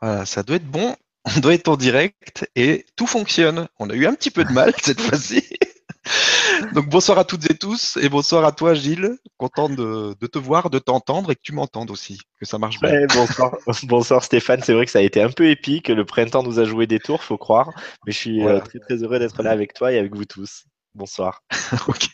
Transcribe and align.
Voilà, 0.00 0.26
ça 0.26 0.42
doit 0.42 0.56
être 0.56 0.70
bon. 0.70 0.96
On 1.36 1.40
doit 1.40 1.54
être 1.54 1.68
en 1.68 1.76
direct 1.76 2.48
et 2.54 2.86
tout 2.94 3.06
fonctionne. 3.06 3.66
On 3.80 3.90
a 3.90 3.94
eu 3.94 4.06
un 4.06 4.14
petit 4.14 4.30
peu 4.30 4.44
de 4.44 4.52
mal 4.52 4.72
cette 4.82 5.00
fois-ci. 5.00 5.42
Donc 6.72 6.88
bonsoir 6.88 7.18
à 7.18 7.24
toutes 7.24 7.50
et 7.50 7.56
tous 7.56 7.98
et 8.00 8.08
bonsoir 8.08 8.44
à 8.44 8.52
toi 8.52 8.74
Gilles. 8.74 9.18
Content 9.36 9.68
de, 9.68 10.14
te 10.14 10.38
voir, 10.38 10.70
de 10.70 10.78
t'entendre 10.78 11.32
et 11.32 11.34
que 11.34 11.40
tu 11.42 11.52
m'entendes 11.52 11.90
aussi, 11.90 12.20
que 12.38 12.46
ça 12.46 12.58
marche 12.58 12.80
bien. 12.80 13.06
bonsoir, 13.12 13.56
bonsoir 13.84 14.24
Stéphane. 14.24 14.62
C'est 14.62 14.72
vrai 14.72 14.84
que 14.84 14.90
ça 14.92 15.00
a 15.00 15.02
été 15.02 15.20
un 15.20 15.30
peu 15.30 15.50
épique. 15.50 15.88
Le 15.88 16.04
printemps 16.04 16.44
nous 16.44 16.60
a 16.60 16.64
joué 16.64 16.86
des 16.86 17.00
tours, 17.00 17.24
faut 17.24 17.38
croire. 17.38 17.70
Mais 18.06 18.12
je 18.12 18.18
suis 18.18 18.46
euh, 18.46 18.60
très 18.60 18.78
très 18.78 19.02
heureux 19.02 19.18
d'être 19.18 19.42
là 19.42 19.50
avec 19.50 19.74
toi 19.74 19.92
et 19.92 19.98
avec 19.98 20.14
vous 20.14 20.24
tous. 20.24 20.64
Bonsoir. 20.94 21.42
ok. 21.88 22.08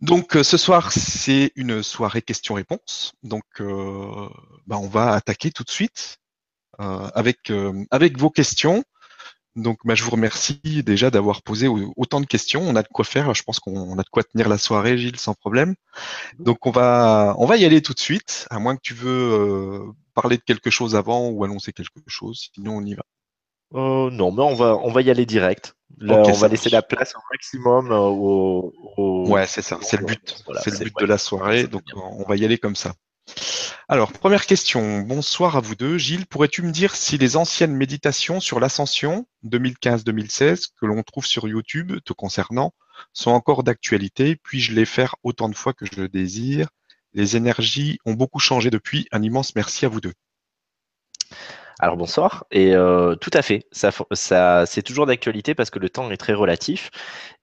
Donc 0.00 0.34
euh, 0.36 0.42
ce 0.42 0.56
soir, 0.56 0.92
c'est 0.92 1.52
une 1.54 1.82
soirée 1.82 2.22
questions-réponses. 2.22 3.12
Donc 3.22 3.44
euh, 3.60 4.28
bah, 4.66 4.78
on 4.78 4.88
va 4.88 5.12
attaquer 5.12 5.50
tout 5.50 5.62
de 5.62 5.70
suite 5.70 6.18
avec, 6.78 7.52
avec 7.90 8.18
vos 8.18 8.30
questions. 8.30 8.84
Donc 9.54 9.78
bah, 9.84 9.94
je 9.94 10.02
vous 10.02 10.10
remercie 10.10 10.60
déjà 10.82 11.10
d'avoir 11.10 11.42
posé 11.42 11.68
autant 11.96 12.20
de 12.20 12.26
questions. 12.26 12.62
On 12.62 12.74
a 12.74 12.82
de 12.82 12.88
quoi 12.88 13.04
faire. 13.04 13.34
Je 13.34 13.42
pense 13.42 13.60
qu'on 13.60 13.98
a 13.98 14.02
de 14.02 14.08
quoi 14.10 14.22
tenir 14.24 14.48
la 14.48 14.58
soirée, 14.58 14.96
Gilles, 14.96 15.18
sans 15.18 15.34
problème. 15.34 15.74
Donc 16.38 16.64
on 16.66 16.70
va, 16.70 17.34
on 17.38 17.46
va 17.46 17.56
y 17.56 17.64
aller 17.64 17.82
tout 17.82 17.92
de 17.92 18.00
suite, 18.00 18.46
à 18.50 18.58
moins 18.58 18.76
que 18.76 18.82
tu 18.82 18.94
veux 18.94 19.82
parler 20.14 20.38
de 20.38 20.42
quelque 20.42 20.70
chose 20.70 20.96
avant 20.96 21.28
ou 21.28 21.44
annoncer 21.44 21.72
quelque 21.72 22.00
chose. 22.06 22.48
Sinon, 22.54 22.78
on 22.78 22.84
y 22.84 22.94
va. 22.94 23.04
non, 23.72 24.32
mais 24.32 24.42
on 24.42 24.54
va, 24.54 24.76
on 24.76 24.90
va 24.90 25.02
y 25.02 25.10
aller 25.10 25.26
direct 25.26 25.74
on 26.00 26.32
va 26.32 26.48
laisser 26.48 26.70
la 26.70 26.82
place 26.82 27.14
au 27.14 27.20
maximum 27.32 27.90
euh, 27.90 27.98
au. 27.98 29.28
Ouais, 29.28 29.46
c'est 29.46 29.62
ça, 29.62 29.78
c'est 29.82 29.98
le 29.98 30.06
but. 30.06 30.44
c'est 30.62 30.78
le 30.78 30.84
but 30.86 31.00
de 31.00 31.06
la 31.06 31.18
soirée, 31.18 31.66
donc 31.66 31.82
on 31.94 32.24
va 32.24 32.36
y 32.36 32.44
aller 32.44 32.58
comme 32.58 32.76
ça. 32.76 32.94
Alors, 33.88 34.12
première 34.12 34.46
question. 34.46 35.00
Bonsoir 35.00 35.56
à 35.56 35.60
vous 35.60 35.74
deux. 35.74 35.98
Gilles, 35.98 36.26
pourrais-tu 36.26 36.62
me 36.62 36.70
dire 36.70 36.94
si 36.94 37.18
les 37.18 37.36
anciennes 37.36 37.74
méditations 37.74 38.40
sur 38.40 38.60
l'ascension 38.60 39.26
2015-2016 39.44 40.68
que 40.80 40.86
l'on 40.86 41.02
trouve 41.02 41.26
sur 41.26 41.48
YouTube 41.48 41.92
te 42.04 42.12
concernant 42.12 42.74
sont 43.12 43.32
encore 43.32 43.64
d'actualité? 43.64 44.36
Puis-je 44.36 44.72
les 44.72 44.84
faire 44.84 45.16
autant 45.24 45.48
de 45.48 45.56
fois 45.56 45.72
que 45.72 45.84
je 45.84 46.00
le 46.00 46.08
désire? 46.08 46.68
Les 47.12 47.36
énergies 47.36 47.98
ont 48.04 48.14
beaucoup 48.14 48.38
changé 48.38 48.70
depuis. 48.70 49.08
Un 49.10 49.22
immense 49.22 49.54
merci 49.56 49.84
à 49.84 49.88
vous 49.88 50.00
deux. 50.00 50.14
Alors 51.80 51.96
bonsoir. 51.96 52.44
Et 52.50 52.74
euh, 52.74 53.16
tout 53.16 53.30
à 53.34 53.42
fait, 53.42 53.66
ça, 53.72 54.64
c'est 54.66 54.82
toujours 54.82 55.06
d'actualité 55.06 55.54
parce 55.54 55.70
que 55.70 55.78
le 55.78 55.90
temps 55.90 56.10
est 56.10 56.16
très 56.16 56.32
relatif. 56.34 56.90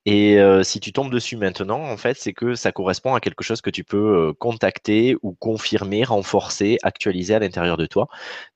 Et 0.06 0.40
euh, 0.40 0.64
si 0.64 0.80
tu 0.80 0.94
tombes 0.94 1.12
dessus 1.12 1.36
maintenant, 1.36 1.82
en 1.82 1.98
fait, 1.98 2.18
c'est 2.18 2.34
que 2.34 2.56
ça 2.56 2.72
correspond 2.72 3.14
à 3.16 3.20
quelque 3.20 3.44
chose 3.44 3.62
que 3.62 3.70
tu 3.70 3.84
peux 3.84 4.30
euh, 4.30 4.34
contacter 4.34 5.16
ou 5.24 5.34
confirmer, 5.34 6.04
renforcer, 6.06 6.78
actualiser 6.84 7.36
à 7.36 7.40
l'intérieur 7.40 7.76
de 7.78 7.86
toi. 7.86 8.08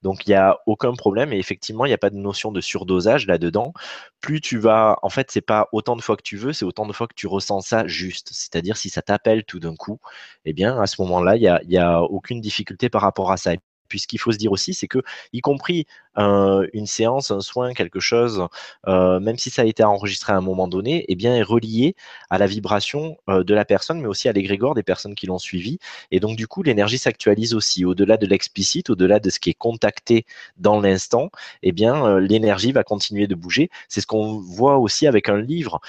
Donc 0.02 0.26
il 0.26 0.30
n'y 0.32 0.36
a 0.36 0.58
aucun 0.68 0.94
problème. 0.94 1.34
Et 1.34 1.38
effectivement, 1.40 1.86
il 1.86 1.90
n'y 1.90 1.94
a 1.94 1.98
pas 1.98 2.10
de 2.10 2.16
notion 2.18 2.52
de 2.52 2.62
surdosage 2.62 3.28
là-dedans. 3.28 3.74
Plus 4.22 4.42
tu 4.42 4.58
vas, 4.58 4.98
en 5.04 5.10
fait, 5.10 5.32
c'est 5.32 5.42
pas 5.42 5.68
autant 5.74 5.96
de 5.98 6.02
fois 6.02 6.16
que 6.18 6.24
tu 6.24 6.38
veux, 6.38 6.54
c'est 6.54 6.66
autant 6.66 6.86
de 6.88 6.94
fois 6.94 7.08
que 7.08 7.16
tu 7.16 7.28
ressens 7.28 7.62
ça 7.62 7.88
juste. 7.88 8.30
C'est-à-dire 8.32 8.78
si 8.78 8.90
ça 8.90 9.02
t'appelle 9.02 9.44
tout 9.44 9.60
d'un 9.60 9.76
coup, 9.76 10.00
eh 10.46 10.54
bien 10.54 10.80
à 10.82 10.88
ce 10.88 11.02
moment-là, 11.02 11.36
il 11.36 11.42
n'y 11.68 11.74
y 11.74 11.78
a 11.78 12.02
aucune 12.04 12.42
difficulté 12.42 12.90
par 12.90 13.02
rapport 13.02 13.32
à 13.32 13.38
ça. 13.38 13.52
Puis 13.94 14.00
ce 14.00 14.08
qu'il 14.08 14.18
faut 14.18 14.32
se 14.32 14.40
dire 14.40 14.52
aussi, 14.52 14.74
c'est 14.74 14.88
que, 14.88 15.04
y 15.34 15.42
compris 15.42 15.86
euh, 16.18 16.68
une 16.74 16.86
séance, 16.88 17.32
un 17.32 17.40
soin, 17.42 17.74
quelque 17.74 18.00
chose, 18.00 18.48
euh, 18.88 19.20
même 19.20 19.38
si 19.38 19.50
ça 19.50 19.64
a 19.64 19.66
été 19.66 19.84
enregistré 19.84 20.34
à 20.34 20.38
un 20.38 20.42
moment 20.42 20.68
donné, 20.68 21.06
eh 21.08 21.16
bien, 21.16 21.36
est 21.36 21.44
relié 21.44 21.96
à 22.30 22.38
la 22.38 22.48
vibration 22.48 23.18
euh, 23.30 23.44
de 23.44 23.54
la 23.54 23.66
personne, 23.66 24.02
mais 24.02 24.08
aussi 24.08 24.30
à 24.30 24.32
l'égrégore 24.34 24.76
des 24.76 24.84
personnes 24.84 25.16
qui 25.16 25.28
l'ont 25.28 25.40
suivi. 25.40 25.80
Et 26.12 26.20
donc, 26.20 26.36
du 26.38 26.48
coup, 26.48 26.64
l'énergie 26.64 26.98
s'actualise 26.98 27.54
aussi. 27.54 27.86
Au-delà 27.86 28.18
de 28.18 28.26
l'explicite, 28.28 28.90
au-delà 28.90 29.20
de 29.20 29.30
ce 29.30 29.40
qui 29.40 29.50
est 29.52 29.54
contacté 29.54 30.26
dans 30.58 30.80
l'instant, 30.80 31.30
eh 31.64 31.72
bien, 31.72 32.20
l'énergie 32.20 32.72
va 32.72 32.84
continuer 32.84 33.28
de 33.28 33.36
bouger. 33.36 33.70
C'est 33.90 34.02
ce 34.02 34.08
qu'on 34.08 34.40
voit 34.40 34.78
aussi 34.78 35.08
avec 35.08 35.30
un 35.30 35.42
livre. 35.42 35.80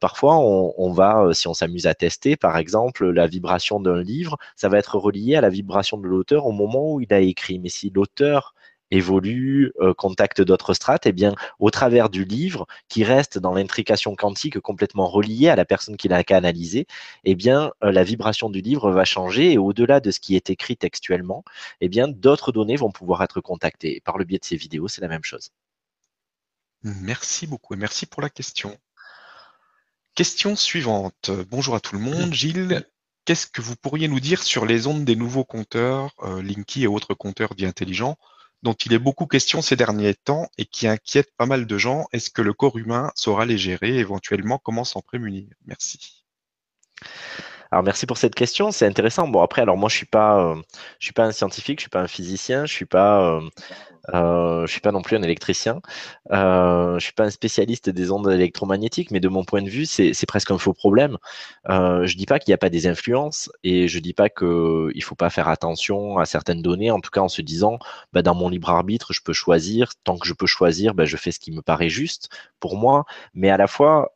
parfois, 0.00 0.38
on 0.38 0.92
va, 0.92 1.30
si 1.32 1.48
on 1.48 1.54
s'amuse 1.54 1.86
à 1.86 1.94
tester, 1.94 2.36
par 2.36 2.56
exemple, 2.56 3.10
la 3.10 3.26
vibration 3.26 3.80
d'un 3.80 4.02
livre, 4.02 4.36
ça 4.56 4.68
va 4.68 4.78
être 4.78 4.96
relié 4.98 5.36
à 5.36 5.40
la 5.40 5.50
vibration 5.50 5.98
de 5.98 6.06
l'auteur 6.06 6.46
au 6.46 6.52
moment 6.52 6.92
où 6.92 7.00
il 7.00 7.12
a 7.12 7.20
écrit 7.20 7.58
mais 7.58 7.68
si 7.68 7.90
l'auteur 7.90 8.54
évolue, 8.94 9.72
euh, 9.80 9.94
contacte 9.94 10.40
d'autres 10.40 10.74
strates, 10.74 11.06
eh 11.06 11.12
bien, 11.12 11.34
au 11.58 11.70
travers 11.70 12.10
du 12.10 12.24
livre, 12.24 12.66
qui 12.88 13.04
reste 13.04 13.38
dans 13.38 13.54
l'intrication 13.54 14.14
quantique 14.14 14.60
complètement 14.60 15.06
reliée 15.06 15.48
à 15.48 15.56
la 15.56 15.64
personne 15.64 15.96
qui 15.96 16.08
l'a 16.08 16.24
canalisé, 16.24 16.86
eh 17.24 17.34
bien, 17.34 17.72
euh, 17.82 17.92
la 17.92 18.04
vibration 18.04 18.50
du 18.50 18.60
livre 18.60 18.90
va 18.90 19.04
changer 19.04 19.52
et 19.52 19.58
au-delà 19.58 20.00
de 20.00 20.10
ce 20.10 20.20
qui 20.20 20.36
est 20.36 20.50
écrit 20.50 20.76
textuellement, 20.76 21.44
eh 21.80 21.88
bien, 21.88 22.08
d'autres 22.08 22.52
données 22.52 22.76
vont 22.76 22.90
pouvoir 22.90 23.22
être 23.22 23.40
contactées. 23.40 24.00
par 24.04 24.18
le 24.18 24.24
biais 24.24 24.38
de 24.38 24.44
ces 24.44 24.56
vidéos, 24.56 24.88
c'est 24.88 25.00
la 25.00 25.08
même 25.08 25.24
chose. 25.24 25.50
Merci 26.82 27.46
beaucoup 27.46 27.74
et 27.74 27.76
merci 27.76 28.06
pour 28.06 28.22
la 28.22 28.28
question. 28.28 28.76
Question 30.14 30.54
suivante. 30.54 31.30
Bonjour 31.50 31.74
à 31.74 31.80
tout 31.80 31.96
le 31.96 32.00
monde. 32.00 32.32
Gilles, 32.32 32.84
Qu'est-ce 33.24 33.46
que 33.46 33.62
vous 33.62 33.74
pourriez 33.74 34.06
nous 34.06 34.20
dire 34.20 34.42
sur 34.42 34.66
les 34.66 34.86
ondes 34.86 35.06
des 35.06 35.16
nouveaux 35.16 35.44
compteurs, 35.44 36.14
euh, 36.24 36.42
Linky 36.42 36.82
et 36.82 36.86
autres 36.86 37.14
compteurs 37.14 37.54
dits 37.54 37.64
intelligents, 37.64 38.18
dont 38.64 38.72
il 38.72 38.94
est 38.94 38.98
beaucoup 38.98 39.26
question 39.26 39.60
ces 39.60 39.76
derniers 39.76 40.14
temps 40.14 40.48
et 40.56 40.64
qui 40.64 40.88
inquiètent 40.88 41.36
pas 41.36 41.44
mal 41.46 41.66
de 41.66 41.78
gens 41.78 42.06
Est-ce 42.12 42.30
que 42.30 42.42
le 42.42 42.54
corps 42.54 42.78
humain 42.78 43.12
saura 43.14 43.44
les 43.44 43.58
gérer 43.58 43.98
Éventuellement, 43.98 44.58
comment 44.58 44.84
s'en 44.84 45.02
prémunir? 45.02 45.46
Merci. 45.66 46.24
Alors 47.74 47.82
merci 47.82 48.06
pour 48.06 48.18
cette 48.18 48.36
question, 48.36 48.70
c'est 48.70 48.86
intéressant. 48.86 49.26
Bon 49.26 49.42
après, 49.42 49.60
alors 49.60 49.76
moi 49.76 49.88
je 49.88 49.96
suis 49.96 50.06
pas, 50.06 50.38
euh, 50.38 50.54
je 51.00 51.06
suis 51.06 51.12
pas 51.12 51.24
un 51.24 51.32
scientifique, 51.32 51.80
je 51.80 51.82
suis 51.82 51.90
pas 51.90 52.02
un 52.02 52.06
physicien, 52.06 52.66
je 52.66 52.72
suis 52.72 52.84
pas, 52.84 53.20
euh, 53.20 53.40
euh, 54.14 54.64
je 54.64 54.70
suis 54.70 54.80
pas 54.80 54.92
non 54.92 55.02
plus 55.02 55.16
un 55.16 55.22
électricien, 55.24 55.80
euh, 56.30 56.96
je 57.00 57.04
suis 57.04 57.12
pas 57.12 57.24
un 57.24 57.30
spécialiste 57.30 57.90
des 57.90 58.12
ondes 58.12 58.30
électromagnétiques, 58.30 59.10
mais 59.10 59.18
de 59.18 59.28
mon 59.28 59.42
point 59.44 59.60
de 59.60 59.68
vue, 59.68 59.86
c'est 59.86 60.14
presque 60.28 60.52
un 60.52 60.58
faux 60.58 60.72
problème. 60.72 61.18
Euh, 61.68 62.06
je 62.06 62.16
dis 62.16 62.26
pas 62.26 62.38
qu'il 62.38 62.52
n'y 62.52 62.54
a 62.54 62.58
pas 62.58 62.70
des 62.70 62.86
influences 62.86 63.50
et 63.64 63.88
je 63.88 63.98
dis 63.98 64.14
pas 64.14 64.28
que 64.28 64.90
il 64.94 65.02
faut 65.02 65.16
pas 65.16 65.30
faire 65.30 65.48
attention 65.48 66.18
à 66.18 66.26
certaines 66.26 66.62
données. 66.62 66.92
En 66.92 67.00
tout 67.00 67.10
cas, 67.10 67.22
en 67.22 67.28
se 67.28 67.42
disant, 67.42 67.80
bah, 68.12 68.22
dans 68.22 68.36
mon 68.36 68.50
libre 68.50 68.70
arbitre, 68.70 69.12
je 69.12 69.20
peux 69.20 69.32
choisir. 69.32 69.90
Tant 70.04 70.16
que 70.16 70.28
je 70.28 70.34
peux 70.34 70.46
choisir, 70.46 70.94
bah, 70.94 71.06
je 71.06 71.16
fais 71.16 71.32
ce 71.32 71.40
qui 71.40 71.50
me 71.50 71.60
paraît 71.60 71.88
juste 71.88 72.28
pour 72.60 72.76
moi. 72.76 73.04
Mais 73.34 73.50
à 73.50 73.56
la 73.56 73.66
fois, 73.66 74.12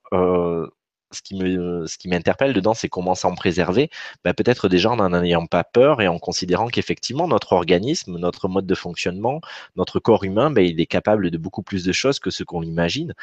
ce 1.13 1.23
qui 1.23 1.37
me, 1.37 1.87
ce 1.87 1.99
qui 1.99 2.09
m'interpelle 2.09 2.53
dedans, 2.53 2.75
c'est 2.75 2.89
comment 2.89 3.15
s'en 3.15 3.35
préserver. 3.35 3.91
Bah, 4.25 4.35
peut-être 4.35 4.69
déjà 4.69 4.91
en 4.91 4.97
n'en 4.97 5.23
ayant 5.23 5.47
pas 5.47 5.65
peur 5.65 6.01
et 6.01 6.09
en 6.09 6.19
considérant 6.19 6.69
qu'effectivement 6.69 7.29
notre 7.29 7.53
organisme, 7.53 8.19
notre 8.19 8.49
mode 8.49 8.67
de 8.67 8.75
fonctionnement, 8.75 9.41
notre 9.77 10.01
corps 10.01 10.25
humain, 10.25 10.51
bah, 10.51 10.63
il 10.63 10.81
est 10.81 10.87
capable 10.87 11.31
de 11.31 11.39
beaucoup 11.39 11.63
plus 11.63 11.85
de 11.85 11.93
choses 11.93 12.19
que 12.19 12.31
ce 12.31 12.45
qu'on 12.45 12.63
imagine. 12.63 13.15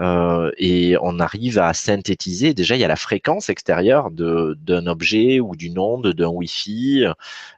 Euh, 0.00 0.50
et 0.58 0.96
on 1.02 1.20
arrive 1.20 1.58
à 1.58 1.72
synthétiser. 1.74 2.54
Déjà, 2.54 2.76
il 2.76 2.80
y 2.80 2.84
a 2.84 2.88
la 2.88 2.96
fréquence 2.96 3.48
extérieure 3.50 4.10
d'un 4.10 4.86
objet 4.86 5.40
ou 5.40 5.56
d'une 5.56 5.78
onde, 5.78 6.12
d'un 6.12 6.28
Wi-Fi, 6.28 7.06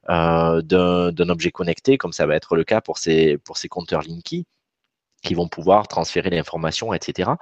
euh, 0.08 0.62
d'un, 0.62 1.12
d'un 1.12 1.28
objet 1.28 1.50
connecté, 1.50 1.98
comme 1.98 2.12
ça 2.12 2.26
va 2.26 2.36
être 2.36 2.56
le 2.56 2.64
cas 2.64 2.80
pour 2.80 2.98
ces, 2.98 3.38
pour 3.38 3.56
ces 3.56 3.68
compteurs 3.68 4.02
Linky 4.02 4.46
qui 5.26 5.34
vont 5.34 5.48
pouvoir 5.48 5.88
transférer 5.88 6.30
l'information, 6.30 6.94
etc. 6.94 7.32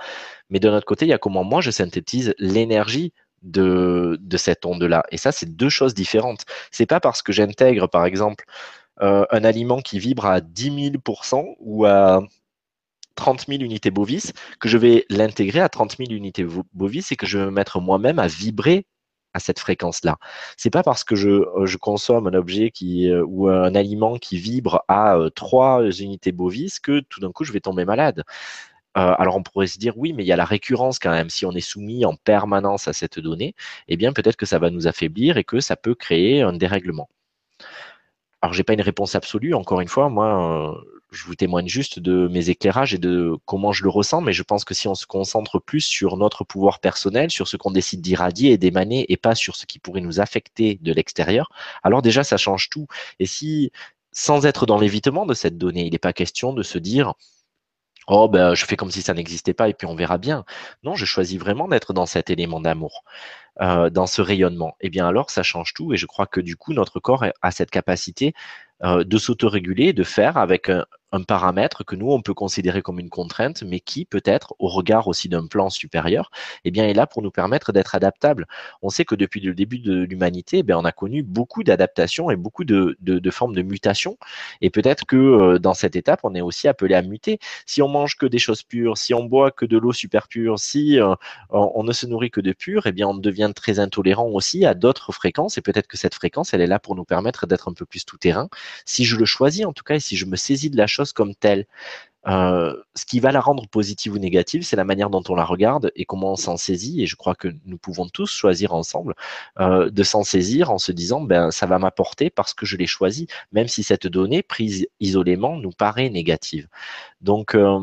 Mais 0.50 0.58
de 0.58 0.70
notre 0.70 0.86
côté, 0.86 1.04
il 1.04 1.10
y 1.10 1.12
a 1.12 1.18
comment 1.18 1.44
moi 1.44 1.60
je 1.60 1.70
synthétise 1.70 2.34
l'énergie 2.38 3.12
de, 3.42 4.18
cette 4.36 4.64
onde-là. 4.64 5.04
Et 5.10 5.18
ça, 5.18 5.30
c'est 5.30 5.54
deux 5.54 5.68
choses 5.68 5.94
différentes. 5.94 6.44
C'est 6.70 6.86
pas 6.86 7.00
parce 7.00 7.22
que 7.22 7.32
j'intègre, 7.32 7.88
par 7.88 8.06
exemple, 8.06 8.44
euh, 9.02 9.26
un 9.30 9.44
aliment 9.44 9.80
qui 9.80 9.98
vibre 9.98 10.26
à 10.26 10.40
10 10.40 10.70
000% 10.92 11.56
ou 11.60 11.84
à 11.84 12.22
30 13.16 13.46
000 13.48 13.62
unités 13.62 13.90
bovis, 13.90 14.32
que 14.60 14.68
je 14.68 14.78
vais 14.78 15.04
l'intégrer 15.10 15.60
à 15.60 15.68
30 15.68 15.96
000 15.98 16.12
unités 16.12 16.46
bovis 16.72 17.12
et 17.12 17.16
que 17.16 17.26
je 17.26 17.38
vais 17.38 17.44
me 17.46 17.50
mettre 17.50 17.80
moi-même 17.80 18.18
à 18.18 18.26
vibrer 18.26 18.86
à 19.34 19.40
cette 19.40 19.58
fréquence-là. 19.58 20.16
C'est 20.56 20.70
pas 20.70 20.82
parce 20.82 21.04
que 21.04 21.16
je, 21.16 21.28
euh, 21.28 21.66
consomme 21.80 22.28
un 22.28 22.34
objet 22.34 22.70
qui 22.70 23.10
euh, 23.10 23.24
ou 23.26 23.48
un 23.48 23.74
aliment 23.74 24.16
qui 24.16 24.38
vibre 24.38 24.84
à 24.88 25.18
3 25.34 25.82
euh, 25.82 25.90
unités 25.90 26.32
bovis 26.32 26.78
que 26.78 27.00
tout 27.00 27.20
d'un 27.20 27.32
coup 27.32 27.44
je 27.44 27.52
vais 27.52 27.60
tomber 27.60 27.84
malade. 27.84 28.22
alors 28.94 29.36
on 29.36 29.42
pourrait 29.42 29.66
se 29.66 29.78
dire 29.78 29.98
oui, 29.98 30.12
mais 30.12 30.24
il 30.24 30.26
y 30.26 30.32
a 30.32 30.36
la 30.36 30.44
récurrence 30.44 30.98
quand 31.00 31.10
même. 31.10 31.30
Si 31.30 31.44
on 31.46 31.52
est 31.52 31.60
soumis 31.60 32.04
en 32.06 32.14
permanence 32.14 32.88
à 32.88 32.92
cette 32.92 33.18
donnée, 33.18 33.54
eh 33.88 33.96
bien 33.96 34.12
peut-être 34.12 34.36
que 34.36 34.46
ça 34.46 34.58
va 34.58 34.70
nous 34.70 34.86
affaiblir 34.86 35.36
et 35.36 35.44
que 35.44 35.60
ça 35.60 35.76
peut 35.76 35.94
créer 35.96 36.42
un 36.42 36.52
dérèglement. 36.52 37.08
Alors 38.40 38.52
j'ai 38.54 38.64
pas 38.64 38.74
une 38.74 38.82
réponse 38.82 39.14
absolue. 39.16 39.54
Encore 39.54 39.80
une 39.80 39.88
fois, 39.88 40.08
moi, 40.10 40.80
je 41.14 41.24
vous 41.24 41.34
témoigne 41.34 41.68
juste 41.68 41.98
de 41.98 42.28
mes 42.28 42.50
éclairages 42.50 42.94
et 42.94 42.98
de 42.98 43.36
comment 43.46 43.72
je 43.72 43.82
le 43.82 43.88
ressens, 43.88 44.20
mais 44.20 44.32
je 44.32 44.42
pense 44.42 44.64
que 44.64 44.74
si 44.74 44.88
on 44.88 44.94
se 44.94 45.06
concentre 45.06 45.58
plus 45.58 45.80
sur 45.80 46.16
notre 46.16 46.44
pouvoir 46.44 46.80
personnel, 46.80 47.30
sur 47.30 47.48
ce 47.48 47.56
qu'on 47.56 47.70
décide 47.70 48.00
d'irradier 48.00 48.52
et 48.52 48.58
d'émaner, 48.58 49.06
et 49.10 49.16
pas 49.16 49.34
sur 49.34 49.56
ce 49.56 49.66
qui 49.66 49.78
pourrait 49.78 50.00
nous 50.00 50.20
affecter 50.20 50.78
de 50.82 50.92
l'extérieur, 50.92 51.50
alors 51.82 52.02
déjà 52.02 52.24
ça 52.24 52.36
change 52.36 52.68
tout. 52.68 52.86
Et 53.20 53.26
si, 53.26 53.70
sans 54.12 54.46
être 54.46 54.66
dans 54.66 54.78
l'évitement 54.78 55.26
de 55.26 55.34
cette 55.34 55.58
donnée, 55.58 55.86
il 55.86 55.92
n'est 55.92 55.98
pas 55.98 56.12
question 56.12 56.52
de 56.52 56.62
se 56.62 56.78
dire 56.78 57.14
Oh, 58.06 58.28
ben, 58.28 58.54
je 58.54 58.66
fais 58.66 58.76
comme 58.76 58.90
si 58.90 59.00
ça 59.00 59.14
n'existait 59.14 59.54
pas 59.54 59.68
et 59.70 59.74
puis 59.74 59.86
on 59.86 59.94
verra 59.94 60.18
bien. 60.18 60.44
Non, 60.82 60.94
je 60.94 61.06
choisis 61.06 61.38
vraiment 61.38 61.68
d'être 61.68 61.94
dans 61.94 62.04
cet 62.04 62.28
élément 62.28 62.60
d'amour, 62.60 63.02
euh, 63.62 63.88
dans 63.88 64.06
ce 64.06 64.20
rayonnement. 64.20 64.76
Et 64.80 64.88
eh 64.88 64.90
bien 64.90 65.08
alors, 65.08 65.30
ça 65.30 65.42
change 65.42 65.72
tout 65.72 65.94
et 65.94 65.96
je 65.96 66.04
crois 66.04 66.26
que 66.26 66.40
du 66.40 66.56
coup, 66.56 66.74
notre 66.74 67.00
corps 67.00 67.24
a 67.40 67.50
cette 67.50 67.70
capacité 67.70 68.34
euh, 68.82 69.04
de 69.04 69.18
s'autoréguler, 69.18 69.92
de 69.94 70.02
faire 70.02 70.36
avec 70.36 70.68
un, 70.68 70.84
un 71.14 71.22
paramètre 71.22 71.84
que 71.84 71.94
nous, 71.94 72.10
on 72.10 72.22
peut 72.22 72.34
considérer 72.34 72.82
comme 72.82 72.98
une 72.98 73.08
contrainte, 73.08 73.62
mais 73.62 73.78
qui 73.78 74.04
peut-être, 74.04 74.54
au 74.58 74.68
regard 74.68 75.06
aussi 75.06 75.28
d'un 75.28 75.46
plan 75.46 75.70
supérieur, 75.70 76.30
eh 76.64 76.72
bien, 76.72 76.84
est 76.86 76.92
là 76.92 77.06
pour 77.06 77.22
nous 77.22 77.30
permettre 77.30 77.72
d'être 77.72 77.94
adaptables. 77.94 78.46
On 78.82 78.90
sait 78.90 79.04
que 79.04 79.14
depuis 79.14 79.40
le 79.40 79.54
début 79.54 79.78
de 79.78 80.02
l'humanité, 80.02 80.64
eh 80.68 80.74
on 80.74 80.84
a 80.84 80.90
connu 80.90 81.22
beaucoup 81.22 81.62
d'adaptations 81.62 82.30
et 82.30 82.36
beaucoup 82.36 82.64
de, 82.64 82.96
de, 83.00 83.30
formes 83.30 83.54
de 83.54 83.62
mutations. 83.62 84.18
Et 84.60 84.70
peut-être 84.70 85.06
que 85.06 85.16
euh, 85.16 85.58
dans 85.60 85.74
cette 85.74 85.94
étape, 85.94 86.20
on 86.24 86.34
est 86.34 86.40
aussi 86.40 86.66
appelé 86.66 86.94
à 86.96 87.02
muter. 87.02 87.38
Si 87.64 87.80
on 87.80 87.88
mange 87.88 88.16
que 88.16 88.26
des 88.26 88.40
choses 88.40 88.64
pures, 88.64 88.98
si 88.98 89.14
on 89.14 89.24
boit 89.24 89.52
que 89.52 89.66
de 89.66 89.78
l'eau 89.78 89.92
super 89.92 90.26
pure, 90.26 90.58
si 90.58 91.00
euh, 91.00 91.14
on 91.50 91.84
ne 91.84 91.92
se 91.92 92.06
nourrit 92.06 92.30
que 92.32 92.40
de 92.40 92.52
pur, 92.52 92.86
eh 92.86 92.92
bien, 92.92 93.06
on 93.06 93.14
devient 93.14 93.52
très 93.54 93.78
intolérant 93.78 94.28
aussi 94.28 94.66
à 94.66 94.74
d'autres 94.74 95.12
fréquences. 95.12 95.58
Et 95.58 95.62
peut-être 95.62 95.86
que 95.86 95.96
cette 95.96 96.14
fréquence, 96.14 96.54
elle 96.54 96.60
est 96.60 96.66
là 96.66 96.80
pour 96.80 96.96
nous 96.96 97.04
permettre 97.04 97.46
d'être 97.46 97.68
un 97.68 97.72
peu 97.72 97.86
plus 97.86 98.04
tout 98.04 98.18
terrain. 98.18 98.48
Si 98.84 99.04
je 99.04 99.16
le 99.16 99.24
choisis, 99.24 99.64
en 99.64 99.72
tout 99.72 99.84
cas, 99.84 99.94
et 99.94 100.00
si 100.00 100.16
je 100.16 100.26
me 100.26 100.34
saisis 100.36 100.70
de 100.70 100.76
la 100.76 100.88
chose 100.88 101.03
comme 101.12 101.34
telle. 101.34 101.66
Euh, 102.26 102.74
ce 102.94 103.04
qui 103.04 103.20
va 103.20 103.32
la 103.32 103.40
rendre 103.40 103.66
positive 103.68 104.14
ou 104.14 104.18
négative, 104.18 104.62
c'est 104.62 104.76
la 104.76 104.84
manière 104.84 105.10
dont 105.10 105.22
on 105.28 105.34
la 105.34 105.44
regarde 105.44 105.92
et 105.94 106.04
comment 106.04 106.32
on 106.32 106.36
s'en 106.36 106.56
saisit. 106.56 107.02
Et 107.02 107.06
je 107.06 107.16
crois 107.16 107.34
que 107.34 107.48
nous 107.66 107.76
pouvons 107.76 108.08
tous 108.08 108.30
choisir 108.30 108.72
ensemble 108.74 109.14
euh, 109.60 109.90
de 109.90 110.02
s'en 110.02 110.24
saisir 110.24 110.70
en 110.70 110.78
se 110.78 110.92
disant, 110.92 111.20
ben, 111.20 111.50
ça 111.50 111.66
va 111.66 111.78
m'apporter 111.78 112.30
parce 112.30 112.54
que 112.54 112.66
je 112.66 112.76
l'ai 112.76 112.86
choisi, 112.86 113.26
même 113.52 113.68
si 113.68 113.82
cette 113.82 114.06
donnée 114.06 114.42
prise 114.42 114.86
isolément 115.00 115.56
nous 115.56 115.72
paraît 115.72 116.08
négative. 116.08 116.68
Donc, 117.20 117.54
euh, 117.54 117.80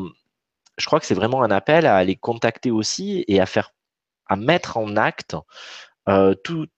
je 0.78 0.86
crois 0.86 0.98
que 1.00 1.06
c'est 1.06 1.14
vraiment 1.14 1.42
un 1.42 1.50
appel 1.50 1.86
à 1.86 1.96
aller 1.96 2.16
contacter 2.16 2.70
aussi 2.70 3.24
et 3.28 3.40
à 3.40 3.46
faire, 3.46 3.72
à 4.26 4.36
mettre 4.36 4.76
en 4.76 4.96
acte 4.96 5.36
euh, 6.08 6.34
tous 6.34 6.68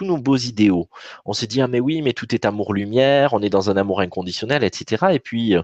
nos 0.00 0.16
beaux 0.18 0.36
idéaux. 0.36 0.88
On 1.26 1.32
se 1.34 1.44
dit 1.44 1.60
ah 1.60 1.68
mais 1.68 1.80
oui 1.80 2.00
mais 2.02 2.12
tout 2.14 2.34
est 2.34 2.44
amour-lumière, 2.46 3.34
on 3.34 3.42
est 3.42 3.50
dans 3.50 3.70
un 3.70 3.76
amour 3.76 4.00
inconditionnel, 4.00 4.64
etc. 4.64 5.08
Et 5.12 5.20
puis 5.20 5.54
euh, 5.54 5.62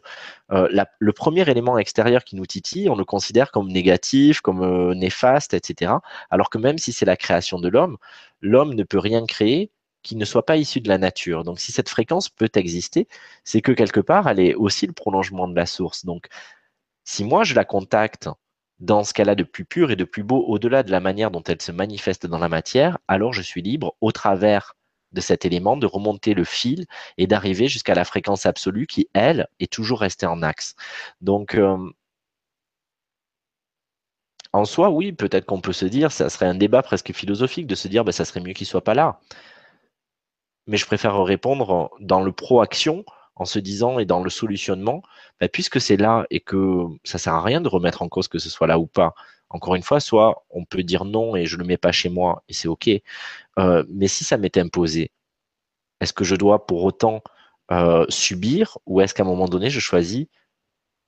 euh, 0.52 0.84
le 0.98 1.12
premier 1.12 1.48
élément 1.48 1.78
extérieur 1.78 2.24
qui 2.24 2.36
nous 2.36 2.46
titille, 2.46 2.90
on 2.90 2.96
le 2.96 3.04
considère 3.04 3.50
comme 3.52 3.68
négatif, 3.72 4.40
comme 4.42 4.92
néfaste, 4.94 5.54
etc. 5.54 5.92
Alors 6.30 6.50
que 6.50 6.58
même 6.58 6.78
si 6.78 6.92
c'est 6.92 7.06
la 7.06 7.16
création 7.16 7.58
de 7.58 7.68
l'homme, 7.68 7.96
l'homme 8.42 8.74
ne 8.74 8.82
peut 8.82 8.98
rien 8.98 9.24
créer 9.26 9.70
qui 10.02 10.16
ne 10.16 10.24
soit 10.24 10.46
pas 10.46 10.56
issu 10.56 10.80
de 10.80 10.88
la 10.88 10.98
nature. 10.98 11.42
Donc 11.44 11.58
si 11.60 11.72
cette 11.72 11.88
fréquence 11.88 12.28
peut 12.28 12.50
exister, 12.54 13.08
c'est 13.44 13.62
que 13.62 13.72
quelque 13.72 14.00
part 14.00 14.28
elle 14.28 14.40
est 14.40 14.54
aussi 14.54 14.86
le 14.86 14.92
prolongement 14.92 15.48
de 15.48 15.56
la 15.56 15.66
source. 15.66 16.04
Donc 16.04 16.28
si 17.04 17.24
moi 17.24 17.44
je 17.44 17.54
la 17.54 17.64
contacte 17.64 18.28
dans 18.78 19.04
ce 19.04 19.14
qu'elle 19.14 19.28
a 19.28 19.34
de 19.34 19.42
plus 19.42 19.64
pur 19.64 19.90
et 19.90 19.96
de 19.96 20.04
plus 20.04 20.22
beau 20.22 20.44
au-delà 20.46 20.82
de 20.82 20.90
la 20.90 21.00
manière 21.00 21.30
dont 21.30 21.42
elle 21.42 21.62
se 21.62 21.72
manifeste 21.72 22.26
dans 22.26 22.38
la 22.38 22.48
matière, 22.48 22.98
alors 23.08 23.32
je 23.32 23.42
suis 23.42 23.62
libre 23.62 23.96
au 24.00 24.12
travers 24.12 24.74
de 25.12 25.20
cet 25.20 25.44
élément 25.44 25.76
de 25.76 25.86
remonter 25.86 26.34
le 26.34 26.44
fil 26.44 26.86
et 27.16 27.26
d'arriver 27.26 27.68
jusqu'à 27.68 27.94
la 27.94 28.04
fréquence 28.04 28.44
absolue 28.46 28.86
qui, 28.86 29.08
elle, 29.14 29.48
est 29.60 29.72
toujours 29.72 30.00
restée 30.00 30.26
en 30.26 30.42
axe. 30.42 30.74
Donc, 31.20 31.54
euh, 31.54 31.78
en 34.52 34.64
soi, 34.64 34.90
oui, 34.90 35.12
peut-être 35.12 35.46
qu'on 35.46 35.60
peut 35.60 35.72
se 35.72 35.86
dire, 35.86 36.12
ça 36.12 36.28
serait 36.28 36.46
un 36.46 36.54
débat 36.54 36.82
presque 36.82 37.12
philosophique 37.12 37.66
de 37.66 37.74
se 37.74 37.88
dire, 37.88 38.04
ben, 38.04 38.12
ça 38.12 38.24
serait 38.24 38.40
mieux 38.40 38.52
qu'il 38.52 38.66
soit 38.66 38.84
pas 38.84 38.94
là. 38.94 39.20
Mais 40.66 40.76
je 40.76 40.86
préfère 40.86 41.22
répondre 41.22 41.90
dans 42.00 42.22
le 42.22 42.32
pro-action 42.32 43.04
en 43.36 43.44
se 43.44 43.58
disant 43.58 43.98
et 43.98 44.06
dans 44.06 44.22
le 44.22 44.30
solutionnement, 44.30 45.02
bah, 45.40 45.48
puisque 45.48 45.80
c'est 45.80 45.96
là 45.96 46.26
et 46.30 46.40
que 46.40 46.84
ça 47.04 47.18
sert 47.18 47.34
à 47.34 47.42
rien 47.42 47.60
de 47.60 47.68
remettre 47.68 48.02
en 48.02 48.08
cause 48.08 48.28
que 48.28 48.38
ce 48.38 48.50
soit 48.50 48.66
là 48.66 48.78
ou 48.78 48.86
pas. 48.86 49.14
Encore 49.50 49.76
une 49.76 49.82
fois, 49.82 50.00
soit 50.00 50.44
on 50.50 50.64
peut 50.64 50.82
dire 50.82 51.04
non 51.04 51.36
et 51.36 51.46
je 51.46 51.56
le 51.56 51.64
mets 51.64 51.76
pas 51.76 51.92
chez 51.92 52.08
moi 52.08 52.42
et 52.48 52.52
c'est 52.54 52.68
ok. 52.68 52.90
Euh, 53.58 53.84
mais 53.88 54.08
si 54.08 54.24
ça 54.24 54.38
m'est 54.38 54.56
imposé, 54.58 55.12
est-ce 56.00 56.12
que 56.12 56.24
je 56.24 56.36
dois 56.36 56.66
pour 56.66 56.84
autant 56.84 57.22
euh, 57.72 58.06
subir 58.08 58.78
ou 58.86 59.00
est-ce 59.00 59.14
qu'à 59.14 59.22
un 59.24 59.26
moment 59.26 59.48
donné 59.48 59.70
je 59.70 59.80
choisis 59.80 60.26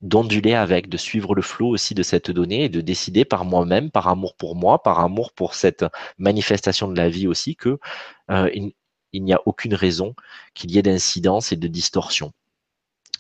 d'onduler 0.01 0.55
avec, 0.55 0.89
de 0.89 0.97
suivre 0.97 1.35
le 1.35 1.43
flot 1.43 1.69
aussi 1.69 1.95
de 1.95 2.03
cette 2.03 2.31
donnée 2.31 2.65
et 2.65 2.69
de 2.69 2.81
décider 2.81 3.25
par 3.25 3.45
moi-même, 3.45 3.91
par 3.91 4.09
amour 4.09 4.37
pour 4.37 4.55
moi, 4.55 4.83
par 4.83 5.01
amour 5.01 5.33
pour 5.33 5.55
cette 5.55 5.85
manifestation 6.19 6.89
de 6.89 6.97
la 6.97 7.09
vie 7.09 7.27
aussi, 7.27 7.57
que 7.57 7.79
euh, 8.31 8.49
n'y 9.15 9.33
a 9.33 9.41
aucune 9.47 9.75
raison 9.75 10.15
qu'il 10.55 10.71
y 10.71 10.79
ait 10.79 10.83
d'incidence 10.83 11.53
et 11.53 11.57
de 11.57 11.69
distorsion. 11.69 12.33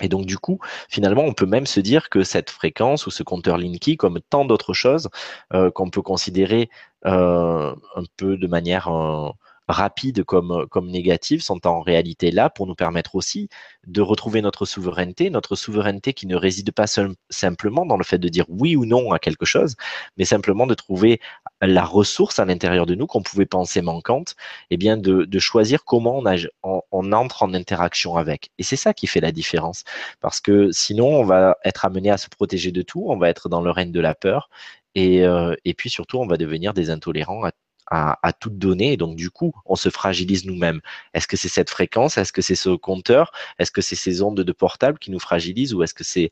Et 0.00 0.08
donc 0.08 0.26
du 0.26 0.38
coup, 0.38 0.58
finalement, 0.88 1.24
on 1.24 1.32
peut 1.32 1.46
même 1.46 1.66
se 1.66 1.80
dire 1.80 2.08
que 2.08 2.22
cette 2.22 2.50
fréquence 2.50 3.06
ou 3.06 3.10
ce 3.10 3.22
compteur 3.22 3.58
Linky, 3.58 3.96
comme 3.96 4.20
tant 4.30 4.44
d'autres 4.44 4.74
choses 4.74 5.08
euh, 5.54 5.70
qu'on 5.70 5.90
peut 5.90 6.02
considérer 6.02 6.70
euh, 7.06 7.74
un 7.96 8.04
peu 8.16 8.36
de 8.36 8.46
manière 8.46 8.88
euh, 8.88 9.30
rapides 9.68 10.24
comme, 10.24 10.66
comme 10.70 10.88
négatives 10.88 11.42
sont 11.42 11.66
en 11.66 11.80
réalité 11.80 12.30
là 12.30 12.48
pour 12.48 12.66
nous 12.66 12.74
permettre 12.74 13.14
aussi 13.14 13.48
de 13.86 14.00
retrouver 14.00 14.40
notre 14.40 14.64
souveraineté, 14.64 15.30
notre 15.30 15.56
souveraineté 15.56 16.14
qui 16.14 16.26
ne 16.26 16.36
réside 16.36 16.72
pas 16.72 16.86
simplement 17.30 17.84
dans 17.84 17.96
le 17.96 18.04
fait 18.04 18.18
de 18.18 18.28
dire 18.28 18.46
oui 18.48 18.76
ou 18.76 18.86
non 18.86 19.12
à 19.12 19.18
quelque 19.18 19.44
chose, 19.44 19.76
mais 20.16 20.24
simplement 20.24 20.66
de 20.66 20.74
trouver 20.74 21.20
la 21.60 21.84
ressource 21.84 22.38
à 22.38 22.44
l'intérieur 22.44 22.86
de 22.86 22.94
nous 22.94 23.06
qu'on 23.06 23.22
pouvait 23.22 23.46
penser 23.46 23.82
manquante, 23.82 24.36
et 24.70 24.74
eh 24.74 24.76
bien 24.76 24.96
de, 24.96 25.38
choisir 25.38 25.84
comment 25.84 26.22
on, 26.62 26.82
on, 26.92 27.12
entre 27.12 27.42
en 27.42 27.54
interaction 27.54 28.16
avec. 28.16 28.50
Et 28.58 28.62
c'est 28.62 28.76
ça 28.76 28.94
qui 28.94 29.06
fait 29.06 29.20
la 29.20 29.32
différence, 29.32 29.84
parce 30.20 30.40
que 30.40 30.70
sinon 30.72 31.08
on 31.08 31.24
va 31.24 31.56
être 31.64 31.84
amené 31.84 32.10
à 32.10 32.18
se 32.18 32.28
protéger 32.28 32.72
de 32.72 32.82
tout, 32.82 33.06
on 33.08 33.16
va 33.18 33.28
être 33.28 33.48
dans 33.48 33.60
le 33.62 33.70
règne 33.70 33.92
de 33.92 34.00
la 34.00 34.14
peur, 34.14 34.50
et, 34.94 35.24
euh, 35.24 35.54
et 35.64 35.74
puis 35.74 35.90
surtout 35.90 36.18
on 36.18 36.26
va 36.26 36.36
devenir 36.36 36.74
des 36.74 36.90
intolérants 36.90 37.44
à 37.44 37.52
à, 37.90 38.18
à 38.22 38.32
toute 38.32 38.58
donnée. 38.58 38.92
Et 38.92 38.96
donc, 38.96 39.16
du 39.16 39.30
coup, 39.30 39.52
on 39.66 39.76
se 39.76 39.88
fragilise 39.90 40.44
nous-mêmes. 40.44 40.80
Est-ce 41.14 41.26
que 41.26 41.36
c'est 41.36 41.48
cette 41.48 41.70
fréquence? 41.70 42.18
Est-ce 42.18 42.32
que 42.32 42.42
c'est 42.42 42.54
ce 42.54 42.70
compteur? 42.76 43.32
Est-ce 43.58 43.70
que 43.70 43.80
c'est 43.80 43.96
ces 43.96 44.22
ondes 44.22 44.40
de 44.40 44.52
portable 44.52 44.98
qui 44.98 45.10
nous 45.10 45.18
fragilisent? 45.18 45.74
Ou 45.74 45.82
est-ce 45.82 45.94
que 45.94 46.04
c'est 46.04 46.30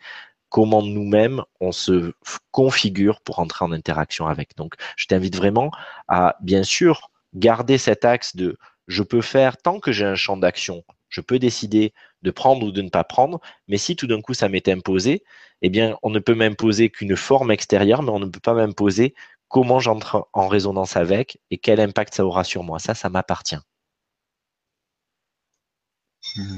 comment 0.57 0.81
nous-mêmes 0.81 1.43
on 1.61 1.71
se 1.71 2.15
configure 2.51 3.21
pour 3.21 3.41
entrer 3.41 3.63
en 3.67 3.73
interaction 3.73 4.27
avec 4.27 4.57
Donc, 4.57 4.73
je 4.97 5.05
t'invite 5.05 5.37
vraiment 5.37 5.71
à, 6.09 6.37
bien 6.41 6.63
sûr, 6.63 7.11
garder 7.35 7.77
cet 7.77 8.07
axe 8.07 8.37
de 8.37 8.57
je 8.89 9.03
peux 9.03 9.21
faire 9.21 9.59
tant 9.59 9.81
que 9.81 9.93
j'ai 9.93 10.07
un 10.07 10.15
champ 10.15 10.39
d'action. 10.39 10.83
Je 11.11 11.21
peux 11.21 11.39
décider 11.39 11.93
de 12.23 12.31
prendre 12.31 12.65
ou 12.67 12.73
de 12.73 12.81
ne 12.81 12.89
pas 12.89 13.05
prendre, 13.05 13.39
mais 13.69 13.77
si 13.77 13.97
tout 13.97 14.07
d'un 14.07 14.23
coup 14.23 14.33
ça 14.33 14.49
m'est 14.49 14.67
imposé, 14.71 15.25
eh 15.61 15.69
bien, 15.69 15.99
on 16.03 16.09
ne 16.09 16.21
peut 16.21 16.35
m'imposer 16.35 16.89
qu'une 16.89 17.17
forme 17.17 17.51
extérieure, 17.51 18.03
mais 18.03 18.11
on 18.11 18.19
ne 18.19 18.25
peut 18.25 18.41
pas 18.41 18.55
m'imposer 18.55 19.15
comment 19.49 19.79
j'entre 19.79 20.27
en 20.33 20.49
résonance 20.49 20.97
avec 20.97 21.39
et 21.51 21.59
quel 21.59 21.81
impact 21.81 22.15
ça 22.15 22.25
aura 22.25 22.45
sur 22.45 22.63
moi. 22.63 22.79
Ça, 22.79 22.95
ça 22.95 23.11
m'appartient. 23.11 23.61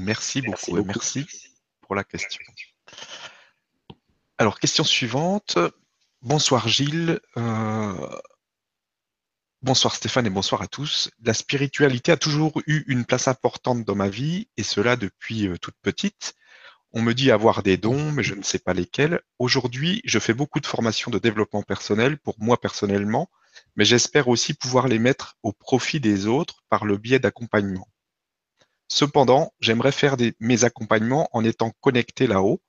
Merci 0.05 0.41
beaucoup 0.41 0.77
et 0.77 0.83
merci 0.85 1.25
pour 1.81 1.95
la 1.95 2.05
question. 2.05 2.39
Alors, 4.39 4.57
question 4.57 4.85
suivante. 4.85 5.57
Bonsoir 6.21 6.69
Gilles. 6.69 7.19
Euh, 7.35 8.09
bonsoir 9.61 9.93
Stéphane 9.93 10.27
et 10.27 10.29
bonsoir 10.29 10.61
à 10.61 10.67
tous. 10.67 11.11
La 11.21 11.33
spiritualité 11.33 12.13
a 12.13 12.17
toujours 12.17 12.53
eu 12.65 12.85
une 12.87 13.03
place 13.03 13.27
importante 13.27 13.83
dans 13.83 13.95
ma 13.95 14.07
vie 14.07 14.47
et 14.55 14.63
cela 14.63 14.95
depuis 14.95 15.49
euh, 15.49 15.57
toute 15.57 15.75
petite. 15.81 16.35
On 16.93 17.01
me 17.01 17.13
dit 17.13 17.31
avoir 17.31 17.63
des 17.63 17.75
dons, 17.75 18.13
mais 18.13 18.23
je 18.23 18.33
ne 18.33 18.41
sais 18.41 18.59
pas 18.59 18.73
lesquels. 18.73 19.19
Aujourd'hui, 19.39 20.01
je 20.05 20.19
fais 20.19 20.33
beaucoup 20.33 20.61
de 20.61 20.67
formations 20.67 21.11
de 21.11 21.19
développement 21.19 21.63
personnel 21.63 22.17
pour 22.17 22.35
moi 22.39 22.61
personnellement, 22.61 23.29
mais 23.75 23.83
j'espère 23.83 24.29
aussi 24.29 24.53
pouvoir 24.53 24.87
les 24.87 24.99
mettre 24.99 25.35
au 25.43 25.51
profit 25.51 25.99
des 25.99 26.27
autres 26.27 26.63
par 26.69 26.85
le 26.85 26.95
biais 26.95 27.19
d'accompagnement. 27.19 27.89
Cependant, 28.87 29.51
j'aimerais 29.59 29.91
faire 29.91 30.15
mes 30.39 30.63
accompagnements 30.63 31.27
en 31.33 31.43
étant 31.43 31.71
connecté 31.81 32.25
là-haut, 32.25 32.61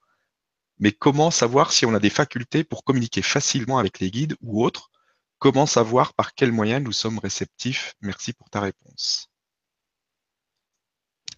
mais 0.81 0.93
comment 0.93 1.31
savoir 1.31 1.73
si 1.73 1.87
on 1.87 1.95
a 1.95 2.01
des 2.01 2.11
facultés 2.11 2.65
pour 2.65 2.85
communiquer 2.85 3.23
facilement 3.23 3.79
avec 3.79 4.01
les 4.01 4.11
guides 4.11 4.37
ou 4.43 4.65
autres? 4.65 4.91
Comment 5.39 5.67
savoir 5.67 6.15
par 6.15 6.35
quels 6.35 6.53
moyens 6.53 6.83
nous 6.83 6.93
sommes 6.93 7.19
réceptifs? 7.19 7.95
Merci 8.03 8.33
pour 8.33 8.51
ta 8.51 8.61
réponse. 8.61 9.29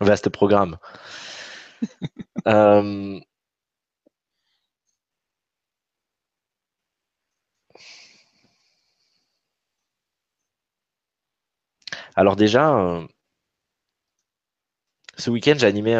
Vaste 0.01 0.29
programme. 0.31 0.79
Euh, 2.49 3.21
alors 12.17 12.35
déjà, 12.37 12.77
euh, 12.77 13.07
ce 15.17 15.31
week-end, 15.31 15.55
j'ai 15.57 15.67
animé 15.67 15.95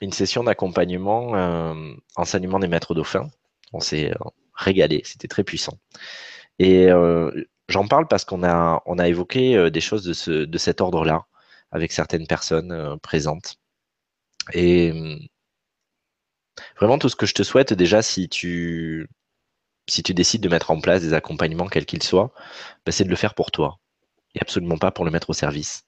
une 0.00 0.12
session 0.12 0.44
d'accompagnement, 0.44 1.34
euh, 1.36 1.94
enseignement 2.16 2.58
des 2.58 2.68
maîtres 2.68 2.94
dauphins. 2.94 3.28
On 3.72 3.80
s'est 3.80 4.12
régalé, 4.54 5.02
c'était 5.04 5.28
très 5.28 5.44
puissant. 5.44 5.78
Et 6.58 6.88
j'en 7.68 7.86
parle 7.88 8.08
parce 8.08 8.24
qu'on 8.24 8.44
a, 8.44 9.08
évoqué 9.08 9.70
des 9.70 9.80
choses 9.80 10.04
de, 10.04 10.12
ce, 10.12 10.30
de 10.44 10.58
cet 10.58 10.80
ordre-là 10.80 11.26
avec 11.72 11.92
certaines 11.92 12.26
personnes 12.26 12.98
présentes. 13.02 13.56
Et 14.54 14.92
vraiment, 16.80 16.98
tout 16.98 17.08
ce 17.08 17.16
que 17.16 17.26
je 17.26 17.34
te 17.34 17.42
souhaite, 17.42 17.72
déjà, 17.72 18.02
si 18.02 18.28
tu, 18.28 19.08
si 19.88 20.02
tu 20.02 20.14
décides 20.14 20.42
de 20.42 20.48
mettre 20.48 20.70
en 20.70 20.80
place 20.80 21.02
des 21.02 21.14
accompagnements, 21.14 21.68
quels 21.68 21.86
qu'ils 21.86 22.02
soient, 22.02 22.32
bah, 22.84 22.92
c'est 22.92 23.04
de 23.04 23.10
le 23.10 23.16
faire 23.16 23.34
pour 23.34 23.50
toi 23.50 23.78
et 24.34 24.40
absolument 24.40 24.78
pas 24.78 24.92
pour 24.92 25.04
le 25.04 25.10
mettre 25.10 25.30
au 25.30 25.32
service. 25.32 25.85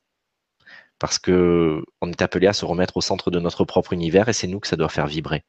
Parce 0.98 1.18
que 1.18 1.82
on 2.00 2.10
est 2.10 2.22
appelé 2.22 2.46
à 2.46 2.52
se 2.52 2.64
remettre 2.64 2.96
au 2.96 3.00
centre 3.00 3.30
de 3.30 3.40
notre 3.40 3.64
propre 3.64 3.92
univers 3.92 4.28
et 4.28 4.32
c'est 4.32 4.46
nous 4.48 4.60
que 4.60 4.68
ça 4.68 4.76
doit 4.76 4.88
faire 4.88 5.06
vibrer. 5.06 5.44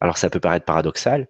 Alors 0.00 0.18
ça 0.18 0.30
peut 0.30 0.40
paraître 0.40 0.64
paradoxal, 0.66 1.28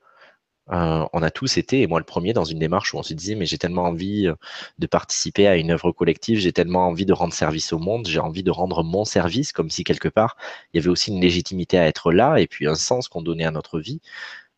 euh, 0.72 1.06
on 1.12 1.22
a 1.22 1.30
tous 1.30 1.58
été, 1.58 1.82
et 1.82 1.86
moi 1.86 2.00
le 2.00 2.04
premier, 2.04 2.32
dans 2.32 2.44
une 2.44 2.58
démarche 2.58 2.92
où 2.92 2.98
on 2.98 3.02
se 3.04 3.14
disait, 3.14 3.36
mais 3.36 3.46
j'ai 3.46 3.58
tellement 3.58 3.84
envie 3.84 4.26
euh, 4.26 4.34
de 4.78 4.86
participer 4.88 5.46
à 5.46 5.56
une 5.56 5.70
œuvre 5.70 5.92
collective, 5.92 6.38
j'ai 6.38 6.52
tellement 6.52 6.88
envie 6.88 7.06
de 7.06 7.12
rendre 7.12 7.32
service 7.32 7.72
au 7.72 7.78
monde, 7.78 8.06
j'ai 8.08 8.18
envie 8.18 8.42
de 8.42 8.50
rendre 8.50 8.82
mon 8.82 9.04
service, 9.04 9.52
comme 9.52 9.70
si 9.70 9.84
quelque 9.84 10.08
part, 10.08 10.36
il 10.72 10.78
y 10.78 10.80
avait 10.80 10.90
aussi 10.90 11.12
une 11.12 11.20
légitimité 11.20 11.78
à 11.78 11.86
être 11.86 12.12
là, 12.12 12.38
et 12.38 12.46
puis 12.48 12.66
un 12.66 12.74
sens 12.74 13.08
qu'on 13.08 13.22
donnait 13.22 13.44
à 13.44 13.52
notre 13.52 13.78
vie. 13.80 14.00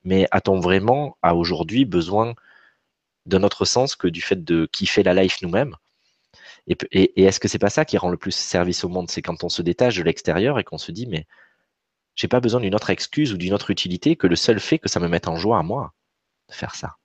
Mais 0.05 0.29
a-t-on 0.31 0.61
vraiment, 0.61 1.19
à 1.23 1.35
aujourd'hui, 1.37 1.85
besoin 1.85 2.35
de 3.27 3.39
notre 3.39 3.65
sens 3.67 3.97
que 3.97 4.09
du 4.09 4.23
fait 4.23 4.45
de 4.45 4.67
kiffer 4.73 5.03
la 5.03 5.15
life 5.15 5.43
nous-mêmes? 5.43 5.77
Et, 6.69 7.23
est-ce 7.25 7.41
que 7.41 7.49
c'est 7.49 7.59
pas 7.59 7.71
ça 7.71 7.85
qui 7.85 7.99
rend 7.99 8.11
le 8.11 8.17
plus 8.17 8.35
service 8.35 8.85
au 8.85 8.89
monde? 8.89 9.11
C'est 9.11 9.23
quand 9.23 9.45
on 9.45 9.49
se 9.49 9.63
détache 9.63 9.97
de 9.97 10.03
l'extérieur 10.03 10.59
et 10.59 10.65
qu'on 10.65 10.79
se 10.79 10.93
dit, 10.93 11.07
mais 11.07 11.27
j'ai 12.15 12.29
pas 12.29 12.41
besoin 12.41 12.61
d'une 12.61 12.75
autre 12.75 12.91
excuse 12.91 13.33
ou 13.33 13.37
d'une 13.37 13.55
autre 13.55 13.71
utilité 13.71 14.17
que 14.17 14.27
le 14.27 14.37
seul 14.37 14.61
fait 14.61 14.79
que 14.79 14.89
ça 14.89 15.01
me 15.01 15.09
mette 15.09 15.29
en 15.29 15.37
joie 15.37 15.59
à 15.59 15.63
moi 15.63 15.95
de 16.49 16.55
faire 16.55 16.75
ça. 16.75 16.97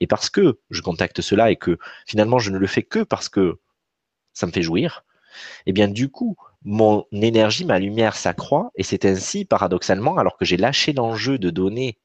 Et 0.00 0.06
parce 0.06 0.30
que 0.30 0.60
je 0.70 0.82
contacte 0.82 1.20
cela 1.20 1.50
et 1.50 1.56
que 1.56 1.78
finalement 2.06 2.38
je 2.38 2.50
ne 2.50 2.58
le 2.58 2.66
fais 2.66 2.82
que 2.82 3.02
parce 3.02 3.28
que 3.28 3.60
ça 4.32 4.46
me 4.46 4.52
fait 4.52 4.62
jouir, 4.62 5.04
eh 5.66 5.72
bien 5.72 5.88
du 5.88 6.10
coup, 6.10 6.36
mon 6.64 7.06
énergie, 7.12 7.64
ma 7.64 7.78
lumière 7.78 8.16
s'accroît 8.16 8.70
et 8.76 8.82
c'est 8.82 9.04
ainsi, 9.04 9.44
paradoxalement, 9.44 10.16
alors 10.16 10.36
que 10.36 10.44
j'ai 10.44 10.56
lâché 10.56 10.92
l'enjeu 10.92 11.38
de 11.38 11.50
donner 11.50 11.98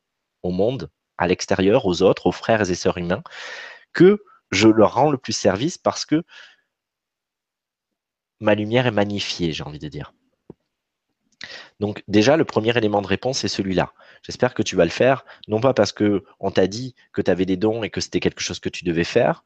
au 0.44 0.52
monde, 0.52 0.90
à 1.18 1.28
l'extérieur, 1.28 1.86
aux 1.86 2.02
autres, 2.02 2.28
aux 2.28 2.32
frères 2.32 2.70
et 2.70 2.76
sœurs 2.76 2.98
humains, 2.98 3.24
que 3.94 4.24
je 4.52 4.68
leur 4.68 4.96
rends 4.96 5.12
le 5.12 5.18
plus 5.18 5.34
service 5.34 5.78
parce 5.78 6.06
que 6.06 6.24
ma 8.40 8.56
lumière 8.56 8.88
est 8.88 8.92
magnifiée, 8.92 9.52
j'ai 9.54 9.64
envie 9.64 9.80
de 9.80 9.88
dire. 9.88 10.14
Donc 11.80 12.04
déjà, 12.08 12.38
le 12.38 12.46
premier 12.46 12.76
élément 12.76 13.02
de 13.02 13.08
réponse 13.08 13.44
est 13.44 13.48
celui-là. 13.48 13.94
J'espère 14.24 14.54
que 14.54 14.64
tu 14.64 14.76
vas 14.76 14.84
le 14.84 14.92
faire, 14.92 15.26
non 15.48 15.60
pas 15.60 15.74
parce 15.74 15.92
que 15.92 16.24
on 16.40 16.50
t'a 16.52 16.68
dit 16.68 16.96
que 17.14 17.22
tu 17.22 17.30
avais 17.30 17.46
des 17.46 17.58
dons 17.58 17.84
et 17.84 17.90
que 17.90 18.02
c'était 18.02 18.20
quelque 18.20 18.42
chose 18.42 18.60
que 18.60 18.70
tu 18.70 18.84
devais 18.84 19.04
faire, 19.04 19.44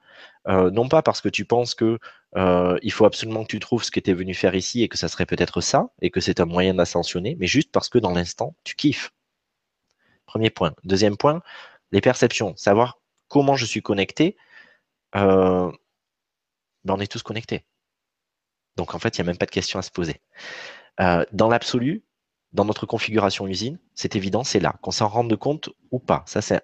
euh, 0.48 0.72
non 0.72 0.88
pas 0.88 1.02
parce 1.02 1.22
que 1.22 1.30
tu 1.30 1.46
penses 1.46 1.76
que 1.76 2.00
euh, 2.38 2.80
faut 2.90 3.06
absolument 3.06 3.44
que 3.44 3.50
tu 3.50 3.60
trouves 3.60 3.84
ce 3.84 3.92
que 3.92 4.00
tu 4.00 4.12
es 4.12 4.14
venu 4.14 4.34
faire 4.34 4.56
ici 4.56 4.82
et 4.84 4.88
que 4.88 4.98
ça 4.98 5.10
serait 5.10 5.26
peut-être 5.26 5.62
ça 5.62 5.90
et 6.02 6.10
que 6.10 6.22
c'est 6.22 6.40
un 6.40 6.46
moyen 6.46 6.74
d'ascensionner, 6.74 7.36
mais 7.40 7.48
juste 7.48 7.72
parce 7.72 7.90
que 7.90 8.00
dans 8.00 8.12
l'instant, 8.12 8.56
tu 8.64 8.76
kiffes. 8.76 9.12
Premier 10.26 10.50
point. 10.50 10.74
Deuxième 10.86 11.18
point, 11.18 11.42
les 11.92 12.02
perceptions, 12.02 12.56
savoir 12.56 13.00
comment 13.28 13.56
je 13.58 13.66
suis 13.66 13.82
connecté. 13.82 14.38
Euh, 15.16 15.72
ben 16.86 16.96
on 16.96 17.00
est 17.00 17.12
tous 17.12 17.24
connectés. 17.24 17.66
Donc 18.76 18.96
en 18.96 19.00
fait, 19.00 19.18
il 19.18 19.22
n'y 19.22 19.28
a 19.28 19.32
même 19.32 19.38
pas 19.38 19.46
de 19.46 19.52
question 19.52 19.80
à 19.80 19.82
se 19.82 19.92
poser. 19.92 20.22
Euh, 21.00 21.26
dans 21.32 21.50
l'absolu, 21.50 22.04
dans 22.54 22.66
notre 22.66 22.86
configuration 22.86 23.48
usine, 23.48 23.80
c'est 23.96 24.16
évident, 24.16 24.44
c'est 24.44 24.60
là. 24.60 24.78
Qu'on 24.82 24.92
s'en 24.92 25.08
rende 25.08 25.36
compte 25.36 25.70
ou 25.92 26.00
pas. 26.00 26.24
Ça, 26.26 26.42
c'est 26.42 26.62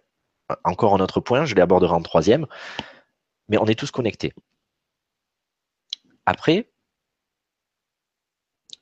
encore 0.63 0.93
un 0.93 0.99
autre 0.99 1.19
point, 1.19 1.45
je 1.45 1.55
l'aborderai 1.55 1.93
en 1.93 2.01
troisième. 2.01 2.45
Mais 3.49 3.57
on 3.57 3.65
est 3.65 3.79
tous 3.79 3.91
connectés. 3.91 4.33
Après, 6.25 6.69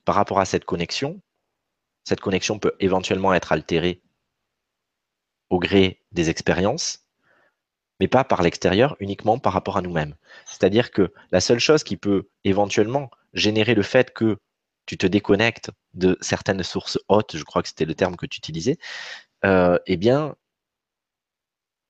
par 0.04 0.16
rapport 0.16 0.40
à 0.40 0.46
cette 0.46 0.66
connexion, 0.66 1.22
cette 2.04 2.22
connexion 2.22 2.60
peut 2.60 2.76
éventuellement 2.80 3.34
être 3.34 3.52
altérée 3.52 4.02
au 5.50 5.60
gré 5.60 6.04
des 6.12 6.30
expériences, 6.30 7.05
mais 8.00 8.08
pas 8.08 8.24
par 8.24 8.42
l'extérieur, 8.42 8.96
uniquement 9.00 9.40
par 9.40 9.54
rapport 9.54 9.78
à 9.78 9.82
nous-mêmes. 9.82 10.16
C'est-à-dire 10.46 10.92
que 10.92 11.14
la 11.32 11.40
seule 11.40 11.60
chose 11.60 11.84
qui 11.84 11.98
peut 11.98 12.30
éventuellement 12.44 13.10
générer 13.34 13.76
le 13.76 13.84
fait 13.84 14.14
que 14.14 14.38
tu 14.86 14.98
te 14.98 15.08
déconnectes 15.08 15.72
de 15.94 16.18
certaines 16.22 16.64
sources 16.64 17.00
hautes, 17.08 17.38
je 17.38 17.44
crois 17.44 17.62
que 17.62 17.70
c'était 17.70 17.86
le 17.86 17.96
terme 17.96 18.16
que 18.18 18.26
tu 18.26 18.38
utilisais, 18.38 18.78
euh, 19.46 19.80
eh 19.88 19.98
bien, 19.98 20.36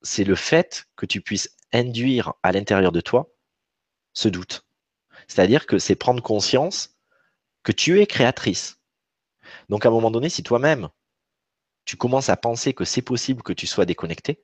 c'est 0.02 0.24
le 0.24 0.36
fait 0.36 0.86
que 0.96 1.06
tu 1.06 1.22
puisses 1.22 1.56
induire 1.74 2.34
à 2.44 2.52
l'intérieur 2.52 2.92
de 2.92 3.02
toi 3.02 3.32
ce 4.14 4.30
doute. 4.30 4.66
C'est-à-dire 5.28 5.66
que 5.66 5.80
c'est 5.80 5.96
prendre 5.96 6.22
conscience 6.22 6.96
que 7.64 7.72
tu 7.72 8.00
es 8.00 8.08
créatrice. 8.08 8.80
Donc 9.70 9.86
à 9.86 9.90
un 9.90 9.92
moment 9.92 10.12
donné, 10.12 10.30
si 10.30 10.44
toi-même, 10.44 10.90
tu 11.86 11.98
commences 11.98 12.30
à 12.30 12.38
penser 12.38 12.74
que 12.74 12.86
c'est 12.86 13.02
possible 13.02 13.44
que 13.44 13.54
tu 13.54 13.68
sois 13.68 13.86
déconnecté, 13.86 14.44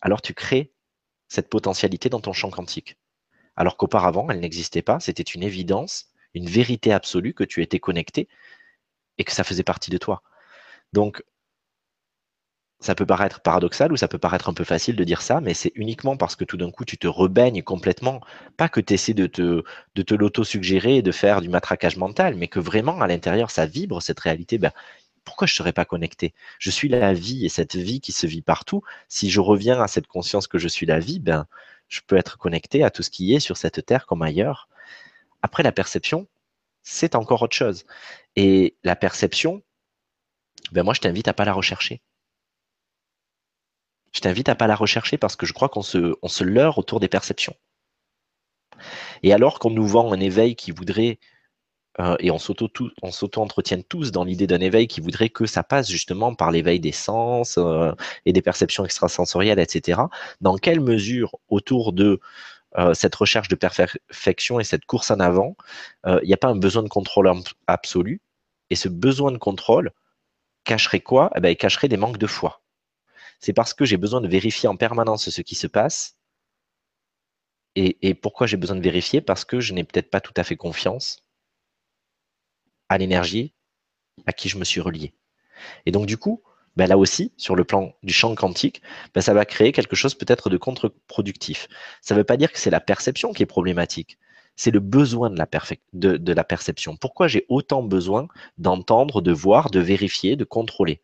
alors 0.00 0.22
tu 0.22 0.34
crées 0.34 0.72
cette 1.28 1.48
potentialité 1.48 2.08
dans 2.08 2.20
ton 2.20 2.32
champ 2.32 2.50
quantique. 2.50 2.96
Alors 3.56 3.76
qu'auparavant, 3.76 4.28
elle 4.30 4.40
n'existait 4.40 4.82
pas, 4.82 5.00
c'était 5.00 5.22
une 5.22 5.42
évidence, 5.42 6.06
une 6.34 6.48
vérité 6.48 6.92
absolue 6.92 7.34
que 7.34 7.44
tu 7.44 7.62
étais 7.62 7.80
connecté 7.80 8.28
et 9.18 9.24
que 9.24 9.32
ça 9.32 9.44
faisait 9.44 9.62
partie 9.62 9.90
de 9.90 9.98
toi. 9.98 10.22
Donc, 10.92 11.22
ça 12.80 12.94
peut 12.94 13.06
paraître 13.06 13.40
paradoxal 13.40 13.90
ou 13.92 13.96
ça 13.96 14.08
peut 14.08 14.18
paraître 14.18 14.48
un 14.48 14.54
peu 14.54 14.64
facile 14.64 14.96
de 14.96 15.04
dire 15.04 15.22
ça, 15.22 15.40
mais 15.40 15.54
c'est 15.54 15.72
uniquement 15.76 16.16
parce 16.16 16.36
que 16.36 16.44
tout 16.44 16.58
d'un 16.58 16.70
coup 16.70 16.84
tu 16.84 16.98
te 16.98 17.06
rebaignes 17.06 17.62
complètement, 17.62 18.20
pas 18.56 18.68
que 18.68 18.80
tu 18.80 18.94
essaies 18.94 19.14
de 19.14 19.26
te, 19.26 19.62
de 19.94 20.02
te 20.02 20.14
l'auto-suggérer 20.14 20.96
et 20.96 21.02
de 21.02 21.12
faire 21.12 21.40
du 21.40 21.48
matraquage 21.48 21.96
mental, 21.96 22.34
mais 22.36 22.48
que 22.48 22.60
vraiment 22.60 23.00
à 23.00 23.06
l'intérieur 23.06 23.50
ça 23.50 23.64
vibre 23.66 24.02
cette 24.02 24.20
réalité. 24.20 24.58
Ben, 24.58 24.72
pourquoi 25.26 25.46
je 25.46 25.52
ne 25.52 25.56
serais 25.56 25.74
pas 25.74 25.84
connecté? 25.84 26.32
Je 26.58 26.70
suis 26.70 26.88
la 26.88 27.12
vie 27.12 27.44
et 27.44 27.50
cette 27.50 27.76
vie 27.76 28.00
qui 28.00 28.12
se 28.12 28.26
vit 28.26 28.42
partout. 28.42 28.82
Si 29.08 29.28
je 29.28 29.40
reviens 29.40 29.82
à 29.82 29.88
cette 29.88 30.06
conscience 30.06 30.46
que 30.46 30.56
je 30.56 30.68
suis 30.68 30.86
la 30.86 31.00
vie, 31.00 31.18
ben, 31.18 31.46
je 31.88 32.00
peux 32.06 32.16
être 32.16 32.38
connecté 32.38 32.84
à 32.84 32.90
tout 32.90 33.02
ce 33.02 33.10
qui 33.10 33.34
est 33.34 33.40
sur 33.40 33.56
cette 33.56 33.84
terre 33.84 34.06
comme 34.06 34.22
ailleurs. 34.22 34.68
Après, 35.42 35.62
la 35.64 35.72
perception, 35.72 36.28
c'est 36.82 37.16
encore 37.16 37.42
autre 37.42 37.56
chose. 37.56 37.84
Et 38.36 38.76
la 38.84 38.96
perception, 38.96 39.62
ben 40.72 40.84
moi, 40.84 40.94
je 40.94 41.00
t'invite 41.00 41.28
à 41.28 41.34
pas 41.34 41.44
la 41.44 41.52
rechercher. 41.52 42.00
Je 44.12 44.20
t'invite 44.20 44.48
à 44.48 44.54
pas 44.54 44.68
la 44.68 44.76
rechercher 44.76 45.18
parce 45.18 45.36
que 45.36 45.44
je 45.44 45.52
crois 45.52 45.68
qu'on 45.68 45.82
se, 45.82 46.14
se 46.24 46.44
leurre 46.44 46.78
autour 46.78 47.00
des 47.00 47.08
perceptions. 47.08 47.56
Et 49.22 49.32
alors 49.32 49.58
qu'on 49.58 49.70
nous 49.70 49.86
vend 49.86 50.12
un 50.12 50.20
éveil 50.20 50.54
qui 50.54 50.70
voudrait, 50.70 51.18
euh, 52.00 52.16
et 52.20 52.30
on 52.30 52.38
s'auto-entretienne 52.38 53.82
tous 53.84 54.12
dans 54.12 54.24
l'idée 54.24 54.46
d'un 54.46 54.60
éveil 54.60 54.86
qui 54.86 55.00
voudrait 55.00 55.30
que 55.30 55.46
ça 55.46 55.62
passe 55.62 55.90
justement 55.90 56.34
par 56.34 56.50
l'éveil 56.50 56.80
des 56.80 56.92
sens 56.92 57.56
euh, 57.58 57.92
et 58.26 58.32
des 58.32 58.42
perceptions 58.42 58.84
extrasensorielles, 58.84 59.58
etc. 59.58 60.02
Dans 60.40 60.56
quelle 60.56 60.80
mesure 60.80 61.36
autour 61.48 61.92
de 61.92 62.20
euh, 62.78 62.92
cette 62.94 63.14
recherche 63.14 63.48
de 63.48 63.54
perfection 63.54 64.60
et 64.60 64.64
cette 64.64 64.84
course 64.84 65.10
en 65.10 65.20
avant, 65.20 65.56
il 66.06 66.26
n'y 66.26 66.34
a 66.34 66.38
pas 66.38 66.48
un 66.48 66.56
besoin 66.56 66.82
de 66.82 66.88
contrôle 66.88 67.32
absolu? 67.66 68.20
Et 68.70 68.76
ce 68.76 68.88
besoin 68.88 69.32
de 69.32 69.38
contrôle 69.38 69.92
cacherait 70.64 71.00
quoi? 71.00 71.30
Eh 71.36 71.40
ben, 71.40 71.50
Il 71.50 71.56
cacherait 71.56 71.88
des 71.88 71.96
manques 71.96 72.18
de 72.18 72.26
foi. 72.26 72.62
C'est 73.40 73.52
parce 73.52 73.74
que 73.74 73.84
j'ai 73.84 73.96
besoin 73.96 74.20
de 74.20 74.28
vérifier 74.28 74.68
en 74.68 74.76
permanence 74.76 75.30
ce 75.30 75.42
qui 75.42 75.54
se 75.54 75.66
passe. 75.66 76.16
Et 77.76 78.14
pourquoi 78.14 78.46
j'ai 78.46 78.56
besoin 78.56 78.76
de 78.76 78.82
vérifier? 78.82 79.20
Parce 79.20 79.44
que 79.44 79.60
je 79.60 79.74
n'ai 79.74 79.84
peut-être 79.84 80.10
pas 80.10 80.22
tout 80.22 80.32
à 80.36 80.44
fait 80.44 80.56
confiance 80.56 81.25
à 82.88 82.98
l'énergie 82.98 83.54
à 84.26 84.32
qui 84.32 84.48
je 84.48 84.58
me 84.58 84.64
suis 84.64 84.80
relié. 84.80 85.14
Et 85.86 85.92
donc 85.92 86.06
du 86.06 86.16
coup, 86.16 86.42
ben 86.76 86.86
là 86.86 86.98
aussi, 86.98 87.32
sur 87.36 87.56
le 87.56 87.64
plan 87.64 87.94
du 88.02 88.12
champ 88.12 88.34
quantique, 88.34 88.82
ben 89.14 89.20
ça 89.20 89.34
va 89.34 89.44
créer 89.44 89.72
quelque 89.72 89.96
chose 89.96 90.14
peut-être 90.14 90.50
de 90.50 90.58
contre-productif. 90.58 91.68
Ça 92.02 92.14
ne 92.14 92.20
veut 92.20 92.24
pas 92.24 92.36
dire 92.36 92.52
que 92.52 92.58
c'est 92.58 92.70
la 92.70 92.80
perception 92.80 93.32
qui 93.32 93.42
est 93.42 93.46
problématique, 93.46 94.18
c'est 94.56 94.70
le 94.70 94.80
besoin 94.80 95.30
de 95.30 95.38
la, 95.38 95.48
de 95.92 96.32
la 96.32 96.44
perception. 96.44 96.96
Pourquoi 96.96 97.28
j'ai 97.28 97.46
autant 97.48 97.82
besoin 97.82 98.28
d'entendre, 98.58 99.20
de 99.22 99.32
voir, 99.32 99.70
de 99.70 99.80
vérifier, 99.80 100.36
de 100.36 100.44
contrôler? 100.44 101.02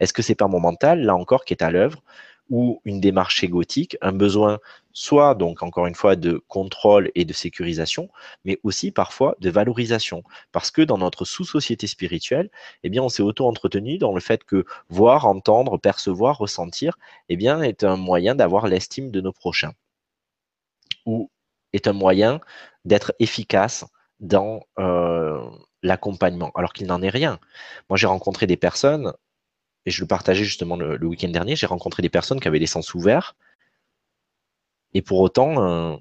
Est-ce 0.00 0.12
que 0.12 0.22
c'est 0.22 0.34
pas 0.34 0.48
mon 0.48 0.60
mental, 0.60 1.02
là 1.02 1.14
encore, 1.14 1.44
qui 1.44 1.54
est 1.54 1.62
à 1.62 1.70
l'œuvre? 1.70 2.02
Ou 2.50 2.80
une 2.84 3.00
démarche 3.00 3.42
égotique, 3.44 3.96
un 4.02 4.12
besoin 4.12 4.58
soit 4.92 5.34
donc 5.34 5.62
encore 5.62 5.86
une 5.86 5.94
fois 5.94 6.16
de 6.16 6.42
contrôle 6.48 7.10
et 7.14 7.24
de 7.24 7.32
sécurisation, 7.32 8.10
mais 8.44 8.58
aussi 8.62 8.90
parfois 8.90 9.36
de 9.40 9.50
valorisation, 9.50 10.22
parce 10.52 10.70
que 10.70 10.82
dans 10.82 10.98
notre 10.98 11.24
sous-société 11.24 11.86
spirituelle, 11.86 12.50
eh 12.82 12.90
bien 12.90 13.02
on 13.02 13.08
s'est 13.08 13.22
auto-entretenu 13.22 13.98
dans 13.98 14.12
le 14.12 14.20
fait 14.20 14.44
que 14.44 14.64
voir, 14.90 15.26
entendre, 15.26 15.78
percevoir, 15.78 16.38
ressentir, 16.38 16.98
eh 17.28 17.36
bien 17.36 17.62
est 17.62 17.84
un 17.84 17.96
moyen 17.96 18.34
d'avoir 18.34 18.66
l'estime 18.66 19.10
de 19.10 19.20
nos 19.20 19.32
prochains, 19.32 19.72
ou 21.06 21.30
est 21.72 21.86
un 21.86 21.92
moyen 21.92 22.40
d'être 22.84 23.14
efficace 23.18 23.86
dans 24.20 24.62
euh, 24.78 25.40
l'accompagnement, 25.82 26.52
alors 26.54 26.72
qu'il 26.72 26.86
n'en 26.86 27.02
est 27.02 27.08
rien. 27.08 27.38
Moi 27.88 27.96
j'ai 27.96 28.06
rencontré 28.06 28.46
des 28.46 28.56
personnes 28.56 29.12
et 29.86 29.90
je 29.90 30.00
le 30.00 30.06
partageais 30.06 30.44
justement 30.44 30.76
le, 30.76 31.06
week-end 31.06 31.28
dernier, 31.28 31.56
j'ai 31.56 31.66
rencontré 31.66 32.02
des 32.02 32.08
personnes 32.08 32.40
qui 32.40 32.48
avaient 32.48 32.58
les 32.58 32.66
sens 32.66 32.94
ouverts, 32.94 33.36
et 34.94 35.02
pour 35.02 35.20
autant, 35.20 35.62
euh, 35.62 35.96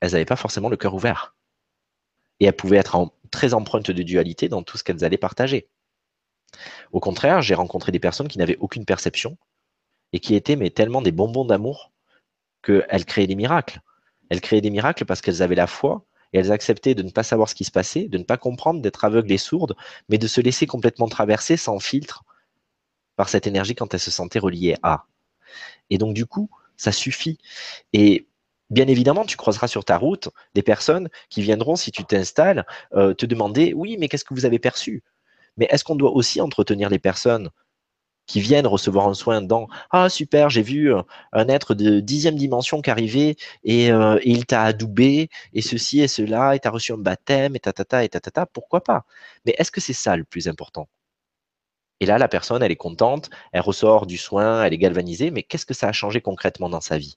elles 0.00 0.12
n'avaient 0.12 0.24
pas 0.24 0.36
forcément 0.36 0.68
le 0.68 0.76
cœur 0.76 0.94
ouvert. 0.94 1.34
Et 2.40 2.46
elles 2.46 2.56
pouvaient 2.56 2.76
être 2.76 3.10
très 3.30 3.54
empreintes 3.54 3.90
de 3.90 4.02
dualité 4.02 4.48
dans 4.48 4.62
tout 4.62 4.76
ce 4.76 4.84
qu'elles 4.84 5.04
allaient 5.04 5.16
partager. 5.16 5.68
Au 6.92 7.00
contraire, 7.00 7.42
j'ai 7.42 7.54
rencontré 7.54 7.90
des 7.90 7.98
personnes 7.98 8.28
qui 8.28 8.38
n'avaient 8.38 8.58
aucune 8.58 8.84
perception 8.84 9.38
et 10.12 10.20
qui 10.20 10.34
étaient 10.34 10.56
tellement 10.70 11.02
des 11.02 11.12
bonbons 11.12 11.44
d'amour 11.44 11.90
qu'elles 12.62 13.04
créaient 13.04 13.26
des 13.26 13.34
miracles. 13.34 13.80
Elles 14.30 14.40
créaient 14.40 14.60
des 14.60 14.70
miracles 14.70 15.04
parce 15.04 15.20
qu'elles 15.20 15.42
avaient 15.42 15.54
la 15.54 15.66
foi 15.66 16.04
et 16.32 16.38
elles 16.38 16.52
acceptaient 16.52 16.94
de 16.94 17.02
ne 17.02 17.10
pas 17.10 17.22
savoir 17.22 17.48
ce 17.48 17.54
qui 17.54 17.64
se 17.64 17.70
passait, 17.70 18.08
de 18.08 18.18
ne 18.18 18.24
pas 18.24 18.36
comprendre, 18.36 18.80
d'être 18.80 19.04
aveugles 19.04 19.32
et 19.32 19.38
sourdes, 19.38 19.76
mais 20.08 20.18
de 20.18 20.26
se 20.26 20.40
laisser 20.40 20.66
complètement 20.66 21.08
traverser 21.08 21.56
sans 21.56 21.78
filtre 21.78 22.24
par 23.16 23.28
cette 23.28 23.46
énergie 23.46 23.74
quand 23.74 23.94
elles 23.94 24.00
se 24.00 24.10
sentaient 24.10 24.38
reliées 24.38 24.76
à. 24.82 25.06
Et 25.90 25.98
donc 25.98 26.14
du 26.14 26.26
coup, 26.26 26.50
ça 26.76 26.92
suffit. 26.92 27.38
Et 27.92 28.26
bien 28.70 28.86
évidemment, 28.88 29.24
tu 29.24 29.36
croiseras 29.36 29.68
sur 29.68 29.84
ta 29.84 29.98
route 29.98 30.28
des 30.54 30.62
personnes 30.62 31.08
qui 31.30 31.42
viendront, 31.42 31.76
si 31.76 31.92
tu 31.92 32.04
t'installes, 32.04 32.66
euh, 32.94 33.14
te 33.14 33.26
demander, 33.26 33.72
oui, 33.74 33.96
mais 33.98 34.08
qu'est-ce 34.08 34.24
que 34.24 34.34
vous 34.34 34.46
avez 34.46 34.58
perçu? 34.58 35.02
Mais 35.56 35.68
est-ce 35.70 35.84
qu'on 35.84 35.96
doit 35.96 36.12
aussi 36.12 36.40
entretenir 36.40 36.90
les 36.90 36.98
personnes 36.98 37.50
qui 38.26 38.40
viennent 38.40 38.66
recevoir 38.66 39.08
un 39.08 39.14
soin 39.14 39.42
dans 39.42 39.68
Ah 39.90 40.08
super, 40.08 40.50
j'ai 40.50 40.62
vu 40.62 40.94
euh, 40.94 41.02
un 41.32 41.48
être 41.48 41.74
de 41.74 42.00
dixième 42.00 42.36
dimension 42.36 42.80
qui 42.82 42.90
arrivait 42.90 43.36
et, 43.64 43.92
euh, 43.92 44.18
et 44.22 44.30
il 44.30 44.46
t'a 44.46 44.62
adoubé 44.62 45.28
et 45.52 45.62
ceci 45.62 46.00
et 46.00 46.08
cela 46.08 46.56
et 46.56 46.60
t'as 46.60 46.70
reçu 46.70 46.92
un 46.92 46.98
baptême 46.98 47.54
et 47.56 47.60
tatata 47.60 48.04
et 48.04 48.08
tatata, 48.08 48.46
pourquoi 48.46 48.82
pas? 48.82 49.04
Mais 49.44 49.54
est-ce 49.58 49.70
que 49.70 49.80
c'est 49.80 49.92
ça 49.92 50.16
le 50.16 50.24
plus 50.24 50.48
important? 50.48 50.88
Et 52.04 52.06
là, 52.06 52.18
la 52.18 52.28
personne, 52.28 52.62
elle 52.62 52.70
est 52.70 52.76
contente, 52.76 53.30
elle 53.52 53.62
ressort 53.62 54.04
du 54.04 54.18
soin, 54.18 54.62
elle 54.62 54.74
est 54.74 54.78
galvanisée, 54.78 55.30
mais 55.30 55.42
qu'est-ce 55.42 55.64
que 55.64 55.72
ça 55.72 55.88
a 55.88 55.92
changé 55.92 56.20
concrètement 56.20 56.68
dans 56.68 56.82
sa 56.82 56.98
vie? 56.98 57.16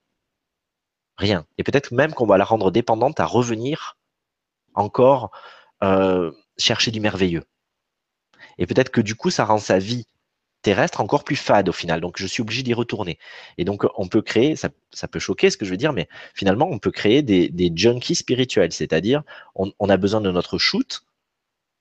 Rien. 1.17 1.46
Et 1.58 1.63
peut-être 1.63 1.91
même 1.91 2.13
qu'on 2.13 2.25
va 2.25 2.38
la 2.38 2.46
rendre 2.46 2.72
dépendante 2.72 3.20
à 3.20 3.25
revenir 3.25 3.98
encore 4.75 5.32
euh, 5.84 6.32
chercher 6.58 6.91
du 6.91 7.01
merveilleux. 7.01 7.44
Et 8.60 8.65
peut-être 8.65 8.89
que 8.89 9.01
du 9.01 9.15
coup, 9.15 9.29
ça 9.29 9.44
rend 9.44 9.58
sa 9.58 9.77
vie 9.77 10.08
terrestre 10.62 11.01
encore 11.01 11.25
plus 11.25 11.36
fade 11.36 11.67
au 11.67 11.74
final. 11.74 12.00
Donc, 12.00 12.17
je 12.17 12.25
suis 12.25 12.39
obligé 12.39 12.63
d'y 12.63 12.74
retourner. 12.74 13.20
Et 13.58 13.65
donc, 13.65 13.84
on 13.98 14.08
peut 14.08 14.22
créer, 14.22 14.56
ça, 14.56 14.70
peut 15.12 15.20
choquer 15.20 15.50
ce 15.50 15.58
que 15.58 15.65
je 15.65 15.72
veux 15.72 15.75
dire, 15.75 15.91
mais 15.91 16.08
finalement, 16.34 16.70
on 16.72 16.79
peut 16.79 16.91
créer 16.91 17.24
des, 17.24 17.74
junkies 17.75 18.15
spirituels. 18.15 18.72
C'est-à-dire, 18.72 19.24
on, 19.53 19.89
a 19.89 19.98
besoin 19.98 20.22
de 20.22 20.32
notre 20.32 20.58
shoot 20.58 21.03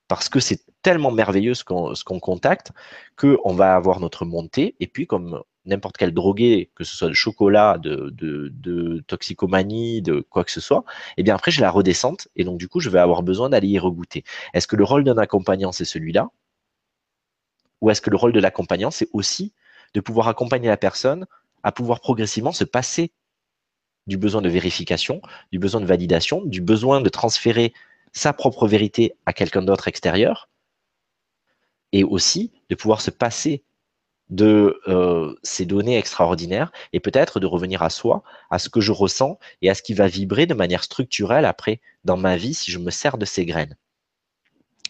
parce 0.08 0.28
que 0.28 0.40
c'est 0.40 0.60
tellement 0.82 1.10
merveilleux 1.10 1.54
ce 1.54 1.64
qu'on 1.64 2.20
contacte 2.20 2.72
qu'on 3.16 3.54
va 3.54 3.74
avoir 3.74 4.00
notre 4.00 4.24
montée. 4.24 4.76
Et 4.80 4.86
puis, 4.86 5.06
comme 5.06 5.42
n'importe 5.64 5.96
quel 5.96 6.14
drogué, 6.14 6.70
que 6.74 6.84
ce 6.84 6.96
soit 6.96 7.08
de 7.08 7.14
chocolat, 7.14 7.78
de, 7.78 9.04
toxicomanie, 9.08 10.00
de 10.02 10.20
quoi 10.20 10.44
que 10.44 10.52
ce 10.52 10.60
soit, 10.60 10.84
et 11.10 11.12
eh 11.18 11.22
bien 11.24 11.34
après, 11.34 11.50
j'ai 11.50 11.62
la 11.62 11.70
redescente. 11.70 12.28
Et 12.36 12.44
donc, 12.44 12.58
du 12.58 12.68
coup, 12.68 12.80
je 12.80 12.88
vais 12.88 13.00
avoir 13.00 13.22
besoin 13.22 13.50
d'aller 13.50 13.68
y 13.68 13.78
regoûter. 13.78 14.24
Est-ce 14.54 14.68
que 14.68 14.76
le 14.76 14.84
rôle 14.84 15.04
d'un 15.04 15.18
accompagnant, 15.18 15.72
c'est 15.72 15.84
celui-là? 15.84 16.28
Ou 17.80 17.90
est-ce 17.90 18.00
que 18.00 18.10
le 18.10 18.16
rôle 18.16 18.32
de 18.32 18.40
l'accompagnant, 18.40 18.90
c'est 18.90 19.08
aussi 19.12 19.52
de 19.94 20.00
pouvoir 20.00 20.28
accompagner 20.28 20.68
la 20.68 20.76
personne 20.76 21.26
à 21.62 21.72
pouvoir 21.72 22.00
progressivement 22.00 22.52
se 22.52 22.64
passer 22.64 23.12
du 24.06 24.16
besoin 24.16 24.40
de 24.40 24.48
vérification, 24.48 25.20
du 25.50 25.58
besoin 25.58 25.80
de 25.80 25.86
validation, 25.86 26.44
du 26.44 26.60
besoin 26.60 27.00
de 27.00 27.08
transférer 27.08 27.72
sa 28.16 28.32
propre 28.32 28.66
vérité 28.66 29.14
à 29.26 29.34
quelqu'un 29.34 29.60
d'autre 29.60 29.88
extérieur, 29.88 30.48
et 31.92 32.02
aussi 32.02 32.50
de 32.70 32.74
pouvoir 32.74 33.02
se 33.02 33.10
passer 33.10 33.62
de 34.30 34.80
euh, 34.88 35.38
ces 35.42 35.66
données 35.66 35.98
extraordinaires 35.98 36.72
et 36.94 36.98
peut-être 36.98 37.40
de 37.40 37.46
revenir 37.46 37.82
à 37.82 37.90
soi, 37.90 38.24
à 38.50 38.58
ce 38.58 38.70
que 38.70 38.80
je 38.80 38.90
ressens 38.90 39.38
et 39.60 39.68
à 39.68 39.74
ce 39.74 39.82
qui 39.82 39.92
va 39.92 40.08
vibrer 40.08 40.46
de 40.46 40.54
manière 40.54 40.82
structurelle 40.82 41.44
après 41.44 41.80
dans 42.04 42.16
ma 42.16 42.36
vie 42.36 42.54
si 42.54 42.70
je 42.72 42.78
me 42.78 42.90
sers 42.90 43.18
de 43.18 43.26
ces 43.26 43.44
graines. 43.44 43.76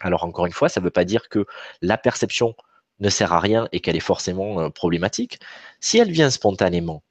Alors 0.00 0.22
encore 0.24 0.46
une 0.46 0.52
fois, 0.52 0.68
ça 0.68 0.80
ne 0.80 0.84
veut 0.84 0.90
pas 0.90 1.04
dire 1.04 1.28
que 1.28 1.46
la 1.82 1.98
perception 1.98 2.54
ne 3.00 3.10
sert 3.10 3.32
à 3.32 3.40
rien 3.40 3.68
et 3.72 3.80
qu'elle 3.80 3.96
est 3.96 4.00
forcément 4.00 4.60
euh, 4.60 4.70
problématique, 4.70 5.40
si 5.80 5.98
elle 5.98 6.12
vient 6.12 6.30
spontanément, 6.30 7.02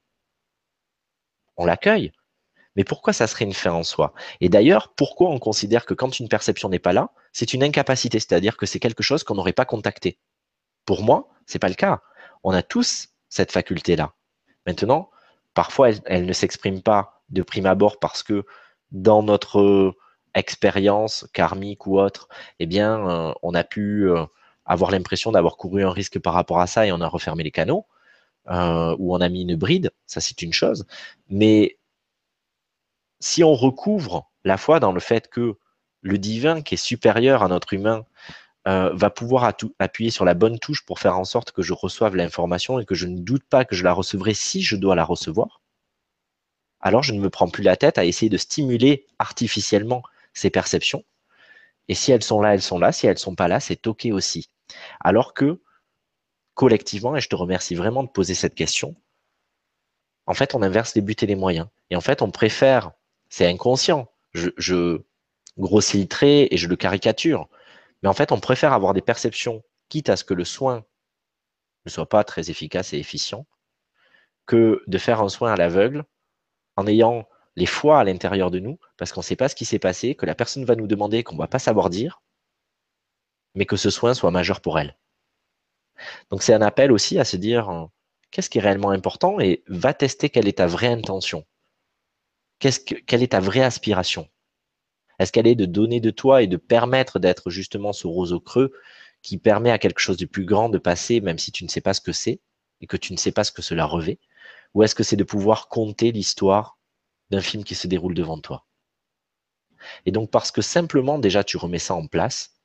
on 1.58 1.66
l'accueille. 1.66 2.14
Mais 2.76 2.84
pourquoi 2.84 3.14
ça 3.14 3.28
serait 3.28 3.46
une 3.46 3.54
fin 3.54 3.72
en 3.72 3.84
soi? 3.84 4.14
Et 4.42 4.50
d'ailleurs, 4.50 4.94
pourquoi 4.96 5.30
on 5.30 5.40
considère 5.40 5.86
que 5.86 5.94
quand 5.94 6.20
une 6.20 6.28
perception 6.28 6.70
n'est 6.70 6.80
pas 6.80 6.94
là, 6.94 7.12
c'est 7.32 7.54
une 7.54 7.64
incapacité, 7.64 8.20
c'est-à-dire 8.20 8.58
que 8.58 8.66
c'est 8.66 8.80
quelque 8.80 9.04
chose 9.04 9.24
qu'on 9.24 9.36
n'aurait 9.36 9.54
pas 9.54 9.66
contacté 9.66 10.20
Pour 10.86 11.04
moi, 11.04 11.30
c'est 11.46 11.60
pas 11.60 11.70
le 11.70 11.76
cas. 11.76 12.02
On 12.44 12.52
a 12.52 12.62
tous 12.64 13.10
cette 13.30 13.52
faculté-là. 13.52 14.14
Maintenant, 14.66 15.10
parfois, 15.54 15.90
elle, 16.06 16.26
ne 16.26 16.34
s'exprime 16.34 16.82
pas 16.82 17.22
de 17.30 17.42
prime 17.42 17.66
abord 17.66 18.00
parce 18.00 18.24
que 18.24 18.46
dans 18.92 19.24
notre 19.24 19.96
expérience 20.34 21.28
karmique 21.34 21.88
ou 21.88 22.00
autre, 22.00 22.28
eh 22.60 22.66
bien, 22.66 23.10
euh, 23.10 23.34
on 23.42 23.54
a 23.54 23.64
pu 23.64 24.10
euh, 24.10 24.26
avoir 24.66 24.92
l'impression 24.92 25.32
d'avoir 25.32 25.58
couru 25.58 25.84
un 25.84 25.92
risque 25.92 26.20
par 26.20 26.34
rapport 26.34 26.60
à 26.60 26.68
ça 26.68 26.86
et 26.86 26.92
on 26.92 27.02
a 27.02 27.08
refermé 27.08 27.44
les 27.44 27.52
canaux, 27.52 27.86
euh, 28.50 28.96
ou 29.00 29.16
on 29.16 29.22
a 29.22 29.30
mis 29.30 29.42
une 29.42 29.56
bride, 29.56 29.92
ça 30.06 30.22
c'est 30.22 30.42
une 30.42 30.54
chose. 30.54 30.86
Mais 31.30 31.78
si 33.20 33.44
on 33.44 33.54
recouvre 33.54 34.30
la 34.44 34.58
foi 34.58 34.80
dans 34.80 34.92
le 34.92 35.00
fait 35.00 35.30
que 35.30 35.58
le 36.02 36.18
divin, 36.18 36.62
qui 36.62 36.76
est 36.76 36.78
supérieur 36.78 37.44
à 37.44 37.48
notre 37.48 37.74
humain, 37.74 38.06
euh, 38.68 38.92
va 38.94 39.10
pouvoir 39.10 39.52
appuyer 39.80 40.12
sur 40.12 40.26
la 40.26 40.34
bonne 40.34 40.60
touche 40.60 40.86
pour 40.86 41.00
faire 41.00 41.18
en 41.18 41.24
sorte 41.24 41.52
que 41.52 41.62
je 41.62 41.74
reçoive 41.74 42.16
l'information 42.16 42.80
et 42.80 42.86
que 42.86 42.96
je 42.96 43.08
ne 43.08 43.20
doute 43.20 43.44
pas 43.44 43.66
que 43.66 43.76
je 43.76 43.84
la 43.84 43.94
recevrai 43.94 44.34
si 44.34 44.62
je 44.62 44.76
dois 44.76 44.96
la 44.96 45.04
recevoir, 45.04 45.62
alors 46.86 47.02
je 47.02 47.14
ne 47.14 47.20
me 47.20 47.32
prends 47.32 47.50
plus 47.50 47.64
la 47.64 47.76
tête 47.76 47.98
à 47.98 48.06
essayer 48.06 48.30
de 48.30 48.38
stimuler 48.38 49.08
artificiellement 49.18 50.04
ces 50.34 50.52
perceptions. 50.52 51.04
Et 51.88 51.96
si 51.96 52.12
elles 52.12 52.24
sont 52.24 52.42
là, 52.42 52.54
elles 52.54 52.62
sont 52.62 52.78
là. 52.78 52.92
Si 52.92 53.08
elles 53.08 53.14
ne 53.14 53.20
sont 53.20 53.34
pas 53.34 53.48
là, 53.48 53.60
c'est 53.60 53.88
OK 53.88 54.06
aussi. 54.12 54.52
Alors 55.00 55.34
que 55.34 55.62
collectivement, 56.54 57.16
et 57.16 57.22
je 57.22 57.28
te 57.28 57.36
remercie 57.36 57.74
vraiment 57.74 58.04
de 58.04 58.10
poser 58.10 58.36
cette 58.36 58.54
question, 58.54 58.96
en 60.28 60.36
fait, 60.36 60.54
on 60.54 60.62
inverse 60.62 60.94
les 60.94 61.02
buts 61.02 61.16
et 61.20 61.26
les 61.26 61.36
moyens. 61.36 61.68
Et 61.90 61.96
en 61.96 62.02
fait, 62.02 62.22
on 62.22 62.30
préfère, 62.30 62.92
c'est 63.36 63.48
inconscient, 63.48 64.10
je, 64.34 65.02
grossis 65.58 66.00
le 66.00 66.08
trait 66.08 66.48
et 66.52 66.56
je 66.56 66.70
le 66.70 66.78
caricature, 66.78 67.50
mais 68.02 68.08
en 68.08 68.14
fait, 68.14 68.32
on 68.32 68.40
préfère 68.40 68.72
avoir 68.72 68.94
des 68.94 69.02
perceptions, 69.02 69.62
quitte 69.90 70.08
à 70.08 70.16
ce 70.16 70.24
que 70.24 70.34
le 70.34 70.46
soin 70.46 70.86
ne 71.86 71.92
soit 71.92 72.08
pas 72.08 72.24
très 72.24 72.50
efficace 72.50 72.94
et 72.94 72.98
efficient, 72.98 73.46
que 74.46 74.82
de 74.88 74.98
faire 74.98 75.20
un 75.20 75.28
soin 75.28 75.52
à 75.52 75.58
l'aveugle 75.58 76.06
en 76.78 76.88
ayant 76.88 77.28
les 77.58 77.66
fois 77.66 78.00
à 78.00 78.06
l'intérieur 78.06 78.52
de 78.52 78.60
nous, 78.60 78.80
parce 78.96 79.12
qu'on 79.12 79.20
ne 79.20 79.26
sait 79.26 79.36
pas 79.36 79.50
ce 79.50 79.56
qui 79.56 79.66
s'est 79.66 79.80
passé, 79.80 80.16
que 80.16 80.26
la 80.26 80.34
personne 80.34 80.64
va 80.64 80.78
nous 80.78 80.88
demander, 80.88 81.26
qu'on 81.26 81.36
ne 81.36 81.42
va 81.42 81.50
pas 81.50 81.60
savoir 81.60 81.90
dire, 81.90 82.22
mais 83.54 83.66
que 83.66 83.76
ce 83.76 83.90
soin 83.90 84.14
soit 84.14 84.32
majeur 84.32 84.62
pour 84.62 84.80
elle. 84.80 84.96
Donc 86.30 86.42
c'est 86.42 86.54
un 86.54 86.62
appel 86.62 86.90
aussi 86.90 87.20
à 87.20 87.26
se 87.26 87.36
dire 87.36 87.70
euh, 87.70 87.84
qu'est-ce 88.32 88.50
qui 88.50 88.60
est 88.60 88.62
réellement 88.62 88.92
important 88.92 89.42
et 89.42 89.62
va 89.68 89.94
tester 89.94 90.30
quelle 90.30 90.48
est 90.48 90.60
ta 90.60 90.68
vraie 90.68 90.88
intention. 90.88 91.46
Quelle 92.60 93.24
est 93.24 93.32
ta 93.32 93.40
vraie 93.40 93.64
aspiration? 93.64 94.30
Est-ce 95.20 95.32
qu'elle 95.32 95.48
est 95.48 95.56
de 95.56 95.66
donner 95.66 96.00
de 96.00 96.10
toi 96.10 96.42
et 96.42 96.48
de 96.48 96.58
permettre 96.58 97.20
d'être 97.20 97.50
justement 97.50 97.94
ce 97.94 98.08
roseau 98.08 98.40
creux 98.40 98.74
qui 99.22 99.38
permet 99.38 99.72
à 99.72 99.80
quelque 99.80 100.00
chose 100.00 100.18
de 100.18 100.26
plus 100.26 100.46
grand 100.46 100.70
de 100.70 100.78
passer 100.78 101.22
même 101.22 101.38
si 101.38 101.52
tu 101.52 101.64
ne 101.64 101.70
sais 101.70 101.82
pas 101.82 101.94
ce 101.94 102.02
que 102.02 102.12
c'est 102.12 102.42
et 102.82 102.88
que 102.88 102.98
tu 102.98 103.14
ne 103.14 103.18
sais 103.18 103.32
pas 103.32 103.44
ce 103.44 103.52
que 103.52 103.62
cela 103.62 103.86
revêt? 103.86 104.20
Ou 104.74 104.84
est-ce 104.84 104.96
que 104.96 105.04
c'est 105.04 105.16
de 105.16 105.24
pouvoir 105.24 105.70
compter 105.70 106.12
l'histoire 106.12 106.78
d'un 107.30 107.42
film 107.42 107.64
qui 107.64 107.76
se 107.76 107.88
déroule 107.88 108.14
devant 108.14 108.40
toi? 108.40 108.66
Et 110.06 110.12
donc 110.12 110.32
parce 110.32 110.52
que 110.52 110.62
simplement 110.62 111.20
déjà 111.20 111.44
tu 111.44 111.58
remets 111.58 111.80
ça 111.80 111.96
en 111.96 112.08
place, 112.08 112.58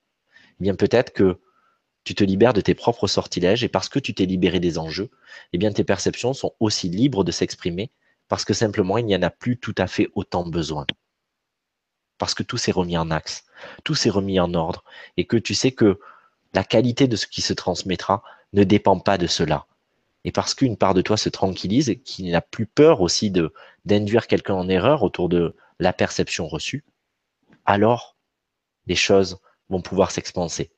eh 0.61 0.65
bien 0.65 0.75
peut-être 0.75 1.13
que 1.13 1.41
tu 2.05 2.15
te 2.15 2.25
libères 2.25 2.55
de 2.55 2.61
tes 2.61 2.75
propres 2.75 3.07
sortilèges 3.07 3.63
et 3.63 3.69
parce 3.69 3.89
que 3.89 3.99
tu 3.99 4.15
t'es 4.15 4.27
libéré 4.27 4.59
des 4.59 4.79
enjeux, 4.79 5.11
eh 5.53 5.59
bien 5.59 5.73
tes 5.73 5.85
perceptions 5.85 6.33
sont 6.33 6.55
aussi 6.61 6.89
libres 6.89 7.25
de 7.25 7.33
s'exprimer 7.33 7.91
parce 8.31 8.45
que 8.45 8.55
simplement 8.55 8.97
il 8.97 9.05
n'y 9.05 9.17
en 9.17 9.23
a 9.23 9.29
plus 9.29 9.59
tout 9.59 9.75
à 9.77 9.89
fait 9.89 10.09
autant 10.15 10.47
besoin. 10.47 10.87
Parce 12.17 12.33
que 12.33 12.45
tout 12.45 12.57
s'est 12.57 12.71
remis 12.71 12.97
en 12.97 13.11
axe, 13.11 13.45
tout 13.85 13.97
s'est 13.97 14.09
remis 14.09 14.39
en 14.39 14.55
ordre 14.55 14.85
et 15.17 15.27
que 15.27 15.37
tu 15.37 15.53
sais 15.53 15.73
que 15.73 15.99
la 16.55 16.63
qualité 16.63 17.09
de 17.09 17.17
ce 17.17 17.27
qui 17.27 17.43
se 17.43 17.53
transmettra 17.53 18.23
ne 18.53 18.63
dépend 18.63 19.01
pas 19.01 19.19
de 19.19 19.27
cela. 19.27 19.67
Et 20.25 20.31
parce 20.31 20.55
qu'une 20.55 20.77
part 20.77 20.95
de 20.95 21.03
toi 21.03 21.17
se 21.17 21.29
tranquillise 21.29 21.91
et 21.91 21.99
qu'il 21.99 22.31
n'a 22.31 22.41
plus 22.41 22.67
peur 22.67 23.01
aussi 23.01 23.33
d'induire 23.85 24.29
quelqu'un 24.29 24.55
en 24.55 24.69
erreur 24.69 25.03
autour 25.03 25.29
de 25.29 25.57
la 25.81 25.93
perception 25.93 26.47
reçue, 26.47 26.85
alors 27.65 28.17
les 28.87 28.95
choses 28.95 29.41
vont 29.71 29.83
pouvoir 29.83 30.13
s'expanser. 30.13 30.71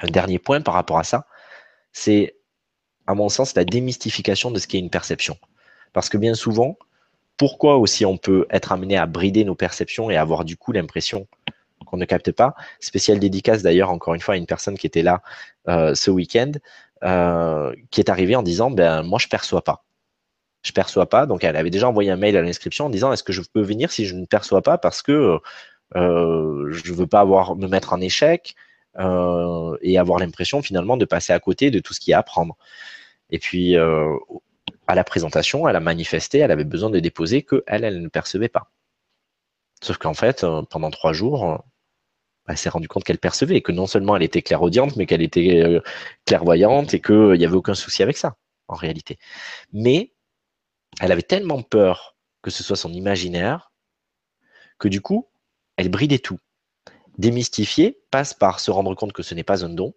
Un 0.00 0.08
dernier 0.08 0.40
point 0.40 0.60
par 0.62 0.74
rapport 0.74 0.98
à 0.98 1.04
ça, 1.04 1.28
c'est, 1.92 2.36
à 3.06 3.14
mon 3.14 3.28
sens, 3.28 3.54
la 3.54 3.64
démystification 3.64 4.50
de 4.50 4.58
ce 4.58 4.66
qu'est 4.66 4.78
une 4.78 4.90
perception. 4.90 5.38
Parce 5.92 6.08
que 6.08 6.18
bien 6.18 6.34
souvent, 6.34 6.76
pourquoi 7.36 7.76
aussi 7.76 8.06
on 8.06 8.16
peut 8.16 8.46
être 8.50 8.72
amené 8.72 8.96
à 8.96 9.06
brider 9.06 9.44
nos 9.44 9.54
perceptions 9.54 10.10
et 10.10 10.16
avoir 10.16 10.44
du 10.44 10.56
coup 10.56 10.72
l'impression 10.72 11.26
qu'on 11.84 11.96
ne 11.96 12.04
capte 12.04 12.32
pas? 12.32 12.54
Spécial 12.80 13.18
dédicace 13.18 13.62
d'ailleurs, 13.62 13.90
encore 13.90 14.14
une 14.14 14.20
fois, 14.20 14.34
à 14.34 14.36
une 14.36 14.46
personne 14.46 14.78
qui 14.78 14.86
était 14.86 15.02
là 15.02 15.22
euh, 15.68 15.94
ce 15.94 16.10
week-end, 16.10 16.52
euh, 17.04 17.74
qui 17.90 18.00
est 18.00 18.10
arrivée 18.10 18.36
en 18.36 18.42
disant, 18.42 18.70
ben 18.70 19.02
moi 19.02 19.18
je 19.18 19.28
perçois 19.28 19.62
pas. 19.62 19.84
Je 20.62 20.72
perçois 20.72 21.08
pas. 21.08 21.26
Donc 21.26 21.44
elle 21.44 21.56
avait 21.56 21.70
déjà 21.70 21.88
envoyé 21.88 22.10
un 22.10 22.16
mail 22.16 22.36
à 22.36 22.42
l'inscription 22.42 22.86
en 22.86 22.90
disant, 22.90 23.12
est-ce 23.12 23.22
que 23.22 23.32
je 23.32 23.42
peux 23.42 23.62
venir 23.62 23.92
si 23.92 24.06
je 24.06 24.14
ne 24.14 24.24
perçois 24.26 24.62
pas 24.62 24.78
parce 24.78 25.02
que 25.02 25.38
euh, 25.94 26.72
je 26.72 26.92
veux 26.92 27.06
pas 27.06 27.20
avoir 27.20 27.56
me 27.56 27.68
mettre 27.68 27.92
en 27.92 28.00
échec 28.00 28.54
et 29.82 29.98
avoir 29.98 30.18
l'impression 30.20 30.62
finalement 30.62 30.96
de 30.96 31.04
passer 31.04 31.34
à 31.34 31.38
côté 31.38 31.70
de 31.70 31.80
tout 31.80 31.92
ce 31.92 32.00
qu'il 32.00 32.12
y 32.12 32.14
a 32.14 32.16
à 32.16 32.20
apprendre. 32.20 32.56
Et 33.28 33.38
puis 33.38 33.76
à 34.86 34.94
la 34.94 35.04
présentation, 35.04 35.68
elle 35.68 35.76
a 35.76 35.80
manifesté, 35.80 36.38
elle 36.38 36.50
avait 36.50 36.64
besoin 36.64 36.90
de 36.90 37.00
déposer 37.00 37.42
que 37.42 37.64
elle, 37.66 37.84
elle 37.84 38.02
ne 38.02 38.08
percevait 38.08 38.48
pas. 38.48 38.70
Sauf 39.82 39.98
qu'en 39.98 40.14
fait, 40.14 40.44
euh, 40.44 40.62
pendant 40.62 40.90
trois 40.90 41.12
jours, 41.12 41.50
euh, 41.50 41.58
elle 42.48 42.56
s'est 42.58 42.68
rendue 42.68 42.88
compte 42.88 43.04
qu'elle 43.04 43.18
percevait, 43.18 43.60
que 43.60 43.72
non 43.72 43.86
seulement 43.86 44.16
elle 44.16 44.22
était 44.22 44.42
clairaudiente, 44.42 44.96
mais 44.96 45.06
qu'elle 45.06 45.22
était 45.22 45.62
euh, 45.62 45.80
clairvoyante 46.24 46.94
et 46.94 47.00
qu'il 47.00 47.32
n'y 47.32 47.44
avait 47.44 47.56
aucun 47.56 47.74
souci 47.74 48.02
avec 48.02 48.16
ça, 48.16 48.36
en 48.68 48.74
réalité. 48.74 49.18
Mais 49.72 50.12
elle 51.00 51.12
avait 51.12 51.22
tellement 51.22 51.62
peur 51.62 52.16
que 52.42 52.50
ce 52.50 52.62
soit 52.62 52.76
son 52.76 52.92
imaginaire 52.92 53.72
que 54.78 54.88
du 54.88 55.00
coup, 55.00 55.28
elle 55.76 55.88
bridait 55.88 56.18
tout. 56.18 56.38
Démystifier 57.18 57.98
passe 58.10 58.34
par 58.34 58.60
se 58.60 58.70
rendre 58.70 58.94
compte 58.94 59.12
que 59.12 59.22
ce 59.22 59.34
n'est 59.34 59.42
pas 59.42 59.64
un 59.64 59.70
don. 59.70 59.94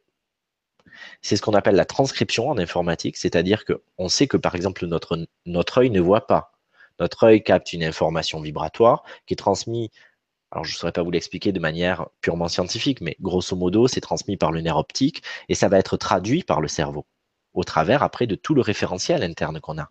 C'est 1.22 1.36
ce 1.36 1.42
qu'on 1.42 1.54
appelle 1.54 1.76
la 1.76 1.86
transcription 1.86 2.50
en 2.50 2.58
informatique, 2.58 3.18
c'est-à-dire 3.18 3.64
qu'on 3.66 4.10
sait 4.10 4.28
que 4.28 4.38
par 4.38 4.56
exemple 4.56 4.86
notre, 4.86 5.28
notre 5.46 5.80
œil 5.80 5.90
ne 5.90 6.02
voit 6.02 6.28
pas. 6.28 6.54
Notre 7.00 7.24
œil 7.24 7.44
capte 7.44 7.74
une 7.74 7.84
information 7.84 8.42
vibratoire 8.42 9.04
qui 9.26 9.34
est 9.34 9.38
transmise, 9.38 9.90
alors 10.52 10.66
je 10.66 10.74
ne 10.74 10.78
saurais 10.78 10.92
pas 10.92 11.04
vous 11.04 11.12
l'expliquer 11.12 11.52
de 11.52 11.60
manière 11.60 12.08
purement 12.22 12.48
scientifique, 12.48 13.02
mais 13.02 13.16
grosso 13.22 13.56
modo, 13.56 13.88
c'est 13.88 14.02
transmis 14.02 14.38
par 14.38 14.52
le 14.52 14.62
nerf 14.62 14.78
optique 14.78 15.24
et 15.48 15.56
ça 15.56 15.70
va 15.70 15.78
être 15.80 15.98
traduit 15.98 16.44
par 16.44 16.62
le 16.62 16.68
cerveau 16.68 17.06
au 17.54 17.64
travers 17.64 18.04
après 18.04 18.28
de 18.28 18.36
tout 18.36 18.54
le 18.54 18.62
référentiel 18.62 19.24
interne 19.24 19.60
qu'on 19.60 19.78
a. 19.80 19.90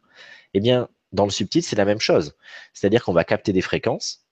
Eh 0.55 0.61
bien, 0.61 0.89
dans 1.13 1.25
le 1.25 1.31
subtil, 1.31 1.63
c'est 1.63 1.77
la 1.77 1.85
même 1.85 2.01
chose. 2.01 2.35
C'est-à-dire 2.73 3.05
qu'on 3.05 3.13
va 3.13 3.25
capter 3.25 3.53
des 3.53 3.63
fréquences. 3.63 4.27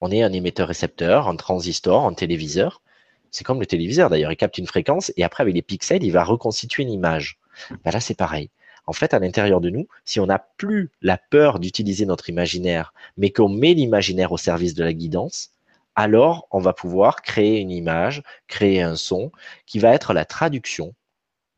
On 0.00 0.10
est 0.10 0.22
un 0.22 0.32
émetteur-récepteur, 0.32 1.28
un 1.28 1.36
transistor, 1.36 2.06
un 2.06 2.14
téléviseur. 2.14 2.82
C'est 3.30 3.44
comme 3.44 3.60
le 3.60 3.66
téléviseur 3.66 4.10
d'ailleurs, 4.10 4.32
il 4.32 4.36
capte 4.36 4.58
une 4.58 4.66
fréquence 4.66 5.12
et 5.16 5.24
après 5.24 5.42
avec 5.42 5.54
les 5.54 5.62
pixels, 5.62 6.04
il 6.04 6.12
va 6.12 6.24
reconstituer 6.24 6.82
une 6.82 6.90
image. 6.90 7.38
Ben 7.84 7.90
là, 7.90 8.00
c'est 8.00 8.16
pareil. 8.16 8.50
En 8.86 8.92
fait, 8.94 9.12
à 9.12 9.18
l'intérieur 9.18 9.60
de 9.60 9.68
nous, 9.68 9.86
si 10.06 10.18
on 10.18 10.26
n'a 10.26 10.38
plus 10.38 10.90
la 11.02 11.18
peur 11.18 11.58
d'utiliser 11.58 12.06
notre 12.06 12.30
imaginaire, 12.30 12.94
mais 13.18 13.30
qu'on 13.30 13.50
met 13.50 13.74
l'imaginaire 13.74 14.32
au 14.32 14.38
service 14.38 14.74
de 14.74 14.82
la 14.82 14.94
guidance, 14.94 15.50
alors 15.94 16.48
on 16.52 16.58
va 16.58 16.72
pouvoir 16.72 17.22
créer 17.22 17.60
une 17.60 17.70
image, 17.70 18.22
créer 18.46 18.80
un 18.80 18.96
son 18.96 19.30
qui 19.66 19.78
va 19.78 19.92
être 19.92 20.14
la 20.14 20.24
traduction 20.24 20.94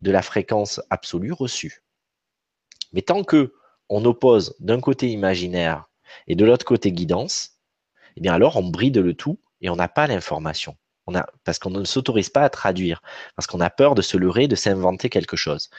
de 0.01 0.11
la 0.11 0.23
fréquence 0.23 0.81
absolue 0.91 1.33
reçue. 1.33 1.83
Mais 2.93 3.03
tant 3.03 3.23
que 3.23 3.55
on 3.89 4.05
oppose 4.05 4.57
d'un 4.59 4.81
côté 4.81 5.11
imaginaire 5.11 5.89
et 6.27 6.35
de 6.35 6.45
l'autre 6.45 6.65
côté 6.65 6.91
guidance, 6.91 7.61
eh 8.17 8.21
bien 8.21 8.33
alors 8.33 8.57
on 8.57 8.65
bride 8.65 8.99
le 8.99 9.15
tout 9.15 9.39
et 9.61 9.69
on 9.69 9.77
n'a 9.77 9.89
pas 9.89 10.07
l'information. 10.07 10.77
Parce 11.45 11.59
qu'on 11.59 11.71
ne 11.71 11.85
s'autorise 11.85 12.29
pas 12.31 12.43
à 12.43 12.51
traduire, 12.51 13.03
parce 13.37 13.47
qu'on 13.47 13.61
a 13.61 13.71
peur 13.71 13.95
de 13.95 14.03
se 14.03 14.17
leurrer, 14.17 14.49
de 14.49 14.55
s'inventer 14.55 15.09
quelque 15.09 15.37
chose. 15.37 15.71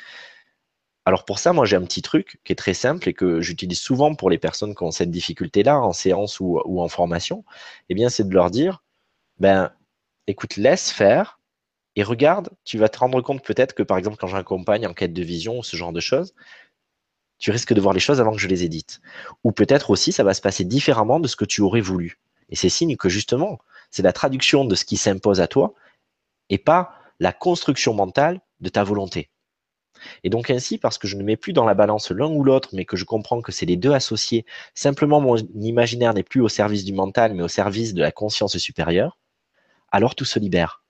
Alors 1.06 1.26
pour 1.26 1.40
ça, 1.40 1.54
moi 1.54 1.66
j'ai 1.66 1.76
un 1.76 1.84
petit 1.84 2.02
truc 2.02 2.40
qui 2.44 2.54
est 2.54 2.56
très 2.56 2.74
simple 2.74 3.10
et 3.10 3.14
que 3.14 3.42
j'utilise 3.42 3.80
souvent 3.80 4.14
pour 4.14 4.30
les 4.30 4.38
personnes 4.38 4.76
qui 4.76 4.84
ont 4.84 4.92
cette 4.92 5.10
difficulté-là 5.10 5.80
en 5.80 5.94
séance 5.94 6.40
ou, 6.40 6.60
en 6.80 6.88
formation. 6.90 7.44
Eh 7.90 7.96
bien, 7.96 8.10
c'est 8.10 8.28
de 8.28 8.34
leur 8.34 8.52
dire, 8.52 8.84
ben, 9.40 9.72
écoute, 10.28 10.58
laisse 10.58 10.92
faire 10.92 11.40
et 11.96 12.04
regarde. 12.04 12.50
Tu 12.66 12.78
vas 12.78 12.90
te 12.90 13.00
rendre 13.00 13.22
compte 13.22 13.44
peut-être 13.44 13.74
que 13.74 13.84
par 13.84 13.98
exemple 13.98 14.18
quand 14.20 14.28
j'accompagne 14.28 14.88
en 14.88 14.94
quête 14.94 15.14
de 15.14 15.24
vision 15.24 15.60
ou 15.60 15.64
ce 15.64 15.76
genre 15.78 15.94
de 15.94 16.00
choses, 16.00 16.34
tu 17.40 17.52
risques 17.52 17.74
de 17.74 17.82
voir 17.82 17.94
les 17.94 18.00
choses 18.00 18.22
avant 18.22 18.34
que 18.34 18.40
je 18.40 18.48
les 18.48 18.64
édite. 18.64 19.02
Ou 19.44 19.52
peut-être 19.52 19.90
aussi 19.90 20.12
ça 20.12 20.24
va 20.24 20.34
se 20.34 20.42
passer 20.42 20.64
différemment 20.66 21.20
de 21.20 21.28
ce 21.28 21.36
que 21.36 21.46
tu 21.46 21.62
aurais 21.62 21.82
voulu. 21.82 22.20
Et 22.50 22.56
c'est 22.56 22.70
signe 22.70 22.96
que 22.98 23.10
justement, 23.10 23.60
c'est 23.92 24.04
la 24.04 24.14
traduction 24.14 24.66
de 24.66 24.76
ce 24.76 24.86
qui 24.86 24.98
s'impose 24.98 25.42
à 25.42 25.48
toi 25.48 25.74
et 26.50 26.58
pas 26.58 26.96
la 27.20 27.34
construction 27.34 27.94
mentale 27.94 28.42
de 28.60 28.70
ta 28.70 28.84
volonté. 28.84 29.30
Et 30.24 30.30
donc 30.30 30.50
ainsi, 30.50 30.78
parce 30.78 30.98
que 30.98 31.08
je 31.08 31.16
ne 31.16 31.24
mets 31.24 31.38
plus 31.38 31.54
dans 31.54 31.66
la 31.66 31.74
balance 31.74 32.12
l'un 32.12 32.28
ou 32.28 32.44
l'autre, 32.44 32.70
mais 32.74 32.86
que 32.86 32.98
je 32.98 33.06
comprends 33.06 33.42
que 33.42 33.52
c'est 33.52 33.66
les 33.66 33.78
deux 33.78 33.92
associés, 33.92 34.46
simplement 34.74 35.22
mon 35.22 35.38
imaginaire 35.38 36.14
n'est 36.14 36.24
plus 36.24 36.42
au 36.42 36.50
service 36.50 36.84
du 36.84 36.94
mental, 36.94 37.34
mais 37.36 37.44
au 37.44 37.48
service 37.48 37.94
de 37.94 38.02
la 38.02 38.12
conscience 38.12 38.58
supérieure, 38.58 39.20
alors 39.92 40.16
tout 40.16 40.26
se 40.26 40.40
libère. 40.40 40.84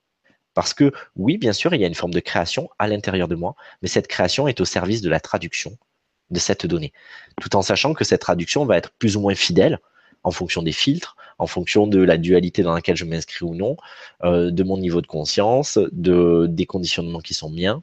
Parce 0.54 0.74
que 0.74 0.92
oui, 1.16 1.38
bien 1.38 1.54
sûr, 1.54 1.74
il 1.74 1.82
y 1.82 1.84
a 1.84 1.88
une 1.88 1.96
forme 1.96 2.14
de 2.14 2.20
création 2.20 2.70
à 2.80 2.88
l'intérieur 2.88 3.28
de 3.28 3.36
moi, 3.36 3.56
mais 3.82 3.88
cette 3.88 4.08
création 4.08 4.48
est 4.48 4.62
au 4.62 4.66
service 4.66 5.02
de 5.02 5.10
la 5.10 5.20
traduction 5.20 5.78
de 6.30 6.40
cette 6.40 6.66
donnée, 6.66 6.94
tout 7.42 7.56
en 7.56 7.62
sachant 7.62 7.94
que 7.94 8.04
cette 8.04 8.22
traduction 8.22 8.66
va 8.66 8.78
être 8.78 8.92
plus 8.92 9.18
ou 9.18 9.22
moins 9.22 9.36
fidèle 9.36 9.80
en 10.24 10.32
fonction 10.32 10.62
des 10.64 10.72
filtres, 10.72 11.16
en 11.38 11.48
fonction 11.48 11.88
de 11.88 12.00
la 12.00 12.18
dualité 12.18 12.64
dans 12.64 12.74
laquelle 12.74 12.96
je 12.96 13.06
m'inscris 13.06 13.46
ou 13.46 13.56
non, 13.56 13.76
euh, 14.24 14.52
de 14.52 14.64
mon 14.64 14.78
niveau 14.78 15.02
de 15.02 15.08
conscience, 15.08 15.80
de, 15.92 16.46
des 16.48 16.66
conditionnements 16.66 17.20
qui 17.20 17.34
sont 17.34 17.50
miens. 17.50 17.82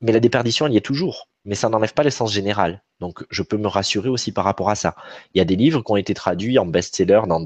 Mais 0.00 0.12
la 0.12 0.20
déperdition, 0.20 0.66
elle 0.66 0.72
y 0.72 0.76
est 0.76 0.80
toujours. 0.80 1.28
Mais 1.44 1.54
ça 1.54 1.68
n'enlève 1.68 1.94
pas 1.94 2.02
l'essence 2.02 2.32
générale. 2.32 2.82
Donc, 3.00 3.24
je 3.30 3.42
peux 3.42 3.56
me 3.56 3.66
rassurer 3.66 4.08
aussi 4.10 4.30
par 4.30 4.44
rapport 4.44 4.68
à 4.68 4.74
ça. 4.74 4.94
Il 5.34 5.38
y 5.38 5.40
a 5.40 5.44
des 5.44 5.56
livres 5.56 5.82
qui 5.82 5.92
ont 5.92 5.96
été 5.96 6.12
traduits 6.12 6.58
en 6.58 6.66
best-seller 6.66 7.22
dans, 7.26 7.42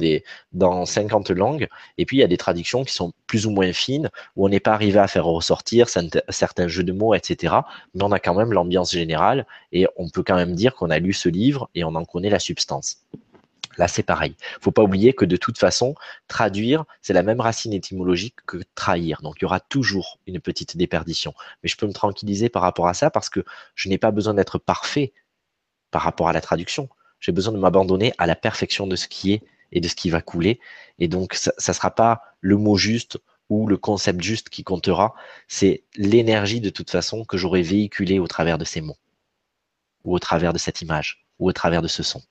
dans 0.52 0.84
50 0.84 1.30
langues. 1.30 1.68
Et 1.98 2.06
puis, 2.06 2.16
il 2.16 2.20
y 2.20 2.24
a 2.24 2.28
des 2.28 2.36
traductions 2.36 2.84
qui 2.84 2.92
sont 2.92 3.12
plus 3.26 3.46
ou 3.46 3.50
moins 3.50 3.72
fines, 3.72 4.10
où 4.34 4.46
on 4.46 4.48
n'est 4.48 4.60
pas 4.60 4.72
arrivé 4.72 4.98
à 4.98 5.06
faire 5.06 5.26
ressortir 5.26 5.88
certains 5.88 6.68
jeux 6.68 6.82
de 6.82 6.92
mots, 6.92 7.14
etc. 7.14 7.54
Mais 7.94 8.02
on 8.02 8.12
a 8.12 8.18
quand 8.18 8.34
même 8.34 8.52
l'ambiance 8.52 8.92
générale. 8.92 9.46
Et 9.72 9.86
on 9.96 10.08
peut 10.08 10.24
quand 10.24 10.36
même 10.36 10.54
dire 10.54 10.74
qu'on 10.74 10.90
a 10.90 10.98
lu 10.98 11.12
ce 11.12 11.28
livre 11.28 11.70
et 11.74 11.84
on 11.84 11.94
en 11.94 12.04
connaît 12.04 12.30
la 12.30 12.40
substance. 12.40 12.98
Là, 13.78 13.88
c'est 13.88 14.02
pareil. 14.02 14.36
Faut 14.60 14.70
pas 14.70 14.82
oublier 14.82 15.12
que 15.12 15.24
de 15.24 15.36
toute 15.36 15.58
façon, 15.58 15.94
traduire, 16.28 16.84
c'est 17.02 17.12
la 17.12 17.22
même 17.22 17.40
racine 17.40 17.72
étymologique 17.72 18.36
que 18.46 18.58
trahir. 18.74 19.20
Donc, 19.22 19.36
il 19.38 19.42
y 19.42 19.44
aura 19.44 19.60
toujours 19.60 20.18
une 20.26 20.40
petite 20.40 20.76
déperdition. 20.76 21.34
Mais 21.62 21.68
je 21.68 21.76
peux 21.76 21.86
me 21.86 21.92
tranquilliser 21.92 22.48
par 22.48 22.62
rapport 22.62 22.88
à 22.88 22.94
ça 22.94 23.10
parce 23.10 23.28
que 23.28 23.44
je 23.74 23.88
n'ai 23.88 23.98
pas 23.98 24.10
besoin 24.10 24.34
d'être 24.34 24.58
parfait 24.58 25.12
par 25.90 26.02
rapport 26.02 26.28
à 26.28 26.32
la 26.32 26.40
traduction. 26.40 26.88
J'ai 27.20 27.32
besoin 27.32 27.52
de 27.52 27.58
m'abandonner 27.58 28.12
à 28.18 28.26
la 28.26 28.36
perfection 28.36 28.86
de 28.86 28.96
ce 28.96 29.08
qui 29.08 29.32
est 29.32 29.42
et 29.72 29.80
de 29.80 29.88
ce 29.88 29.94
qui 29.94 30.10
va 30.10 30.20
couler. 30.20 30.60
Et 30.98 31.08
donc, 31.08 31.34
ça 31.34 31.52
ne 31.56 31.72
sera 31.72 31.90
pas 31.90 32.22
le 32.40 32.56
mot 32.56 32.76
juste 32.76 33.18
ou 33.48 33.66
le 33.66 33.76
concept 33.76 34.22
juste 34.22 34.48
qui 34.48 34.64
comptera. 34.64 35.14
C'est 35.48 35.84
l'énergie 35.96 36.60
de 36.60 36.70
toute 36.70 36.90
façon 36.90 37.24
que 37.24 37.36
j'aurai 37.36 37.62
véhiculée 37.62 38.18
au 38.18 38.26
travers 38.26 38.58
de 38.58 38.64
ces 38.64 38.80
mots 38.80 38.96
ou 40.04 40.14
au 40.14 40.18
travers 40.18 40.52
de 40.52 40.58
cette 40.58 40.80
image 40.82 41.26
ou 41.38 41.48
au 41.48 41.52
travers 41.52 41.82
de 41.82 41.88
ce 41.88 42.02
son. 42.02 42.22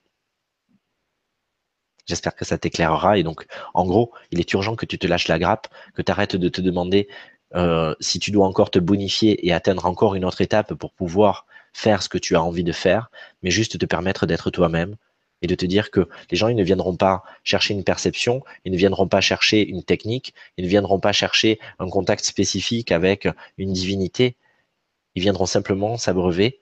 J'espère 2.06 2.36
que 2.36 2.46
ça 2.46 2.58
t'éclairera. 2.58 3.18
Et 3.18 3.24
donc, 3.24 3.46
en 3.74 3.86
gros, 3.86 4.12
il 4.32 4.40
est 4.40 4.54
urgent 4.54 4.76
que 4.76 4.86
tu 4.86 4.98
te 4.98 5.08
lâches 5.08 5.28
la 5.28 5.40
grappe, 5.40 5.68
que 5.94 6.02
tu 6.02 6.12
arrêtes 6.12 6.36
de 6.36 6.50
te 6.50 6.62
demander 6.62 7.08
euh, 7.56 7.96
si 8.00 8.20
tu 8.20 8.32
dois 8.32 8.48
encore 8.48 8.72
te 8.72 8.80
bonifier 8.80 9.46
et 9.46 9.54
atteindre 9.54 9.86
encore 9.86 10.16
une 10.16 10.26
autre 10.26 10.42
étape 10.42 10.74
pour 10.74 10.92
pouvoir 10.92 11.46
faire 11.74 12.04
ce 12.04 12.10
que 12.10 12.18
tu 12.18 12.36
as 12.36 12.44
envie 12.44 12.64
de 12.64 12.72
faire, 12.72 13.10
mais 13.42 13.52
juste 13.52 13.78
te 13.78 13.86
permettre 13.86 14.26
d'être 14.26 14.50
toi-même 14.52 14.96
et 15.42 15.48
de 15.48 15.56
te 15.56 15.66
dire 15.66 15.92
que 15.92 16.08
les 16.32 16.38
gens, 16.38 16.48
ils 16.48 16.56
ne 16.56 16.64
viendront 16.64 16.96
pas 16.96 17.24
chercher 17.44 17.74
une 17.74 17.84
perception, 17.84 18.44
ils 18.66 18.72
ne 18.72 18.78
viendront 18.78 19.08
pas 19.08 19.22
chercher 19.22 19.68
une 19.68 19.84
technique, 19.84 20.34
ils 20.58 20.64
ne 20.64 20.70
viendront 20.70 21.00
pas 21.00 21.12
chercher 21.12 21.60
un 21.80 21.90
contact 21.90 22.24
spécifique 22.26 22.92
avec 22.92 23.28
une 23.58 23.74
divinité, 23.74 24.38
ils 25.16 25.22
viendront 25.22 25.46
simplement 25.46 25.98
s'abreuver 25.98 26.62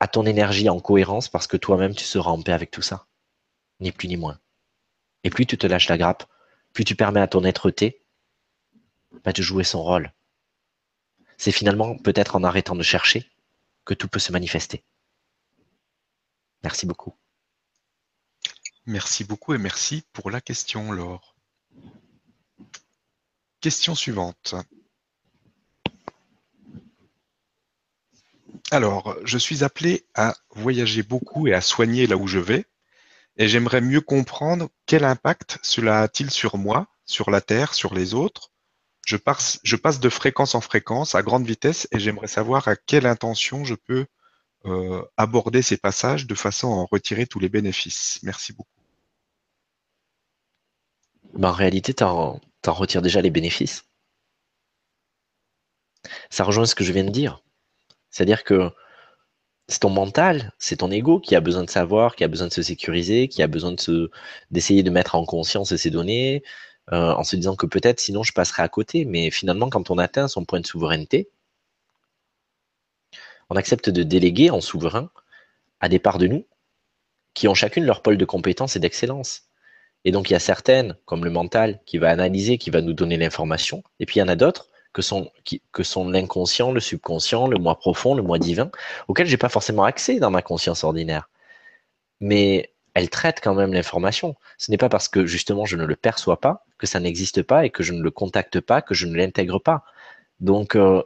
à 0.00 0.08
ton 0.08 0.24
énergie 0.26 0.68
en 0.68 0.80
cohérence 0.80 1.28
parce 1.28 1.46
que 1.46 1.56
toi-même, 1.56 1.94
tu 1.94 2.04
seras 2.04 2.30
en 2.30 2.40
paix 2.40 2.52
avec 2.52 2.70
tout 2.70 2.82
ça 2.82 3.06
ni 3.80 3.92
plus 3.92 4.08
ni 4.08 4.16
moins. 4.16 4.38
Et 5.24 5.30
plus 5.30 5.46
tu 5.46 5.58
te 5.58 5.66
lâches 5.66 5.88
la 5.88 5.98
grappe, 5.98 6.24
plus 6.72 6.84
tu 6.84 6.94
permets 6.94 7.20
à 7.20 7.28
ton 7.28 7.44
être-té 7.44 8.02
bah, 9.24 9.32
de 9.32 9.42
jouer 9.42 9.64
son 9.64 9.82
rôle. 9.82 10.12
C'est 11.38 11.52
finalement 11.52 11.96
peut-être 11.98 12.36
en 12.36 12.44
arrêtant 12.44 12.76
de 12.76 12.82
chercher 12.82 13.30
que 13.84 13.94
tout 13.94 14.08
peut 14.08 14.18
se 14.18 14.32
manifester. 14.32 14.84
Merci 16.62 16.86
beaucoup. 16.86 17.14
Merci 18.86 19.24
beaucoup 19.24 19.54
et 19.54 19.58
merci 19.58 20.04
pour 20.12 20.30
la 20.30 20.40
question, 20.40 20.92
Laure. 20.92 21.34
Question 23.60 23.94
suivante. 23.94 24.54
Alors, 28.70 29.16
je 29.24 29.38
suis 29.38 29.64
appelé 29.64 30.06
à 30.14 30.36
voyager 30.50 31.02
beaucoup 31.02 31.46
et 31.46 31.54
à 31.54 31.60
soigner 31.60 32.06
là 32.06 32.16
où 32.16 32.26
je 32.26 32.38
vais 32.38 32.66
et 33.36 33.48
j'aimerais 33.48 33.80
mieux 33.80 34.00
comprendre 34.00 34.68
quel 34.86 35.04
impact 35.04 35.58
cela 35.62 36.00
a-t-il 36.02 36.30
sur 36.30 36.56
moi, 36.56 36.86
sur 37.04 37.30
la 37.30 37.40
Terre, 37.40 37.74
sur 37.74 37.94
les 37.94 38.14
autres. 38.14 38.50
Je 39.06 39.16
passe, 39.16 39.60
de 40.00 40.08
fréquence 40.08 40.54
en 40.54 40.60
fréquence 40.60 41.14
à 41.14 41.22
grande 41.22 41.46
vitesse 41.46 41.86
et 41.92 42.00
j'aimerais 42.00 42.26
savoir 42.26 42.66
à 42.66 42.74
quelle 42.74 43.06
intention 43.06 43.64
je 43.64 43.74
peux 43.74 44.06
euh, 44.64 45.02
aborder 45.16 45.62
ces 45.62 45.76
passages 45.76 46.26
de 46.26 46.34
façon 46.34 46.68
à 46.68 46.76
en 46.76 46.86
retirer 46.86 47.26
tous 47.26 47.38
les 47.38 47.48
bénéfices. 47.48 48.18
Merci 48.24 48.52
beaucoup. 48.52 48.68
Ben, 51.34 51.50
en 51.50 51.52
réalité, 51.52 51.94
tu 51.94 52.02
en 52.02 52.40
retires 52.66 53.02
déjà 53.02 53.20
les 53.20 53.30
bénéfices. 53.30 53.84
Ça 56.30 56.44
rejoint 56.44 56.66
ce 56.66 56.74
que 56.74 56.84
je 56.84 56.92
viens 56.92 57.04
de 57.04 57.10
dire. 57.10 57.42
C'est-à-dire 58.10 58.42
que 58.42 58.72
c'est 59.68 59.80
ton 59.80 59.90
mental, 59.90 60.52
c'est 60.58 60.76
ton 60.76 60.90
ego 60.90 61.20
qui 61.20 61.34
a 61.34 61.40
besoin 61.40 61.64
de 61.64 61.70
savoir, 61.70 62.16
qui 62.16 62.24
a 62.24 62.28
besoin 62.28 62.48
de 62.48 62.52
se 62.52 62.62
sécuriser, 62.62 63.28
qui 63.28 63.42
a 63.42 63.46
besoin 63.48 63.72
de 63.72 64.10
d'essayer 64.50 64.82
de 64.82 64.90
mettre 64.90 65.14
en 65.16 65.24
conscience 65.24 65.74
ces 65.76 65.90
données, 65.90 66.42
euh, 66.92 67.12
en 67.12 67.24
se 67.24 67.36
disant 67.36 67.56
que 67.56 67.66
peut-être 67.66 68.00
sinon 68.00 68.22
je 68.22 68.32
passerai 68.32 68.62
à 68.62 68.68
côté. 68.68 69.04
Mais 69.04 69.30
finalement, 69.30 69.68
quand 69.70 69.90
on 69.90 69.98
atteint 69.98 70.28
son 70.28 70.44
point 70.44 70.60
de 70.60 70.66
souveraineté, 70.66 71.30
on 73.50 73.56
accepte 73.56 73.90
de 73.90 74.02
déléguer 74.02 74.50
en 74.50 74.60
souverain 74.60 75.10
à 75.80 75.88
des 75.88 75.98
parts 75.98 76.18
de 76.18 76.26
nous 76.28 76.46
qui 77.34 77.48
ont 77.48 77.54
chacune 77.54 77.84
leur 77.84 78.02
pôle 78.02 78.16
de 78.18 78.24
compétence 78.24 78.76
et 78.76 78.80
d'excellence. 78.80 79.42
Et 80.04 80.12
donc, 80.12 80.30
il 80.30 80.34
y 80.34 80.36
a 80.36 80.40
certaines, 80.40 80.96
comme 81.04 81.24
le 81.24 81.30
mental, 81.30 81.80
qui 81.86 81.98
va 81.98 82.10
analyser, 82.10 82.58
qui 82.58 82.70
va 82.70 82.80
nous 82.82 82.92
donner 82.94 83.16
l'information. 83.16 83.82
Et 84.00 84.06
puis, 84.06 84.16
il 84.16 84.20
y 84.20 84.22
en 84.22 84.28
a 84.28 84.36
d'autres 84.36 84.70
que 84.96 85.02
sont, 85.02 85.30
que 85.72 85.82
sont 85.82 86.08
l'inconscient, 86.08 86.72
le 86.72 86.80
subconscient, 86.80 87.48
le 87.48 87.58
moi 87.58 87.78
profond, 87.78 88.14
le 88.14 88.22
moi 88.22 88.38
divin, 88.38 88.70
auquel 89.08 89.26
j'ai 89.26 89.36
pas 89.36 89.50
forcément 89.50 89.84
accès 89.84 90.18
dans 90.20 90.30
ma 90.30 90.40
conscience 90.40 90.84
ordinaire. 90.84 91.28
Mais 92.20 92.72
elle 92.94 93.10
traite 93.10 93.40
quand 93.42 93.54
même 93.54 93.74
l'information. 93.74 94.36
Ce 94.56 94.70
n'est 94.70 94.78
pas 94.78 94.88
parce 94.88 95.08
que 95.08 95.26
justement 95.26 95.66
je 95.66 95.76
ne 95.76 95.84
le 95.84 95.96
perçois 95.96 96.40
pas 96.40 96.64
que 96.78 96.86
ça 96.86 96.98
n'existe 96.98 97.42
pas 97.42 97.66
et 97.66 97.70
que 97.70 97.82
je 97.82 97.92
ne 97.92 98.00
le 98.00 98.10
contacte 98.10 98.58
pas 98.58 98.80
que 98.80 98.94
je 98.94 99.04
ne 99.04 99.14
l'intègre 99.14 99.58
pas. 99.58 99.84
Donc, 100.40 100.76
euh, 100.76 101.02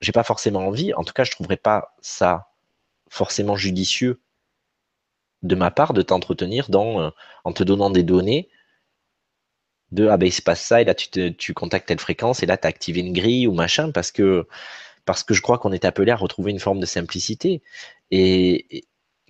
j'ai 0.00 0.12
pas 0.12 0.22
forcément 0.22 0.60
envie. 0.60 0.94
En 0.94 1.02
tout 1.02 1.12
cas, 1.12 1.24
je 1.24 1.32
trouverais 1.32 1.56
pas 1.56 1.96
ça 2.00 2.50
forcément 3.10 3.56
judicieux 3.56 4.20
de 5.42 5.56
ma 5.56 5.72
part 5.72 5.94
de 5.94 6.02
t'entretenir 6.02 6.68
euh, 6.72 7.10
en 7.42 7.52
te 7.52 7.64
donnant 7.64 7.90
des 7.90 8.04
données 8.04 8.48
de 9.92 10.08
ah 10.08 10.16
ben 10.16 10.26
il 10.26 10.32
se 10.32 10.42
passe 10.42 10.62
ça 10.62 10.80
et 10.80 10.84
là 10.84 10.94
tu, 10.94 11.34
tu 11.36 11.54
contactes 11.54 11.88
telle 11.88 12.00
fréquence 12.00 12.42
et 12.42 12.46
là 12.46 12.56
tu 12.56 12.66
as 12.66 12.70
activé 12.70 13.00
une 13.00 13.12
grille 13.12 13.46
ou 13.46 13.52
machin 13.52 13.90
parce 13.92 14.10
que 14.10 14.46
parce 15.04 15.22
que 15.22 15.34
je 15.34 15.42
crois 15.42 15.58
qu'on 15.58 15.72
est 15.72 15.84
appelé 15.84 16.10
à 16.10 16.16
retrouver 16.16 16.50
une 16.50 16.58
forme 16.58 16.80
de 16.80 16.86
simplicité 16.86 17.62
et, 18.10 18.84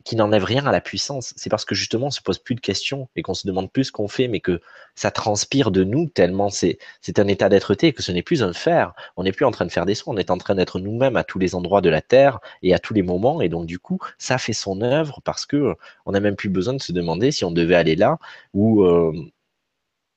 qui 0.07 0.14
n'enlève 0.14 0.45
rien 0.45 0.64
à 0.66 0.73
la 0.73 0.81
puissance. 0.81 1.35
C'est 1.37 1.51
parce 1.51 1.64
que 1.64 1.75
justement 1.75 2.07
on 2.07 2.11
se 2.11 2.23
pose 2.23 2.38
plus 2.38 2.55
de 2.55 2.61
questions 2.61 3.09
et 3.16 3.23
qu'on 3.23 3.35
se 3.35 3.45
demande 3.47 3.73
plus 3.73 3.87
ce 3.87 3.92
qu'on 3.92 4.07
fait, 4.07 4.29
mais 4.29 4.38
que 4.38 4.61
ça 4.95 5.11
transpire 5.11 5.73
de 5.73 5.83
nous 5.83 6.07
tellement 6.07 6.49
c'est 6.49 6.79
c'est 7.01 7.19
un 7.19 7.27
état 7.27 7.49
d'être 7.49 7.77
et 7.83 7.92
que 7.92 8.03
ce 8.05 8.12
n'est 8.12 8.23
plus 8.23 8.42
un 8.45 8.53
faire. 8.53 8.95
On 9.16 9.25
n'est 9.25 9.33
plus 9.33 9.45
en 9.45 9.51
train 9.51 9.66
de 9.66 9.73
faire 9.73 9.85
des 9.85 9.97
soins, 9.97 10.14
on 10.14 10.16
est 10.16 10.31
en 10.31 10.38
train 10.38 10.55
d'être 10.55 10.79
nous-mêmes 10.79 11.16
à 11.16 11.25
tous 11.25 11.40
les 11.40 11.57
endroits 11.57 11.81
de 11.81 11.90
la 11.90 12.03
terre 12.03 12.38
et 12.62 12.73
à 12.73 12.79
tous 12.79 12.95
les 12.95 13.03
moments. 13.03 13.42
Et 13.42 13.49
donc 13.49 13.66
du 13.66 13.81
coup, 13.81 13.99
ça 14.16 14.38
fait 14.38 14.53
son 14.53 14.81
œuvre 14.81 15.21
parce 15.25 15.45
que 15.45 15.75
on 16.07 16.12
n'a 16.12 16.21
même 16.21 16.37
plus 16.37 16.51
besoin 16.51 16.75
de 16.75 16.83
se 16.83 16.92
demander 16.92 17.33
si 17.33 17.45
on 17.45 17.51
devait 17.51 17.75
aller 17.75 17.97
là 17.97 18.19
ou 18.55 18.85
euh, 18.85 19.12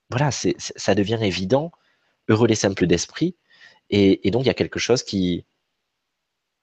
voilà, 0.10 0.32
ça 0.32 0.96
devient 0.96 1.20
évident. 1.22 1.72
Heureux 2.28 2.48
les 2.48 2.56
simples 2.56 2.88
d'esprit. 2.88 3.36
Et, 3.90 4.28
et 4.28 4.32
donc 4.32 4.44
il 4.44 4.48
y 4.48 4.52
a 4.52 4.56
quelque 4.56 4.80
chose 4.80 5.04
qui 5.04 5.46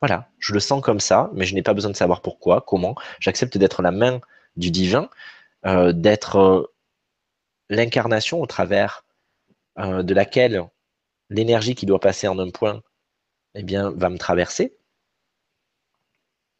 voilà, 0.00 0.28
je 0.38 0.52
le 0.52 0.60
sens 0.60 0.82
comme 0.82 1.00
ça, 1.00 1.30
mais 1.34 1.46
je 1.46 1.54
n'ai 1.54 1.62
pas 1.62 1.74
besoin 1.74 1.90
de 1.90 1.96
savoir 1.96 2.20
pourquoi, 2.20 2.60
comment. 2.60 2.94
J'accepte 3.20 3.56
d'être 3.56 3.82
la 3.82 3.90
main 3.90 4.20
du 4.56 4.70
divin, 4.70 5.08
euh, 5.64 5.92
d'être 5.92 6.36
euh, 6.36 6.74
l'incarnation 7.70 8.40
au 8.40 8.46
travers 8.46 9.04
euh, 9.78 10.02
de 10.02 10.14
laquelle 10.14 10.64
l'énergie 11.30 11.74
qui 11.74 11.86
doit 11.86 12.00
passer 12.00 12.28
en 12.28 12.38
un 12.38 12.50
point 12.50 12.82
eh 13.54 13.62
bien, 13.62 13.90
va 13.90 14.10
me 14.10 14.18
traverser. 14.18 14.76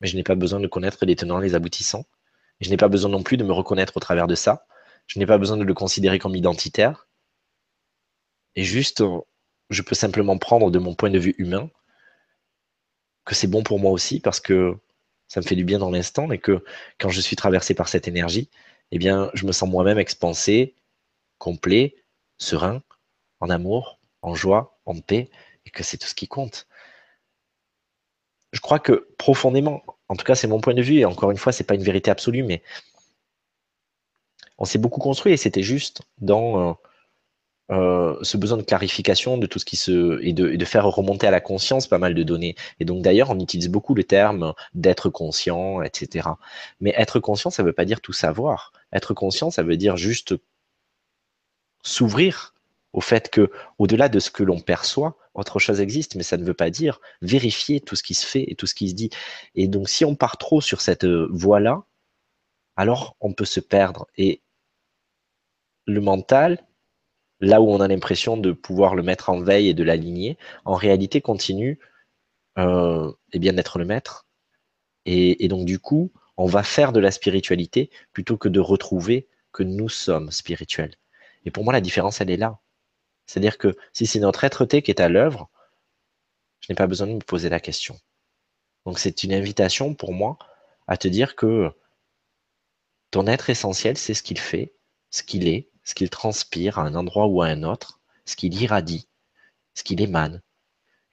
Mais 0.01 0.09
je 0.09 0.16
n'ai 0.16 0.22
pas 0.22 0.35
besoin 0.35 0.61
de 0.61 0.66
connaître 0.66 1.05
les 1.05 1.16
tenants, 1.16 1.38
les 1.38 1.55
aboutissants. 1.55 2.05
je 2.61 2.70
n'ai 2.70 2.77
pas 2.77 2.88
besoin 2.88 3.11
non 3.11 3.22
plus 3.22 3.37
de 3.37 3.44
me 3.44 3.53
reconnaître 3.53 3.96
au 3.96 4.01
travers 4.01 4.27
de 4.27 4.35
ça. 4.35 4.66
Je 5.06 5.18
n'ai 5.18 5.26
pas 5.26 5.38
besoin 5.38 5.56
de 5.56 5.64
le 5.64 5.74
considérer 5.74 6.18
comme 6.18 6.36
identitaire. 6.36 7.08
Et 8.54 8.64
juste, 8.64 9.02
je 9.70 9.82
peux 9.82 9.94
simplement 9.94 10.38
prendre 10.38 10.70
de 10.70 10.78
mon 10.78 10.94
point 10.94 11.10
de 11.10 11.18
vue 11.18 11.34
humain 11.38 11.70
que 13.24 13.34
c'est 13.34 13.48
bon 13.48 13.62
pour 13.62 13.78
moi 13.78 13.90
aussi 13.90 14.20
parce 14.20 14.40
que 14.40 14.76
ça 15.28 15.40
me 15.40 15.46
fait 15.46 15.56
du 15.56 15.64
bien 15.64 15.78
dans 15.78 15.90
l'instant 15.90 16.30
et 16.30 16.38
que 16.38 16.64
quand 16.98 17.10
je 17.10 17.20
suis 17.20 17.36
traversé 17.36 17.74
par 17.74 17.88
cette 17.88 18.08
énergie, 18.08 18.48
eh 18.92 18.98
bien, 18.98 19.30
je 19.34 19.44
me 19.46 19.52
sens 19.52 19.68
moi-même 19.68 19.98
expansé, 19.98 20.74
complet, 21.38 21.96
serein, 22.38 22.82
en 23.40 23.50
amour, 23.50 23.98
en 24.22 24.34
joie, 24.34 24.78
en 24.86 24.98
paix, 25.00 25.30
et 25.66 25.70
que 25.70 25.82
c'est 25.82 25.98
tout 25.98 26.06
ce 26.06 26.14
qui 26.14 26.28
compte. 26.28 26.66
Je 28.52 28.60
crois 28.60 28.78
que 28.78 29.08
profondément, 29.18 29.82
en 30.08 30.16
tout 30.16 30.24
cas 30.24 30.34
c'est 30.34 30.46
mon 30.46 30.60
point 30.60 30.74
de 30.74 30.82
vue, 30.82 30.98
et 30.98 31.04
encore 31.04 31.30
une 31.30 31.36
fois, 31.36 31.52
c'est 31.52 31.64
pas 31.64 31.74
une 31.74 31.82
vérité 31.82 32.10
absolue, 32.10 32.44
mais 32.44 32.62
on 34.58 34.64
s'est 34.64 34.78
beaucoup 34.78 35.00
construit 35.00 35.32
et 35.32 35.36
c'était 35.36 35.62
juste 35.62 36.02
dans 36.18 36.70
euh, 36.70 36.72
euh, 37.72 38.16
ce 38.22 38.36
besoin 38.36 38.58
de 38.58 38.62
clarification 38.62 39.38
de 39.38 39.46
tout 39.46 39.58
ce 39.58 39.64
qui 39.64 39.76
se 39.76 40.22
et 40.22 40.32
de, 40.32 40.64
faire 40.64 40.86
remonter 40.86 41.26
à 41.26 41.30
la 41.32 41.40
conscience 41.40 41.88
pas 41.88 41.98
mal 41.98 42.14
de 42.14 42.22
données. 42.22 42.54
Et 42.80 42.84
donc 42.84 43.02
d'ailleurs, 43.02 43.30
on 43.30 43.40
utilise 43.40 43.68
beaucoup 43.68 43.94
le 43.94 44.04
terme 44.04 44.54
d'être 44.74 45.10
conscient, 45.10 45.82
etc. 45.82 46.28
Mais 46.80 46.94
être 46.96 47.18
conscient, 47.18 47.50
ça 47.50 47.62
ne 47.62 47.68
veut 47.68 47.72
pas 47.72 47.84
dire 47.84 48.00
tout 48.00 48.12
savoir. 48.12 48.72
Être 48.92 49.14
conscient, 49.14 49.50
ça 49.50 49.62
veut 49.64 49.76
dire 49.76 49.96
juste 49.96 50.34
s'ouvrir 51.82 52.54
au 52.92 53.00
fait 53.00 53.30
que, 53.30 53.50
au-delà 53.78 54.08
de 54.08 54.20
ce 54.20 54.30
que 54.30 54.42
l'on 54.42 54.60
perçoit, 54.60 55.16
autre 55.34 55.58
chose 55.58 55.80
existe, 55.80 56.14
mais 56.14 56.22
ça 56.22 56.36
ne 56.38 56.44
veut 56.44 56.54
pas 56.54 56.70
dire 56.70 57.00
vérifier 57.20 57.80
tout 57.80 57.96
ce 57.96 58.02
qui 58.02 58.14
se 58.14 58.26
fait 58.26 58.44
et 58.50 58.54
tout 58.54 58.66
ce 58.66 58.74
qui 58.74 58.88
se 58.88 58.94
dit. 58.94 59.10
Et 59.54 59.68
donc, 59.68 59.88
si 59.88 60.04
on 60.04 60.14
part 60.14 60.38
trop 60.38 60.60
sur 60.60 60.80
cette 60.80 61.04
voie-là, 61.04 61.82
alors 62.76 63.16
on 63.20 63.32
peut 63.32 63.44
se 63.44 63.60
perdre. 63.60 64.06
Et 64.16 64.40
le 65.87 66.01
mental, 66.01 66.64
là 67.40 67.61
où 67.61 67.70
on 67.70 67.81
a 67.81 67.88
l'impression 67.88 68.37
de 68.37 68.53
pouvoir 68.53 68.94
le 68.94 69.03
mettre 69.03 69.31
en 69.31 69.40
veille 69.40 69.68
et 69.68 69.75
de 69.75 69.85
l'aligner, 69.85 70.38
en 70.64 70.75
réalité 70.75 71.20
continue 71.20 71.79
euh, 72.59 73.12
eh 73.33 73.38
bien 73.38 73.53
d'être 73.53 73.79
le 73.79 73.85
maître. 73.85 74.27
Et, 75.05 75.44
et, 75.44 75.49
donc 75.49 75.66
du 75.66 75.79
coup, 75.79 76.12
on 76.37 76.46
va 76.46 76.62
faire 76.62 76.92
de 76.92 77.01
la 77.01 77.11
spiritualité 77.11 77.90
plutôt 78.12 78.37
que 78.37 78.49
de 78.49 78.61
retrouver 78.61 79.29
que 79.53 79.62
nous 79.62 79.88
sommes 79.88 80.31
spirituels. 80.33 80.94
Et 81.44 81.51
pour 81.51 81.64
moi, 81.64 81.72
la 81.72 81.81
différence, 81.81 82.20
elle 82.20 82.31
est 82.31 82.37
là. 82.37 82.59
C'est-à-dire 83.27 83.59
que 83.59 83.77
si 83.92 84.07
c'est 84.07 84.20
notre 84.20 84.44
être-té 84.44 84.83
qui 84.83 84.90
est 84.90 85.01
à 85.01 85.09
l'œuvre, 85.09 85.49
je 86.61 86.72
n'ai 86.72 86.77
pas 86.77 86.87
besoin 86.87 87.07
de 87.07 87.12
me 87.14 87.20
poser 87.20 87.49
la 87.49 87.61
question. 87.61 87.99
Donc 88.85 88.99
c'est 88.99 89.25
une 89.25 89.33
invitation 89.33 89.94
pour 89.94 90.12
moi 90.12 90.38
à 90.87 90.96
te 90.96 91.09
dire 91.09 91.37
que 91.37 91.70
ton 93.11 93.27
être 93.27 93.51
essentiel, 93.51 93.96
c'est 93.96 94.14
ce 94.14 94.22
qu'il 94.22 94.38
fait, 94.38 94.75
ce 95.11 95.22
qu'il 95.22 95.49
est, 95.49 95.70
ce 95.87 95.94
qu'il 95.94 96.11
transpire 96.11 96.79
à 96.79 96.83
un 96.83 96.94
endroit 96.94 97.27
ou 97.27 97.40
à 97.40 97.46
un 97.46 97.62
autre, 97.62 98.01
ce 98.27 98.37
qu'il 98.37 98.61
irradie, 98.61 99.09
ce 99.72 99.85
qu'il 99.85 100.03
émane, 100.03 100.42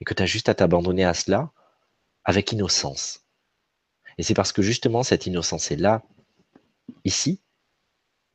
et 0.00 0.04
que 0.04 0.12
tu 0.12 0.22
as 0.22 0.26
juste 0.26 0.50
à 0.50 0.54
t'abandonner 0.54 1.04
à 1.04 1.14
cela 1.14 1.52
avec 2.24 2.52
innocence. 2.52 3.20
Et 4.18 4.22
c'est 4.22 4.34
parce 4.34 4.52
que 4.52 4.62
justement 4.62 5.02
cette 5.02 5.26
innocence 5.26 5.70
est 5.70 5.76
là, 5.76 6.02
ici, 7.04 7.40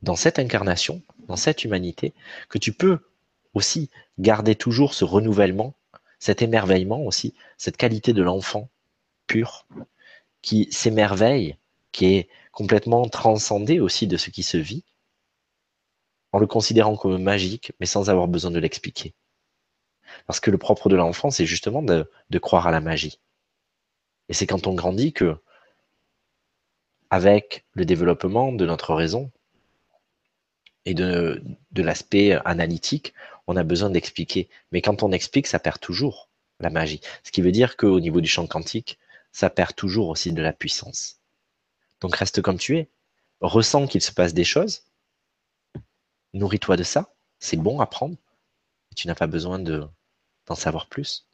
dans 0.02 0.16
cette 0.16 0.38
incarnation, 0.38 1.02
dans 1.28 1.36
cette 1.36 1.62
humanité, 1.64 2.14
que 2.48 2.58
tu 2.58 2.72
peux 2.72 3.00
aussi 3.52 3.90
garder 4.18 4.54
toujours 4.54 4.94
ce 4.94 5.04
renouvellement, 5.04 5.74
cet 6.18 6.40
émerveillement 6.40 7.04
aussi, 7.04 7.34
cette 7.58 7.76
qualité 7.76 8.14
de 8.14 8.22
l'enfant 8.22 8.70
pur, 9.26 9.66
qui 10.40 10.68
s'émerveille, 10.72 11.56
qui 11.92 12.14
est 12.14 12.28
complètement 12.50 13.06
transcendé 13.08 13.78
aussi 13.78 14.06
de 14.06 14.16
ce 14.16 14.30
qui 14.30 14.42
se 14.42 14.56
vit, 14.56 14.84
en 16.32 16.38
le 16.38 16.46
considérant 16.46 16.96
comme 16.96 17.22
magique, 17.22 17.72
mais 17.80 17.86
sans 17.86 18.10
avoir 18.10 18.28
besoin 18.28 18.50
de 18.50 18.58
l'expliquer. 18.58 19.14
Parce 20.26 20.40
que 20.40 20.50
le 20.50 20.58
propre 20.58 20.88
de 20.88 20.96
l'enfant, 20.96 21.30
c'est 21.30 21.46
justement 21.46 21.82
de, 21.82 22.08
croire 22.38 22.66
à 22.66 22.70
la 22.70 22.80
magie. 22.80 23.18
Et 24.28 24.34
c'est 24.34 24.46
quand 24.46 24.66
on 24.66 24.74
grandit 24.74 25.12
que, 25.12 25.36
avec 27.10 27.64
le 27.72 27.84
développement 27.84 28.52
de 28.52 28.64
notre 28.64 28.94
raison 28.94 29.30
et 30.84 30.94
de, 30.94 31.42
de 31.72 31.82
l'aspect 31.82 32.32
analytique, 32.44 33.12
on 33.46 33.56
a 33.56 33.64
besoin 33.64 33.90
d'expliquer. 33.90 34.48
Mais 34.70 34.80
quand 34.80 35.02
on 35.02 35.10
explique, 35.10 35.48
ça 35.48 35.58
perd 35.58 35.80
toujours 35.80 36.28
la 36.60 36.70
magie. 36.70 37.00
Ce 37.24 37.32
qui 37.32 37.42
veut 37.42 37.52
dire 37.52 37.76
qu'au 37.76 37.98
niveau 37.98 38.20
du 38.20 38.28
champ 38.28 38.46
quantique, 38.46 38.98
ça 39.32 39.50
perd 39.50 39.74
toujours 39.74 40.08
aussi 40.08 40.32
de 40.32 40.42
la 40.42 40.52
puissance. 40.52 41.20
Donc 42.00 42.14
reste 42.16 42.42
comme 42.42 42.58
tu 42.58 42.78
es. 42.78 42.88
Ressens 43.40 43.86
qu'il 43.86 44.02
se 44.02 44.12
passe 44.12 44.34
des 44.34 44.44
choses, 44.44 44.84
Nourris-toi 46.32 46.76
de 46.76 46.82
ça, 46.82 47.14
c'est 47.38 47.56
bon 47.56 47.80
à 47.80 47.86
prendre, 47.86 48.16
et 48.92 48.94
tu 48.94 49.06
n'as 49.06 49.14
pas 49.14 49.26
besoin 49.26 49.58
de, 49.58 49.86
d'en 50.46 50.54
savoir 50.54 50.88
plus. 50.88 51.26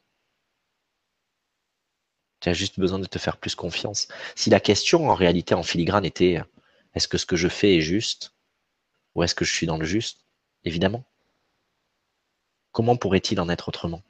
Tu 2.39 2.49
as 2.49 2.53
juste 2.53 2.79
besoin 2.79 2.99
de 2.99 3.05
te 3.05 3.19
faire 3.19 3.37
plus 3.37 3.55
confiance. 3.55 4.07
Si 4.35 4.49
la 4.49 4.59
question 4.59 5.09
en 5.09 5.15
réalité 5.15 5.55
en 5.55 5.63
filigrane 5.63 6.05
était 6.05 6.41
est-ce 6.93 7.07
que 7.07 7.17
ce 7.17 7.25
que 7.25 7.35
je 7.35 7.47
fais 7.47 7.77
est 7.77 7.81
juste 7.81 8.33
ou 9.15 9.23
est-ce 9.23 9.35
que 9.35 9.45
je 9.45 9.53
suis 9.53 9.67
dans 9.67 9.77
le 9.77 9.85
juste 9.85 10.25
Évidemment. 10.63 11.03
Comment 12.71 12.97
pourrait-il 12.97 13.39
en 13.39 13.49
être 13.49 13.69
autrement? 13.69 14.03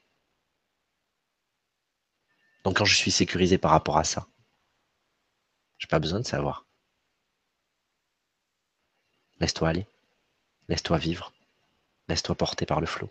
Donc 2.63 2.77
quand 2.77 2.85
je 2.85 2.95
suis 2.95 3.11
sécurisé 3.11 3.57
par 3.57 3.71
rapport 3.71 3.97
à 3.97 4.03
ça, 4.03 4.27
je 5.77 5.85
n'ai 5.85 5.89
pas 5.89 5.99
besoin 5.99 6.19
de 6.19 6.25
savoir. 6.25 6.65
Laisse-toi 9.39 9.69
aller. 9.69 9.87
Laisse-toi 10.69 10.97
vivre, 10.97 11.33
laisse-toi 12.07 12.35
porter 12.35 12.65
par 12.65 12.81
le 12.81 12.87
flot. 12.87 13.09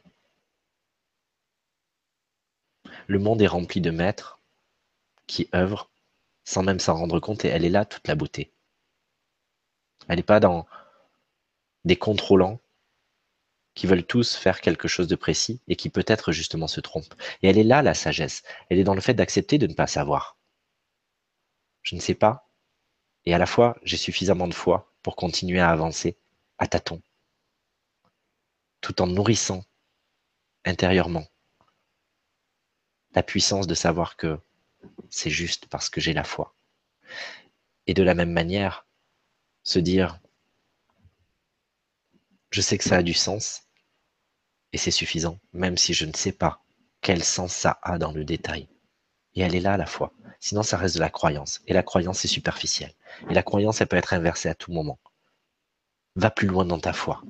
Le 3.06 3.18
monde 3.18 3.42
est 3.42 3.46
rempli 3.46 3.80
de 3.80 3.90
maîtres 3.90 4.40
qui 5.26 5.48
œuvrent 5.54 5.90
sans 6.44 6.62
même 6.62 6.80
s'en 6.80 6.94
rendre 6.94 7.20
compte 7.20 7.44
et 7.44 7.48
elle 7.48 7.64
est 7.64 7.70
là 7.70 7.84
toute 7.84 8.06
la 8.08 8.14
beauté. 8.14 8.52
Elle 10.08 10.16
n'est 10.16 10.22
pas 10.22 10.40
dans 10.40 10.66
des 11.84 11.96
contrôlants 11.96 12.60
qui 13.74 13.86
veulent 13.86 14.06
tous 14.06 14.36
faire 14.36 14.60
quelque 14.60 14.88
chose 14.88 15.08
de 15.08 15.16
précis 15.16 15.60
et 15.68 15.76
qui 15.76 15.90
peut-être 15.90 16.32
justement 16.32 16.68
se 16.68 16.80
trompent. 16.80 17.14
Et 17.42 17.48
elle 17.48 17.58
est 17.58 17.64
là 17.64 17.82
la 17.82 17.94
sagesse. 17.94 18.42
Elle 18.70 18.78
est 18.78 18.84
dans 18.84 18.94
le 18.94 19.00
fait 19.00 19.14
d'accepter 19.14 19.58
de 19.58 19.66
ne 19.66 19.74
pas 19.74 19.86
savoir. 19.86 20.36
Je 21.82 21.94
ne 21.94 22.00
sais 22.00 22.14
pas 22.14 22.48
Et 23.24 23.34
à 23.34 23.38
la 23.38 23.46
fois, 23.46 23.76
j'ai 23.82 23.96
suffisamment 23.96 24.48
de 24.48 24.54
foi 24.54 24.92
pour 25.02 25.16
continuer 25.16 25.60
à 25.60 25.70
avancer 25.70 26.16
à 26.58 26.66
tâtons, 26.66 27.02
tout 28.86 29.02
en 29.02 29.08
nourrissant 29.08 29.64
intérieurement 30.64 31.26
la 33.16 33.24
puissance 33.24 33.66
de 33.66 33.74
savoir 33.74 34.16
que 34.16 34.38
c'est 35.10 35.28
juste 35.28 35.66
parce 35.66 35.90
que 35.90 36.00
j'ai 36.00 36.12
la 36.12 36.22
foi. 36.22 36.54
Et 37.88 37.94
de 37.94 38.04
la 38.04 38.14
même 38.14 38.30
manière, 38.30 38.86
se 39.64 39.80
dire, 39.80 40.20
je 42.52 42.60
sais 42.60 42.78
que 42.78 42.84
ça 42.84 42.98
a 42.98 43.02
du 43.02 43.12
sens 43.12 43.64
et 44.72 44.78
c'est 44.78 44.92
suffisant, 44.92 45.40
même 45.52 45.76
si 45.76 45.92
je 45.92 46.04
ne 46.04 46.14
sais 46.14 46.30
pas 46.30 46.62
quel 47.00 47.24
sens 47.24 47.52
ça 47.52 47.80
a 47.82 47.98
dans 47.98 48.12
le 48.12 48.24
détail. 48.24 48.68
Et 49.34 49.40
elle 49.40 49.56
est 49.56 49.60
là 49.60 49.76
la 49.76 49.86
foi. 49.86 50.12
Sinon, 50.38 50.62
ça 50.62 50.76
reste 50.76 50.94
de 50.94 51.00
la 51.00 51.10
croyance. 51.10 51.60
Et 51.66 51.72
la 51.72 51.82
croyance 51.82 52.24
est 52.24 52.28
superficielle. 52.28 52.94
Et 53.28 53.34
la 53.34 53.42
croyance, 53.42 53.80
elle 53.80 53.88
peut 53.88 53.96
être 53.96 54.14
inversée 54.14 54.48
à 54.48 54.54
tout 54.54 54.70
moment. 54.70 55.00
Va 56.14 56.30
plus 56.30 56.46
loin 56.46 56.64
dans 56.64 56.78
ta 56.78 56.92
foi. 56.92 57.20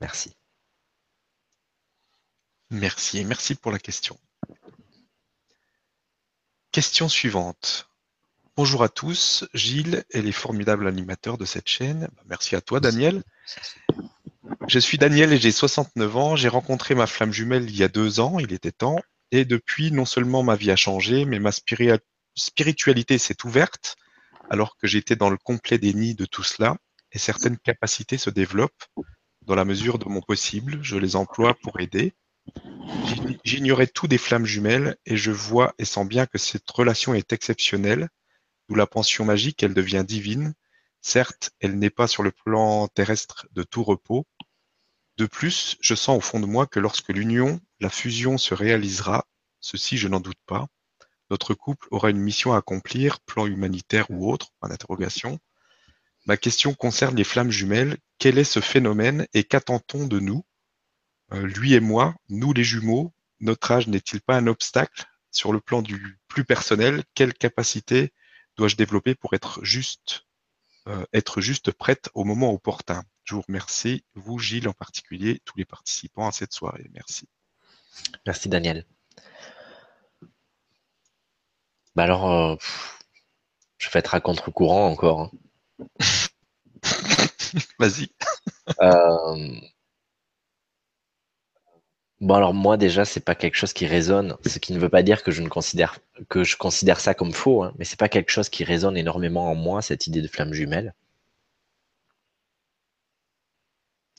Merci. 0.00 0.36
Merci 2.70 3.18
et 3.18 3.24
merci 3.24 3.54
pour 3.54 3.72
la 3.72 3.78
question. 3.78 4.18
Question 6.70 7.08
suivante. 7.08 7.88
Bonjour 8.56 8.82
à 8.82 8.88
tous, 8.88 9.46
Gilles 9.54 10.04
et 10.10 10.20
les 10.20 10.32
formidables 10.32 10.86
animateurs 10.86 11.38
de 11.38 11.44
cette 11.44 11.68
chaîne. 11.68 12.08
Merci 12.26 12.56
à 12.56 12.60
toi, 12.60 12.80
Daniel. 12.80 13.22
Je 14.66 14.78
suis 14.78 14.98
Daniel 14.98 15.32
et 15.32 15.38
j'ai 15.38 15.52
69 15.52 16.16
ans. 16.16 16.36
J'ai 16.36 16.48
rencontré 16.48 16.94
ma 16.94 17.06
flamme 17.06 17.32
jumelle 17.32 17.64
il 17.70 17.76
y 17.76 17.84
a 17.84 17.88
deux 17.88 18.20
ans, 18.20 18.38
il 18.38 18.52
était 18.52 18.72
temps. 18.72 19.00
Et 19.30 19.44
depuis, 19.44 19.92
non 19.92 20.04
seulement 20.04 20.42
ma 20.42 20.56
vie 20.56 20.70
a 20.70 20.76
changé, 20.76 21.24
mais 21.24 21.38
ma 21.38 21.52
spiritualité 22.34 23.18
s'est 23.18 23.44
ouverte 23.44 23.96
alors 24.50 24.76
que 24.76 24.86
j'étais 24.86 25.16
dans 25.16 25.30
le 25.30 25.36
complet 25.36 25.78
déni 25.78 26.14
de 26.14 26.26
tout 26.26 26.44
cela. 26.44 26.76
Et 27.12 27.18
certaines 27.18 27.58
capacités 27.58 28.18
se 28.18 28.30
développent 28.30 28.84
dans 29.48 29.56
la 29.56 29.64
mesure 29.64 29.98
de 29.98 30.08
mon 30.08 30.20
possible. 30.20 30.78
Je 30.82 30.96
les 30.96 31.16
emploie 31.16 31.54
pour 31.54 31.80
aider. 31.80 32.14
J'ignorais 33.44 33.88
tout 33.88 34.06
des 34.06 34.18
flammes 34.18 34.46
jumelles 34.46 34.96
et 35.04 35.16
je 35.16 35.32
vois 35.32 35.74
et 35.78 35.84
sens 35.84 36.06
bien 36.06 36.26
que 36.26 36.38
cette 36.38 36.70
relation 36.70 37.14
est 37.14 37.32
exceptionnelle. 37.32 38.08
D'où 38.68 38.76
la 38.76 38.86
pension 38.86 39.24
magique, 39.24 39.62
elle 39.62 39.74
devient 39.74 40.04
divine. 40.06 40.54
Certes, 41.00 41.50
elle 41.60 41.78
n'est 41.78 41.90
pas 41.90 42.06
sur 42.06 42.22
le 42.22 42.30
plan 42.30 42.86
terrestre 42.88 43.46
de 43.52 43.62
tout 43.62 43.82
repos, 43.82 44.26
de 45.18 45.26
plus, 45.26 45.76
je 45.80 45.96
sens 45.96 46.16
au 46.16 46.20
fond 46.20 46.38
de 46.38 46.46
moi 46.46 46.68
que 46.68 46.78
lorsque 46.78 47.08
l'union, 47.08 47.60
la 47.80 47.90
fusion 47.90 48.38
se 48.38 48.54
réalisera, 48.54 49.26
ceci 49.58 49.98
je 49.98 50.06
n'en 50.06 50.20
doute 50.20 50.38
pas, 50.46 50.68
notre 51.28 51.54
couple 51.54 51.88
aura 51.90 52.10
une 52.10 52.20
mission 52.20 52.52
à 52.52 52.58
accomplir, 52.58 53.18
plan 53.22 53.46
humanitaire 53.46 54.08
ou 54.10 54.32
autre, 54.32 54.52
en 54.60 54.70
interrogation. 54.70 55.40
Ma 56.28 56.36
question 56.36 56.74
concerne 56.74 57.16
les 57.16 57.24
flammes 57.24 57.50
jumelles. 57.50 57.96
Quel 58.18 58.36
est 58.36 58.44
ce 58.44 58.60
phénomène 58.60 59.26
et 59.32 59.44
qu'attend-on 59.44 60.06
de 60.06 60.20
nous? 60.20 60.44
Euh, 61.32 61.46
Lui 61.46 61.72
et 61.72 61.80
moi, 61.80 62.14
nous 62.28 62.52
les 62.52 62.64
jumeaux, 62.64 63.14
notre 63.40 63.70
âge 63.72 63.86
n'est-il 63.88 64.20
pas 64.20 64.36
un 64.36 64.46
obstacle? 64.46 65.06
Sur 65.30 65.54
le 65.54 65.60
plan 65.60 65.80
du 65.80 66.18
plus 66.28 66.44
personnel 66.44 67.02
Quelle 67.14 67.32
capacité 67.32 68.12
dois-je 68.58 68.76
développer 68.76 69.14
pour 69.14 69.32
être 69.32 69.64
juste, 69.64 70.26
euh, 70.86 71.02
être 71.14 71.40
juste 71.40 71.72
prête 71.72 72.10
au 72.12 72.24
moment 72.24 72.52
opportun? 72.52 73.04
Je 73.24 73.34
vous 73.34 73.42
remercie, 73.42 74.04
vous, 74.14 74.38
Gilles 74.38 74.68
en 74.68 74.74
particulier, 74.74 75.40
tous 75.46 75.56
les 75.56 75.64
participants 75.64 76.28
à 76.28 76.32
cette 76.32 76.52
soirée. 76.52 76.90
Merci. 76.92 77.26
Merci, 78.26 78.50
Daniel. 78.50 78.84
Bah 81.96 82.02
alors, 82.02 82.30
euh, 82.30 82.56
je 83.78 83.88
vais 83.88 84.00
être 84.00 84.14
à 84.14 84.20
contre-courant 84.20 84.90
encore. 84.90 85.22
Hein. 85.22 85.30
Vas-y. 87.78 88.08
Euh, 88.82 89.60
bon 92.20 92.34
alors 92.34 92.54
moi 92.54 92.76
déjà 92.76 93.04
c'est 93.04 93.20
pas 93.24 93.34
quelque 93.34 93.54
chose 93.56 93.72
qui 93.72 93.86
résonne, 93.86 94.36
ce 94.46 94.58
qui 94.58 94.72
ne 94.72 94.78
veut 94.78 94.88
pas 94.88 95.02
dire 95.02 95.22
que 95.22 95.30
je 95.30 95.42
considère 95.44 95.98
que 96.28 96.44
je 96.44 96.56
considère 96.56 97.00
ça 97.00 97.14
comme 97.14 97.32
faux, 97.32 97.62
hein, 97.62 97.72
mais 97.78 97.84
c'est 97.84 97.98
pas 97.98 98.08
quelque 98.08 98.30
chose 98.30 98.48
qui 98.48 98.64
résonne 98.64 98.96
énormément 98.96 99.50
en 99.50 99.54
moi 99.54 99.82
cette 99.82 100.06
idée 100.06 100.22
de 100.22 100.28
flamme 100.28 100.52
jumelle. 100.52 100.94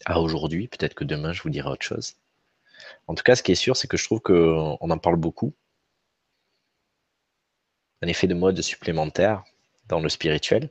à 0.06 0.19
aujourd'hui. 0.19 0.67
Peut-être 0.67 0.95
que 0.95 1.04
demain, 1.06 1.34
je 1.34 1.41
vous 1.41 1.50
dirai 1.50 1.69
autre 1.69 1.86
chose. 1.86 2.15
En 3.08 3.15
tout 3.15 3.24
cas, 3.24 3.36
ce 3.36 3.43
qui 3.43 3.52
est 3.54 3.56
sûr, 3.56 3.78
c'est 3.78 3.88
que 3.88 3.98
je 3.98 4.06
trouve 4.06 4.22
qu'on 4.22 4.78
en 4.80 4.98
parle 4.98 5.17
beaucoup. 5.17 5.54
Un 8.02 8.08
effet 8.08 8.28
de 8.28 8.34
mode 8.34 8.62
supplémentaire 8.62 9.43
dans 9.88 10.00
le 10.02 10.10
spirituel. 10.10 10.69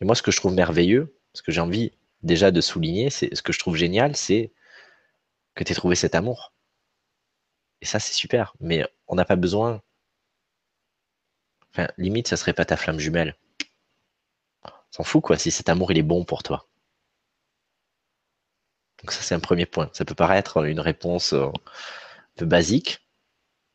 Et 0.00 0.04
moi, 0.04 0.14
ce 0.14 0.22
que 0.22 0.30
je 0.30 0.36
trouve 0.36 0.54
merveilleux, 0.54 1.16
ce 1.34 1.42
que 1.42 1.52
j'ai 1.52 1.60
envie 1.60 1.92
déjà 2.22 2.50
de 2.50 2.60
souligner, 2.60 3.10
c'est 3.10 3.34
ce 3.34 3.42
que 3.42 3.52
je 3.52 3.58
trouve 3.58 3.76
génial, 3.76 4.16
c'est 4.16 4.52
que 5.54 5.64
tu 5.64 5.72
aies 5.72 5.76
trouvé 5.76 5.94
cet 5.94 6.14
amour. 6.14 6.52
Et 7.80 7.86
ça, 7.86 8.00
c'est 8.00 8.14
super. 8.14 8.54
Mais 8.60 8.86
on 9.06 9.14
n'a 9.14 9.24
pas 9.24 9.36
besoin. 9.36 9.82
Enfin, 11.70 11.88
limite, 11.98 12.28
ça 12.28 12.36
serait 12.36 12.52
pas 12.52 12.64
ta 12.64 12.76
flamme 12.76 12.98
jumelle. 12.98 13.36
S'en 14.90 15.04
fout, 15.04 15.22
quoi, 15.22 15.36
si 15.38 15.50
cet 15.50 15.68
amour, 15.68 15.92
il 15.92 15.98
est 15.98 16.02
bon 16.02 16.24
pour 16.24 16.42
toi. 16.42 16.68
Donc 19.00 19.12
ça, 19.12 19.22
c'est 19.22 19.34
un 19.34 19.40
premier 19.40 19.66
point. 19.66 19.90
Ça 19.92 20.04
peut 20.04 20.14
paraître 20.14 20.64
une 20.64 20.80
réponse 20.80 21.34
euh, 21.34 21.46
un 21.46 21.52
peu 22.36 22.46
basique, 22.46 23.06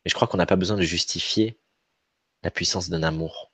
mais 0.04 0.10
je 0.10 0.16
crois 0.16 0.28
qu'on 0.28 0.38
n'a 0.38 0.46
pas 0.46 0.56
besoin 0.56 0.78
de 0.78 0.82
justifier 0.82 1.60
la 2.44 2.52
puissance 2.52 2.90
d'un 2.90 3.04
amour. 3.04 3.49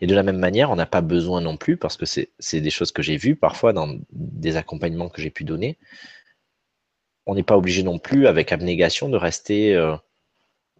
Et 0.00 0.06
de 0.06 0.14
la 0.14 0.22
même 0.22 0.38
manière, 0.38 0.70
on 0.70 0.76
n'a 0.76 0.86
pas 0.86 1.00
besoin 1.00 1.40
non 1.40 1.56
plus, 1.56 1.76
parce 1.76 1.96
que 1.96 2.06
c'est 2.06 2.60
des 2.60 2.70
choses 2.70 2.92
que 2.92 3.02
j'ai 3.02 3.16
vues 3.16 3.36
parfois 3.36 3.72
dans 3.72 3.96
des 4.12 4.56
accompagnements 4.56 5.08
que 5.08 5.22
j'ai 5.22 5.30
pu 5.30 5.44
donner, 5.44 5.78
on 7.26 7.34
n'est 7.34 7.42
pas 7.42 7.56
obligé 7.56 7.82
non 7.82 7.98
plus, 7.98 8.26
avec 8.26 8.52
abnégation, 8.52 9.08
de 9.08 9.16
rester 9.16 9.74
euh, 9.74 9.94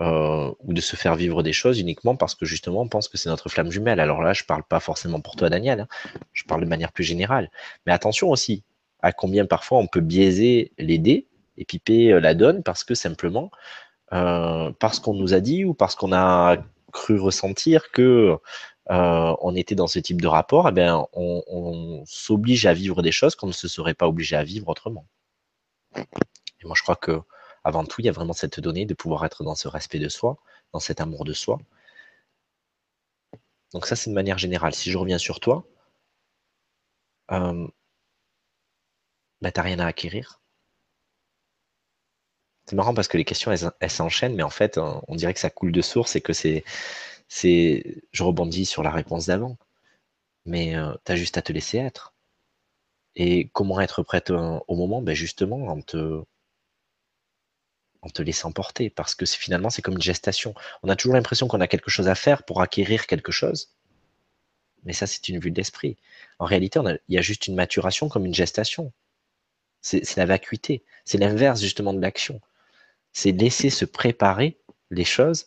euh, 0.00 0.52
ou 0.60 0.72
de 0.72 0.80
se 0.80 0.96
faire 0.96 1.14
vivre 1.14 1.42
des 1.42 1.52
choses 1.52 1.78
uniquement 1.78 2.16
parce 2.16 2.34
que 2.34 2.46
justement 2.46 2.80
on 2.80 2.88
pense 2.88 3.08
que 3.08 3.16
c'est 3.18 3.28
notre 3.28 3.48
flamme 3.48 3.70
jumelle. 3.70 4.00
Alors 4.00 4.22
là, 4.22 4.32
je 4.32 4.42
ne 4.42 4.46
parle 4.46 4.64
pas 4.64 4.80
forcément 4.80 5.20
pour 5.20 5.36
toi, 5.36 5.48
Daniel, 5.48 5.80
hein. 5.80 5.88
je 6.32 6.44
parle 6.44 6.62
de 6.62 6.68
manière 6.68 6.92
plus 6.92 7.04
générale. 7.04 7.50
Mais 7.86 7.92
attention 7.92 8.30
aussi, 8.30 8.64
à 9.00 9.12
combien 9.12 9.46
parfois 9.46 9.78
on 9.78 9.86
peut 9.86 10.00
biaiser 10.00 10.72
les 10.78 10.98
dés 10.98 11.28
et 11.56 11.64
piper 11.64 12.12
euh, 12.12 12.20
la 12.20 12.34
donne 12.34 12.62
parce 12.62 12.84
que 12.84 12.94
simplement, 12.94 13.50
parce 14.10 14.98
qu'on 14.98 15.14
nous 15.14 15.34
a 15.34 15.40
dit 15.40 15.64
ou 15.64 15.72
parce 15.72 15.94
qu'on 15.94 16.12
a 16.12 16.56
cru 16.90 17.20
ressentir 17.20 17.92
que 17.92 18.36
euh, 18.90 19.34
on 19.40 19.54
était 19.54 19.74
dans 19.74 19.86
ce 19.86 19.98
type 19.98 20.20
de 20.20 20.26
rapport, 20.26 20.68
eh 20.68 20.72
bien, 20.72 21.06
on, 21.12 22.02
s'oblige 22.06 22.66
à 22.66 22.74
vivre 22.74 23.02
des 23.02 23.12
choses 23.12 23.34
qu'on 23.34 23.46
ne 23.46 23.52
se 23.52 23.68
serait 23.68 23.94
pas 23.94 24.08
obligé 24.08 24.36
à 24.36 24.44
vivre 24.44 24.68
autrement. 24.68 25.06
Et 25.96 26.64
moi, 26.64 26.74
je 26.76 26.82
crois 26.82 26.96
que 26.96 27.20
avant 27.64 27.84
tout, 27.84 28.00
il 28.00 28.06
y 28.06 28.08
a 28.08 28.12
vraiment 28.12 28.32
cette 28.32 28.60
donnée 28.60 28.86
de 28.86 28.94
pouvoir 28.94 29.24
être 29.24 29.44
dans 29.44 29.54
ce 29.54 29.68
respect 29.68 29.98
de 29.98 30.08
soi, 30.08 30.38
dans 30.72 30.80
cet 30.80 31.00
amour 31.00 31.24
de 31.24 31.32
soi. 31.32 31.58
Donc 33.72 33.86
ça, 33.86 33.96
c'est 33.96 34.10
de 34.10 34.14
manière 34.14 34.38
générale. 34.38 34.74
Si 34.74 34.90
je 34.90 34.98
reviens 34.98 35.18
sur 35.18 35.40
toi, 35.40 35.64
bah, 37.28 37.52
t'as 39.52 39.62
rien 39.62 39.78
à 39.78 39.86
acquérir. 39.86 40.40
C'est 42.66 42.76
marrant 42.76 42.94
parce 42.94 43.08
que 43.08 43.16
les 43.16 43.24
questions, 43.24 43.52
elles, 43.52 43.90
s'enchaînent, 43.90 44.34
mais 44.36 44.42
en 44.42 44.50
fait, 44.50 44.78
on 44.78 45.14
dirait 45.16 45.34
que 45.34 45.40
ça 45.40 45.50
coule 45.50 45.72
de 45.72 45.82
source 45.82 46.16
et 46.16 46.20
que 46.20 46.32
c'est. 46.32 46.64
C'est 47.30 48.02
je 48.12 48.24
rebondis 48.24 48.66
sur 48.66 48.82
la 48.82 48.90
réponse 48.90 49.26
d'avant. 49.26 49.56
Mais 50.46 50.76
euh, 50.76 50.92
tu 51.04 51.12
as 51.12 51.16
juste 51.16 51.38
à 51.38 51.42
te 51.42 51.52
laisser 51.52 51.78
être. 51.78 52.12
Et 53.16 53.48
comment 53.52 53.80
être 53.80 54.02
prête 54.02 54.30
au 54.30 54.76
moment? 54.76 55.02
Ben 55.02 55.14
Justement, 55.14 55.68
en 55.68 55.80
te, 55.80 56.22
en 58.02 58.08
te 58.10 58.22
laissant 58.22 58.52
porter. 58.52 58.90
Parce 58.90 59.14
que 59.14 59.26
finalement, 59.26 59.70
c'est 59.70 59.82
comme 59.82 59.94
une 59.94 60.02
gestation. 60.02 60.54
On 60.82 60.88
a 60.88 60.96
toujours 60.96 61.14
l'impression 61.14 61.48
qu'on 61.48 61.60
a 61.60 61.68
quelque 61.68 61.90
chose 61.90 62.08
à 62.08 62.14
faire 62.14 62.42
pour 62.44 62.62
acquérir 62.62 63.06
quelque 63.06 63.32
chose. 63.32 63.70
Mais 64.84 64.92
ça, 64.92 65.06
c'est 65.06 65.28
une 65.28 65.38
vue 65.38 65.50
d'esprit. 65.52 65.96
En 66.38 66.46
réalité, 66.46 66.80
il 67.08 67.14
y 67.14 67.18
a 67.18 67.22
juste 67.22 67.46
une 67.46 67.54
maturation 67.54 68.08
comme 68.08 68.26
une 68.26 68.34
gestation. 68.34 68.92
C'est 69.82 70.16
la 70.16 70.26
vacuité. 70.26 70.82
C'est 71.04 71.18
l'inverse 71.18 71.60
justement 71.60 71.94
de 71.94 72.00
l'action. 72.00 72.40
C'est 73.12 73.32
laisser 73.32 73.70
se 73.70 73.84
préparer 73.84 74.58
les 74.90 75.04
choses 75.04 75.46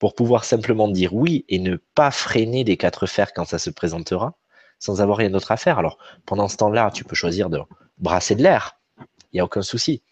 pour 0.00 0.14
pouvoir 0.14 0.44
simplement 0.44 0.88
dire 0.88 1.14
oui 1.14 1.44
et 1.48 1.60
ne 1.60 1.76
pas 1.76 2.10
freiner 2.10 2.64
des 2.64 2.76
quatre 2.76 3.06
fers 3.06 3.32
quand 3.32 3.44
ça 3.44 3.58
se 3.58 3.70
présentera 3.70 4.36
sans 4.78 5.02
avoir 5.02 5.18
rien 5.18 5.28
d'autre 5.28 5.52
à 5.52 5.58
faire. 5.58 5.78
Alors, 5.78 5.98
pendant 6.24 6.48
ce 6.48 6.56
temps-là, 6.56 6.90
tu 6.90 7.04
peux 7.04 7.14
choisir 7.14 7.50
de 7.50 7.60
brasser 7.98 8.34
de 8.34 8.42
l'air. 8.42 8.80
Il 8.98 9.34
n'y 9.34 9.40
a 9.40 9.44
aucun 9.44 9.60
souci. 9.60 10.02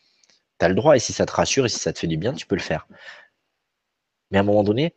Tu 0.61 0.67
as 0.67 0.69
le 0.69 0.75
droit 0.75 0.95
et 0.95 0.99
si 0.99 1.15
ça 1.15 1.25
te 1.25 1.33
rassure 1.33 1.65
et 1.65 1.71
si 1.71 1.79
ça 1.79 1.95
te 1.95 1.99
fait 1.99 2.07
du 2.07 2.19
bien, 2.19 2.35
tu 2.35 2.47
peux 2.47 2.55
le 2.55 2.61
faire. 2.61 2.87
Mais 4.31 4.37
à 4.37 4.43
un 4.43 4.45
moment 4.45 4.63
donné, 4.63 4.95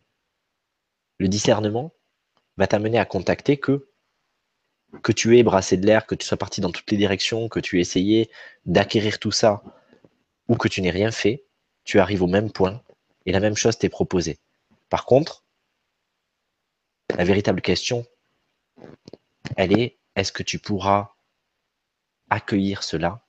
le 1.20 1.30
discernement 1.30 1.94
va 2.58 2.68
t'amener 2.68 3.00
à 3.00 3.06
contacter 3.06 3.58
que 3.58 3.88
que 5.04 5.14
tu 5.14 5.38
aies 5.38 5.44
brassé 5.44 5.78
de 5.78 5.86
l'air, 5.86 6.06
que 6.06 6.16
tu 6.16 6.28
sois 6.28 6.38
parti 6.38 6.60
dans 6.60 6.70
toutes 6.70 6.92
les 6.92 6.98
directions, 6.98 7.48
que 7.48 7.62
tu 7.62 7.78
aies 7.78 7.82
essayé 7.82 8.30
d'acquérir 8.66 9.20
tout 9.20 9.32
ça, 9.32 9.64
ou 10.50 10.58
que 10.58 10.68
tu 10.68 10.82
n'aies 10.82 10.92
rien 10.92 11.12
fait, 11.12 11.46
tu 11.86 12.02
arrives 12.02 12.24
au 12.24 12.28
même 12.28 12.52
point 12.52 12.82
et 13.26 13.32
la 13.32 13.40
même 13.40 13.56
chose 13.56 13.78
t'est 13.78 13.88
proposée. 13.88 14.38
Par 14.92 15.06
contre, 15.06 15.44
La 17.18 17.26
véritable 17.26 17.62
question, 17.62 18.06
elle 19.58 19.78
est, 19.78 19.98
est-ce 20.16 20.32
que 20.32 20.44
tu 20.44 20.60
pourras 20.60 21.14
accueillir 22.30 22.84
cela, 22.84 23.22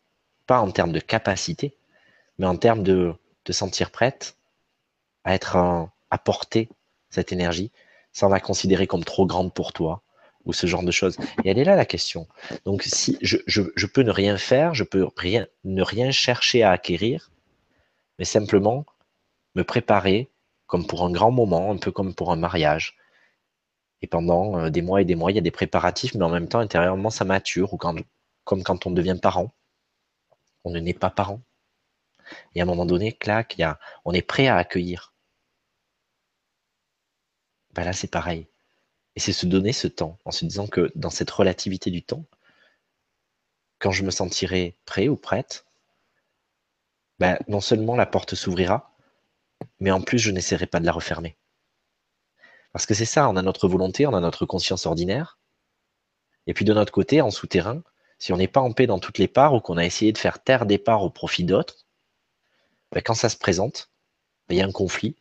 pas 0.47 0.61
en 0.61 0.71
termes 0.71 0.93
de 0.93 1.01
capacité, 1.01 1.77
mais 2.39 2.47
en 2.47 2.57
termes 2.57 2.85
de 2.85 3.15
te 3.43 3.53
sentir 3.53 3.91
prête 3.91 4.37
à 5.25 5.35
être 5.35 5.57
à 5.57 6.19
porter 6.19 6.69
cette 7.11 7.33
énergie 7.33 7.73
sans 8.13 8.29
la 8.29 8.39
considérer 8.39 8.87
comme 8.87 9.05
trop 9.05 9.27
grande 9.27 9.53
pour 9.53 9.73
toi 9.73 10.03
ou 10.45 10.53
ce 10.53 10.69
genre 10.69 10.85
de 10.85 10.93
choses. 10.93 11.17
Et 11.45 11.51
elle 11.51 11.59
est 11.59 11.65
là 11.65 11.75
la 11.75 11.87
question. 11.87 12.29
Donc 12.65 12.85
si 12.85 13.19
je, 13.21 13.87
peux 13.87 14.03
ne 14.03 14.13
rien 14.13 14.39
faire, 14.39 14.75
je 14.75 14.85
peux 14.85 15.09
rien, 15.17 15.49
ne 15.65 15.83
rien 15.83 16.13
chercher 16.13 16.63
à 16.63 16.71
acquérir, 16.71 17.31
mais 18.19 18.25
simplement 18.25 18.87
me 19.57 19.65
préparer 19.65 20.32
comme 20.73 20.87
pour 20.87 21.05
un 21.05 21.11
grand 21.11 21.31
moment, 21.31 21.71
un 21.71 21.77
peu 21.77 21.93
comme 21.93 22.15
pour 22.15 22.33
un 22.33 22.37
mariage. 22.37 22.97
Et 24.01 24.07
pendant 24.07 24.59
euh, 24.59 24.71
des 24.71 24.81
mois 24.81 25.03
et 25.03 25.05
des 25.05 25.17
mois, 25.17 25.31
il 25.31 25.35
y 25.35 25.39
a 25.39 25.43
des 25.43 25.51
préparatifs, 25.51 26.15
mais 26.15 26.25
en 26.25 26.31
même 26.31 26.49
temps, 26.49 26.61
intérieurement, 26.61 27.11
ça 27.11 27.27
mature, 27.27 27.77
comme 27.77 28.63
quand 28.63 28.87
on 28.87 28.91
devient 28.91 29.19
parent. 29.21 29.53
On 30.65 30.71
ne 30.71 30.81
naît 30.81 30.95
pas 30.95 31.11
parent. 31.11 31.43
Et 32.55 32.61
à 32.61 32.63
un 32.63 32.67
moment 32.67 32.87
donné, 32.87 33.13
clac, 33.13 33.61
on 34.07 34.15
est 34.15 34.23
prêt 34.23 34.47
à 34.47 34.57
accueillir. 34.57 35.13
Ben 37.75 37.85
là, 37.85 37.93
c'est 37.93 38.11
pareil. 38.11 38.49
Et 39.15 39.21
c'est 39.21 39.35
se 39.35 39.45
donner 39.45 39.75
ce 39.75 39.89
temps, 39.89 40.17
en 40.25 40.31
se 40.31 40.47
disant 40.47 40.69
que 40.69 40.91
dans 40.95 41.11
cette 41.11 41.31
relativité 41.31 41.91
du 41.91 42.03
temps, 42.03 42.25
quand 43.79 43.91
je 43.91 44.05
me 44.05 44.11
sentirai 44.11 44.79
prêt 44.87 45.09
ou 45.09 45.17
prête, 45.17 45.67
ben, 47.19 47.39
non 47.47 47.61
seulement 47.61 47.95
la 47.95 48.07
porte 48.07 48.35
s'ouvrira, 48.35 48.92
mais 49.83 49.91
en 49.91 50.01
plus, 50.01 50.21
je 50.21 50.31
n'essaierai 50.31 50.67
pas 50.67 50.79
de 50.79 50.87
la 50.87 50.93
refermer. 50.93 51.37
Parce 52.73 52.87
que 52.87 52.95
c'est 52.95 53.05
ça, 53.05 53.29
on 53.29 53.35
a 53.35 53.43
notre 53.43 53.67
volonté, 53.67 54.07
on 54.07 54.15
a 54.15 54.21
notre 54.21 54.47
conscience 54.47 54.87
ordinaire. 54.87 55.41
Et 56.47 56.55
puis 56.55 56.65
de 56.65 56.73
notre 56.73 56.93
côté, 56.93 57.21
en 57.21 57.33
souterrain, 57.33 57.83
si 58.21 58.33
on 58.33 58.37
n'est 58.37 58.47
pas 58.47 58.61
en 58.61 58.73
paix 58.73 58.87
dans 58.87 59.01
toutes 59.01 59.19
les 59.19 59.27
parts 59.27 59.55
ou 59.55 59.61
qu'on 59.61 59.77
a 59.77 59.85
essayé 59.85 60.13
de 60.13 60.19
faire 60.19 60.41
taire 60.41 60.67
des 60.67 60.79
parts 60.79 61.03
au 61.03 61.11
profit 61.11 61.43
d'autres, 61.43 61.89
ben, 62.93 63.03
quand 63.05 63.15
ça 63.15 63.29
se 63.29 63.37
présente, 63.37 63.91
ben, 64.49 64.55
il 64.55 64.59
y 64.59 64.63
a 64.63 64.67
un 64.67 64.73
conflit. 64.73 65.17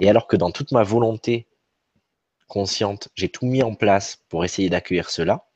Et 0.00 0.10
alors 0.10 0.26
que 0.26 0.36
dans 0.36 0.50
toute 0.50 0.72
ma 0.72 0.82
volonté 0.82 1.46
consciente, 2.48 3.10
j'ai 3.14 3.28
tout 3.28 3.46
mis 3.46 3.62
en 3.62 3.76
place 3.76 4.24
pour 4.28 4.44
essayer 4.44 4.70
d'accueillir 4.70 5.08
cela, 5.08 5.46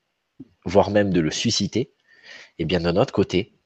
voire 0.64 0.90
même 0.90 1.12
de 1.12 1.20
le 1.20 1.32
susciter, 1.32 1.80
et 1.80 2.62
eh 2.62 2.64
bien 2.64 2.78
de 2.78 2.92
notre 2.92 3.12
côté, 3.12 3.58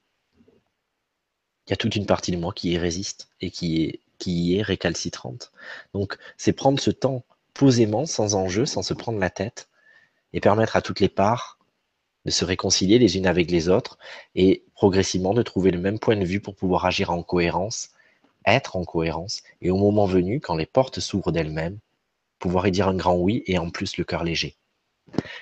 il 1.67 1.69
y 1.69 1.73
a 1.73 1.77
toute 1.77 1.95
une 1.95 2.07
partie 2.07 2.31
de 2.31 2.37
moi 2.37 2.53
qui 2.53 2.71
y 2.71 2.77
résiste 2.79 3.29
et 3.39 3.51
qui 3.51 3.83
est, 3.83 3.99
qui 4.17 4.31
y 4.31 4.57
est 4.57 4.61
récalcitrante. 4.61 5.51
Donc 5.93 6.17
c'est 6.37 6.53
prendre 6.53 6.79
ce 6.79 6.91
temps 6.91 7.25
posément, 7.53 8.05
sans 8.05 8.35
enjeu, 8.35 8.65
sans 8.65 8.81
se 8.81 8.93
prendre 8.93 9.19
la 9.19 9.29
tête, 9.29 9.69
et 10.33 10.39
permettre 10.39 10.75
à 10.75 10.81
toutes 10.81 10.99
les 10.99 11.09
parts 11.09 11.59
de 12.25 12.31
se 12.31 12.45
réconcilier 12.45 12.99
les 12.99 13.17
unes 13.17 13.27
avec 13.27 13.51
les 13.51 13.69
autres 13.69 13.97
et 14.35 14.63
progressivement 14.75 15.33
de 15.33 15.43
trouver 15.43 15.71
le 15.71 15.79
même 15.79 15.99
point 15.99 16.15
de 16.15 16.25
vue 16.25 16.39
pour 16.39 16.55
pouvoir 16.55 16.85
agir 16.85 17.11
en 17.11 17.21
cohérence, 17.21 17.89
être 18.45 18.75
en 18.75 18.85
cohérence, 18.85 19.43
et 19.61 19.71
au 19.71 19.77
moment 19.77 20.05
venu, 20.05 20.39
quand 20.39 20.55
les 20.55 20.65
portes 20.65 20.99
s'ouvrent 20.99 21.31
d'elles-mêmes, 21.31 21.79
pouvoir 22.39 22.67
y 22.67 22.71
dire 22.71 22.87
un 22.87 22.95
grand 22.95 23.15
oui 23.15 23.43
et 23.45 23.57
en 23.57 23.69
plus 23.69 23.97
le 23.97 24.03
cœur 24.03 24.23
léger. 24.23 24.57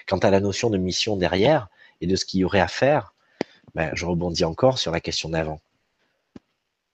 Quant 0.08 0.18
à 0.20 0.32
la 0.32 0.40
notion 0.40 0.70
de 0.70 0.78
mission 0.78 1.18
derrière 1.18 1.70
et 2.02 2.08
de 2.08 2.16
ce 2.16 2.26
qu'il 2.26 2.42
y 2.42 2.44
aurait 2.44 2.60
à 2.60 2.68
faire, 2.68 3.14
ben, 3.74 3.92
je 3.94 4.06
rebondis 4.06 4.44
encore 4.44 4.78
sur 4.78 4.92
la 4.92 5.00
question 5.00 5.30
d'avant. 5.30 5.62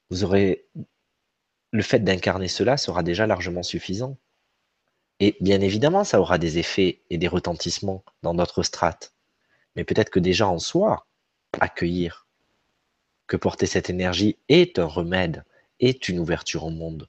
Vous 0.09 0.23
aurez 0.23 0.65
le 1.71 1.81
fait 1.81 1.99
d'incarner 1.99 2.47
cela 2.47 2.77
sera 2.77 3.03
déjà 3.03 3.27
largement 3.27 3.63
suffisant. 3.63 4.17
Et 5.19 5.35
bien 5.41 5.61
évidemment, 5.61 6.03
ça 6.03 6.19
aura 6.19 6.37
des 6.37 6.59
effets 6.59 7.01
et 7.09 7.17
des 7.17 7.27
retentissements 7.27 8.03
dans 8.23 8.33
notre 8.33 8.63
strate. 8.63 9.13
Mais 9.75 9.83
peut-être 9.83 10.09
que 10.09 10.19
déjà 10.19 10.47
en 10.47 10.59
soi, 10.59 11.07
accueillir, 11.59 12.27
que 13.25 13.37
porter 13.37 13.65
cette 13.65 13.89
énergie 13.89 14.37
est 14.47 14.79
un 14.79 14.85
remède, 14.85 15.43
est 15.79 16.07
une 16.09 16.19
ouverture 16.19 16.63
au 16.65 16.69
monde 16.69 17.07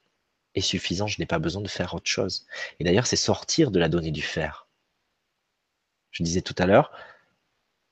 est 0.59 0.61
suffisant, 0.61 1.07
je 1.07 1.17
n'ai 1.19 1.27
pas 1.27 1.39
besoin 1.39 1.63
de 1.63 1.69
faire 1.69 1.95
autre 1.95 2.11
chose. 2.11 2.47
Et 2.79 2.85
d'ailleurs, 2.85 3.07
c'est 3.07 3.17
sortir 3.17 3.71
de 3.71 3.79
la 3.79 3.89
donnée 3.89 4.11
du 4.11 4.23
faire. 4.23 4.67
Je 6.11 6.23
disais 6.23 6.43
tout 6.43 6.55
à 6.59 6.67
l'heure, 6.67 6.93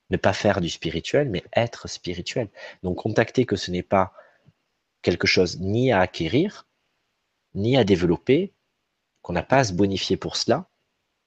ne 0.09 0.17
pas 0.17 0.33
faire 0.33 0.61
du 0.61 0.69
spirituel, 0.69 1.29
mais 1.29 1.43
être 1.55 1.87
spirituel. 1.87 2.49
Donc 2.83 2.97
contacter 2.97 3.45
que 3.45 3.55
ce 3.55 3.71
n'est 3.71 3.83
pas 3.83 4.13
quelque 5.07 5.25
chose 5.25 5.57
ni 5.61 5.93
à 5.93 6.01
acquérir, 6.01 6.67
ni 7.55 7.77
à 7.77 7.85
développer, 7.85 8.51
qu'on 9.21 9.31
n'a 9.31 9.41
pas 9.41 9.59
à 9.59 9.63
se 9.63 9.71
bonifier 9.71 10.17
pour 10.17 10.35
cela, 10.35 10.67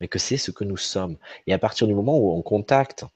mais 0.01 0.07
que 0.07 0.19
c'est 0.19 0.37
ce 0.37 0.51
que 0.51 0.65
nous 0.65 0.77
sommes. 0.77 1.17
Et 1.47 1.55
à 1.55 1.59
partir 1.59 1.87
du 1.87 1.95
moment 1.95 2.19
où 2.19 2.31
on 2.31 2.43
contacte 2.43 3.07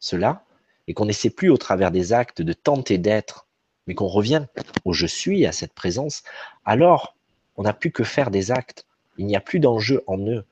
cela, 0.00 0.44
et 0.88 0.94
qu'on 0.94 1.06
n'essaie 1.06 1.30
plus 1.30 1.50
au 1.50 1.56
travers 1.56 1.92
des 1.92 2.12
actes 2.12 2.42
de 2.42 2.52
tenter 2.52 2.98
d'être, 2.98 3.46
mais 3.86 3.94
qu'on 3.94 4.08
revient 4.08 4.46
au 4.84 4.92
je 4.92 5.06
suis, 5.06 5.46
à 5.46 5.52
cette 5.52 5.72
présence, 5.72 6.24
alors 6.64 7.14
on 7.54 7.62
n'a 7.62 7.72
plus 7.72 7.92
que 7.92 8.02
faire 8.02 8.32
des 8.32 8.50
actes. 8.50 8.86
Il 9.18 9.26
n'y 9.26 9.36
a 9.36 9.40
plus 9.40 9.60
d'enjeu 9.60 10.02
en 10.08 10.18
eux. 10.18 10.44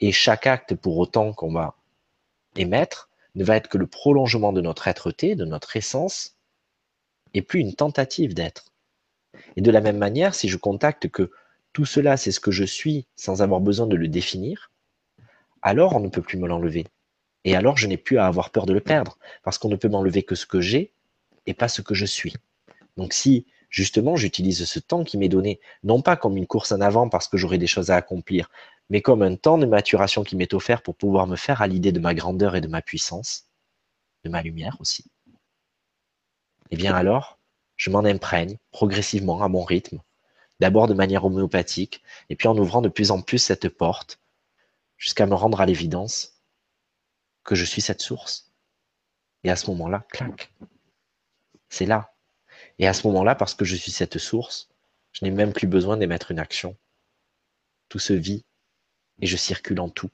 Et 0.00 0.10
chaque 0.10 0.46
acte, 0.46 0.74
pour 0.74 0.96
autant 0.96 1.34
qu'on 1.34 1.52
va 1.52 1.76
émettre, 2.56 3.10
ne 3.34 3.44
va 3.44 3.56
être 3.56 3.68
que 3.68 3.76
le 3.76 3.86
prolongement 3.86 4.54
de 4.54 4.62
notre 4.62 4.88
être-té, 4.88 5.36
de 5.36 5.44
notre 5.44 5.76
essence, 5.76 6.34
et 7.34 7.42
plus 7.42 7.60
une 7.60 7.74
tentative 7.74 8.32
d'être. 8.32 8.71
Et 9.56 9.60
de 9.60 9.70
la 9.70 9.80
même 9.80 9.98
manière, 9.98 10.34
si 10.34 10.48
je 10.48 10.56
contacte 10.56 11.08
que 11.08 11.30
tout 11.72 11.84
cela, 11.84 12.16
c'est 12.16 12.32
ce 12.32 12.40
que 12.40 12.50
je 12.50 12.64
suis 12.64 13.06
sans 13.16 13.42
avoir 13.42 13.60
besoin 13.60 13.86
de 13.86 13.96
le 13.96 14.08
définir, 14.08 14.70
alors 15.62 15.96
on 15.96 16.00
ne 16.00 16.08
peut 16.08 16.22
plus 16.22 16.38
me 16.38 16.46
l'enlever. 16.46 16.86
Et 17.44 17.56
alors 17.56 17.76
je 17.76 17.86
n'ai 17.86 17.96
plus 17.96 18.18
à 18.18 18.26
avoir 18.26 18.50
peur 18.50 18.66
de 18.66 18.72
le 18.72 18.80
perdre, 18.80 19.18
parce 19.42 19.58
qu'on 19.58 19.68
ne 19.68 19.76
peut 19.76 19.88
m'enlever 19.88 20.22
que 20.22 20.34
ce 20.34 20.46
que 20.46 20.60
j'ai 20.60 20.92
et 21.46 21.54
pas 21.54 21.68
ce 21.68 21.82
que 21.82 21.94
je 21.94 22.04
suis. 22.04 22.34
Donc 22.96 23.12
si 23.14 23.46
justement, 23.70 24.16
j'utilise 24.16 24.64
ce 24.64 24.78
temps 24.78 25.02
qui 25.02 25.18
m'est 25.18 25.30
donné, 25.30 25.58
non 25.82 26.02
pas 26.02 26.16
comme 26.16 26.36
une 26.36 26.46
course 26.46 26.72
en 26.72 26.80
avant 26.80 27.08
parce 27.08 27.26
que 27.26 27.38
j'aurai 27.38 27.58
des 27.58 27.66
choses 27.66 27.90
à 27.90 27.96
accomplir, 27.96 28.50
mais 28.90 29.00
comme 29.00 29.22
un 29.22 29.34
temps 29.34 29.58
de 29.58 29.66
maturation 29.66 30.22
qui 30.22 30.36
m'est 30.36 30.52
offert 30.54 30.82
pour 30.82 30.94
pouvoir 30.94 31.26
me 31.26 31.36
faire 31.36 31.62
à 31.62 31.66
l'idée 31.66 31.90
de 31.90 31.98
ma 31.98 32.14
grandeur 32.14 32.54
et 32.54 32.60
de 32.60 32.68
ma 32.68 32.82
puissance, 32.82 33.46
de 34.24 34.30
ma 34.30 34.42
lumière 34.42 34.76
aussi. 34.78 35.06
Eh 36.70 36.76
bien 36.76 36.94
alors, 36.94 37.38
je 37.76 37.90
m'en 37.90 38.04
imprègne 38.04 38.58
progressivement 38.70 39.42
à 39.42 39.48
mon 39.48 39.64
rythme, 39.64 40.00
d'abord 40.60 40.86
de 40.86 40.94
manière 40.94 41.24
homéopathique, 41.24 42.02
et 42.28 42.36
puis 42.36 42.48
en 42.48 42.56
ouvrant 42.56 42.82
de 42.82 42.88
plus 42.88 43.10
en 43.10 43.20
plus 43.22 43.38
cette 43.38 43.68
porte, 43.68 44.20
jusqu'à 44.96 45.26
me 45.26 45.34
rendre 45.34 45.60
à 45.60 45.66
l'évidence 45.66 46.40
que 47.44 47.54
je 47.54 47.64
suis 47.64 47.82
cette 47.82 48.00
source. 48.00 48.52
Et 49.44 49.50
à 49.50 49.56
ce 49.56 49.68
moment-là, 49.70 50.06
clac, 50.10 50.52
c'est 51.68 51.86
là, 51.86 52.12
et 52.78 52.86
à 52.86 52.92
ce 52.92 53.06
moment-là, 53.08 53.34
parce 53.34 53.54
que 53.54 53.64
je 53.64 53.76
suis 53.76 53.92
cette 53.92 54.18
source, 54.18 54.68
je 55.12 55.24
n'ai 55.24 55.30
même 55.30 55.52
plus 55.52 55.66
besoin 55.66 55.96
d'émettre 55.96 56.30
une 56.30 56.38
action. 56.38 56.76
Tout 57.88 57.98
se 57.98 58.12
vit 58.12 58.44
et 59.20 59.26
je 59.26 59.36
circule 59.36 59.80
en 59.80 59.88
tout. 59.88 60.10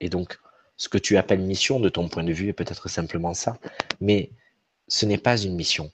Et 0.00 0.08
donc, 0.08 0.38
ce 0.76 0.88
que 0.88 0.98
tu 0.98 1.16
appelles 1.16 1.40
mission 1.40 1.80
de 1.80 1.88
ton 1.88 2.08
point 2.08 2.24
de 2.24 2.32
vue 2.32 2.48
est 2.48 2.52
peut-être 2.52 2.88
simplement 2.88 3.34
ça, 3.34 3.58
mais 4.00 4.30
ce 4.88 5.06
n'est 5.06 5.18
pas 5.18 5.40
une 5.40 5.54
mission. 5.54 5.90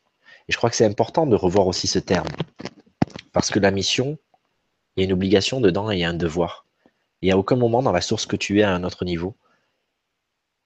Et 0.49 0.53
je 0.53 0.57
crois 0.57 0.71
que 0.71 0.77
c'est 0.77 0.87
important 0.87 1.27
de 1.27 1.37
revoir 1.37 1.67
aussi 1.67 1.87
ce 1.87 1.99
terme. 1.99 2.29
Parce 3.33 3.51
que 3.51 3.59
la 3.59 3.71
mission, 3.71 4.19
il 4.97 5.01
y 5.01 5.03
a 5.03 5.07
une 5.07 5.13
obligation 5.13 5.61
dedans 5.61 5.91
et 5.91 5.97
il 5.97 6.01
y 6.01 6.05
a 6.05 6.11
un 6.11 6.15
devoir. 6.15 6.67
Et 7.23 7.31
à 7.31 7.39
aucun 7.39 7.57
moment 7.57 7.83
dans 7.83 7.93
la 7.93 8.01
source 8.01 8.27
que 8.27 8.37
tu 8.37 8.61
es 8.61 8.63
à 8.63 8.75
un 8.75 8.85
autre 8.85 9.05
niveau, 9.05 9.37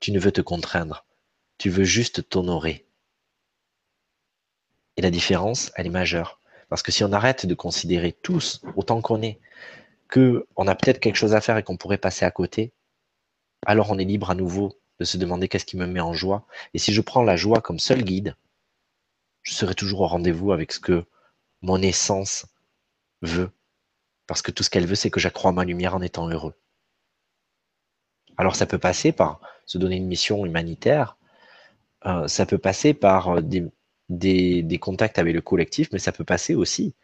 tu 0.01 0.13
ne 0.13 0.19
veux 0.19 0.33
te 0.33 0.41
contraindre. 0.41 1.05
Tu 1.59 1.71
veux 1.71 1.85
juste 1.85 2.29
t'honorer. 2.29 2.87
Et 4.97 5.03
la 5.03 5.11
différence, 5.11 5.71
elle 5.77 5.87
est 5.87 5.91
majeure. 5.91 6.41
Parce 6.69 6.83
que 6.83 6.93
si 6.93 7.05
on 7.05 7.13
arrête 7.13 7.47
de 7.47 7.55
considérer 7.55 8.13
tous, 8.13 8.63
autant 8.75 9.01
qu'on 9.01 9.23
est, 9.23 9.39
qu'on 10.13 10.67
a 10.67 10.75
peut-être 10.75 11.01
quelque 11.01 11.17
chose 11.17 11.35
à 11.35 11.41
faire 11.41 11.59
et 11.59 11.63
qu'on 11.63 11.77
pourrait 11.77 11.99
passer 11.99 12.25
à 12.25 12.31
côté, 12.31 12.73
alors 13.67 13.91
on 13.91 13.99
est 13.99 14.05
libre 14.05 14.31
à 14.31 14.35
nouveau 14.35 14.73
de 14.99 15.05
se 15.05 15.19
demander 15.19 15.49
qu'est-ce 15.49 15.67
qui 15.67 15.77
me 15.77 15.87
met 15.87 16.01
en 16.01 16.13
joie. 16.13 16.47
Et 16.75 16.79
si 16.79 16.93
je 16.93 17.01
prends 17.01 17.23
la 17.23 17.37
joie 17.37 17.61
comme 17.61 17.79
seul 17.79 18.03
guide, 18.03 18.35
je 19.47 19.55
serai 19.55 19.77
toujours 19.77 20.01
au 20.01 20.07
rendez-vous 20.09 20.51
avec 20.51 20.73
ce 20.73 20.81
que 20.81 21.05
mon 21.63 21.81
essence 21.81 22.47
veut. 23.23 23.51
Parce 24.27 24.43
que 24.43 24.51
tout 24.51 24.65
ce 24.65 24.71
qu'elle 24.71 24.87
veut, 24.87 24.97
c'est 24.97 25.11
que 25.11 25.21
j'accrois 25.21 25.53
ma 25.53 25.65
lumière 25.65 25.95
en 25.95 26.03
étant 26.03 26.29
heureux. 26.29 26.55
Alors 28.37 28.57
ça 28.57 28.67
peut 28.67 28.79
passer 28.79 29.13
par 29.13 29.41
se 29.65 29.79
donner 29.79 29.97
une 29.97 30.09
mission 30.09 30.45
humanitaire, 30.45 31.17
euh, 32.07 32.27
ça 32.27 32.45
peut 32.45 32.59
passer 32.59 32.93
par 32.93 33.37
euh, 33.37 33.41
des, 33.41 34.63
des, 34.63 34.79
contacts 34.79 35.19
avec 35.19 35.33
le 35.33 35.41
collectif, 35.41 35.89
mais 35.93 36.01
ça 36.01 36.13
peut 36.13 36.25
passer 36.25 36.57
aussi 36.57 36.95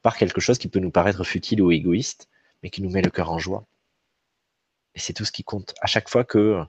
par 0.00 0.16
quelque 0.16 0.40
chose 0.40 0.58
qui 0.58 0.68
peut 0.68 0.80
nous 0.80 0.90
paraître 0.90 1.22
futile 1.22 1.60
ou 1.60 1.70
égoïste, 1.70 2.28
mais 2.62 2.70
qui 2.70 2.82
nous 2.82 2.90
met 2.90 3.02
le 3.02 3.10
cœur 3.10 3.30
en 3.30 3.38
joie. 3.38 3.66
Et 4.94 5.00
c'est 5.00 5.12
tout 5.12 5.26
ce 5.26 5.32
qui 5.32 5.44
compte. 5.44 5.74
À 5.82 5.86
chaque 5.86 6.08
fois 6.08 6.24
que 6.24 6.64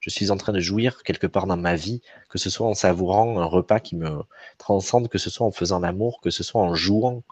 je 0.00 0.10
suis 0.10 0.30
en 0.30 0.36
train 0.36 0.52
de 0.52 0.60
jouir 0.60 1.02
quelque 1.02 1.26
part 1.26 1.46
dans 1.46 1.56
ma 1.56 1.76
vie, 1.76 2.00
que 2.28 2.38
ce 2.38 2.50
soit 2.50 2.66
en 2.66 2.74
savourant 2.74 3.38
un 3.38 3.44
repas 3.44 3.80
qui 3.80 3.96
me 3.96 4.22
transcende, 4.58 5.08
que 5.08 5.18
ce 5.18 5.30
soit 5.30 5.46
en 5.46 5.52
faisant 5.52 5.78
l'amour, 5.78 6.20
que 6.22 6.30
ce 6.30 6.42
soit 6.42 6.62
en 6.62 6.74
jouant, 6.74 7.22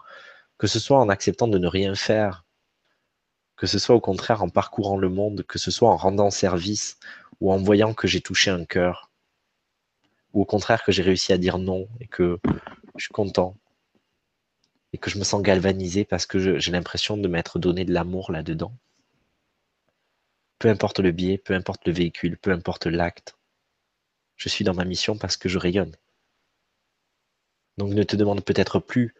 que 0.57 0.67
ce 0.67 0.79
soit 0.79 0.99
en 0.99 1.09
acceptant 1.09 1.47
de 1.47 1.57
ne 1.57 1.67
rien 1.67 1.95
faire, 1.95 2.45
que 3.57 3.67
ce 3.67 3.79
soit 3.79 3.95
au 3.95 3.99
contraire 3.99 4.43
en 4.43 4.49
parcourant 4.49 4.97
le 4.97 5.09
monde, 5.09 5.43
que 5.47 5.59
ce 5.59 5.71
soit 5.71 5.89
en 5.89 5.97
rendant 5.97 6.29
service 6.29 6.97
ou 7.41 7.51
en 7.51 7.57
voyant 7.57 7.93
que 7.93 8.07
j'ai 8.07 8.21
touché 8.21 8.51
un 8.51 8.65
cœur, 8.65 9.11
ou 10.33 10.41
au 10.41 10.45
contraire 10.45 10.83
que 10.83 10.91
j'ai 10.91 11.03
réussi 11.03 11.33
à 11.33 11.37
dire 11.37 11.57
non 11.57 11.87
et 11.99 12.07
que 12.07 12.39
je 12.95 13.05
suis 13.05 13.13
content 13.13 13.57
et 14.93 14.97
que 14.97 15.09
je 15.09 15.17
me 15.19 15.23
sens 15.23 15.41
galvanisé 15.41 16.05
parce 16.05 16.25
que 16.25 16.59
j'ai 16.59 16.71
l'impression 16.71 17.17
de 17.17 17.27
m'être 17.27 17.59
donné 17.59 17.85
de 17.85 17.93
l'amour 17.93 18.31
là-dedans. 18.31 18.73
Peu 20.59 20.69
importe 20.69 20.99
le 20.99 21.11
biais, 21.11 21.37
peu 21.37 21.53
importe 21.53 21.87
le 21.87 21.93
véhicule, 21.93 22.37
peu 22.37 22.51
importe 22.51 22.85
l'acte, 22.85 23.37
je 24.35 24.49
suis 24.49 24.65
dans 24.65 24.73
ma 24.73 24.85
mission 24.85 25.17
parce 25.17 25.37
que 25.37 25.49
je 25.49 25.57
rayonne. 25.57 25.95
Donc 27.77 27.93
ne 27.93 28.03
te 28.03 28.15
demande 28.15 28.43
peut-être 28.43 28.79
plus 28.79 29.15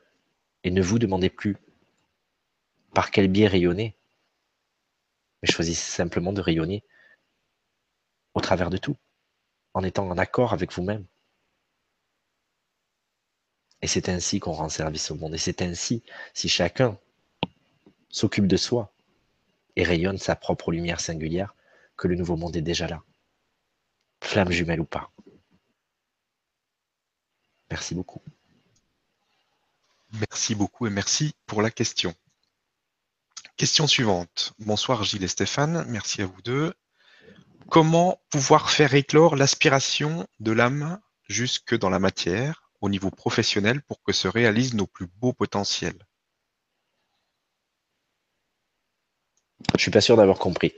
et 0.63 0.71
ne 0.71 0.81
vous 0.81 0.99
demandez 0.99 1.29
plus 1.29 1.57
par 2.93 3.11
quel 3.11 3.29
biais 3.29 3.47
rayonner, 3.47 3.95
mais 5.41 5.49
choisissez 5.49 5.91
simplement 5.91 6.33
de 6.33 6.41
rayonner 6.41 6.83
au 8.33 8.41
travers 8.41 8.69
de 8.69 8.77
tout 8.77 8.97
en 9.73 9.83
étant 9.83 10.09
en 10.09 10.17
accord 10.17 10.53
avec 10.53 10.73
vous-même. 10.73 11.05
Et 13.81 13.87
c'est 13.87 14.09
ainsi 14.09 14.39
qu'on 14.41 14.51
rend 14.51 14.67
service 14.67 15.09
au 15.11 15.15
monde. 15.15 15.35
Et 15.35 15.37
c'est 15.37 15.61
ainsi, 15.61 16.03
si 16.33 16.49
chacun 16.49 16.99
s'occupe 18.09 18.47
de 18.47 18.57
soi 18.57 18.93
et 19.79 19.83
rayonne 19.83 20.17
sa 20.17 20.35
propre 20.35 20.73
lumière 20.73 20.99
singulière, 20.99 21.55
que 21.95 22.09
le 22.09 22.15
nouveau 22.15 22.35
monde 22.35 22.57
est 22.57 22.61
déjà 22.61 22.85
là. 22.85 23.01
Flamme 24.21 24.51
jumelle 24.51 24.81
ou 24.81 24.85
pas. 24.85 25.09
Merci 27.71 27.95
beaucoup. 27.95 28.21
Merci 30.19 30.53
beaucoup 30.53 30.85
et 30.85 30.89
merci 30.89 31.33
pour 31.45 31.61
la 31.61 31.71
question. 31.71 32.13
Question 33.55 33.87
suivante. 33.87 34.51
Bonsoir 34.59 35.05
Gilles 35.05 35.23
et 35.23 35.29
Stéphane, 35.29 35.85
merci 35.87 36.21
à 36.21 36.25
vous 36.25 36.41
deux. 36.41 36.73
Comment 37.69 38.21
pouvoir 38.31 38.71
faire 38.71 38.95
éclore 38.95 39.37
l'aspiration 39.37 40.27
de 40.41 40.51
l'âme 40.51 40.99
jusque 41.29 41.77
dans 41.77 41.89
la 41.89 41.99
matière 41.99 42.69
au 42.81 42.89
niveau 42.89 43.11
professionnel 43.11 43.81
pour 43.83 44.03
que 44.03 44.11
se 44.11 44.27
réalisent 44.27 44.73
nos 44.73 44.87
plus 44.87 45.07
beaux 45.07 45.31
potentiels? 45.31 46.05
Je 49.75 49.81
suis 49.81 49.91
pas 49.91 50.01
sûr 50.01 50.17
d'avoir 50.17 50.37
compris. 50.37 50.73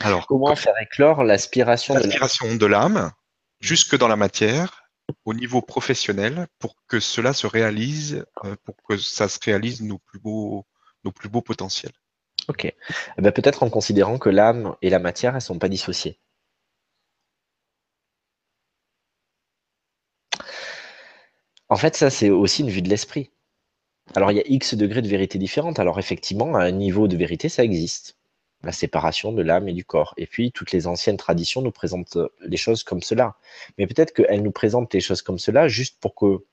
Alors, 0.00 0.26
comment 0.26 0.54
faire 0.56 0.74
éclore 0.80 1.24
l'aspiration 1.24 1.94
de 1.94 2.66
l'âme 2.66 3.12
jusque 3.60 3.96
dans 3.96 4.08
la 4.08 4.16
matière 4.16 4.84
au 5.24 5.34
niveau 5.34 5.62
professionnel 5.62 6.46
pour 6.58 6.76
que 6.86 7.00
cela 7.00 7.32
se 7.32 7.46
réalise, 7.46 8.24
euh, 8.44 8.56
pour 8.64 8.76
que 8.88 8.96
ça 8.96 9.28
se 9.28 9.38
réalise 9.42 9.82
nos 9.82 9.98
plus 9.98 10.18
beaux, 10.18 10.66
nos 11.04 11.12
plus 11.12 11.28
beaux 11.28 11.42
potentiels. 11.42 11.92
Ok. 12.48 12.64
Eh 12.64 12.74
ben, 13.18 13.32
peut-être 13.32 13.62
en 13.62 13.70
considérant 13.70 14.18
que 14.18 14.30
l'âme 14.30 14.76
et 14.82 14.90
la 14.90 14.98
matière, 14.98 15.32
elles 15.32 15.36
ne 15.36 15.40
sont 15.40 15.58
pas 15.58 15.68
dissociées. 15.68 16.18
En 21.68 21.76
fait, 21.76 21.96
ça, 21.96 22.08
c'est 22.08 22.30
aussi 22.30 22.62
une 22.62 22.70
vue 22.70 22.82
de 22.82 22.88
l'esprit. 22.88 23.30
Alors, 24.14 24.32
il 24.32 24.36
y 24.36 24.40
a 24.40 24.46
X 24.46 24.74
degrés 24.74 25.02
de 25.02 25.08
vérité 25.08 25.38
différentes. 25.38 25.78
Alors, 25.78 25.98
effectivement, 25.98 26.56
à 26.56 26.62
un 26.62 26.70
niveau 26.70 27.08
de 27.08 27.16
vérité, 27.16 27.48
ça 27.48 27.62
existe. 27.62 28.16
La 28.62 28.72
séparation 28.72 29.32
de 29.32 29.42
l'âme 29.42 29.68
et 29.68 29.72
du 29.72 29.84
corps. 29.84 30.14
Et 30.16 30.26
puis, 30.26 30.50
toutes 30.50 30.72
les 30.72 30.86
anciennes 30.86 31.16
traditions 31.16 31.62
nous 31.62 31.70
présentent 31.70 32.18
les 32.40 32.56
choses 32.56 32.82
comme 32.82 33.02
cela. 33.02 33.36
Mais 33.76 33.86
peut-être 33.86 34.12
qu'elles 34.12 34.42
nous 34.42 34.50
présentent 34.50 34.92
les 34.94 35.00
choses 35.00 35.22
comme 35.22 35.38
cela 35.38 35.68
juste 35.68 36.00
pour 36.00 36.14
que 36.14 36.44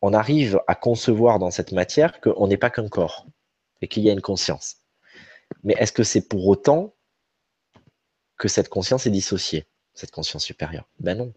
on 0.00 0.12
arrive 0.12 0.60
à 0.66 0.74
concevoir 0.74 1.38
dans 1.38 1.50
cette 1.50 1.72
matière 1.72 2.20
qu'on 2.20 2.46
n'est 2.46 2.56
pas 2.56 2.70
qu'un 2.70 2.88
corps 2.88 3.26
et 3.80 3.88
qu'il 3.88 4.04
y 4.04 4.10
a 4.10 4.12
une 4.12 4.20
conscience. 4.20 4.76
Mais 5.64 5.74
est-ce 5.78 5.92
que 5.92 6.04
c'est 6.04 6.28
pour 6.28 6.46
autant 6.46 6.94
que 8.36 8.48
cette 8.48 8.68
conscience 8.68 9.06
est 9.06 9.10
dissociée, 9.10 9.66
cette 9.94 10.10
conscience 10.10 10.44
supérieure? 10.44 10.88
Ben 11.00 11.16
non. 11.16 11.32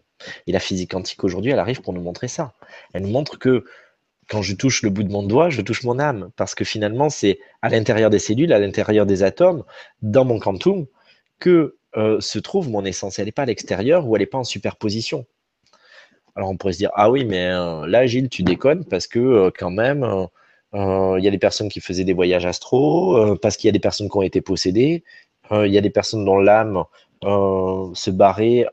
Et 0.46 0.52
la 0.52 0.60
physique 0.60 0.92
quantique 0.92 1.24
aujourd'hui, 1.24 1.50
elle 1.50 1.58
arrive 1.58 1.80
pour 1.80 1.92
nous 1.92 2.02
montrer 2.02 2.28
ça. 2.28 2.54
Elle 2.92 3.02
nous 3.02 3.10
montre 3.10 3.38
que 3.38 3.64
quand 4.28 4.42
je 4.42 4.54
touche 4.54 4.82
le 4.82 4.90
bout 4.90 5.02
de 5.02 5.12
mon 5.12 5.22
doigt, 5.22 5.50
je 5.50 5.60
touche 5.60 5.82
mon 5.82 5.98
âme, 5.98 6.30
parce 6.36 6.54
que 6.54 6.64
finalement, 6.64 7.10
c'est 7.10 7.38
à 7.60 7.68
l'intérieur 7.68 8.10
des 8.10 8.18
cellules, 8.18 8.52
à 8.52 8.58
l'intérieur 8.58 9.06
des 9.06 9.22
atomes, 9.22 9.64
dans 10.00 10.24
mon 10.24 10.38
quantum, 10.38 10.86
que 11.38 11.76
euh, 11.96 12.20
se 12.20 12.38
trouve 12.38 12.70
mon 12.70 12.84
essence. 12.84 13.18
Elle 13.18 13.26
n'est 13.26 13.32
pas 13.32 13.42
à 13.42 13.46
l'extérieur 13.46 14.08
ou 14.08 14.16
elle 14.16 14.22
n'est 14.22 14.26
pas 14.26 14.38
en 14.38 14.44
superposition. 14.44 15.26
Alors 16.34 16.48
on 16.48 16.56
pourrait 16.56 16.72
se 16.72 16.78
dire, 16.78 16.90
ah 16.94 17.10
oui, 17.10 17.24
mais 17.26 17.48
euh, 17.48 17.86
là, 17.86 18.06
Gilles, 18.06 18.30
tu 18.30 18.42
déconnes, 18.42 18.84
parce 18.86 19.06
que 19.06 19.18
euh, 19.18 19.50
quand 19.56 19.70
même, 19.70 20.28
il 20.74 21.22
y 21.22 21.28
a 21.28 21.30
des 21.30 21.38
personnes 21.38 21.68
qui 21.68 21.80
faisaient 21.80 22.04
des 22.04 22.14
voyages 22.14 22.46
astro, 22.46 23.36
parce 23.42 23.58
qu'il 23.58 23.68
y 23.68 23.70
a 23.70 23.72
des 23.72 23.78
personnes 23.78 24.08
qui 24.08 24.16
ont 24.16 24.22
été 24.22 24.40
possédées. 24.40 25.04
Il 25.50 25.70
y 25.70 25.76
a 25.76 25.82
des 25.82 25.90
personnes 25.90 26.24
dont 26.24 26.38
l'âme 26.38 26.84
se 27.22 28.10
barrait 28.10 28.64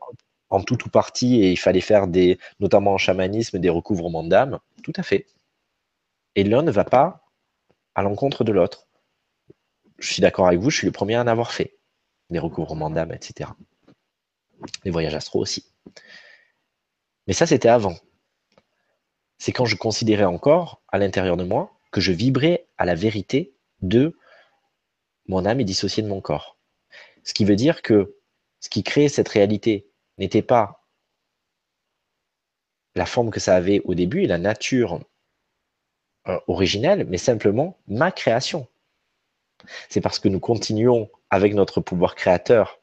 en 0.49 0.61
tout 0.61 0.77
ou 0.85 0.89
partie 0.89 1.41
et 1.41 1.51
il 1.51 1.57
fallait 1.57 1.81
faire 1.81 2.07
des, 2.07 2.39
notamment 2.61 2.93
en 2.93 2.97
chamanisme, 2.97 3.59
des 3.59 3.69
recouvrements 3.69 4.23
d'âme. 4.23 4.59
Tout 4.81 4.93
à 4.95 5.03
fait. 5.03 5.25
Et 6.39 6.43
l'un 6.45 6.61
ne 6.61 6.71
va 6.71 6.85
pas 6.85 7.29
à 7.95 8.01
l'encontre 8.01 8.45
de 8.45 8.53
l'autre. 8.53 8.87
Je 9.97 10.13
suis 10.13 10.21
d'accord 10.21 10.47
avec 10.47 10.61
vous, 10.61 10.69
je 10.69 10.77
suis 10.77 10.87
le 10.87 10.93
premier 10.93 11.15
à 11.15 11.21
en 11.21 11.27
avoir 11.27 11.51
fait. 11.51 11.77
Des 12.29 12.39
recouvrements 12.39 12.89
d'âme, 12.89 13.11
etc. 13.11 13.49
Les 14.85 14.91
voyages 14.91 15.15
astro 15.15 15.41
aussi. 15.41 15.65
Mais 17.27 17.33
ça, 17.33 17.45
c'était 17.45 17.67
avant. 17.67 17.97
C'est 19.37 19.51
quand 19.51 19.65
je 19.65 19.75
considérais 19.75 20.23
encore, 20.23 20.81
à 20.87 20.97
l'intérieur 20.97 21.35
de 21.35 21.43
moi, 21.43 21.77
que 21.91 21.99
je 21.99 22.13
vibrais 22.13 22.69
à 22.77 22.85
la 22.85 22.95
vérité 22.95 23.53
de 23.81 24.17
mon 25.27 25.45
âme 25.45 25.59
est 25.59 25.65
dissociée 25.65 26.03
de 26.03 26.07
mon 26.07 26.21
corps. 26.21 26.57
Ce 27.25 27.33
qui 27.33 27.43
veut 27.43 27.57
dire 27.57 27.81
que 27.81 28.15
ce 28.61 28.69
qui 28.69 28.83
créait 28.83 29.09
cette 29.09 29.27
réalité 29.27 29.91
n'était 30.17 30.41
pas 30.41 30.85
la 32.95 33.05
forme 33.05 33.29
que 33.29 33.41
ça 33.41 33.57
avait 33.57 33.81
au 33.83 33.93
début 33.93 34.23
et 34.23 34.27
la 34.27 34.37
nature 34.37 35.01
euh, 36.27 36.39
originelle, 36.47 37.05
mais 37.09 37.17
simplement 37.17 37.77
ma 37.87 38.11
création. 38.11 38.67
C'est 39.89 40.01
parce 40.01 40.19
que 40.19 40.29
nous 40.29 40.39
continuons 40.39 41.09
avec 41.29 41.53
notre 41.53 41.81
pouvoir 41.81 42.15
créateur 42.15 42.79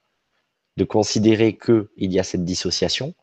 de 0.76 0.84
considérer 0.84 1.56
qu'il 1.56 1.86
y 1.98 2.18
a 2.18 2.22
cette 2.22 2.44
dissociation 2.44 3.14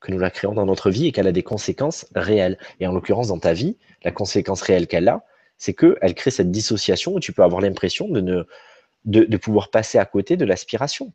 que 0.00 0.12
nous 0.12 0.18
la 0.18 0.30
créons 0.30 0.54
dans 0.54 0.66
notre 0.66 0.90
vie 0.90 1.06
et 1.06 1.12
qu'elle 1.12 1.26
a 1.26 1.32
des 1.32 1.42
conséquences 1.42 2.06
réelles. 2.14 2.58
Et 2.80 2.86
en 2.86 2.92
l'occurrence, 2.92 3.28
dans 3.28 3.38
ta 3.38 3.54
vie, 3.54 3.76
la 4.02 4.12
conséquence 4.12 4.60
réelle 4.62 4.86
qu'elle 4.86 5.08
a, 5.08 5.24
c'est 5.56 5.74
qu'elle 5.74 6.14
crée 6.14 6.30
cette 6.30 6.50
dissociation 6.50 7.14
où 7.14 7.20
tu 7.20 7.32
peux 7.32 7.42
avoir 7.42 7.62
l'impression 7.62 8.08
de, 8.08 8.20
ne, 8.20 8.44
de, 9.04 9.36
pouvoir 9.36 9.70
passer 9.70 9.98
à 9.98 10.04
côté 10.04 10.36
de 10.36 10.44
l'aspiration. 10.44 11.12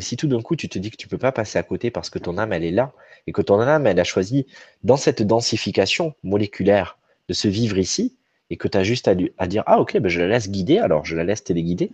Si 0.00 0.16
tout 0.16 0.26
d'un 0.26 0.42
coup 0.42 0.56
tu 0.56 0.68
te 0.68 0.78
dis 0.78 0.90
que 0.90 0.96
tu 0.96 1.06
ne 1.06 1.10
peux 1.10 1.18
pas 1.18 1.32
passer 1.32 1.58
à 1.58 1.62
côté 1.62 1.90
parce 1.90 2.10
que 2.10 2.18
ton 2.18 2.38
âme 2.38 2.52
elle 2.52 2.64
est 2.64 2.70
là 2.70 2.92
et 3.26 3.32
que 3.32 3.42
ton 3.42 3.60
âme 3.60 3.86
elle 3.86 4.00
a 4.00 4.04
choisi 4.04 4.46
dans 4.82 4.96
cette 4.96 5.22
densification 5.22 6.14
moléculaire 6.22 6.98
de 7.28 7.34
se 7.34 7.48
vivre 7.48 7.78
ici 7.78 8.16
et 8.50 8.56
que 8.56 8.66
tu 8.66 8.78
as 8.78 8.82
juste 8.82 9.08
à, 9.08 9.46
dire 9.46 9.62
ah 9.66 9.80
ok 9.80 9.98
ben 9.98 10.08
je 10.08 10.20
la 10.20 10.28
laisse 10.28 10.50
guider 10.50 10.78
alors 10.78 11.04
je 11.04 11.16
la 11.16 11.24
laisse 11.24 11.44
téléguider 11.44 11.90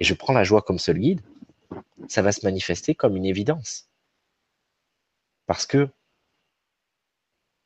et 0.00 0.04
je 0.04 0.14
prends 0.14 0.32
la 0.32 0.44
joie 0.44 0.62
comme 0.62 0.78
seul 0.78 0.98
guide, 0.98 1.20
ça 2.08 2.22
va 2.22 2.32
se 2.32 2.44
manifester 2.44 2.94
comme 2.94 3.16
une 3.16 3.26
évidence. 3.26 3.88
Parce 5.46 5.66
que 5.66 5.88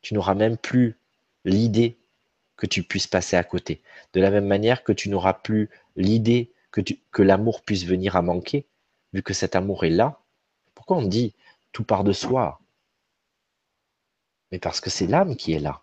tu 0.00 0.14
n'auras 0.14 0.34
même 0.34 0.56
plus 0.56 0.96
l'idée 1.44 1.98
que 2.56 2.66
tu 2.66 2.82
puisses 2.82 3.06
passer 3.06 3.36
à 3.36 3.44
côté. 3.44 3.82
De 4.14 4.20
la 4.20 4.30
même 4.30 4.46
manière 4.46 4.82
que 4.82 4.92
tu 4.92 5.08
n'auras 5.08 5.34
plus 5.34 5.70
l'idée 5.96 6.52
que 6.70 7.22
l'amour 7.22 7.62
puisse 7.62 7.84
venir 7.84 8.16
à 8.16 8.22
manquer, 8.22 8.66
vu 9.12 9.22
que 9.22 9.34
cet 9.34 9.56
amour 9.56 9.84
est 9.84 9.90
là. 9.90 10.18
Pourquoi 10.74 10.98
on 10.98 11.02
dit 11.02 11.34
tout 11.72 11.84
part 11.84 12.04
de 12.04 12.12
soi? 12.12 12.60
Mais 14.52 14.58
parce 14.58 14.80
que 14.80 14.90
c'est 14.90 15.06
l'âme 15.06 15.36
qui 15.36 15.52
est 15.52 15.58
là. 15.58 15.82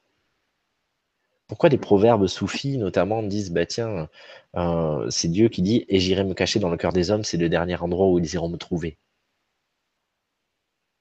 Pourquoi 1.48 1.70
des 1.70 1.78
proverbes 1.78 2.28
soufis, 2.28 2.78
notamment, 2.78 3.24
disent 3.24 3.52
bah 3.52 3.66
tiens, 3.66 4.10
euh, 4.56 5.10
c'est 5.10 5.28
Dieu 5.28 5.50
qui 5.50 5.62
dit 5.62 5.86
et 5.90 6.00
j'irai 6.00 6.24
me 6.24 6.34
cacher 6.34 6.60
dans 6.60 6.70
le 6.70 6.78
cœur 6.78 6.94
des 6.94 7.12
hommes, 7.12 7.24
c'est 7.24 7.38
le 7.38 7.50
dernier 7.50 7.76
endroit 7.82 8.08
où 8.08 8.20
ils 8.20 8.34
iront 8.34 8.50
me 8.50 8.58
trouver. 8.58 8.98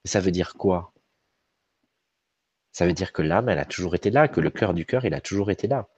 Ça 0.07 0.21
veut 0.21 0.31
dire 0.31 0.55
quoi? 0.55 0.95
Ça 2.73 2.87
veut 2.87 2.93
dire 2.93 3.15
que 3.15 3.23
l'âme, 3.23 3.49
elle 3.49 3.59
a 3.59 3.65
toujours 3.65 3.95
été 3.95 4.11
là, 4.11 4.29
que 4.29 4.41
le 4.41 4.51
cœur 4.51 4.75
du 4.75 4.85
cœur, 4.85 5.07
il 5.07 5.15
a 5.15 5.21
toujours 5.23 5.51
été 5.51 5.67
là. 5.67 5.89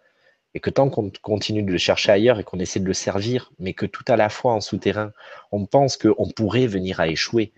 Et 0.55 0.61
que 0.61 0.71
tant 0.71 0.89
qu'on 0.89 1.11
continue 1.23 1.63
de 1.63 1.73
le 1.73 1.79
chercher 1.79 2.13
ailleurs 2.13 2.39
et 2.41 2.45
qu'on 2.45 2.59
essaie 2.59 2.81
de 2.81 2.87
le 2.87 2.95
servir, 2.95 3.53
mais 3.59 3.75
que 3.75 3.87
tout 3.87 4.05
à 4.09 4.17
la 4.17 4.29
fois 4.29 4.55
en 4.55 4.61
souterrain, 4.61 5.13
on 5.53 5.67
pense 5.67 5.97
qu'on 5.97 6.31
pourrait 6.31 6.67
venir 6.67 7.01
à 7.01 7.09
échouer 7.09 7.53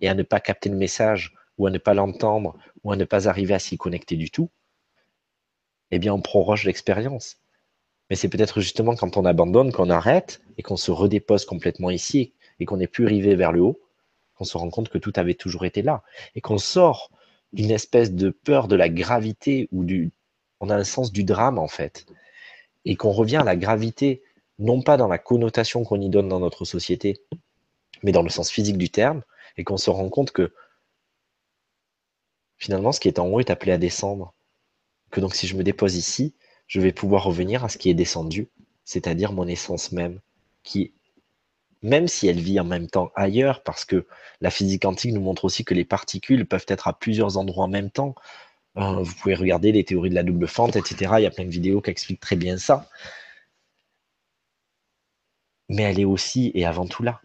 et 0.00 0.08
à 0.08 0.14
ne 0.14 0.22
pas 0.22 0.40
capter 0.40 0.68
le 0.68 0.76
message, 0.76 1.34
ou 1.58 1.66
à 1.66 1.70
ne 1.70 1.78
pas 1.78 1.94
l'entendre, 1.94 2.56
ou 2.84 2.92
à 2.92 2.96
ne 2.96 3.04
pas 3.04 3.28
arriver 3.28 3.54
à 3.54 3.58
s'y 3.58 3.78
connecter 3.78 4.16
du 4.16 4.30
tout, 4.30 4.50
eh 5.90 5.98
bien 5.98 6.12
on 6.12 6.20
proroge 6.20 6.64
l'expérience. 6.64 7.38
Mais 8.08 8.16
c'est 8.16 8.28
peut-être 8.28 8.60
justement 8.60 8.94
quand 8.94 9.16
on 9.16 9.24
abandonne, 9.24 9.72
qu'on 9.72 9.90
arrête 9.90 10.40
et 10.58 10.62
qu'on 10.62 10.76
se 10.76 10.90
redépose 10.90 11.44
complètement 11.44 11.90
ici 11.90 12.32
et 12.60 12.64
qu'on 12.64 12.76
n'est 12.76 12.86
plus 12.86 13.06
rivé 13.06 13.34
vers 13.34 13.52
le 13.52 13.60
haut, 13.60 13.80
qu'on 14.34 14.44
se 14.44 14.56
rend 14.56 14.70
compte 14.70 14.88
que 14.88 14.98
tout 14.98 15.12
avait 15.16 15.34
toujours 15.34 15.64
été 15.64 15.82
là 15.82 16.02
et 16.34 16.40
qu'on 16.40 16.58
sort 16.58 17.10
d'une 17.52 17.70
espèce 17.70 18.12
de 18.12 18.30
peur 18.30 18.68
de 18.68 18.76
la 18.76 18.88
gravité 18.88 19.68
ou 19.72 19.84
du. 19.84 20.12
On 20.60 20.70
a 20.70 20.78
le 20.78 20.84
sens 20.84 21.12
du 21.12 21.24
drame 21.24 21.58
en 21.58 21.68
fait. 21.68 22.06
et 22.84 22.96
qu'on 22.96 23.10
revient 23.12 23.38
à 23.38 23.44
la 23.44 23.56
gravité, 23.56 24.22
non 24.58 24.80
pas 24.82 24.96
dans 24.96 25.08
la 25.08 25.18
connotation 25.18 25.84
qu'on 25.84 26.00
y 26.00 26.08
donne 26.08 26.28
dans 26.28 26.40
notre 26.40 26.64
société, 26.64 27.20
mais 28.02 28.12
dans 28.12 28.22
le 28.22 28.30
sens 28.30 28.50
physique 28.50 28.78
du 28.78 28.90
terme, 28.90 29.22
et 29.56 29.64
qu'on 29.64 29.76
se 29.76 29.90
rend 29.90 30.08
compte 30.08 30.30
que 30.30 30.52
finalement, 32.58 32.92
ce 32.92 33.00
qui 33.00 33.08
est 33.08 33.18
en 33.18 33.26
haut 33.26 33.40
est 33.40 33.50
appelé 33.50 33.72
à 33.72 33.78
descendre. 33.78 34.34
Que 35.10 35.20
donc, 35.20 35.34
si 35.34 35.46
je 35.46 35.56
me 35.56 35.64
dépose 35.64 35.96
ici, 35.96 36.34
je 36.68 36.80
vais 36.80 36.92
pouvoir 36.92 37.24
revenir 37.24 37.64
à 37.64 37.68
ce 37.68 37.78
qui 37.78 37.90
est 37.90 37.94
descendu, 37.94 38.48
c'est-à-dire 38.84 39.32
mon 39.32 39.46
essence 39.46 39.92
même, 39.92 40.20
qui, 40.62 40.94
même 41.82 42.08
si 42.08 42.28
elle 42.28 42.40
vit 42.40 42.58
en 42.60 42.64
même 42.64 42.88
temps 42.88 43.10
ailleurs, 43.14 43.62
parce 43.62 43.84
que 43.84 44.06
la 44.40 44.50
physique 44.50 44.82
quantique 44.82 45.12
nous 45.12 45.20
montre 45.20 45.44
aussi 45.44 45.64
que 45.64 45.74
les 45.74 45.84
particules 45.84 46.46
peuvent 46.46 46.66
être 46.68 46.88
à 46.88 46.98
plusieurs 46.98 47.36
endroits 47.36 47.64
en 47.64 47.68
même 47.68 47.90
temps. 47.90 48.14
Euh, 48.78 49.02
vous 49.02 49.14
pouvez 49.14 49.34
regarder 49.34 49.72
les 49.72 49.84
théories 49.84 50.10
de 50.10 50.14
la 50.14 50.22
double 50.22 50.48
fente, 50.48 50.76
etc. 50.76 51.14
Il 51.18 51.22
y 51.22 51.26
a 51.26 51.30
plein 51.30 51.44
de 51.44 51.50
vidéos 51.50 51.80
qui 51.80 51.90
expliquent 51.90 52.20
très 52.20 52.36
bien 52.36 52.58
ça. 52.58 52.88
Mais 55.68 55.82
elle 55.82 56.00
est 56.00 56.04
aussi 56.04 56.50
et 56.54 56.64
avant 56.66 56.86
tout 56.86 57.02
là. 57.02 57.20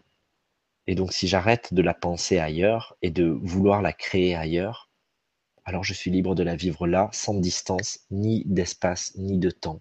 Et 0.86 0.94
donc, 0.94 1.12
si 1.12 1.28
j'arrête 1.28 1.74
de 1.74 1.82
la 1.82 1.94
penser 1.94 2.38
ailleurs 2.38 2.96
et 3.02 3.10
de 3.10 3.26
vouloir 3.26 3.82
la 3.82 3.92
créer 3.92 4.34
ailleurs, 4.34 4.90
alors 5.64 5.84
je 5.84 5.94
suis 5.94 6.10
libre 6.10 6.34
de 6.34 6.42
la 6.42 6.56
vivre 6.56 6.86
là, 6.86 7.08
sans 7.12 7.34
distance, 7.34 8.00
ni 8.10 8.44
d'espace, 8.46 9.12
ni 9.16 9.38
de 9.38 9.50
temps. 9.50 9.80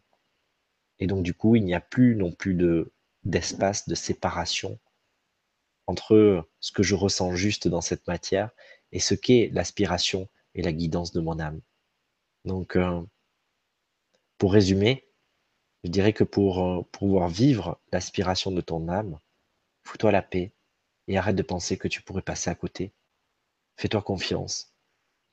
Et 0.99 1.07
donc, 1.07 1.24
du 1.24 1.34
coup, 1.34 1.55
il 1.55 1.65
n'y 1.65 1.74
a 1.74 1.82
plus 1.82 2.15
non 2.15 2.32
plus 2.32 2.53
de, 2.53 2.93
d'espace, 3.24 3.88
de 3.88 3.95
séparation 3.95 4.80
entre 5.88 6.47
ce 6.59 6.72
que 6.72 6.84
je 6.84 6.95
ressens 6.95 7.36
juste 7.36 7.67
dans 7.67 7.82
cette 7.82 8.07
matière 8.07 8.51
et 8.91 8.99
ce 8.99 9.15
qu'est 9.15 9.49
l'aspiration 9.53 10.30
et 10.56 10.62
la 10.62 10.74
guidance 10.74 11.12
de 11.12 11.22
mon 11.22 11.39
âme. 11.39 11.62
Donc, 12.45 12.76
euh, 12.76 13.02
pour 14.38 14.54
résumer, 14.54 15.08
je 15.84 15.89
dirais 15.89 16.14
que 16.14 16.24
pour 16.24 16.64
euh, 16.64 16.82
pouvoir 16.91 17.28
vivre 17.28 17.80
l'aspiration 17.91 18.52
de 18.52 18.62
ton 18.62 18.88
âme, 18.88 19.20
fous-toi 19.84 20.12
la 20.12 20.22
paix 20.22 20.54
et 21.08 21.18
arrête 21.18 21.36
de 21.36 21.43
penser 21.43 21.78
que 21.78 21.88
tu 21.88 22.02
pourrais 22.02 22.22
passer 22.22 22.49
à 22.49 22.56
côté. 22.56 22.93
Fais-toi 23.78 24.02
confiance 24.02 24.74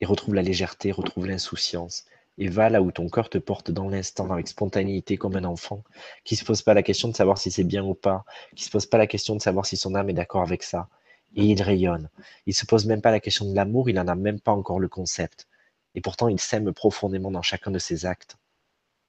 et 0.01 0.05
retrouve 0.05 0.35
la 0.35 0.41
légèreté, 0.41 0.91
retrouve 0.91 1.27
l'insouciance 1.27 2.05
et 2.37 2.47
va 2.47 2.69
là 2.69 2.81
où 2.81 2.91
ton 2.91 3.09
cœur 3.09 3.29
te 3.29 3.37
porte 3.37 3.69
dans 3.69 3.89
l'instant 3.89 4.31
avec 4.31 4.47
spontanéité 4.47 5.17
comme 5.17 5.35
un 5.35 5.43
enfant, 5.43 5.83
qui 6.23 6.35
se 6.35 6.45
pose 6.45 6.61
pas 6.61 6.73
la 6.73 6.83
question 6.83 7.09
de 7.09 7.15
savoir 7.15 7.37
si 7.37 7.51
c'est 7.51 7.65
bien 7.65 7.83
ou 7.83 7.93
pas, 7.93 8.23
qui 8.55 8.63
se 8.63 8.69
pose 8.69 8.85
pas 8.85 8.97
la 8.97 9.07
question 9.07 9.35
de 9.35 9.41
savoir 9.41 9.65
si 9.65 9.75
son 9.75 9.93
âme 9.93 10.09
est 10.09 10.13
d'accord 10.13 10.41
avec 10.41 10.63
ça. 10.63 10.89
Et 11.35 11.45
il 11.45 11.61
rayonne. 11.61 12.09
Il 12.45 12.53
se 12.53 12.65
pose 12.65 12.85
même 12.85 13.01
pas 13.01 13.11
la 13.11 13.19
question 13.19 13.49
de 13.49 13.55
l'amour, 13.55 13.89
il 13.89 13.95
n'en 13.95 14.07
a 14.07 14.15
même 14.15 14.39
pas 14.39 14.51
encore 14.51 14.79
le 14.79 14.89
concept. 14.89 15.47
Et 15.95 16.01
pourtant, 16.01 16.27
il 16.27 16.39
s'aime 16.39 16.73
profondément 16.73 17.31
dans 17.31 17.41
chacun 17.41 17.71
de 17.71 17.79
ses 17.79 18.05
actes, 18.05 18.37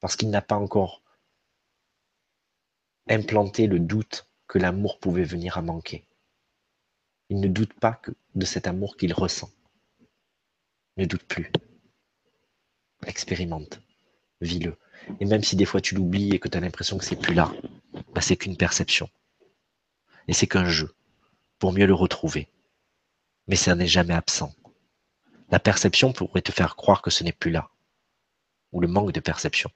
parce 0.01 0.17
qu'il 0.17 0.31
n'a 0.31 0.43
pas 0.43 0.57
encore 0.57 1.03
implanté 3.09 3.67
le 3.67 3.79
doute 3.79 4.27
que 4.47 4.59
l'amour 4.59 4.99
pouvait 4.99 5.25
venir 5.25 5.59
à 5.59 5.63
manquer. 5.63 6.05
Il 7.29 7.41
ne 7.41 7.49
doute 7.49 7.75
pas 7.75 7.93
que 7.93 8.13
de 8.35 8.45
cet 8.45 8.67
amour 8.67 8.97
qu'il 8.97 9.13
ressent. 9.13 9.51
Ne 10.97 11.05
doute 11.07 11.25
plus 11.25 11.51
expérimente, 13.07 13.81
vis-le. 14.41 14.77
Et 15.21 15.25
même 15.25 15.43
si 15.43 15.57
des 15.57 15.65
fois 15.65 15.81
tu 15.81 15.95
l'oublies 15.95 16.35
et 16.35 16.39
que 16.39 16.49
tu 16.49 16.57
as 16.57 16.61
l'impression 16.61 16.99
que 16.99 17.05
c'est 17.05 17.17
plus 17.17 17.35
là, 17.35 17.53
bah 18.15 18.21
c'est 18.21 18.37
qu'une 18.37 18.57
perception. 18.57 19.09
Et 20.29 20.33
c'est 20.33 20.47
qu'un 20.47 20.67
jeu, 20.67 20.95
pour 21.61 21.73
mieux 21.73 21.87
le 21.87 21.95
retrouver. 21.95 22.49
Mais 23.47 23.55
ça 23.55 23.77
n'est 23.77 23.87
jamais 23.87 24.15
absent. 24.15 24.53
La 25.51 25.61
perception 25.61 26.13
pourrait 26.13 26.43
te 26.43 26.51
faire 26.51 26.75
croire 26.75 27.03
que 27.03 27.11
ce 27.11 27.23
n'est 27.23 27.33
plus 27.33 27.53
là, 27.53 27.71
ou 28.73 28.81
le 28.81 28.89
manque 28.89 29.13
de 29.13 29.21
perception. 29.21 29.71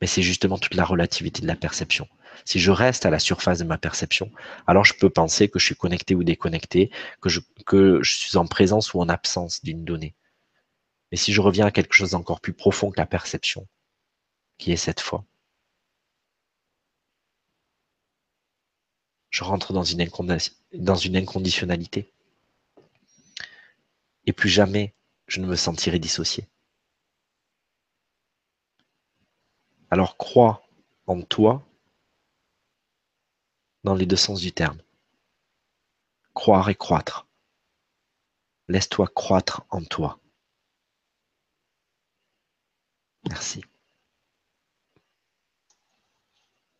Mais 0.00 0.06
c'est 0.06 0.22
justement 0.22 0.58
toute 0.58 0.74
la 0.74 0.84
relativité 0.84 1.40
de 1.40 1.46
la 1.46 1.56
perception. 1.56 2.08
Si 2.44 2.58
je 2.58 2.70
reste 2.70 3.06
à 3.06 3.10
la 3.10 3.18
surface 3.18 3.58
de 3.58 3.64
ma 3.64 3.78
perception, 3.78 4.30
alors 4.66 4.84
je 4.84 4.94
peux 4.94 5.10
penser 5.10 5.48
que 5.48 5.58
je 5.58 5.66
suis 5.66 5.76
connecté 5.76 6.14
ou 6.14 6.24
déconnecté, 6.24 6.90
que 7.20 7.28
je, 7.28 7.40
suis 8.02 8.36
en 8.36 8.46
présence 8.46 8.94
ou 8.94 9.00
en 9.00 9.08
absence 9.08 9.62
d'une 9.62 9.84
donnée. 9.84 10.14
Mais 11.10 11.18
si 11.18 11.32
je 11.32 11.40
reviens 11.40 11.66
à 11.66 11.70
quelque 11.70 11.94
chose 11.94 12.12
d'encore 12.12 12.40
plus 12.40 12.54
profond 12.54 12.90
que 12.90 13.00
la 13.00 13.06
perception, 13.06 13.66
qui 14.58 14.72
est 14.72 14.76
cette 14.76 15.00
foi, 15.00 15.24
je 19.30 19.44
rentre 19.44 19.72
dans 19.72 19.84
une, 19.84 20.02
inconditionnalité. 21.16 22.12
Et 24.26 24.32
plus 24.32 24.48
jamais 24.48 24.94
je 25.26 25.40
ne 25.40 25.46
me 25.46 25.56
sentirai 25.56 25.98
dissocié. 25.98 26.48
Alors 29.90 30.16
crois 30.16 30.62
en 31.06 31.22
toi 31.22 31.66
dans 33.84 33.94
les 33.94 34.06
deux 34.06 34.16
sens 34.16 34.40
du 34.40 34.52
terme. 34.52 34.80
Croire 36.34 36.68
et 36.68 36.74
croître. 36.74 37.26
Laisse-toi 38.68 39.08
croître 39.08 39.62
en 39.70 39.82
toi. 39.82 40.20
Merci. 43.28 43.62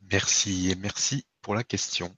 Merci 0.03 0.71
et 0.71 0.75
merci 0.75 1.25
pour 1.41 1.55
la 1.55 1.65
question. 1.65 2.15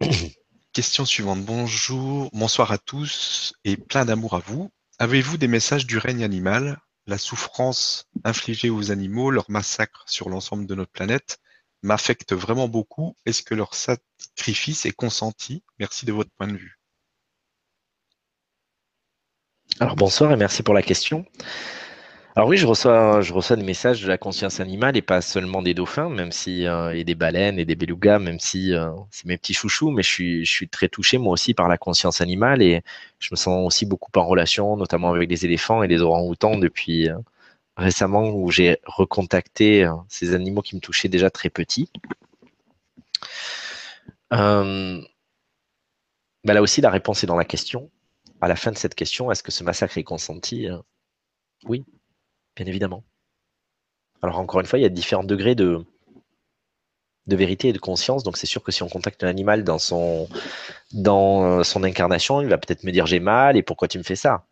question 0.72 1.04
suivante. 1.04 1.44
Bonjour, 1.44 2.30
bonsoir 2.32 2.72
à 2.72 2.78
tous 2.78 3.52
et 3.64 3.76
plein 3.76 4.04
d'amour 4.04 4.34
à 4.34 4.40
vous. 4.40 4.70
Avez-vous 4.98 5.36
des 5.36 5.48
messages 5.48 5.86
du 5.86 5.98
règne 5.98 6.24
animal? 6.24 6.80
La 7.06 7.18
souffrance 7.18 8.08
infligée 8.24 8.70
aux 8.70 8.90
animaux, 8.90 9.30
leur 9.30 9.50
massacre 9.50 10.04
sur 10.06 10.30
l'ensemble 10.30 10.66
de 10.66 10.74
notre 10.74 10.90
planète 10.90 11.38
m'affecte 11.82 12.32
vraiment 12.32 12.66
beaucoup. 12.66 13.14
Est-ce 13.26 13.42
que 13.42 13.54
leur 13.54 13.74
sacrifice 13.74 14.86
est 14.86 14.92
consenti? 14.92 15.62
Merci 15.78 16.06
de 16.06 16.12
votre 16.12 16.30
point 16.30 16.48
de 16.48 16.56
vue. 16.56 16.80
Alors 19.80 19.96
bonsoir 19.96 20.32
et 20.32 20.36
merci 20.36 20.62
pour 20.62 20.74
la 20.74 20.82
question. 20.82 21.26
Alors 22.36 22.48
oui, 22.48 22.56
je 22.56 22.66
reçois, 22.66 23.20
des 23.56 23.62
messages 23.62 24.02
de 24.02 24.08
la 24.08 24.18
conscience 24.18 24.58
animale 24.58 24.96
et 24.96 25.02
pas 25.02 25.20
seulement 25.20 25.62
des 25.62 25.72
dauphins, 25.72 26.08
même 26.08 26.32
si 26.32 26.66
euh, 26.66 26.92
et 26.92 27.04
des 27.04 27.14
baleines 27.14 27.60
et 27.60 27.64
des 27.64 27.76
belugas, 27.76 28.18
même 28.18 28.40
si 28.40 28.74
euh, 28.74 28.90
c'est 29.12 29.26
mes 29.26 29.38
petits 29.38 29.54
chouchous, 29.54 29.92
mais 29.92 30.02
je 30.02 30.42
suis, 30.44 30.68
très 30.68 30.88
touché 30.88 31.16
moi 31.18 31.32
aussi 31.32 31.54
par 31.54 31.68
la 31.68 31.78
conscience 31.78 32.20
animale 32.20 32.60
et 32.60 32.82
je 33.20 33.28
me 33.30 33.36
sens 33.36 33.64
aussi 33.64 33.86
beaucoup 33.86 34.10
en 34.16 34.26
relation, 34.26 34.76
notamment 34.76 35.10
avec 35.12 35.28
des 35.28 35.44
éléphants 35.44 35.84
et 35.84 35.88
des 35.88 36.02
orang-outans 36.02 36.56
depuis 36.58 37.08
euh, 37.08 37.16
récemment 37.76 38.28
où 38.30 38.50
j'ai 38.50 38.78
recontacté 38.84 39.88
ces 40.08 40.34
animaux 40.34 40.62
qui 40.62 40.76
me 40.76 40.80
touchaient 40.80 41.08
déjà 41.08 41.30
très 41.30 41.50
petits. 41.50 41.90
Bah 44.30 45.00
là 46.54 46.62
aussi, 46.62 46.80
la 46.80 46.90
réponse 46.90 47.24
est 47.24 47.26
dans 47.26 47.36
la 47.36 47.44
question. 47.44 47.90
À 48.40 48.48
la 48.48 48.56
fin 48.56 48.72
de 48.72 48.78
cette 48.78 48.94
question, 48.94 49.30
est-ce 49.30 49.42
que 49.42 49.52
ce 49.52 49.64
massacre 49.64 49.98
est 49.98 50.04
consenti 50.04 50.68
Oui, 51.64 51.84
bien 52.56 52.66
évidemment. 52.66 53.04
Alors 54.22 54.38
encore 54.38 54.60
une 54.60 54.66
fois, 54.66 54.78
il 54.78 54.82
y 54.82 54.86
a 54.86 54.90
différents 54.90 55.24
degrés 55.24 55.54
de, 55.54 55.84
vérité 57.26 57.68
et 57.68 57.72
de 57.72 57.78
conscience. 57.78 58.22
Donc 58.22 58.36
c'est 58.36 58.46
sûr 58.46 58.62
que 58.62 58.72
si 58.72 58.82
on 58.82 58.88
contacte 58.88 59.22
un 59.24 59.28
animal 59.28 59.64
dans 59.64 59.78
son, 59.78 60.28
dans 60.92 61.62
son 61.64 61.84
incarnation, 61.84 62.40
il 62.40 62.48
va 62.48 62.58
peut-être 62.58 62.84
me 62.84 62.92
dire 62.92 63.06
j'ai 63.06 63.20
mal 63.20 63.56
et 63.56 63.62
pourquoi 63.62 63.88
tu 63.88 63.98
me 63.98 64.02
fais 64.02 64.16
ça? 64.16 64.44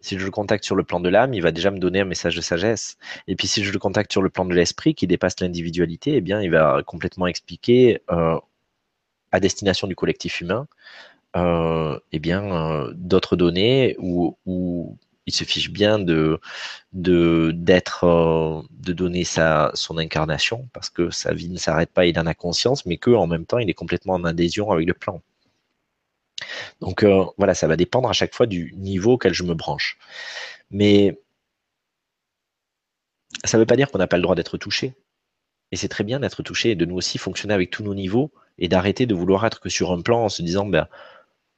Si 0.00 0.18
je 0.18 0.24
le 0.24 0.30
contacte 0.30 0.64
sur 0.64 0.76
le 0.76 0.82
plan 0.82 0.98
de 0.98 1.08
l'âme, 1.08 1.34
il 1.34 1.42
va 1.42 1.52
déjà 1.52 1.70
me 1.70 1.78
donner 1.78 2.00
un 2.00 2.04
message 2.04 2.34
de 2.36 2.40
sagesse. 2.40 2.96
Et 3.28 3.36
puis 3.36 3.46
si 3.46 3.64
je 3.64 3.72
le 3.72 3.78
contacte 3.78 4.12
sur 4.12 4.22
le 4.22 4.30
plan 4.30 4.44
de 4.44 4.54
l'esprit 4.54 4.94
qui 4.94 5.06
dépasse 5.06 5.40
l'individualité, 5.40 6.16
eh 6.16 6.20
bien 6.20 6.40
il 6.40 6.50
va 6.50 6.82
complètement 6.86 7.26
expliquer 7.26 8.02
euh, 8.10 8.38
à 9.30 9.40
destination 9.40 9.86
du 9.86 9.94
collectif 9.94 10.40
humain 10.40 10.66
euh, 11.36 11.98
eh 12.12 12.20
bien 12.20 12.44
euh, 12.44 12.92
d'autres 12.94 13.34
données 13.34 13.96
ou 13.98 14.96
il 15.26 15.34
se 15.34 15.44
fiche 15.44 15.70
bien 15.70 15.98
de 15.98 16.40
d'être 16.92 18.04
euh, 18.04 18.62
de 18.70 18.92
donner 18.92 19.24
sa 19.24 19.70
son 19.74 19.98
incarnation 19.98 20.68
parce 20.72 20.90
que 20.90 21.10
sa 21.10 21.32
vie 21.34 21.48
ne 21.48 21.58
s'arrête 21.58 21.90
pas, 21.90 22.06
il 22.06 22.18
en 22.18 22.26
a 22.26 22.34
conscience, 22.34 22.86
mais 22.86 22.98
que 22.98 23.10
en 23.10 23.26
même 23.26 23.46
temps 23.46 23.58
il 23.58 23.70
est 23.70 23.74
complètement 23.74 24.14
en 24.14 24.24
adhésion 24.24 24.70
avec 24.70 24.86
le 24.86 24.94
plan. 24.94 25.22
Donc 26.80 27.02
euh, 27.02 27.24
voilà, 27.38 27.54
ça 27.54 27.66
va 27.66 27.76
dépendre 27.76 28.08
à 28.08 28.12
chaque 28.12 28.34
fois 28.34 28.46
du 28.46 28.74
niveau 28.76 29.12
auquel 29.12 29.32
je 29.34 29.42
me 29.44 29.54
branche. 29.54 29.98
Mais 30.70 31.18
ça 33.44 33.56
ne 33.56 33.62
veut 33.62 33.66
pas 33.66 33.76
dire 33.76 33.90
qu'on 33.90 33.98
n'a 33.98 34.06
pas 34.06 34.16
le 34.16 34.22
droit 34.22 34.34
d'être 34.34 34.58
touché. 34.58 34.94
Et 35.72 35.76
c'est 35.76 35.88
très 35.88 36.04
bien 36.04 36.20
d'être 36.20 36.42
touché 36.42 36.70
et 36.70 36.74
de 36.76 36.84
nous 36.84 36.96
aussi 36.96 37.18
fonctionner 37.18 37.54
avec 37.54 37.70
tous 37.70 37.82
nos 37.82 37.94
niveaux 37.94 38.32
et 38.58 38.68
d'arrêter 38.68 39.06
de 39.06 39.14
vouloir 39.14 39.44
être 39.46 39.60
que 39.60 39.68
sur 39.68 39.92
un 39.92 40.02
plan 40.02 40.24
en 40.24 40.28
se 40.28 40.42
disant 40.42 40.66
ben, 40.66 40.86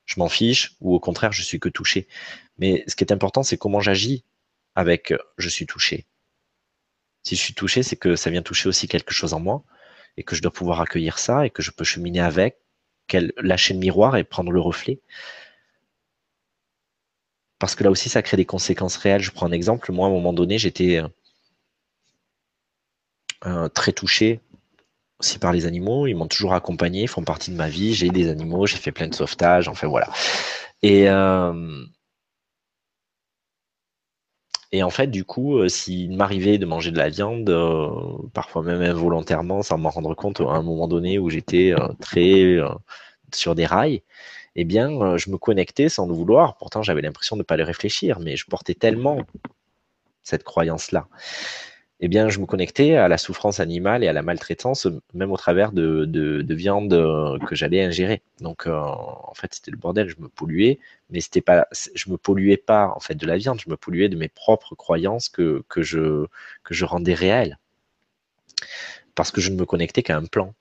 je 0.07 0.18
m'en 0.18 0.28
fiche 0.28 0.74
ou 0.80 0.94
au 0.94 1.00
contraire 1.00 1.32
je 1.32 1.42
suis 1.42 1.61
que 1.61 1.68
touché. 1.68 2.09
Mais 2.59 2.84
ce 2.86 2.96
qui 2.96 3.04
est 3.04 3.12
important, 3.12 3.42
c'est 3.42 3.59
comment 3.59 3.80
j'agis 3.80 4.24
avec 4.74 5.12
euh, 5.12 5.18
je 5.36 5.48
suis 5.48 5.66
touché. 5.66 6.07
Si 7.22 7.36
je 7.36 7.40
suis 7.40 7.54
touché, 7.54 7.82
c'est 7.82 7.96
que 7.96 8.16
ça 8.16 8.30
vient 8.30 8.42
toucher 8.42 8.68
aussi 8.68 8.88
quelque 8.88 9.12
chose 9.12 9.34
en 9.34 9.40
moi 9.40 9.64
et 10.16 10.22
que 10.22 10.36
je 10.36 10.42
dois 10.42 10.52
pouvoir 10.52 10.80
accueillir 10.80 11.18
ça 11.18 11.44
et 11.44 11.50
que 11.50 11.62
je 11.62 11.70
peux 11.72 11.84
cheminer 11.84 12.20
avec, 12.20 12.57
lâcher 13.38 13.74
le 13.74 13.80
miroir 13.80 14.16
et 14.16 14.24
prendre 14.24 14.52
le 14.52 14.61
reflet. 14.61 15.00
Parce 17.59 17.74
que 17.74 17.84
là 17.84 17.90
aussi, 17.90 18.09
ça 18.09 18.22
crée 18.22 18.36
des 18.36 18.44
conséquences 18.44 18.96
réelles. 18.96 19.22
Je 19.22 19.30
prends 19.30 19.46
un 19.46 19.52
exemple. 19.52 19.90
Moi, 19.92 20.07
à 20.07 20.11
un 20.11 20.12
moment 20.12 20.32
donné, 20.32 20.59
j'étais, 20.59 21.02
euh, 23.44 23.68
très 23.68 23.92
touché 23.92 24.40
aussi 25.20 25.38
par 25.38 25.52
les 25.52 25.66
animaux. 25.66 26.06
Ils 26.06 26.14
m'ont 26.14 26.28
toujours 26.28 26.54
accompagné, 26.54 27.02
ils 27.02 27.08
font 27.08 27.22
partie 27.24 27.50
de 27.50 27.56
ma 27.56 27.68
vie. 27.68 27.94
J'ai 27.94 28.10
des 28.10 28.28
animaux, 28.28 28.66
j'ai 28.66 28.76
fait 28.76 28.92
plein 28.92 29.08
de 29.08 29.14
sauvetages, 29.14 29.68
enfin 29.68 29.88
voilà. 29.88 30.08
Et, 30.82 31.08
euh, 31.08 31.84
et 34.72 34.82
en 34.82 34.90
fait, 34.90 35.06
du 35.08 35.24
coup, 35.24 35.58
euh, 35.58 35.68
s'il 35.68 36.16
m'arrivait 36.16 36.58
de 36.58 36.66
manger 36.66 36.90
de 36.90 36.98
la 36.98 37.08
viande, 37.08 37.48
euh, 37.50 37.88
parfois 38.34 38.62
même 38.62 38.82
involontairement, 38.82 39.62
sans 39.62 39.78
m'en 39.78 39.90
rendre 39.90 40.14
compte, 40.14 40.40
à 40.40 40.44
un 40.44 40.62
moment 40.62 40.88
donné 40.88 41.18
où 41.18 41.30
j'étais 41.30 41.74
très 42.00 42.58
sur 43.34 43.54
des 43.54 43.66
rails, 43.66 44.02
eh 44.56 44.64
bien, 44.64 45.16
je 45.16 45.30
me 45.30 45.38
connectais 45.38 45.88
sans 45.88 46.06
le 46.06 46.14
vouloir. 46.14 46.56
Pourtant, 46.56 46.82
j'avais 46.82 47.02
l'impression 47.02 47.36
de 47.36 47.40
ne 47.40 47.44
pas 47.44 47.56
le 47.56 47.64
réfléchir, 47.64 48.20
mais 48.20 48.36
je 48.36 48.46
portais 48.46 48.74
tellement 48.74 49.18
cette 50.22 50.44
croyance-là 50.44 51.08
eh 52.01 52.09
bien, 52.09 52.28
je 52.28 52.40
me 52.40 52.47
connectais 52.47 52.97
à 52.97 53.09
la 53.09 53.16
souffrance 53.16 53.59
animale 53.59 54.05
et 54.05 54.09
à 54.09 54.12
la 54.12 54.22
maltraitance, 54.22 54.86
même 55.14 55.32
au 55.32 55.36
travers 55.38 55.72
de, 55.72 56.05
de, 56.05 56.55
viande 56.55 56.92
euh, 56.92 57.38
que 57.38 57.55
j'allais 57.55 57.82
ingérer. 57.82 58.22
Donc, 58.40 58.66
euh, 58.66 58.78
en 58.78 59.32
fait, 59.34 59.55
c'était 59.55 59.70
le 59.70 59.78
bordel. 59.78 60.09
Je 60.09 60.16
me 60.20 60.28
polluais, 60.28 60.78
mais 61.09 61.20
c'était 61.20 61.40
pas, 61.40 61.66
je 61.94 62.11
me 62.11 62.18
polluais 62.18 62.59
pas 62.59 62.92
en 62.94 63.01
fait 63.01 63.14
de 63.14 63.26
la 63.26 63.38
viande. 63.38 63.61
Je 63.64 63.70
me 63.70 63.76
polluais 63.78 64.11
de 64.11 64.16
mes 64.16 64.28
propres 64.28 64.74
croyances 64.74 65.30
que, 65.30 65.64
je 65.80 66.84
rendais 66.84 67.14
réelles, 67.14 67.59
parce 69.14 69.30
que 69.30 69.40
je 69.40 69.51
ne 69.51 69.57
me 69.57 69.64
connectais 69.64 70.03
qu'à 70.03 70.16
un 70.16 70.26
plan. 70.26 70.55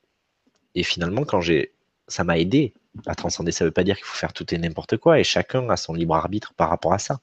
Et 0.75 0.83
finalement, 0.83 1.25
quand 1.25 1.41
j'ai, 1.41 1.73
ça 2.07 2.23
m'a 2.23 2.39
aidé 2.39 2.73
à 3.07 3.15
transcender. 3.15 3.51
Ça 3.51 3.65
ne 3.65 3.69
veut 3.69 3.73
pas 3.73 3.83
dire 3.83 3.97
qu'il 3.97 4.05
faut 4.05 4.15
faire 4.15 4.33
tout 4.33 4.53
et 4.53 4.57
n'importe 4.57 4.97
quoi, 4.97 5.19
et 5.19 5.23
chacun 5.23 5.69
a 5.69 5.77
son 5.77 5.93
libre 5.93 6.15
arbitre 6.15 6.53
par 6.53 6.69
rapport 6.69 6.93
à 6.93 6.99
ça. 6.99 7.19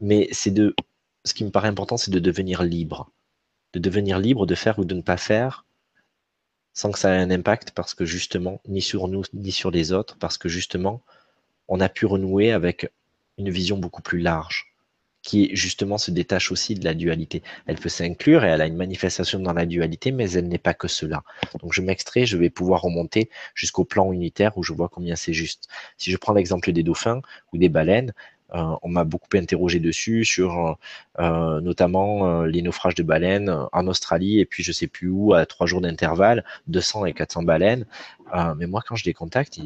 Mais 0.00 0.28
ce 0.32 1.34
qui 1.34 1.44
me 1.44 1.50
paraît 1.50 1.68
important, 1.68 1.96
c'est 1.96 2.10
de 2.10 2.18
devenir 2.20 2.62
libre 2.62 3.10
de 3.74 3.78
devenir 3.78 4.18
libre 4.18 4.46
de 4.46 4.54
faire 4.54 4.78
ou 4.78 4.84
de 4.84 4.94
ne 4.94 5.02
pas 5.02 5.16
faire 5.16 5.64
sans 6.74 6.90
que 6.90 6.98
ça 6.98 7.14
ait 7.14 7.18
un 7.18 7.30
impact 7.30 7.70
parce 7.70 7.94
que 7.94 8.04
justement, 8.04 8.60
ni 8.66 8.82
sur 8.82 9.08
nous, 9.08 9.22
ni 9.32 9.52
sur 9.52 9.70
les 9.70 9.92
autres, 9.92 10.16
parce 10.18 10.38
que 10.38 10.48
justement, 10.48 11.02
on 11.68 11.80
a 11.80 11.88
pu 11.88 12.04
renouer 12.04 12.52
avec 12.52 12.90
une 13.38 13.48
vision 13.50 13.78
beaucoup 13.78 14.02
plus 14.02 14.18
large, 14.18 14.74
qui 15.22 15.54
justement 15.56 15.98
se 15.98 16.10
détache 16.10 16.50
aussi 16.52 16.74
de 16.74 16.84
la 16.84 16.94
dualité. 16.94 17.42
Elle 17.66 17.78
peut 17.78 17.88
s'inclure 17.88 18.44
et 18.44 18.48
elle 18.48 18.60
a 18.60 18.66
une 18.66 18.76
manifestation 18.76 19.38
dans 19.38 19.52
la 19.52 19.66
dualité, 19.66 20.10
mais 20.10 20.30
elle 20.32 20.48
n'est 20.48 20.58
pas 20.58 20.74
que 20.74 20.88
cela. 20.88 21.22
Donc 21.60 21.72
je 21.72 21.80
m'extrais, 21.80 22.26
je 22.26 22.36
vais 22.36 22.50
pouvoir 22.50 22.82
remonter 22.82 23.30
jusqu'au 23.54 23.84
plan 23.84 24.12
unitaire 24.12 24.58
où 24.58 24.62
je 24.64 24.72
vois 24.72 24.88
combien 24.88 25.16
c'est 25.16 25.32
juste. 25.32 25.68
Si 25.96 26.10
je 26.10 26.16
prends 26.16 26.34
l'exemple 26.34 26.72
des 26.72 26.82
dauphins 26.82 27.22
ou 27.52 27.58
des 27.58 27.68
baleines, 27.68 28.12
on 28.52 28.88
m'a 28.88 29.04
beaucoup 29.04 29.28
interrogé 29.34 29.80
dessus 29.80 30.24
sur 30.24 30.78
euh, 31.18 31.60
notamment 31.60 32.42
euh, 32.42 32.46
les 32.46 32.62
naufrages 32.62 32.94
de 32.94 33.02
baleines 33.02 33.52
en 33.72 33.86
Australie 33.86 34.40
et 34.40 34.44
puis 34.44 34.62
je 34.62 34.72
sais 34.72 34.86
plus 34.86 35.08
où 35.08 35.34
à 35.34 35.46
trois 35.46 35.66
jours 35.66 35.80
d'intervalle, 35.80 36.44
200 36.68 37.06
et 37.06 37.14
400 37.14 37.42
baleines. 37.42 37.86
mais 38.56 38.66
moi, 38.66 38.82
quand 38.86 38.96
je 38.96 39.04
les 39.04 39.14
contacte, 39.14 39.58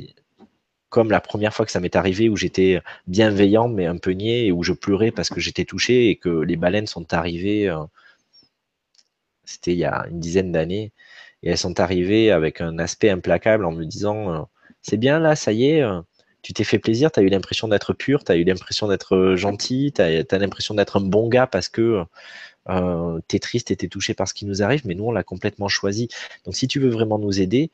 comme 0.88 1.10
la 1.10 1.20
première 1.20 1.52
fois 1.52 1.66
que 1.66 1.72
ça 1.72 1.80
m'est 1.80 1.96
arrivé 1.96 2.28
où 2.28 2.36
j'étais 2.36 2.80
bienveillant 3.06 3.68
mais 3.68 3.86
un 3.86 3.98
peu 3.98 4.12
niais 4.12 4.46
et 4.46 4.52
où 4.52 4.62
je 4.62 4.72
pleurais 4.72 5.10
parce 5.10 5.28
que 5.28 5.40
j'étais 5.40 5.64
touché 5.64 6.08
et 6.08 6.16
que 6.16 6.30
les 6.30 6.56
baleines 6.56 6.86
sont 6.86 7.12
arrivées, 7.12 7.70
c'était 9.44 9.72
il 9.72 9.78
y 9.78 9.84
a 9.84 10.06
une 10.10 10.20
dizaine 10.20 10.52
d'années, 10.52 10.92
et 11.42 11.50
elles 11.50 11.58
sont 11.58 11.80
arrivées 11.80 12.30
avec 12.30 12.60
un 12.60 12.78
aspect 12.78 13.10
implacable 13.10 13.64
en 13.64 13.72
me 13.72 13.84
disant 13.84 14.48
c'est 14.82 14.96
bien 14.96 15.18
là, 15.20 15.36
ça 15.36 15.52
y 15.52 15.66
est 15.66 15.82
tu 16.48 16.54
t'es 16.54 16.64
fait 16.64 16.78
plaisir, 16.78 17.12
tu 17.12 17.20
as 17.20 17.22
eu 17.22 17.28
l'impression 17.28 17.68
d'être 17.68 17.92
pur, 17.92 18.24
tu 18.24 18.32
as 18.32 18.36
eu 18.36 18.44
l'impression 18.44 18.88
d'être 18.88 19.14
euh, 19.14 19.36
gentil, 19.36 19.92
tu 19.94 20.00
as, 20.00 20.38
l'impression 20.38 20.72
d'être 20.72 20.96
un 20.96 21.02
bon 21.02 21.28
gars 21.28 21.46
parce 21.46 21.68
que 21.68 22.06
euh, 22.70 23.20
tu 23.28 23.36
es 23.36 23.38
triste 23.38 23.70
et 23.70 23.76
tu 23.76 23.84
es 23.84 23.88
touché 23.90 24.14
par 24.14 24.26
ce 24.26 24.32
qui 24.32 24.46
nous 24.46 24.62
arrive, 24.62 24.86
mais 24.86 24.94
nous, 24.94 25.04
on 25.04 25.12
l'a 25.12 25.24
complètement 25.24 25.68
choisi. 25.68 26.08
Donc, 26.46 26.56
si 26.56 26.66
tu 26.66 26.80
veux 26.80 26.88
vraiment 26.88 27.18
nous 27.18 27.42
aider, 27.42 27.70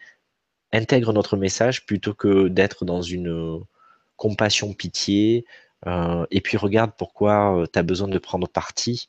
intègre 0.72 1.12
notre 1.12 1.36
message 1.36 1.86
plutôt 1.86 2.14
que 2.14 2.48
d'être 2.48 2.84
dans 2.84 3.00
une 3.00 3.28
euh, 3.28 3.60
compassion, 4.16 4.72
pitié, 4.72 5.44
euh, 5.86 6.26
et 6.32 6.40
puis 6.40 6.56
regarde 6.56 6.90
pourquoi 6.98 7.64
tu 7.72 7.78
as 7.78 7.84
besoin 7.84 8.08
de 8.08 8.18
prendre 8.18 8.48
parti 8.48 9.08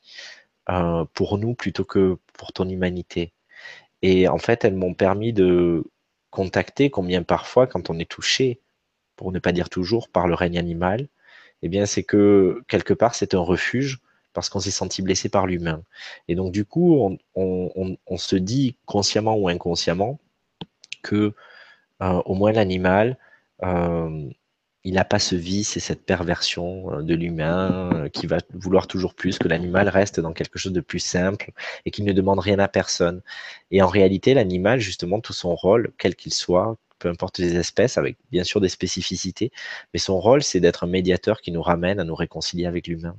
pour 1.13 1.39
nous 1.39 1.55
plutôt 1.55 1.85
que 1.85 2.17
pour 2.33 2.53
ton 2.53 2.69
humanité. 2.69 3.33
Et 4.03 4.27
en 4.27 4.37
fait, 4.37 4.63
elles 4.63 4.75
m'ont 4.75 4.93
permis 4.93 5.33
de 5.33 5.83
contacter 6.29 6.91
combien 6.91 7.23
parfois, 7.23 7.65
quand 7.65 7.89
on 7.89 7.97
est 7.97 8.09
touché, 8.09 8.59
pour 9.15 9.31
ne 9.31 9.39
pas 9.39 9.51
dire 9.51 9.69
toujours, 9.69 10.09
par 10.09 10.27
le 10.27 10.33
règne 10.35 10.57
animal, 10.57 11.07
eh 11.61 11.69
bien, 11.69 11.85
c'est 11.85 12.03
que 12.03 12.61
quelque 12.67 12.93
part, 12.93 13.15
c'est 13.15 13.33
un 13.33 13.39
refuge 13.39 13.99
parce 14.33 14.49
qu'on 14.49 14.59
s'est 14.59 14.71
senti 14.71 15.01
blessé 15.01 15.29
par 15.29 15.47
l'humain. 15.47 15.81
Et 16.27 16.35
donc, 16.35 16.51
du 16.51 16.65
coup, 16.65 17.17
on, 17.35 18.17
se 18.17 18.35
dit 18.35 18.77
consciemment 18.85 19.35
ou 19.35 19.49
inconsciemment 19.49 20.19
que 21.01 21.33
euh, 22.03 22.21
au 22.25 22.35
moins 22.35 22.51
l'animal, 22.51 23.17
euh, 23.63 24.29
il 24.83 24.93
n'a 24.95 25.05
pas 25.05 25.19
ce 25.19 25.35
vice 25.35 25.77
et 25.77 25.79
cette 25.79 26.05
perversion 26.05 26.93
euh, 26.93 27.01
de 27.01 27.15
l'humain 27.15 28.09
qui 28.13 28.27
va 28.27 28.37
vouloir 28.53 28.87
toujours 28.87 29.15
plus, 29.15 29.39
que 29.39 29.47
l'animal 29.47 29.89
reste 29.89 30.19
dans 30.19 30.33
quelque 30.33 30.59
chose 30.59 30.73
de 30.73 30.81
plus 30.81 30.99
simple 30.99 31.51
et 31.85 31.91
qu'il 31.91 32.05
ne 32.05 32.13
demande 32.13 32.39
rien 32.39 32.59
à 32.59 32.67
personne. 32.67 33.21
Et 33.71 33.81
en 33.81 33.87
réalité, 33.87 34.33
l'animal, 34.33 34.79
justement, 34.79 35.21
tout 35.21 35.33
son 35.33 35.55
rôle, 35.55 35.93
quel 35.97 36.15
qu'il 36.15 36.33
soit, 36.33 36.77
peu 36.99 37.09
importe 37.09 37.39
les 37.39 37.55
espèces, 37.55 37.97
avec 37.97 38.17
bien 38.31 38.43
sûr 38.43 38.61
des 38.61 38.69
spécificités, 38.69 39.51
mais 39.93 39.99
son 39.99 40.19
rôle, 40.19 40.43
c'est 40.43 40.59
d'être 40.59 40.83
un 40.83 40.87
médiateur 40.87 41.41
qui 41.41 41.51
nous 41.51 41.61
ramène 41.61 41.99
à 41.99 42.03
nous 42.03 42.15
réconcilier 42.15 42.65
avec 42.65 42.87
l'humain. 42.87 43.15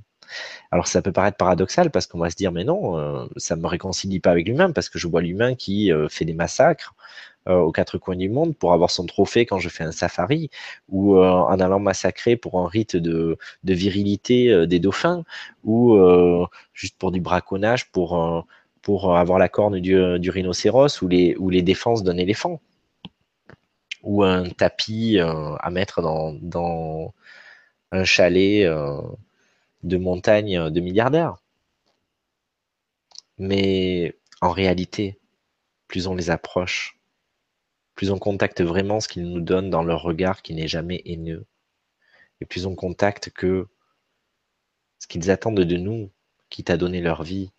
Alors 0.70 0.86
ça 0.86 1.02
peut 1.02 1.12
paraître 1.12 1.36
paradoxal 1.36 1.90
parce 1.90 2.06
qu'on 2.06 2.18
va 2.18 2.30
se 2.30 2.36
dire 2.36 2.52
mais 2.52 2.64
non, 2.64 2.98
euh, 2.98 3.26
ça 3.36 3.56
me 3.56 3.66
réconcilie 3.66 4.20
pas 4.20 4.30
avec 4.30 4.48
l'humain 4.48 4.72
parce 4.72 4.88
que 4.88 4.98
je 4.98 5.06
vois 5.06 5.22
l'humain 5.22 5.54
qui 5.54 5.92
euh, 5.92 6.08
fait 6.08 6.24
des 6.24 6.34
massacres 6.34 6.94
euh, 7.48 7.58
aux 7.58 7.72
quatre 7.72 7.98
coins 7.98 8.16
du 8.16 8.28
monde 8.28 8.56
pour 8.56 8.72
avoir 8.72 8.90
son 8.90 9.06
trophée 9.06 9.46
quand 9.46 9.58
je 9.58 9.68
fais 9.68 9.84
un 9.84 9.92
safari 9.92 10.50
ou 10.88 11.18
en 11.18 11.60
allant 11.60 11.78
massacrer 11.78 12.36
pour 12.36 12.60
un 12.60 12.68
rite 12.68 12.96
de, 12.96 13.38
virilité 13.64 14.66
des 14.66 14.80
dauphins 14.80 15.24
ou 15.64 15.96
juste 16.72 16.96
pour 16.98 17.12
du 17.12 17.20
braconnage 17.20 17.90
pour 17.92 18.46
pour 18.82 19.16
avoir 19.16 19.38
la 19.38 19.48
corne 19.48 19.80
du, 19.80 20.18
du 20.18 20.30
rhinocéros 20.30 21.02
ou 21.02 21.08
les 21.08 21.36
ou 21.36 21.50
les 21.50 21.62
défenses 21.62 22.02
d'un 22.02 22.16
éléphant 22.16 22.60
ou 24.06 24.22
un 24.22 24.48
tapis 24.50 25.18
euh, 25.18 25.56
à 25.56 25.70
mettre 25.70 26.00
dans, 26.00 27.12
un 27.92 28.04
chalet 28.04 28.64
euh, 28.64 29.02
de 29.82 29.96
montagne 29.96 30.70
de 30.70 30.80
milliardaires. 30.80 31.36
Mais 33.38 34.16
en 34.40 34.50
réalité, 34.50 35.18
plus 35.88 36.06
on 36.06 36.14
les 36.14 36.30
approche, 36.30 36.98
plus 37.96 38.10
on 38.12 38.18
contacte 38.18 38.62
vraiment 38.62 39.00
ce 39.00 39.08
qu'ils 39.08 39.28
nous 39.28 39.40
donnent 39.40 39.70
dans 39.70 39.82
leur 39.82 40.02
regard 40.02 40.42
qui 40.42 40.54
n'est 40.54 40.68
jamais 40.68 41.02
haineux, 41.04 41.44
et 42.40 42.46
plus 42.46 42.66
on 42.66 42.76
contacte 42.76 43.30
que 43.30 43.66
ce 45.00 45.08
qu'ils 45.08 45.30
attendent 45.30 45.60
de 45.60 45.76
nous, 45.76 46.10
qui 46.48 46.62
t'a 46.62 46.76
donné 46.76 47.00
leur 47.00 47.24
vie, 47.24 47.50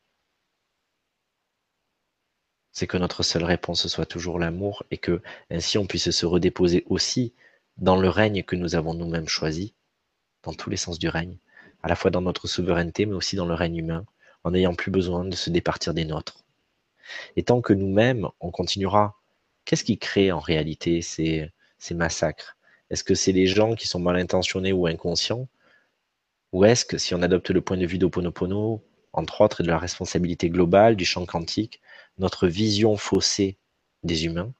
c'est 2.78 2.86
que 2.86 2.98
notre 2.98 3.24
seule 3.24 3.44
réponse 3.44 3.88
soit 3.88 4.06
toujours 4.06 4.38
l'amour 4.38 4.84
et 4.92 5.00
que 5.00 5.24
ainsi 5.50 5.80
on 5.80 5.88
puisse 5.88 6.12
se 6.12 6.26
redéposer 6.28 6.86
aussi 6.90 7.34
dans 7.78 7.96
le 7.96 8.08
règne 8.08 8.44
que 8.44 8.56
nous 8.56 8.76
avons 8.76 8.94
nous-mêmes 8.94 9.28
choisi, 9.28 9.74
dans 10.44 10.54
tous 10.54 10.70
les 10.70 10.78
sens 10.78 11.00
du 11.00 11.10
règne, 11.10 11.40
à 11.82 11.88
la 11.88 11.96
fois 11.96 12.12
dans 12.12 12.22
notre 12.22 12.46
souveraineté 12.48 13.08
mais 13.08 13.16
aussi 13.16 13.36
dans 13.36 13.48
le 13.48 13.56
règne 13.56 13.78
humain, 13.78 14.06
en 14.44 14.52
n'ayant 14.52 14.76
plus 14.76 14.92
besoin 14.92 15.26
de 15.26 15.36
se 15.36 15.50
départir 15.50 15.96
des 15.96 16.06
nôtres. 16.06 16.46
Et 17.36 17.42
tant 17.42 17.62
que 17.62 17.74
nous-mêmes, 17.74 18.28
on 18.42 18.52
continuera, 18.52 19.16
qu'est-ce 19.66 19.84
qui 19.84 19.98
crée 19.98 20.32
en 20.32 20.40
réalité 20.40 21.02
ces, 21.02 21.50
massacres? 21.96 22.58
Est-ce 22.92 23.04
que 23.04 23.16
c'est 23.16 23.32
les 23.32 23.48
gens 23.48 23.74
qui 23.74 23.88
sont 23.88 24.00
mal 24.00 24.18
intentionnés 24.18 24.72
ou 24.72 24.86
inconscients? 24.86 25.48
Ou 26.54 26.64
est-ce 26.64 26.86
que 26.86 27.00
si 27.00 27.16
on 27.16 27.24
adopte 27.24 27.50
le 27.50 27.62
point 27.62 27.78
de 27.78 27.88
vue 27.88 27.98
d'Oponopono, 27.98 28.84
entre 29.14 29.42
autres, 29.42 29.62
et 29.62 29.64
de 29.64 29.70
la 29.70 29.80
responsabilité 29.80 30.52
globale 30.52 30.96
du 30.96 31.06
champ 31.06 31.26
quantique, 31.26 31.82
notre 32.18 32.48
vision 32.48 32.98
faussée 32.98 33.58
des 34.04 34.26
humains, 34.26 34.54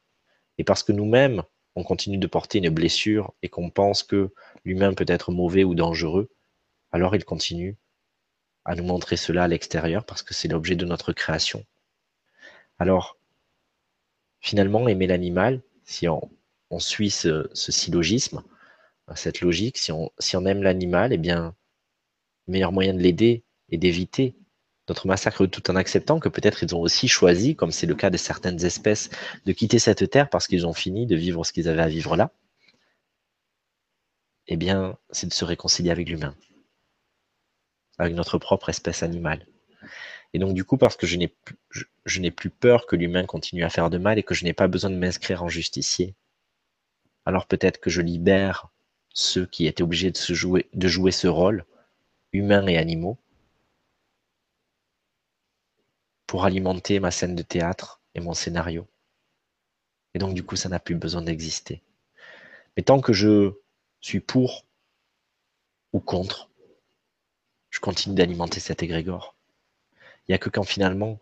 et 0.58 0.64
parce 0.64 0.84
que 0.84 0.92
nous-mêmes, 0.92 1.44
on 1.76 1.84
continue 1.84 2.18
de 2.18 2.28
porter 2.28 2.58
une 2.58 2.70
blessure 2.70 3.34
et 3.44 3.50
qu'on 3.50 3.70
pense 3.70 4.02
que 4.04 4.34
l'humain 4.66 4.94
peut 4.94 5.06
être 5.08 5.32
mauvais 5.32 5.64
ou 5.64 5.76
dangereux, 5.76 6.30
alors 6.92 7.16
il 7.16 7.24
continue 7.24 7.78
à 8.66 8.76
nous 8.76 8.84
montrer 8.84 9.16
cela 9.16 9.44
à 9.44 9.48
l'extérieur 9.48 10.04
parce 10.04 10.24
que 10.24 10.34
c'est 10.34 10.48
l'objet 10.48 10.76
de 10.76 10.86
notre 10.86 11.14
création. 11.14 11.66
Alors, 12.80 13.18
finalement, 14.40 14.88
aimer 14.88 15.08
l'animal, 15.08 15.62
si 15.84 16.08
on, 16.08 16.30
suit 16.80 17.12
ce, 17.12 17.50
syllogisme, 17.54 18.44
cette 19.16 19.42
logique, 19.42 19.78
si 19.78 19.92
on, 19.92 20.12
si 20.20 20.36
on 20.36 20.46
aime 20.46 20.64
l'animal, 20.64 21.14
eh 21.14 21.18
bien, 21.18 21.56
le 22.48 22.54
meilleur 22.54 22.72
moyen 22.72 22.94
de 22.94 23.00
l'aider 23.00 23.44
et 23.70 23.78
d'éviter 23.78 24.36
notre 24.88 25.08
massacre 25.08 25.46
tout 25.46 25.70
en 25.70 25.76
acceptant 25.76 26.20
que 26.20 26.30
peut-être 26.30 26.64
ils 26.64 26.76
ont 26.76 26.80
aussi 26.80 27.08
choisi, 27.08 27.56
comme 27.56 27.72
c'est 27.72 27.88
le 27.88 27.96
cas 27.96 28.10
de 28.10 28.18
certaines 28.18 28.64
espèces, 28.64 29.10
de 29.46 29.52
quitter 29.52 29.80
cette 29.80 30.10
terre 30.10 30.30
parce 30.30 30.48
qu'ils 30.48 30.66
ont 30.66 30.74
fini 30.74 31.06
de 31.06 31.16
vivre 31.16 31.44
ce 31.44 31.52
qu'ils 31.52 31.68
avaient 31.68 31.82
à 31.82 31.88
vivre 31.88 32.16
là, 32.16 32.32
eh 34.48 34.56
bien, 34.56 34.98
c'est 35.12 35.28
de 35.28 35.34
se 35.34 35.44
réconcilier 35.46 35.92
avec 35.92 36.08
l'humain, 36.08 36.36
avec 37.98 38.16
notre 38.16 38.38
propre 38.38 38.70
espèce 38.70 39.04
animale. 39.04 39.46
Et 40.34 40.40
donc, 40.40 40.54
du 40.54 40.64
coup, 40.64 40.78
parce 40.78 40.96
que 40.96 41.06
je 41.06 41.18
n'ai 41.18 42.32
plus, 42.32 42.50
peur 42.50 42.86
que 42.86 42.96
l'humain 42.96 43.26
continue 43.26 43.64
à 43.64 43.70
faire 43.70 43.90
de 43.90 43.98
mal 43.98 44.18
et 44.18 44.24
que 44.24 44.34
je 44.34 44.46
n'ai 44.46 44.54
pas 44.54 44.68
besoin 44.68 44.90
de 44.90 44.96
m'inscrire 44.96 45.44
en 45.44 45.50
justicier, 45.50 46.16
alors 47.26 47.46
peut-être 47.48 47.80
que 47.80 47.90
je 47.90 48.02
libère 48.02 48.70
ceux 49.14 49.46
qui 49.46 49.68
étaient 49.68 49.84
obligés 49.84 50.12
de 50.12 50.88
jouer 50.88 51.12
ce 51.12 51.28
rôle, 51.28 51.66
humains 52.32 52.68
et 52.68 52.78
animaux, 52.78 53.18
pour 56.28 56.46
alimenter 56.46 57.00
ma 57.00 57.12
scène 57.12 57.36
de 57.36 57.42
théâtre 57.42 58.02
et 58.14 58.20
mon 58.20 58.34
scénario. 58.34 58.88
Et 60.14 60.20
donc, 60.20 60.34
du 60.34 60.44
coup, 60.44 60.56
ça 60.56 60.70
n'a 60.70 60.80
plus 60.80 60.96
besoin 60.96 61.22
d'exister. 61.22 61.82
Mais 62.76 62.84
tant 62.84 63.02
que 63.02 63.14
je 63.14 63.54
suis 64.02 64.20
pour 64.20 64.66
ou 65.94 66.00
contre, 66.00 66.50
je 67.70 67.80
continue 67.80 68.16
d'alimenter 68.16 68.60
cet 68.60 68.84
égrégore. 68.84 69.36
Il 70.28 70.32
n'y 70.32 70.36
a 70.36 70.40
que 70.40 70.50
quand 70.50 70.64
finalement 70.64 71.20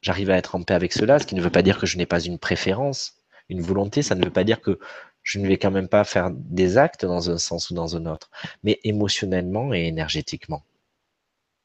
j'arrive 0.00 0.30
à 0.30 0.36
être 0.36 0.54
en 0.54 0.62
paix 0.62 0.74
avec 0.74 0.92
cela, 0.92 1.18
ce 1.18 1.26
qui 1.26 1.34
ne 1.34 1.42
veut 1.42 1.50
pas 1.50 1.62
dire 1.62 1.78
que 1.78 1.86
je 1.86 1.96
n'ai 1.96 2.06
pas 2.06 2.20
une 2.20 2.38
préférence, 2.38 3.16
une 3.48 3.62
volonté, 3.62 4.02
ça 4.02 4.14
ne 4.14 4.24
veut 4.24 4.30
pas 4.30 4.44
dire 4.44 4.60
que 4.60 4.78
je 5.22 5.38
ne 5.38 5.48
vais 5.48 5.58
quand 5.58 5.70
même 5.70 5.88
pas 5.88 6.04
faire 6.04 6.30
des 6.30 6.76
actes 6.76 7.04
dans 7.06 7.30
un 7.30 7.38
sens 7.38 7.70
ou 7.70 7.74
dans 7.74 7.96
un 7.96 8.06
autre, 8.06 8.30
mais 8.62 8.80
émotionnellement 8.84 9.72
et 9.72 9.86
énergétiquement, 9.86 10.62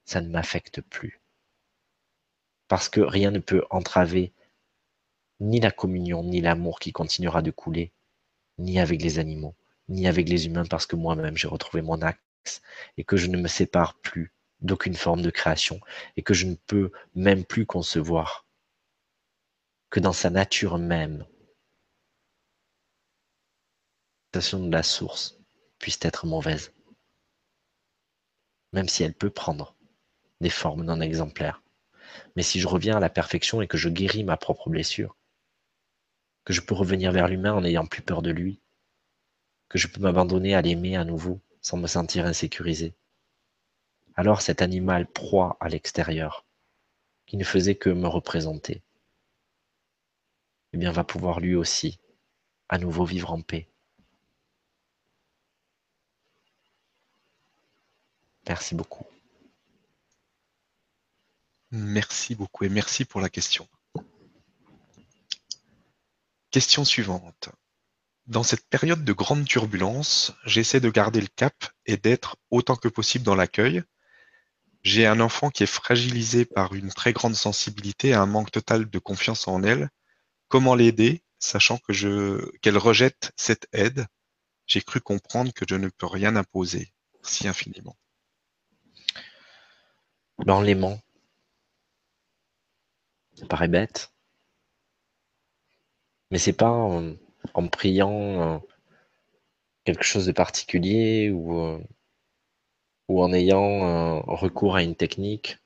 ça 0.05 0.21
ne 0.21 0.29
m'affecte 0.29 0.81
plus. 0.81 1.18
Parce 2.69 2.87
que 2.87 3.01
rien 3.01 3.31
ne 3.31 3.39
peut 3.39 3.65
entraver 3.71 4.31
ni 5.41 5.59
la 5.59 5.71
communion, 5.71 6.23
ni 6.23 6.39
l'amour 6.39 6.79
qui 6.79 6.93
continuera 6.93 7.41
de 7.41 7.51
couler, 7.51 7.91
ni 8.57 8.79
avec 8.79 9.01
les 9.01 9.19
animaux, 9.19 9.55
ni 9.89 10.07
avec 10.07 10.29
les 10.29 10.45
humains, 10.45 10.65
parce 10.65 10.85
que 10.85 10.95
moi-même 10.95 11.35
j'ai 11.35 11.47
retrouvé 11.47 11.81
mon 11.81 12.01
axe 12.01 12.61
et 12.97 13.03
que 13.03 13.17
je 13.17 13.27
ne 13.27 13.37
me 13.37 13.47
sépare 13.47 13.95
plus 13.99 14.33
d'aucune 14.61 14.95
forme 14.95 15.21
de 15.21 15.31
création 15.31 15.79
et 16.15 16.21
que 16.21 16.33
je 16.33 16.45
ne 16.45 16.55
peux 16.55 16.91
même 17.15 17.43
plus 17.43 17.65
concevoir 17.65 18.45
que 19.89 19.99
dans 19.99 20.13
sa 20.13 20.29
nature 20.29 20.77
même, 20.77 21.25
la 24.31 24.41
de 24.41 24.71
la 24.71 24.83
source 24.83 25.39
puisse 25.79 25.97
être 26.03 26.27
mauvaise, 26.27 26.71
même 28.73 28.87
si 28.87 29.01
elle 29.01 29.15
peut 29.15 29.31
prendre 29.31 29.75
des 30.39 30.51
formes 30.51 30.83
non 30.83 31.01
exemplaires. 31.01 31.63
Mais 32.35 32.43
si 32.43 32.59
je 32.59 32.67
reviens 32.67 32.97
à 32.97 32.99
la 32.99 33.09
perfection 33.09 33.61
et 33.61 33.67
que 33.67 33.77
je 33.77 33.89
guéris 33.89 34.23
ma 34.23 34.37
propre 34.37 34.69
blessure, 34.69 35.15
que 36.45 36.53
je 36.53 36.61
peux 36.61 36.75
revenir 36.75 37.11
vers 37.11 37.27
l'humain 37.27 37.53
en 37.53 37.61
n'ayant 37.61 37.85
plus 37.85 38.01
peur 38.01 38.21
de 38.21 38.31
lui, 38.31 38.59
que 39.67 39.77
je 39.77 39.87
peux 39.87 40.01
m'abandonner 40.01 40.55
à 40.55 40.61
l'aimer 40.61 40.95
à 40.95 41.05
nouveau 41.05 41.39
sans 41.61 41.77
me 41.77 41.87
sentir 41.87 42.25
insécurisé. 42.25 42.93
Alors 44.15 44.41
cet 44.41 44.61
animal 44.61 45.05
proie 45.05 45.57
à 45.59 45.69
l'extérieur, 45.69 46.45
qui 47.25 47.37
ne 47.37 47.43
faisait 47.43 47.75
que 47.75 47.89
me 47.89 48.07
représenter, 48.07 48.81
eh 50.73 50.77
bien 50.77 50.91
va 50.91 51.03
pouvoir 51.03 51.39
lui 51.39 51.55
aussi 51.55 51.99
à 52.67 52.77
nouveau 52.77 53.05
vivre 53.05 53.31
en 53.31 53.41
paix. 53.41 53.67
Merci 58.47 58.73
beaucoup. 58.73 59.05
Merci 61.71 62.35
beaucoup 62.35 62.63
et 62.63 62.69
merci 62.69 63.05
pour 63.05 63.21
la 63.21 63.29
question. 63.29 63.67
Question 66.51 66.83
suivante. 66.83 67.49
Dans 68.25 68.43
cette 68.43 68.67
période 68.69 69.03
de 69.03 69.13
grande 69.13 69.45
turbulence, 69.45 70.33
j'essaie 70.45 70.79
de 70.79 70.89
garder 70.89 71.21
le 71.21 71.27
cap 71.35 71.53
et 71.85 71.97
d'être 71.97 72.37
autant 72.49 72.75
que 72.75 72.87
possible 72.87 73.23
dans 73.23 73.35
l'accueil. 73.35 73.83
J'ai 74.81 75.05
un 75.05 75.19
enfant 75.19 75.49
qui 75.49 75.63
est 75.63 75.67
fragilisé 75.67 76.45
par 76.45 76.73
une 76.73 76.91
très 76.91 77.13
grande 77.13 77.35
sensibilité 77.35 78.09
et 78.09 78.13
un 78.13 78.25
manque 78.25 78.51
total 78.51 78.89
de 78.89 78.99
confiance 78.99 79.47
en 79.47 79.61
elle. 79.63 79.89
Comment 80.47 80.73
l'aider, 80.73 81.23
sachant 81.37 81.77
que 81.77 81.93
je 81.93 82.49
qu'elle 82.61 82.77
rejette 82.77 83.31
cette 83.35 83.67
aide? 83.73 84.07
J'ai 84.65 84.81
cru 84.81 85.01
comprendre 85.01 85.53
que 85.53 85.65
je 85.67 85.75
ne 85.75 85.89
peux 85.89 86.07
rien 86.07 86.35
imposer. 86.35 86.93
Merci 87.15 87.47
infiniment. 87.47 87.97
Dans 90.45 90.61
l'aimant. 90.61 90.99
Ça 93.39 93.45
paraît 93.45 93.69
bête. 93.69 94.11
Mais 96.31 96.37
c'est 96.37 96.53
pas 96.53 96.69
en, 96.71 97.67
priant 97.69 98.55
euh, 98.55 98.59
quelque 99.85 100.03
chose 100.03 100.25
de 100.25 100.31
particulier 100.33 101.31
ou, 101.31 101.57
euh, 101.59 101.79
en 103.07 103.33
ayant 103.33 104.17
euh, 104.17 104.19
recours 104.27 104.75
à 104.75 104.83
une 104.83 104.95
technique 104.95 105.57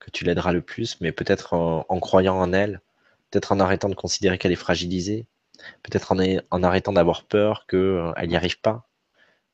que 0.00 0.10
tu 0.10 0.24
l'aideras 0.24 0.52
le 0.52 0.62
plus, 0.62 1.00
mais 1.00 1.12
peut-être 1.12 1.54
en, 1.54 2.00
croyant 2.00 2.38
en 2.38 2.52
elle, 2.52 2.80
peut-être 3.30 3.52
en 3.52 3.60
arrêtant 3.60 3.88
de 3.88 3.94
considérer 3.94 4.38
qu'elle 4.38 4.52
est 4.52 4.56
fragilisée, 4.56 5.26
peut-être 5.82 6.14
en, 6.50 6.62
arrêtant 6.62 6.92
d'avoir 6.92 7.24
peur 7.24 7.66
qu'elle 7.66 8.28
n'y 8.28 8.36
arrive 8.36 8.60
pas, 8.60 8.88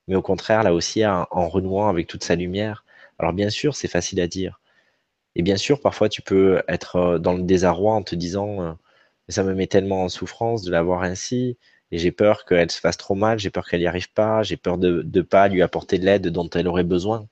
mais 0.09 0.17
au 0.17 0.23
contraire, 0.23 0.63
là 0.65 0.75
aussi, 0.75 1.07
en 1.07 1.49
renouant 1.49 1.89
avec 1.89 2.07
toute 2.09 2.25
sa 2.25 2.37
lumière. 2.37 2.85
Alors 3.19 3.33
bien 3.33 3.51
sûr, 3.51 3.75
c'est 3.75 3.89
facile 3.89 4.21
à 4.21 4.27
dire. 4.27 4.61
Et 5.37 5.43
bien 5.43 5.57
sûr, 5.57 5.81
parfois, 5.81 6.09
tu 6.09 6.23
peux 6.23 6.63
être 6.69 7.19
dans 7.19 7.35
le 7.35 7.43
désarroi 7.43 7.95
en 7.95 8.03
te 8.03 8.15
disant 8.15 8.77
ça 9.29 9.43
me 9.45 9.55
met 9.55 9.67
tellement 9.67 10.05
en 10.05 10.09
souffrance 10.09 10.63
de 10.63 10.71
la 10.71 10.83
voir 10.83 11.03
ainsi, 11.03 11.59
et 11.91 11.99
j'ai 11.99 12.13
peur 12.13 12.45
qu'elle 12.45 12.71
se 12.71 12.81
fasse 12.81 12.97
trop 12.97 13.15
mal, 13.15 13.39
j'ai 13.39 13.51
peur 13.51 13.67
qu'elle 13.69 13.81
n'y 13.81 13.87
arrive 13.87 14.13
pas, 14.13 14.43
j'ai 14.43 14.57
peur 14.57 14.79
de 14.79 15.03
ne 15.03 15.23
pas 15.23 15.49
lui 15.49 15.63
apporter 15.63 15.99
l'aide 15.99 16.29
dont 16.29 16.49
elle 16.51 16.69
aurait 16.69 16.85
besoin. 16.85 17.29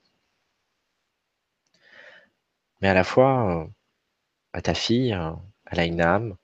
Mais 2.81 2.87
à 2.89 2.93
la 2.93 3.03
fois, 3.03 3.67
à 4.53 4.61
ta 4.61 4.73
fille, 4.75 5.17
elle 5.71 5.79
a 5.79 5.85
une 5.85 6.01
âme 6.01 6.37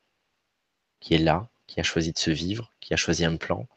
qui 1.02 1.14
est 1.14 1.18
là, 1.18 1.50
qui 1.68 1.80
a 1.82 1.84
choisi 1.84 2.14
de 2.14 2.18
se 2.18 2.32
vivre, 2.32 2.72
qui 2.80 2.94
a 2.94 2.98
choisi 2.98 3.26
un 3.26 3.36
plan, 3.36 3.68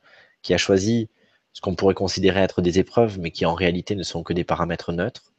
qui 0.43 0.55
a 0.55 0.59
choisi 0.59 1.09
ce 1.53 1.61
qu'on 1.61 1.75
pourrait 1.75 1.95
considérer 1.95 2.41
être 2.41 2.63
des 2.63 2.79
épreuves, 2.79 3.19
mais 3.19 3.31
qui 3.33 3.45
en 3.47 3.55
réalité 3.55 3.95
ne 3.97 4.03
sont 4.05 4.23
que 4.23 4.33
des 4.33 4.45
paramètres 4.45 4.93
neutres. 4.93 5.32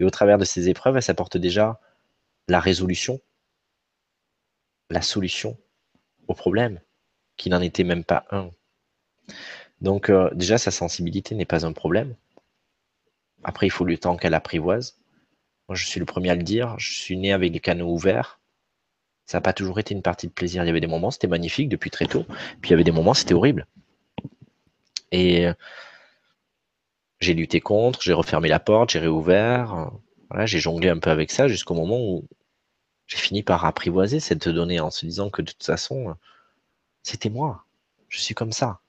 Et 0.00 0.04
au 0.04 0.10
travers 0.10 0.38
de 0.38 0.44
ces 0.44 0.68
épreuves, 0.68 0.96
elle 0.96 1.02
s'apporte 1.02 1.36
déjà 1.36 1.80
la 2.48 2.58
résolution 2.58 3.20
la 4.90 5.02
solution 5.02 5.56
au 6.28 6.34
problème, 6.34 6.80
qui 7.36 7.48
n'en 7.48 7.60
était 7.60 7.84
même 7.84 8.04
pas 8.04 8.26
un. 8.30 8.50
Donc 9.80 10.10
euh, 10.10 10.30
déjà, 10.34 10.58
sa 10.58 10.70
sensibilité 10.70 11.34
n'est 11.34 11.46
pas 11.46 11.64
un 11.64 11.72
problème. 11.72 12.14
Après, 13.42 13.66
il 13.66 13.70
faut 13.70 13.84
le 13.84 13.96
temps 13.96 14.16
qu'elle 14.16 14.34
apprivoise. 14.34 14.98
Moi, 15.68 15.76
je 15.76 15.86
suis 15.86 16.00
le 16.00 16.06
premier 16.06 16.30
à 16.30 16.34
le 16.34 16.42
dire. 16.42 16.78
Je 16.78 16.92
suis 16.92 17.16
né 17.16 17.32
avec 17.32 17.52
les 17.52 17.60
canaux 17.60 17.90
ouverts. 17.90 18.40
Ça 19.26 19.38
n'a 19.38 19.42
pas 19.42 19.52
toujours 19.52 19.78
été 19.78 19.94
une 19.94 20.02
partie 20.02 20.26
de 20.26 20.32
plaisir. 20.32 20.62
Il 20.64 20.66
y 20.66 20.70
avait 20.70 20.80
des 20.80 20.88
moments, 20.88 21.12
c'était 21.12 21.28
magnifique 21.28 21.68
depuis 21.68 21.90
très 21.90 22.06
tôt. 22.06 22.26
Puis 22.60 22.68
il 22.68 22.70
y 22.70 22.74
avait 22.74 22.84
des 22.84 22.90
moments, 22.90 23.14
c'était 23.14 23.34
horrible. 23.34 23.66
Et 25.12 25.46
euh, 25.46 25.54
j'ai 27.20 27.34
lutté 27.34 27.60
contre, 27.60 28.00
j'ai 28.02 28.12
refermé 28.12 28.48
la 28.48 28.60
porte, 28.60 28.90
j'ai 28.90 28.98
réouvert. 28.98 29.90
Voilà, 30.30 30.46
j'ai 30.46 30.58
jonglé 30.58 30.88
un 30.88 30.98
peu 30.98 31.10
avec 31.10 31.30
ça 31.30 31.48
jusqu'au 31.48 31.74
moment 31.74 32.00
où 32.00 32.26
j'ai 33.06 33.18
fini 33.18 33.42
par 33.42 33.64
apprivoiser 33.64 34.20
cette 34.20 34.48
donnée 34.48 34.80
en 34.80 34.90
se 34.90 35.04
disant 35.04 35.30
que 35.30 35.42
de 35.42 35.50
toute 35.50 35.64
façon, 35.64 36.16
c'était 37.02 37.30
moi. 37.30 37.64
Je 38.08 38.20
suis 38.20 38.34
comme 38.34 38.52
ça. 38.52 38.80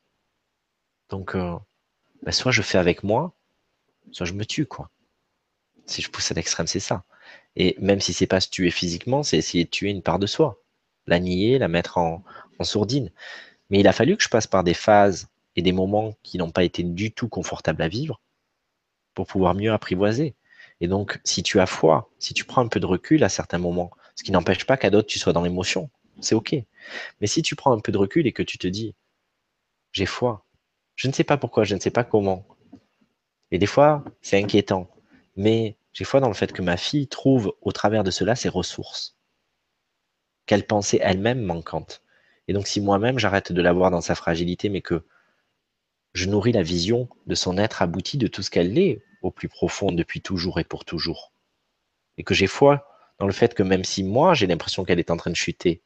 Donc, 1.10 1.36
euh, 1.36 1.56
ben, 2.24 2.32
soit 2.32 2.52
je 2.52 2.62
fais 2.62 2.78
avec 2.78 3.04
moi, 3.04 3.34
soit 4.12 4.26
je 4.26 4.34
me 4.34 4.46
tue, 4.46 4.66
quoi. 4.66 4.90
Si 5.86 6.02
je 6.02 6.10
pousse 6.10 6.32
à 6.32 6.36
l'extrême, 6.36 6.68
c'est 6.68 6.80
ça. 6.80 7.04
Et 7.56 7.76
même 7.80 8.00
si 8.00 8.14
c'est 8.14 8.28
pas 8.28 8.40
se 8.40 8.50
tuer 8.50 8.72
physiquement, 8.72 9.24
c'est 9.24 9.38
essayer 9.38 9.66
de 9.66 9.70
tuer 9.70 9.90
une 9.90 10.02
part 10.02 10.20
de 10.20 10.28
soi, 10.28 10.62
la 11.08 11.20
nier, 11.20 11.60
la 11.60 11.68
mettre 11.68 11.98
en, 11.98 12.24
en 12.60 12.64
sourdine. 12.64 13.12
Mais 13.70 13.80
il 13.80 13.88
a 13.88 13.94
fallu 13.94 14.16
que 14.16 14.24
je 14.24 14.30
passe 14.30 14.48
par 14.48 14.64
des 14.64 14.74
phases 14.74 15.28
et 15.56 15.62
des 15.62 15.72
moments 15.72 16.14
qui 16.24 16.38
n'ont 16.38 16.52
pas 16.52 16.64
été 16.64 16.84
du 16.84 17.12
tout 17.12 17.28
confortables 17.28 17.82
à 17.82 17.88
vivre 17.88 18.22
pour 19.14 19.28
pouvoir 19.28 19.54
mieux 19.56 19.72
apprivoiser. 19.72 20.36
Et 20.80 20.88
donc, 20.88 21.20
si 21.24 21.44
tu 21.44 21.60
as 21.60 21.66
foi, 21.66 22.10
si 22.20 22.34
tu 22.34 22.46
prends 22.46 22.62
un 22.62 22.68
peu 22.68 22.80
de 22.80 22.86
recul 22.86 23.24
à 23.24 23.30
certains 23.30 23.58
moments, 23.58 23.92
ce 24.16 24.24
qui 24.24 24.32
n'empêche 24.32 24.66
pas 24.66 24.78
qu'à 24.78 24.90
d'autres, 24.90 25.08
tu 25.08 25.20
sois 25.20 25.34
dans 25.34 25.44
l'émotion. 25.44 25.90
C'est 26.20 26.36
OK. 26.36 26.56
Mais 27.20 27.28
si 27.28 27.42
tu 27.42 27.56
prends 27.56 27.72
un 27.72 27.80
peu 27.80 27.92
de 27.92 27.98
recul 27.98 28.28
et 28.28 28.32
que 28.32 28.44
tu 28.44 28.58
te 28.58 28.68
dis, 28.68 28.96
j'ai 29.92 30.06
foi, 30.06 30.46
je 30.96 31.08
ne 31.08 31.14
sais 31.14 31.24
pas 31.24 31.38
pourquoi, 31.38 31.64
je 31.64 31.76
ne 31.76 31.80
sais 31.80 31.92
pas 31.92 32.04
comment. 32.04 32.46
Et 33.52 33.60
des 33.60 33.66
fois, 33.66 34.04
c'est 34.22 34.42
inquiétant. 34.42 34.90
Mais 35.36 35.78
j'ai 35.94 36.06
foi 36.06 36.20
dans 36.20 36.28
le 36.28 36.34
fait 36.34 36.54
que 36.54 36.62
ma 36.62 36.78
fille 36.78 37.08
trouve 37.08 37.54
au 37.62 37.72
travers 37.72 38.04
de 38.04 38.12
cela 38.12 38.36
ses 38.36 38.50
ressources. 38.50 39.18
Qu'elle 40.46 40.66
pensait 40.66 41.00
elle-même 41.02 41.42
manquante. 41.42 42.02
Et 42.48 42.54
donc, 42.54 42.68
si 42.68 42.82
moi-même, 42.82 43.20
j'arrête 43.20 43.52
de 43.52 43.62
la 43.62 43.74
voir 43.74 43.92
dans 43.92 44.02
sa 44.02 44.16
fragilité, 44.16 44.70
mais 44.70 44.82
que 44.82 45.06
je 46.14 46.28
nourris 46.28 46.52
la 46.52 46.64
vision 46.64 47.08
de 47.28 47.36
son 47.36 47.58
être 47.58 47.82
abouti, 47.82 48.18
de 48.18 48.28
tout 48.28 48.42
ce 48.42 48.50
qu'elle 48.50 48.78
est 48.78 49.02
au 49.22 49.32
plus 49.32 49.48
profond 49.48 49.92
depuis 49.92 50.22
toujours 50.22 50.60
et 50.60 50.64
pour 50.64 50.86
toujours. 50.86 51.32
Et 52.18 52.24
que 52.24 52.34
j'ai 52.34 52.48
foi 52.48 52.88
dans 53.20 53.28
le 53.28 53.34
fait 53.34 53.54
que 53.54 53.64
même 53.64 53.84
si 53.84 54.04
moi 54.04 54.34
j'ai 54.34 54.48
l'impression 54.48 54.84
qu'elle 54.84 55.00
est 55.00 55.12
en 55.12 55.18
train 55.18 55.32
de 55.32 55.36
chuter, 55.36 55.82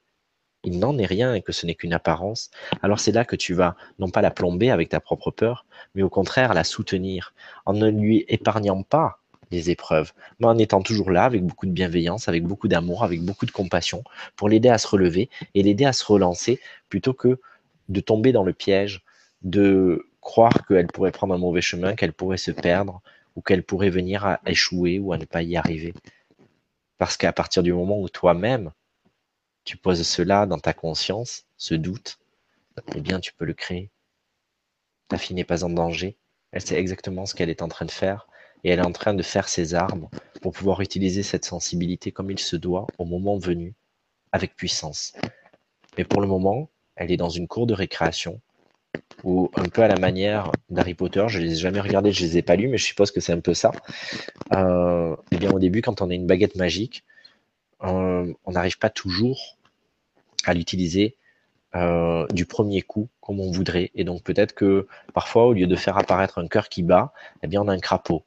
il 0.64 0.80
n'en 0.80 0.98
est 0.98 1.06
rien 1.06 1.36
et 1.36 1.42
que 1.42 1.52
ce 1.52 1.66
n'est 1.66 1.76
qu'une 1.76 1.94
apparence, 1.94 2.50
alors 2.82 3.00
c'est 3.00 3.12
là 3.12 3.24
que 3.24 3.36
tu 3.36 3.54
vas 3.54 3.76
non 4.00 4.10
pas 4.10 4.22
la 4.22 4.32
plomber 4.32 4.72
avec 4.72 4.90
ta 4.90 5.00
propre 5.00 5.30
peur, 5.30 5.66
mais 5.94 6.02
au 6.02 6.10
contraire 6.10 6.54
la 6.54 6.64
soutenir 6.64 7.34
en 7.66 7.74
ne 7.74 7.90
lui 7.90 8.26
épargnant 8.28 8.82
pas 8.82 9.20
les 9.52 9.70
épreuves, 9.70 10.12
mais 10.40 10.48
en 10.48 10.58
étant 10.58 10.82
toujours 10.82 11.12
là 11.12 11.26
avec 11.26 11.46
beaucoup 11.46 11.68
de 11.68 11.72
bienveillance, 11.72 12.28
avec 12.28 12.46
beaucoup 12.46 12.68
d'amour, 12.68 13.04
avec 13.04 13.22
beaucoup 13.22 13.46
de 13.46 13.52
compassion, 13.52 14.04
pour 14.36 14.50
l'aider 14.50 14.70
à 14.70 14.80
se 14.80 14.88
relever 14.88 15.30
et 15.54 15.62
l'aider 15.62 15.86
à 15.86 15.94
se 15.94 16.04
relancer 16.04 16.60
plutôt 16.90 17.14
que 17.14 17.40
de 17.90 18.00
tomber 18.00 18.32
dans 18.32 18.44
le 18.44 18.54
piège 18.54 19.04
de 19.44 20.08
croire 20.26 20.66
qu'elle 20.68 20.88
pourrait 20.88 21.12
prendre 21.12 21.36
un 21.36 21.38
mauvais 21.38 21.62
chemin, 21.62 21.96
qu'elle 21.96 22.12
pourrait 22.12 22.38
se 22.38 22.52
perdre 22.52 23.02
ou 23.36 23.42
qu'elle 23.42 23.64
pourrait 23.64 23.92
venir 23.92 24.26
à 24.26 24.42
échouer 24.48 24.98
ou 25.00 25.14
à 25.14 25.18
ne 25.18 25.24
pas 25.24 25.44
y 25.44 25.56
arriver. 25.56 25.94
Parce 26.98 27.16
qu'à 27.16 27.32
partir 27.32 27.62
du 27.62 27.72
moment 27.72 28.02
où 28.02 28.10
toi-même, 28.10 28.72
tu 29.66 29.78
poses 29.78 30.06
cela 30.06 30.48
dans 30.48 30.58
ta 30.58 30.74
conscience, 30.74 31.46
ce 31.58 31.76
doute, 31.76 32.18
eh 32.96 33.02
bien 33.02 33.20
tu 33.20 33.34
peux 33.34 33.46
le 33.46 33.54
créer. 33.54 33.92
Ta 35.10 35.18
fille 35.20 35.36
n'est 35.36 35.44
pas 35.44 35.64
en 35.64 35.70
danger, 35.70 36.18
elle 36.52 36.62
sait 36.62 36.80
exactement 36.80 37.28
ce 37.28 37.36
qu'elle 37.36 37.52
est 37.52 37.62
en 37.62 37.68
train 37.68 37.86
de 37.86 37.92
faire 37.92 38.28
et 38.64 38.72
elle 38.72 38.80
est 38.80 38.86
en 38.86 38.92
train 38.92 39.14
de 39.14 39.24
faire 39.24 39.48
ses 39.48 39.76
armes 39.76 40.10
pour 40.42 40.54
pouvoir 40.54 40.82
utiliser 40.82 41.22
cette 41.22 41.46
sensibilité 41.46 42.12
comme 42.12 42.32
il 42.32 42.40
se 42.40 42.56
doit 42.56 42.88
au 42.98 43.06
moment 43.06 43.38
venu, 43.38 43.76
avec 44.32 44.56
puissance. 44.56 45.14
Mais 46.00 46.04
pour 46.04 46.20
le 46.20 46.28
moment, 46.28 46.72
elle 46.96 47.12
est 47.12 47.18
dans 47.18 47.30
une 47.30 47.48
cour 47.48 47.68
de 47.68 47.76
récréation 47.76 48.42
ou 49.24 49.50
un 49.56 49.70
peu 49.70 49.84
à 49.84 49.88
la 49.88 49.98
manière 49.98 50.52
d'Harry 50.70 50.94
Potter. 50.94 51.26
Je 51.28 51.40
ne 51.40 51.44
les 51.44 51.54
ai 51.54 51.56
jamais 51.56 51.80
regardés, 51.80 52.12
je 52.12 52.24
ne 52.24 52.28
les 52.28 52.38
ai 52.38 52.42
pas 52.42 52.56
lus, 52.56 52.68
mais 52.68 52.78
je 52.78 52.86
suppose 52.86 53.12
que 53.12 53.20
c'est 53.20 53.34
un 53.34 53.40
peu 53.40 53.54
ça. 53.54 53.72
Euh, 54.54 55.16
eh 55.32 55.38
bien, 55.38 55.52
au 55.52 55.60
début, 55.60 55.82
quand 55.82 56.02
on 56.02 56.10
a 56.10 56.14
une 56.14 56.28
baguette 56.28 56.56
magique, 56.56 57.04
euh, 57.84 58.34
on 58.46 58.52
n'arrive 58.52 58.78
pas 58.78 58.90
toujours 58.90 59.58
à 60.46 60.54
l'utiliser 60.54 61.18
euh, 61.76 62.26
du 62.32 62.46
premier 62.46 62.82
coup 62.82 63.10
comme 63.20 63.40
on 63.40 63.52
voudrait. 63.52 63.92
Et 63.96 64.04
donc 64.04 64.24
peut-être 64.24 64.54
que 64.54 64.88
parfois, 65.14 65.46
au 65.46 65.54
lieu 65.54 65.68
de 65.68 65.76
faire 65.76 65.98
apparaître 65.98 66.38
un 66.38 66.48
cœur 66.48 66.70
qui 66.70 66.84
bat, 66.84 67.14
eh 67.44 67.48
bien, 67.48 67.62
on 67.62 67.68
a 67.68 67.74
un 67.74 67.80
crapaud 67.80 68.24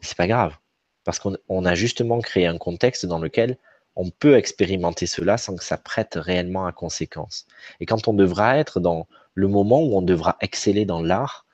c'est 0.00 0.16
pas 0.16 0.26
grave. 0.26 0.56
Parce 1.04 1.18
qu'on 1.18 1.64
a 1.64 1.74
justement 1.74 2.20
créé 2.20 2.46
un 2.46 2.58
contexte 2.58 3.06
dans 3.06 3.18
lequel 3.18 3.58
on 3.94 4.10
peut 4.10 4.36
expérimenter 4.36 5.06
cela 5.06 5.38
sans 5.38 5.56
que 5.56 5.64
ça 5.64 5.78
prête 5.78 6.18
réellement 6.20 6.66
à 6.66 6.72
conséquence. 6.72 7.46
Et 7.80 7.86
quand 7.86 8.08
on 8.08 8.12
devra 8.12 8.58
être 8.58 8.80
dans 8.80 9.06
le 9.36 9.48
moment 9.48 9.82
où 9.82 9.96
on 9.96 10.02
devra 10.02 10.36
exceller 10.40 10.86
dans 10.86 11.02
l'art, 11.02 11.46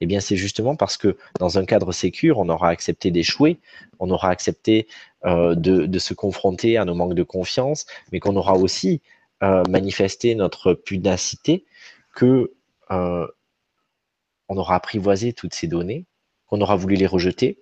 eh 0.00 0.06
bien 0.06 0.20
c'est 0.20 0.36
justement 0.36 0.74
parce 0.74 0.96
que 0.96 1.16
dans 1.38 1.58
un 1.58 1.64
cadre 1.64 1.92
sécure, 1.92 2.38
on 2.38 2.48
aura 2.48 2.70
accepté 2.70 3.10
d'échouer, 3.10 3.60
on 3.98 4.10
aura 4.10 4.30
accepté 4.30 4.88
euh, 5.24 5.54
de, 5.54 5.98
se 5.98 6.14
confronter 6.14 6.76
à 6.78 6.84
nos 6.84 6.94
manques 6.94 7.14
de 7.14 7.22
confiance, 7.22 7.86
mais 8.10 8.20
qu'on 8.20 8.36
aura 8.36 8.54
aussi 8.54 9.02
euh, 9.42 9.62
manifesté 9.68 10.34
notre 10.34 10.72
pudacité, 10.74 11.64
que 12.14 12.52
euh, 12.90 13.26
on 14.48 14.56
aura 14.56 14.76
apprivoisé 14.76 15.32
toutes 15.32 15.54
ces 15.54 15.68
données, 15.68 16.06
qu'on 16.46 16.60
aura 16.60 16.76
voulu 16.76 16.96
les 16.96 17.06
rejeter, 17.06 17.58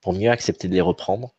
pour 0.00 0.12
mieux 0.12 0.30
accepter 0.30 0.68
de 0.68 0.74
les 0.74 0.80
reprendre, 0.80 1.34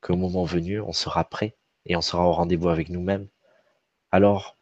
qu'au 0.00 0.16
moment 0.16 0.44
venu, 0.44 0.80
on 0.80 0.92
sera 0.92 1.24
prêt 1.24 1.56
et 1.86 1.96
on 1.96 2.02
sera 2.02 2.24
au 2.24 2.32
rendez-vous 2.32 2.68
avec 2.68 2.88
nous-mêmes. 2.88 3.28
Alors, 4.12 4.57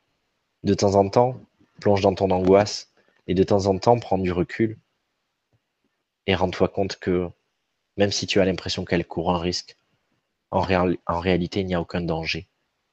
de 0.65 0.75
temps 0.75 0.95
en 0.95 1.09
temps, 1.09 1.41
plonge 1.81 2.01
dans 2.01 2.15
ton 2.15 2.31
angoisse 2.31 2.93
et 3.27 3.35
de 3.35 3.43
temps 3.43 3.67
en 3.67 3.79
temps, 3.79 3.99
prends 3.99 4.19
du 4.19 4.33
recul 4.33 4.79
et 6.27 6.35
rends-toi 6.35 6.69
compte 6.69 6.97
que 6.97 7.29
même 7.97 8.13
si 8.13 8.27
tu 8.27 8.41
as 8.41 8.45
l'impression 8.45 8.85
qu'elle 8.85 9.07
court 9.07 9.31
un 9.31 9.39
risque, 9.39 9.77
en, 10.51 10.61
réalité, 10.61 11.61
il 11.61 11.67
n'y 11.67 11.75
a 11.75 11.81
aucun 11.81 12.01
danger 12.01 12.49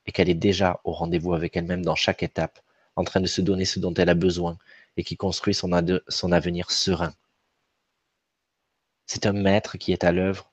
et 0.06 0.12
qu'elle 0.12 0.30
est 0.30 0.34
déjà 0.34 0.82
au 0.84 0.92
rendez-vous 0.92 1.34
avec 1.34 1.56
elle-même 1.56 1.84
dans 1.84 1.96
chaque 1.96 2.24
étape, 2.24 2.60
en 2.96 3.04
train 3.04 3.22
de 3.22 3.28
se 3.28 3.42
donner 3.42 3.66
ce 3.66 3.80
dont 3.80 3.94
elle 3.94 4.10
a 4.10 4.16
besoin 4.16 4.58
et 4.98 5.04
qui 5.04 5.18
construit 5.18 5.54
son 5.54 5.72
avenir 6.32 6.72
serein 6.72 7.14
c'est 9.06 9.26
un 9.26 9.34
maître 9.34 9.78
qui 9.78 9.92
est 9.92 10.04
à 10.04 10.12
l'œuvre 10.12 10.52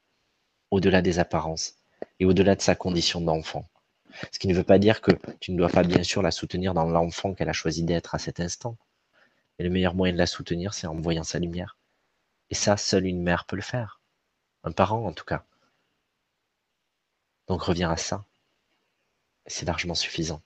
au-delà 0.71 1.03
des 1.03 1.19
apparences 1.19 1.77
et 2.19 2.25
au-delà 2.25 2.57
de 2.57 2.61
sa 2.61 2.75
condition 2.75 3.21
d'enfant. 3.21 3.69
Ce 4.33 4.39
qui 4.39 4.49
ne 4.49 4.55
veut 4.55 4.65
pas 4.65 4.79
dire 4.79 5.01
que 5.01 5.13
tu 5.41 5.53
ne 5.53 5.59
dois 5.59 5.69
pas 5.69 5.83
bien 5.83 6.03
sûr 6.03 6.23
la 6.23 6.31
soutenir 6.31 6.75
dans 6.75 6.87
l'enfant 6.87 7.35
qu'elle 7.35 7.49
a 7.49 7.53
choisi 7.55 7.85
d'être 7.85 8.15
à 8.15 8.19
cet 8.19 8.41
instant. 8.41 8.77
Mais 9.59 9.65
le 9.67 9.71
meilleur 9.71 9.95
moyen 9.95 10.15
de 10.15 10.19
la 10.19 10.27
soutenir, 10.27 10.75
c'est 10.75 10.87
en 10.89 10.97
voyant 11.01 11.25
sa 11.25 11.39
lumière. 11.39 11.79
Et 12.51 12.55
ça, 12.57 12.77
seule 12.77 13.07
une 13.07 13.23
mère 13.23 13.47
peut 13.47 13.57
le 13.57 13.63
faire. 13.63 14.01
Un 14.65 14.73
parent, 14.73 15.07
en 15.07 15.13
tout 15.13 15.25
cas. 15.25 15.45
Donc 17.49 17.61
reviens 17.63 17.91
à 17.91 17.99
ça. 17.99 18.25
C'est 19.45 19.67
largement 19.67 19.95
suffisant. 19.95 20.41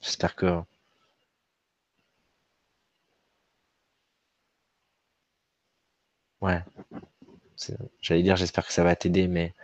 J'espère 0.00 0.36
que 0.36 0.62
Ouais. 6.40 6.62
J'allais 8.00 8.22
dire, 8.22 8.36
j'espère 8.36 8.66
que 8.66 8.72
ça 8.72 8.84
va 8.84 8.94
t'aider, 8.96 9.26
mais 9.28 9.54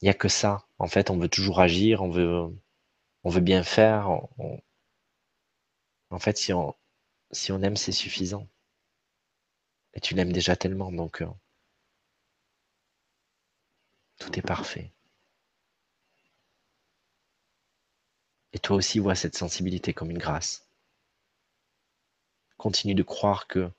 il 0.00 0.06
n'y 0.06 0.10
a 0.10 0.14
que 0.14 0.28
ça. 0.28 0.66
En 0.78 0.86
fait, 0.88 1.10
on 1.10 1.18
veut 1.18 1.28
toujours 1.28 1.60
agir, 1.60 2.02
on 2.02 2.10
veut, 2.10 2.50
bien 3.40 3.62
faire. 3.62 4.08
En 6.10 6.18
fait, 6.18 6.36
si 6.36 6.52
on, 6.52 6.74
si 7.32 7.52
aime, 7.62 7.76
c'est 7.76 7.92
suffisant. 7.92 8.46
Et 9.94 10.00
tu 10.00 10.14
l'aimes 10.14 10.32
déjà 10.32 10.56
tellement, 10.56 10.92
donc 10.92 11.22
euh, 11.22 11.28
tout 14.18 14.38
est 14.38 14.42
parfait. 14.42 14.92
Et 18.52 18.58
toi 18.58 18.76
aussi 18.76 18.98
vois 18.98 19.14
cette 19.14 19.36
sensibilité 19.36 19.94
comme 19.94 20.10
une 20.10 20.18
grâce. 20.18 20.68
Continue 22.58 22.94
de 22.94 23.02
croire 23.02 23.46
que 23.46 23.70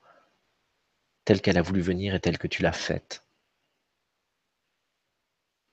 telle 1.24 1.40
qu'elle 1.40 1.58
a 1.58 1.62
voulu 1.62 1.80
venir 1.80 2.14
et 2.14 2.20
telle 2.20 2.38
que 2.38 2.48
tu 2.48 2.62
l'as 2.62 2.72
faite. 2.72 3.22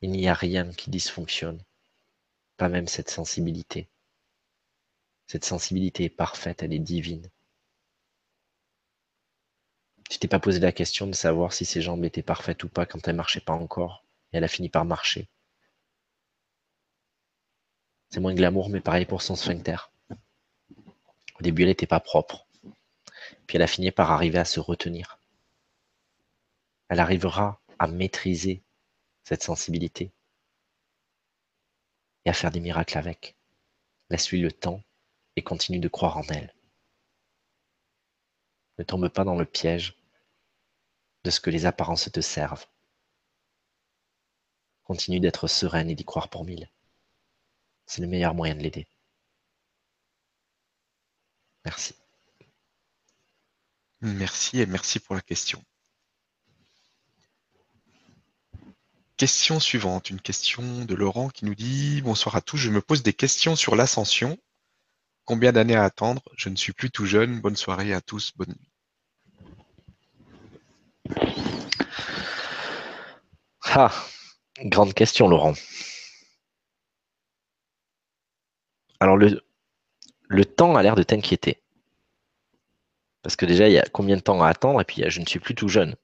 Il 0.02 0.12
n'y 0.12 0.28
a 0.28 0.34
rien 0.34 0.72
qui 0.74 0.90
dysfonctionne, 0.90 1.62
pas 2.58 2.70
même 2.70 2.88
cette 2.88 3.10
sensibilité. 3.10 3.90
Cette 5.28 5.46
sensibilité 5.46 6.06
est 6.06 6.10
parfaite, 6.10 6.64
elle 6.64 6.74
est 6.74 6.80
divine. 6.80 7.30
Tu 10.10 10.20
t'es 10.20 10.28
pas 10.28 10.40
posé 10.40 10.60
la 10.60 10.72
question 10.72 11.08
de 11.08 11.14
savoir 11.14 11.52
si 11.52 11.66
ses 11.66 11.82
jambes 11.82 12.06
étaient 12.06 12.24
parfaites 12.24 12.64
ou 12.64 12.70
pas 12.70 12.86
quand 12.86 13.08
elles 13.08 13.16
marchaient 13.16 13.42
pas 13.42 13.54
encore, 13.54 14.04
et 14.32 14.38
elle 14.38 14.44
a 14.44 14.48
fini 14.48 14.70
par 14.70 14.86
marcher. 14.86 15.28
C'est 18.10 18.22
moins 18.22 18.36
glamour, 18.36 18.70
mais 18.70 18.80
pareil 18.80 19.06
pour 19.06 19.22
son 19.22 19.36
sphincter. 19.36 19.78
Au 20.10 21.42
début, 21.42 21.64
elle 21.64 21.70
n'était 21.70 21.88
pas 21.88 22.00
propre. 22.00 22.48
Puis 23.46 23.58
elle 23.58 23.62
a 23.62 23.68
fini 23.68 23.92
par 23.92 24.12
arriver 24.12 24.40
à 24.40 24.46
se 24.46 24.60
retenir 24.60 25.18
elle 26.90 27.00
arrivera 27.00 27.60
à 27.80 27.88
maîtriser 27.88 28.64
cette 29.28 29.44
sensibilité 29.44 30.14
et 32.24 32.30
à 32.30 32.34
faire 32.34 32.50
des 32.50 32.62
miracles 32.62 32.98
avec. 32.98 33.36
Laisse-lui 34.10 34.40
le 34.40 34.54
temps 34.54 34.82
et 35.36 35.44
continue 35.44 35.80
de 35.80 35.90
croire 35.90 36.16
en 36.16 36.24
elle. 36.30 36.56
Ne 38.78 38.86
tombe 38.86 39.10
pas 39.10 39.26
dans 39.26 39.36
le 39.36 39.44
piège 39.44 39.98
de 41.26 41.30
ce 41.30 41.42
que 41.42 41.50
les 41.50 41.66
apparences 41.66 42.10
te 42.10 42.22
servent. 42.22 42.68
Continue 44.84 45.20
d'être 45.20 45.50
sereine 45.50 45.90
et 45.90 45.96
d'y 45.96 46.06
croire 46.06 46.30
pour 46.30 46.46
mille. 46.46 46.72
C'est 47.86 48.02
le 48.02 48.08
meilleur 48.08 48.34
moyen 48.34 48.56
de 48.56 48.62
l'aider. 48.62 48.88
Merci. 51.66 51.96
Merci 54.00 54.62
et 54.62 54.66
merci 54.66 55.02
pour 55.02 55.16
la 55.16 55.22
question. 55.22 55.62
Question 59.18 59.60
suivante, 59.60 60.12
une 60.12 60.22
question 60.22 60.86
de 60.86 60.94
Laurent 60.94 61.30
qui 61.30 61.46
nous 61.46 61.56
dit 61.56 62.04
Bonsoir 62.04 62.36
à 62.36 62.42
tous, 62.42 62.58
je 62.58 62.70
me 62.70 62.82
pose 62.82 63.02
des 63.02 63.14
questions 63.14 63.56
sur 63.56 63.76
l'ascension. 63.76 64.38
Combien 65.26 65.52
d'années 65.52 65.76
à 65.76 65.86
attendre? 65.86 66.22
Je 66.36 66.50
ne 66.50 66.56
suis 66.56 66.72
plus 66.72 66.92
tout 66.92 67.08
jeune. 67.08 67.42
Bonne 67.42 67.56
soirée 67.56 67.94
à 67.94 68.02
tous, 68.02 68.32
bonne 68.36 68.54
nuit. 68.54 68.70
Ah, 73.64 73.92
grande 74.66 74.94
question, 74.94 75.28
Laurent. 75.28 75.54
Alors, 79.00 79.18
le, 79.18 79.42
le 80.28 80.46
temps 80.46 80.76
a 80.76 80.84
l'air 80.84 80.94
de 80.94 81.02
t'inquiéter. 81.02 81.60
Parce 83.24 83.36
que 83.36 83.48
déjà, 83.48 83.68
il 83.68 83.74
y 83.74 83.80
a 83.80 83.90
combien 83.90 84.16
de 84.16 84.22
temps 84.22 84.44
à 84.44 84.50
attendre 84.50 84.80
Et 84.80 84.86
puis, 84.86 85.04
je 85.08 85.20
ne 85.20 85.26
suis 85.26 85.40
plus 85.40 85.56
tout 85.56 85.70
jeune. 85.70 85.96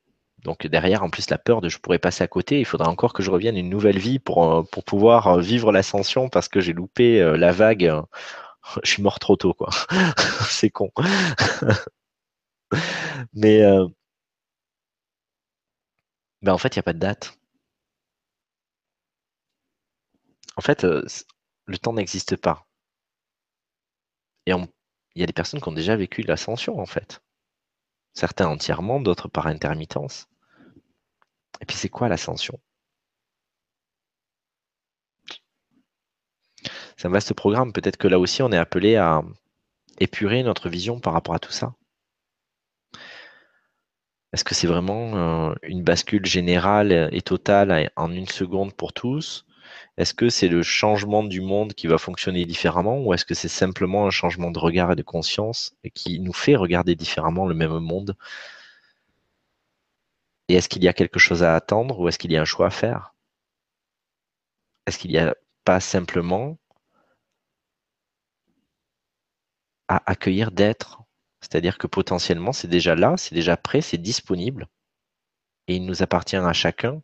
Donc 0.44 0.68
derrière, 0.68 1.04
en 1.04 1.10
plus, 1.10 1.30
la 1.30 1.38
peur 1.38 1.62
de 1.62 1.70
je 1.70 1.78
pourrais 1.80 2.00
passer 2.00 2.24
à 2.24 2.28
côté, 2.28 2.60
il 2.60 2.66
faudra 2.66 2.90
encore 2.90 3.14
que 3.14 3.24
je 3.24 3.32
revienne 3.32 3.56
une 3.58 3.70
nouvelle 3.70 3.98
vie 4.00 4.20
pour, 4.20 4.54
euh, 4.54 4.64
pouvoir 4.86 5.28
euh, 5.28 5.42
vivre 5.42 5.72
l'ascension 5.72 6.28
parce 6.30 6.50
que 6.50 6.60
j'ai 6.60 6.74
loupé 6.74 7.22
euh, 7.22 7.38
la 7.38 7.52
vague. 7.52 7.92
Je 8.84 8.90
suis 8.92 9.04
mort 9.04 9.20
trop 9.20 9.36
tôt, 9.36 9.54
quoi. 9.54 9.70
C'est 10.50 10.70
con. 10.70 10.90
Mais 13.34 13.62
en 16.48 16.58
fait, 16.58 16.76
il 16.76 16.78
n'y 16.78 16.82
a 16.82 16.84
pas 16.84 16.94
de 16.94 17.00
date. 17.00 17.38
En 20.58 20.62
fait, 20.62 20.84
le 20.84 21.78
temps 21.78 21.94
n'existe 21.94 22.38
pas. 22.38 22.66
Et 24.46 24.52
il 24.52 25.20
y 25.20 25.24
a 25.24 25.26
des 25.26 25.34
personnes 25.34 25.60
qui 25.60 25.68
ont 25.68 25.74
déjà 25.74 25.98
vécu 25.98 26.22
l'ascension, 26.22 26.80
en 26.80 26.86
fait. 26.86 27.22
certains 28.14 28.48
entièrement, 28.48 29.02
d'autres 29.02 29.30
par 29.30 29.48
intermittence. 29.48 30.28
Et 31.62 31.66
puis 31.66 31.78
c'est 31.78 31.90
quoi 31.90 32.10
l'ascension? 32.10 32.60
C'est 36.98 37.08
un 37.08 37.12
vaste 37.12 37.34
programme. 37.34 37.74
Peut-être 37.74 37.98
que 37.98 38.08
là 38.08 38.20
aussi, 38.20 38.42
on 38.42 38.52
est 38.52 38.58
appelé 38.58 38.96
à 38.96 39.22
épurer 40.00 40.44
notre 40.44 40.70
vision 40.70 41.00
par 41.00 41.14
rapport 41.14 41.36
à 41.36 41.40
tout 41.40 41.52
ça. 41.52 41.74
Est-ce 44.34 44.44
que 44.44 44.56
c'est 44.56 44.68
vraiment 44.68 45.50
euh, 45.52 45.56
une 45.64 45.84
bascule 45.84 46.26
générale 46.26 47.10
et 47.12 47.22
totale 47.22 47.92
en 47.96 48.12
une 48.12 48.28
seconde 48.28 48.74
pour 48.74 48.94
tous? 48.94 49.46
Est-ce 49.98 50.14
que 50.14 50.30
c'est 50.30 50.48
le 50.48 50.64
changement 50.64 51.24
du 51.24 51.42
monde 51.42 51.74
qui 51.74 51.88
va 51.88 51.98
fonctionner 51.98 52.46
différemment? 52.46 53.00
Ou 53.00 53.14
est-ce 53.14 53.26
que 53.26 53.36
c'est 53.36 53.48
simplement 53.48 54.08
un 54.08 54.10
changement 54.10 54.50
de 54.50 54.60
regard 54.60 54.92
et 54.92 54.96
de 54.96 55.04
conscience 55.04 55.76
qui 55.94 56.20
nous 56.20 56.34
fait 56.34 56.56
regarder 56.56 56.96
différemment 56.96 57.46
le 57.46 57.54
même 57.54 57.78
monde 57.80 58.16
Et 60.48 60.56
est-ce 60.56 60.70
qu'il 60.70 60.84
y 60.84 60.88
a 60.88 60.94
quelque 60.94 61.20
chose 61.20 61.44
à 61.44 61.56
attendre 61.56 62.00
ou 62.00 62.08
est-ce 62.08 62.20
qu'il 62.20 62.32
y 62.32 62.38
a 62.38 62.42
un 62.42 62.46
choix 62.46 62.68
à 62.68 62.72
faire? 62.72 63.16
Est-ce 64.86 64.98
qu'il 64.98 65.12
n'y 65.12 65.18
a 65.18 65.36
pas 65.64 65.80
simplement 65.80 66.58
à 69.88 70.04
accueillir 70.10 70.52
d'être? 70.52 71.02
C'est-à-dire 71.42 71.78
que 71.78 71.88
potentiellement, 71.88 72.54
c'est 72.54 72.68
déjà 72.68 72.96
là, 72.96 73.16
c'est 73.18 73.36
déjà 73.36 73.58
prêt, 73.58 73.82
c'est 73.82 73.98
disponible. 73.98 74.68
Et 75.68 75.76
il 75.76 75.86
nous 75.86 76.04
appartient 76.04 76.36
à 76.36 76.54
chacun 76.54 77.02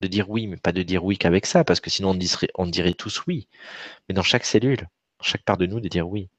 de 0.00 0.08
dire 0.08 0.30
oui, 0.30 0.46
mais 0.46 0.56
pas 0.56 0.72
de 0.72 0.82
dire 0.82 1.04
oui 1.04 1.18
qu'avec 1.18 1.46
ça, 1.46 1.62
parce 1.64 1.80
que 1.80 1.90
sinon 1.90 2.16
on 2.54 2.66
dirait, 2.66 2.94
tous 2.94 3.26
oui. 3.26 3.48
Mais 4.08 4.14
dans 4.14 4.22
chaque 4.22 4.44
cellule, 4.44 4.88
chaque 5.20 5.44
part 5.44 5.58
de 5.58 5.66
nous, 5.66 5.80
de 5.80 5.88
dire 5.88 6.08
oui. 6.08 6.30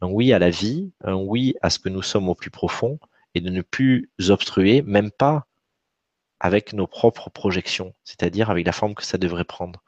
Un 0.00 0.08
oui 0.08 0.32
à 0.32 0.38
la 0.38 0.50
vie, 0.50 0.92
un 1.04 1.14
oui 1.14 1.54
à 1.62 1.70
ce 1.70 1.78
que 1.78 1.88
nous 1.88 2.02
sommes 2.02 2.28
au 2.28 2.34
plus 2.34 2.50
profond, 2.50 2.98
et 3.36 3.42
de 3.42 3.50
ne 3.50 3.60
plus 3.60 4.10
obstruer, 4.30 4.80
même 4.80 5.10
pas 5.10 5.46
avec 6.40 6.72
nos 6.72 6.86
propres 6.86 7.28
projections, 7.28 7.94
c'est-à-dire 8.02 8.48
avec 8.48 8.64
la 8.64 8.72
forme 8.72 8.94
que 8.94 9.04
ça 9.04 9.18
devrait 9.18 9.44
prendre. 9.44 9.84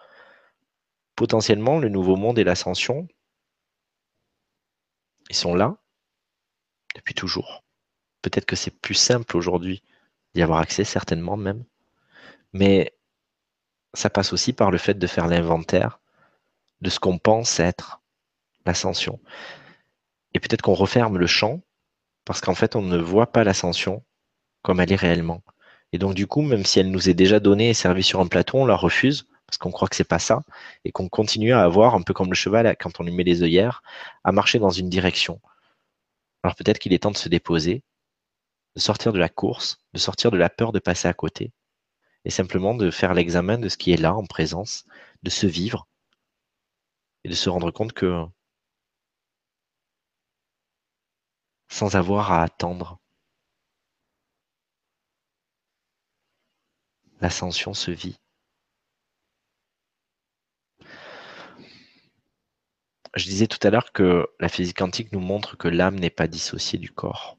Potentiellement, 1.17 1.79
le 1.79 1.89
nouveau 1.89 2.17
monde 2.17 2.39
et 2.39 2.45
l'ascension, 2.45 3.09
ils 5.31 5.35
sont 5.35 5.55
là, 5.55 5.79
depuis 6.95 7.15
toujours. 7.15 7.65
Peut-être 8.21 8.45
que 8.45 8.55
c'est 8.55 8.71
plus 8.71 8.95
simple 8.95 9.35
aujourd'hui 9.35 9.83
d'y 10.35 10.43
avoir 10.43 10.59
accès, 10.59 10.85
certainement 10.85 11.39
même. 11.39 11.65
Mais 12.53 12.95
ça 13.95 14.11
passe 14.11 14.35
aussi 14.35 14.53
par 14.53 14.71
le 14.71 14.77
fait 14.77 14.99
de 14.99 15.07
faire 15.07 15.27
l'inventaire 15.27 16.01
de 16.83 16.91
ce 16.91 17.01
qu'on 17.01 17.19
pense 17.19 17.61
être 17.61 18.03
l'ascension. 18.67 19.19
Et 20.35 20.39
peut-être 20.39 20.61
qu'on 20.61 20.75
referme 20.75 21.17
le 21.17 21.27
champ 21.27 21.63
parce 22.29 22.43
qu'en 22.43 22.55
fait, 22.55 22.77
on 22.77 22.83
ne 22.83 22.99
voit 22.99 23.33
pas 23.33 23.43
l'ascension 23.43 24.05
comme 24.61 24.81
elle 24.81 24.93
est 24.93 24.97
réellement. 24.97 25.43
Et 25.93 25.99
donc, 25.99 26.13
du 26.13 26.27
coup, 26.27 26.43
même 26.43 26.63
si 26.63 26.79
elle 26.79 26.91
nous 26.91 27.09
est 27.09 27.15
déjà 27.15 27.41
donnée 27.41 27.71
et 27.71 27.75
servie 27.75 28.03
sur 28.03 28.21
un 28.21 28.27
plateau, 28.27 28.59
on 28.59 28.67
la 28.67 28.77
refuse 28.77 29.27
parce 29.47 29.57
qu'on 29.57 29.71
croit 29.71 29.89
que 29.89 29.97
c'est 29.97 30.05
pas 30.05 30.19
ça 30.19 30.43
et 30.85 30.93
qu'on 30.93 31.09
continue 31.09 31.55
à 31.55 31.63
avoir, 31.63 31.95
un 31.95 32.03
peu 32.03 32.13
comme 32.13 32.29
le 32.29 32.35
cheval 32.35 32.77
quand 32.79 33.01
on 33.01 33.05
lui 33.05 33.13
met 33.13 33.25
les 33.25 33.43
œillères, 33.43 33.83
à 34.25 34.33
marcher 34.33 34.59
dans 34.59 34.69
une 34.69 34.91
direction. 34.91 35.41
Alors 36.43 36.55
peut-être 36.55 36.79
qu'il 36.79 36.93
est 36.93 36.99
temps 37.05 37.13
de 37.13 37.17
se 37.17 37.31
déposer, 37.31 37.83
de 38.77 38.81
sortir 38.83 39.15
de 39.15 39.19
la 39.19 39.31
course, 39.31 39.81
de 39.95 39.99
sortir 39.99 40.31
de 40.31 40.37
la 40.37 40.51
peur 40.51 40.73
de 40.73 40.81
passer 40.81 41.09
à 41.09 41.15
côté, 41.15 41.53
et 42.27 42.31
simplement 42.31 42.75
de 42.75 42.91
faire 42.91 43.15
l'examen 43.15 43.57
de 43.57 43.71
ce 43.71 43.79
qui 43.79 43.91
est 43.91 43.97
là 43.97 44.15
en 44.15 44.27
présence, 44.27 44.85
de 45.23 45.31
se 45.31 45.47
vivre, 45.47 45.89
et 47.25 47.31
de 47.31 47.35
se 47.35 47.49
rendre 47.49 47.71
compte 47.71 47.95
que 47.95 48.27
sans 51.69 51.97
avoir 51.97 52.33
à 52.33 52.43
attendre, 52.43 52.99
l'ascension 57.21 57.75
se 57.75 57.91
vit. 57.91 58.19
Je 63.15 63.25
disais 63.25 63.47
tout 63.47 63.59
à 63.67 63.71
l'heure 63.71 63.93
que 63.93 64.27
la 64.39 64.49
physique 64.49 64.79
quantique 64.79 65.13
nous 65.13 65.21
montre 65.21 65.57
que 65.57 65.69
l'âme 65.69 65.99
n'est 65.99 66.11
pas 66.11 66.29
dissociée 66.29 66.79
du 66.79 66.91
corps. 66.91 67.37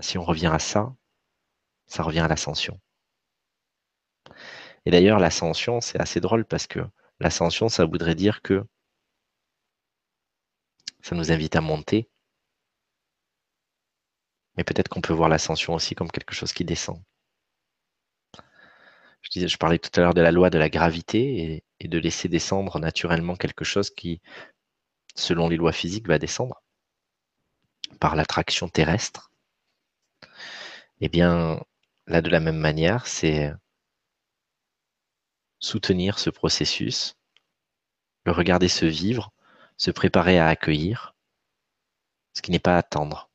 Si 0.00 0.18
on 0.18 0.24
revient 0.24 0.50
à 0.52 0.58
ça, 0.58 0.94
ça 1.86 2.02
revient 2.02 2.20
à 2.20 2.28
l'ascension. 2.28 2.80
Et 4.86 4.90
d'ailleurs, 4.90 5.18
l'ascension, 5.18 5.80
c'est 5.80 6.00
assez 6.00 6.20
drôle 6.20 6.44
parce 6.44 6.66
que 6.66 6.80
l'ascension, 7.20 7.68
ça 7.68 7.84
voudrait 7.86 8.14
dire 8.14 8.42
que 8.42 8.64
ça 11.04 11.14
nous 11.14 11.30
invite 11.30 11.54
à 11.54 11.60
monter. 11.60 12.08
Mais 14.56 14.64
peut-être 14.64 14.88
qu'on 14.88 15.02
peut 15.02 15.12
voir 15.12 15.28
l'ascension 15.28 15.74
aussi 15.74 15.94
comme 15.94 16.10
quelque 16.10 16.34
chose 16.34 16.54
qui 16.54 16.64
descend. 16.64 17.02
Je, 19.22 19.56
parlais 19.58 19.78
tout 19.78 19.90
à 19.96 20.00
l'heure 20.00 20.14
de 20.14 20.22
la 20.22 20.32
loi 20.32 20.48
de 20.48 20.58
la 20.58 20.70
gravité 20.70 21.62
et 21.80 21.88
de 21.88 21.98
laisser 21.98 22.28
descendre 22.28 22.78
naturellement 22.78 23.36
quelque 23.36 23.64
chose 23.64 23.90
qui, 23.90 24.22
selon 25.14 25.48
les 25.48 25.56
lois 25.56 25.72
physiques, 25.72 26.08
va 26.08 26.18
descendre 26.18 26.62
par 28.00 28.16
l'attraction 28.16 28.68
terrestre, 28.68 29.30
eh 31.00 31.10
bien, 31.10 31.62
là, 32.06 32.22
de 32.22 32.30
la 32.30 32.40
même 32.40 32.58
manière, 32.58 33.06
c'est 33.06 33.52
soutenir 35.58 36.18
ce 36.18 36.30
processus, 36.30 37.16
le 38.24 38.32
regarder 38.32 38.68
se 38.68 38.86
vivre, 38.86 39.33
se 39.76 39.90
préparer 39.90 40.38
à 40.38 40.48
accueillir, 40.48 41.14
ce 42.34 42.42
qui 42.42 42.50
n'est 42.50 42.58
pas 42.58 42.76
attendre. 42.76 43.30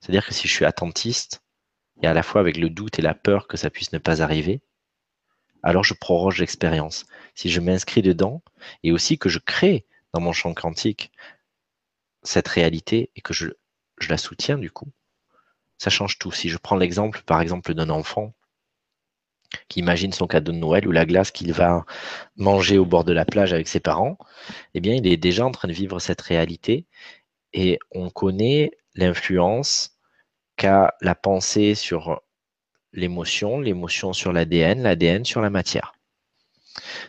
C'est-à-dire 0.00 0.26
que 0.26 0.34
si 0.34 0.48
je 0.48 0.52
suis 0.52 0.64
attentiste, 0.64 1.42
et 2.02 2.06
à 2.06 2.14
la 2.14 2.22
fois 2.22 2.40
avec 2.40 2.56
le 2.56 2.70
doute 2.70 2.98
et 2.98 3.02
la 3.02 3.14
peur 3.14 3.48
que 3.48 3.56
ça 3.56 3.70
puisse 3.70 3.92
ne 3.92 3.98
pas 3.98 4.22
arriver, 4.22 4.62
alors 5.62 5.84
je 5.84 5.94
proroge 5.94 6.38
l'expérience. 6.38 7.06
Si 7.34 7.50
je 7.50 7.60
m'inscris 7.60 8.02
dedans 8.02 8.42
et 8.82 8.92
aussi 8.92 9.18
que 9.18 9.28
je 9.28 9.38
crée 9.38 9.86
dans 10.12 10.20
mon 10.20 10.32
champ 10.32 10.54
quantique 10.54 11.12
cette 12.22 12.48
réalité 12.48 13.10
et 13.16 13.20
que 13.20 13.34
je, 13.34 13.48
la 14.08 14.18
soutiens 14.18 14.58
du 14.58 14.70
coup, 14.70 14.90
ça 15.78 15.90
change 15.90 16.18
tout. 16.18 16.32
Si 16.32 16.48
je 16.48 16.58
prends 16.58 16.76
l'exemple 16.76 17.22
par 17.22 17.40
exemple 17.40 17.74
d'un 17.74 17.90
enfant 17.90 18.34
qui 19.68 19.80
imagine 19.80 20.12
son 20.12 20.26
cadeau 20.26 20.52
de 20.52 20.58
Noël 20.58 20.86
ou 20.86 20.92
la 20.92 21.06
glace 21.06 21.30
qu'il 21.30 21.52
va 21.52 21.84
manger 22.36 22.78
au 22.78 22.84
bord 22.84 23.04
de 23.04 23.12
la 23.12 23.24
plage 23.24 23.52
avec 23.52 23.68
ses 23.68 23.80
parents, 23.80 24.18
eh 24.74 24.80
bien 24.80 24.94
il 24.94 25.06
est 25.06 25.16
déjà 25.16 25.44
en 25.46 25.50
train 25.50 25.68
de 25.68 25.72
vivre 25.72 25.98
cette 26.00 26.20
réalité 26.20 26.86
et 27.52 27.78
on 27.90 28.10
connaît 28.10 28.72
l'influence 28.94 29.98
qu'a 30.56 30.94
la 31.00 31.14
pensée 31.14 31.74
sur 31.74 32.20
l'émotion, 32.92 33.60
l'émotion 33.60 34.12
sur 34.12 34.32
l'ADN, 34.32 34.82
l'ADN 34.82 35.24
sur 35.24 35.40
la 35.40 35.50
matière. 35.50 35.94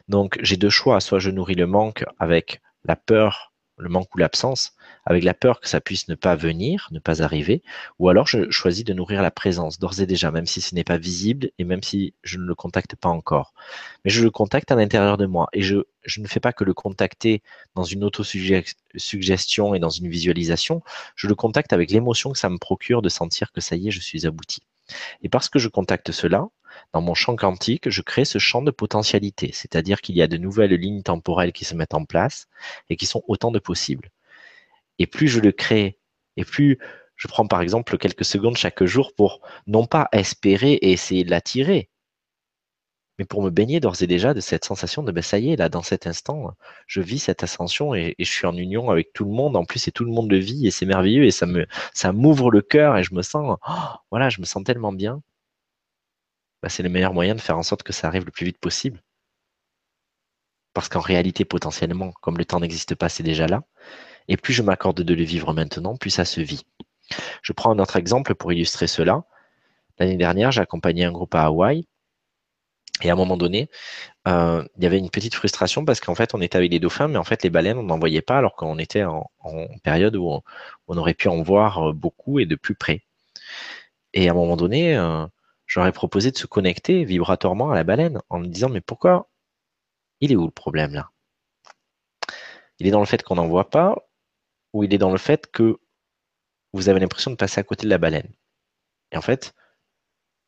Donc 0.08 0.38
j'ai 0.42 0.58
deux 0.58 0.70
choix, 0.70 1.00
soit 1.02 1.20
je 1.20 1.30
nourris 1.30 1.56
le 1.56 1.68
manque 1.68 2.06
avec 2.20 2.62
la 2.86 2.96
peur, 2.96 3.49
le 3.80 3.90
manque 3.90 4.14
ou 4.14 4.18
l'absence, 4.18 4.74
avec 5.06 5.24
la 5.24 5.34
peur 5.34 5.60
que 5.62 5.68
ça 5.68 5.82
puisse 5.82 6.08
ne 6.08 6.16
pas 6.16 6.36
venir, 6.36 6.88
ne 6.92 7.00
pas 7.00 7.24
arriver, 7.24 7.64
ou 7.98 8.10
alors 8.10 8.28
je 8.28 8.50
choisis 8.52 8.84
de 8.84 8.94
nourrir 8.94 9.22
la 9.22 9.32
présence 9.32 9.80
d'ores 9.80 10.00
et 10.02 10.06
déjà, 10.06 10.32
même 10.32 10.46
si 10.46 10.62
ce 10.62 10.76
n'est 10.76 10.84
pas 10.84 10.98
visible 10.98 11.52
et 11.58 11.64
même 11.64 11.82
si 11.82 12.14
je 12.24 12.38
ne 12.38 12.44
le 12.44 12.56
contacte 12.56 12.96
pas 12.96 13.10
encore. 13.10 13.54
Mais 14.04 14.12
je 14.12 14.24
le 14.24 14.32
contacte 14.32 14.72
à 14.72 14.76
l'intérieur 14.76 15.18
de 15.18 15.26
moi 15.26 15.48
et 15.54 15.62
je, 15.62 15.78
ne 16.18 16.28
fais 16.28 16.40
pas 16.40 16.54
que 16.54 16.64
le 16.64 16.74
contacter 16.74 17.42
dans 17.76 17.84
une 17.84 18.04
auto-suggestion 18.04 19.74
et 19.74 19.80
dans 19.80 19.90
une 19.90 20.10
visualisation, 20.10 20.84
je 21.16 21.28
le 21.28 21.36
contacte 21.36 21.74
avec 21.74 21.92
l'émotion 21.92 22.32
que 22.32 22.38
ça 22.38 22.50
me 22.50 22.58
procure 22.58 23.02
de 23.02 23.10
sentir 23.10 23.52
que 23.52 23.62
ça 23.62 23.76
y 23.76 23.88
est, 23.88 23.92
je 23.92 24.02
suis 24.02 24.28
abouti. 24.28 24.62
Et 25.22 25.30
parce 25.30 25.50
que 25.50 25.60
je 25.60 25.70
contacte 25.70 26.12
cela, 26.12 26.48
dans 26.94 27.02
mon 27.02 27.14
champ 27.14 27.36
quantique, 27.36 27.90
je 27.90 28.02
crée 28.02 28.26
ce 28.26 28.40
champ 28.40 28.62
de 28.62 28.72
potentialité, 28.72 29.52
c'est-à-dire 29.54 30.02
qu'il 30.02 30.16
y 30.16 30.22
a 30.22 30.28
de 30.28 30.38
nouvelles 30.38 30.74
lignes 30.74 31.04
temporelles 31.04 31.54
qui 31.54 31.66
se 31.66 31.76
mettent 31.76 31.94
en 31.94 32.06
place 32.06 32.48
et 32.90 32.98
qui 32.98 33.06
sont 33.06 33.24
autant 33.28 33.52
de 33.52 33.60
possibles. 33.60 34.10
Et 35.00 35.08
plus 35.08 35.28
je 35.28 35.40
le 35.40 35.52
crée, 35.52 35.98
et 36.38 36.46
plus 36.46 36.80
je 37.16 37.28
prends 37.28 37.48
par 37.48 37.62
exemple 37.62 37.98
quelques 37.98 38.26
secondes 38.26 38.58
chaque 38.58 38.84
jour 38.84 39.14
pour 39.16 39.42
non 39.68 39.86
pas 39.86 40.08
espérer 40.12 40.74
et 40.74 40.92
essayer 40.92 41.24
de 41.24 41.32
l'attirer, 41.32 41.90
mais 43.20 43.26
pour 43.26 43.44
me 43.44 43.50
baigner 43.50 43.82
d'ores 43.82 44.02
et 44.02 44.08
déjà 44.08 44.34
de 44.34 44.40
cette 44.40 44.64
sensation 44.64 45.04
de 45.04 45.12
ben 45.12 45.22
ça 45.22 45.38
y 45.40 45.52
est, 45.52 45.58
là, 45.58 45.68
dans 45.68 45.82
cet 45.84 46.08
instant, 46.08 46.56
je 46.88 47.02
vis 47.02 47.20
cette 47.20 47.44
ascension 47.44 47.94
et, 47.94 48.16
je 48.18 48.24
suis 48.24 48.48
en 48.48 48.56
union 48.56 48.90
avec 48.90 49.12
tout 49.12 49.26
le 49.26 49.32
monde. 49.32 49.58
En 49.58 49.66
plus, 49.66 49.90
et 49.90 49.92
tout 49.92 50.06
le 50.06 50.12
monde 50.12 50.32
le 50.32 50.38
vit 50.38 50.66
et 50.66 50.72
c'est 50.72 50.86
merveilleux 50.86 51.26
et 51.26 51.32
ça 51.32 51.46
me, 51.46 51.68
ça 51.94 52.14
m'ouvre 52.14 52.50
le 52.50 52.62
cœur 52.62 52.98
et 52.98 53.04
je 53.04 53.14
me 53.14 53.22
sens, 53.22 53.58
oh, 53.68 53.74
voilà, 54.10 54.30
je 54.30 54.40
me 54.40 54.46
sens 54.46 54.64
tellement 54.64 54.94
bien. 54.94 55.22
Ben, 56.62 56.70
c'est 56.70 56.84
le 56.84 56.90
meilleur 56.90 57.14
moyen 57.14 57.36
de 57.36 57.42
faire 57.42 57.58
en 57.58 57.64
sorte 57.64 57.84
que 57.84 57.94
ça 57.94 58.08
arrive 58.08 58.26
le 58.26 58.32
plus 58.32 58.46
vite 58.46 58.60
possible. 58.60 59.02
Parce 60.74 60.90
qu'en 60.90 61.00
réalité, 61.00 61.46
potentiellement, 61.46 62.12
comme 62.22 62.38
le 62.38 62.46
temps 62.46 62.60
n'existe 62.60 62.96
pas, 62.96 63.10
c'est 63.10 63.24
déjà 63.24 63.48
là. 63.48 63.64
Et 64.28 64.38
plus 64.38 64.54
je 64.54 64.62
m'accorde 64.64 65.02
de 65.02 65.14
le 65.14 65.24
vivre 65.24 65.54
maintenant, 65.54 65.98
plus 65.98 66.12
ça 66.12 66.26
se 66.26 66.42
vit. 66.42 66.66
Je 67.42 67.54
prends 67.54 67.72
un 67.72 67.80
autre 67.80 67.96
exemple 67.98 68.36
pour 68.36 68.54
illustrer 68.54 68.88
cela. 68.88 69.24
L'année 70.00 70.18
dernière, 70.18 70.52
j'ai 70.52 70.62
accompagné 70.62 71.06
un 71.06 71.12
groupe 71.12 71.36
à 71.36 71.46
Hawaï 71.46 71.86
Et 73.02 73.10
à 73.10 73.14
un 73.14 73.16
moment 73.16 73.38
donné, 73.38 73.70
euh, 74.28 74.64
il 74.78 74.84
y 74.84 74.88
avait 74.88 75.00
une 75.00 75.10
petite 75.10 75.36
frustration 75.36 75.86
parce 75.86 76.00
qu'en 76.00 76.16
fait, 76.16 76.34
on 76.36 76.42
était 76.42 76.58
avec 76.58 76.72
les 76.72 76.80
dauphins, 76.80 77.08
mais 77.08 77.18
en 77.18 77.24
fait, 77.24 77.44
les 77.44 77.50
baleines, 77.50 77.78
on 77.78 77.84
n'en 77.84 78.00
voyait 78.00 78.22
pas 78.22 78.38
alors 78.38 78.56
qu'on 78.56 78.78
était 78.78 79.04
en, 79.04 79.30
période 79.84 80.16
où 80.16 80.42
on, 80.88 80.98
aurait 80.98 81.14
pu 81.16 81.28
en 81.30 81.42
voir 81.42 81.90
euh, 81.90 81.94
beaucoup 81.94 82.40
et 82.40 82.46
de 82.46 82.56
plus 82.56 82.76
près. 82.76 83.04
Et 84.14 84.28
à 84.30 84.32
un 84.32 84.36
moment 84.36 84.58
donné, 84.58 84.96
euh, 84.98 85.26
j'aurais 85.70 85.92
proposé 85.94 86.32
de 86.32 86.38
se 86.38 86.48
connecter 86.48 87.06
vibratoirement 87.06 87.72
à 87.72 87.76
la 87.76 87.86
baleine 87.86 88.20
en 88.30 88.40
me 88.40 88.48
disant, 88.48 88.70
mais 88.70 88.82
pourquoi 88.82 89.30
Il 90.20 90.34
est 90.34 90.36
où 90.36 90.46
le 90.46 90.52
problème 90.52 90.94
là? 90.94 91.12
Il 92.80 92.88
est 92.88 92.92
dans 92.92 93.00
le 93.00 93.06
fait 93.06 93.24
qu'on 93.24 93.36
n'en 93.36 93.48
voit 93.48 93.70
pas 93.70 93.96
ou 94.74 94.84
il 94.84 94.94
est 94.94 94.98
dans 94.98 95.12
le 95.12 95.18
fait 95.18 95.50
que 95.52 95.80
vous 96.74 96.90
avez 96.90 97.00
l'impression 97.00 97.32
de 97.32 97.36
passer 97.36 97.60
à 97.60 97.64
côté 97.64 97.86
de 97.86 97.90
la 97.90 98.00
baleine? 98.00 98.32
Et 99.12 99.18
en 99.18 99.22
fait, 99.22 99.54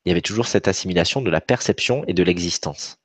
il 0.04 0.10
y 0.10 0.12
avait 0.12 0.22
toujours 0.22 0.48
cette 0.48 0.68
assimilation 0.68 1.22
de 1.22 1.30
la 1.30 1.42
perception 1.42 2.04
et 2.08 2.14
de 2.14 2.24
l'existence. 2.24 2.98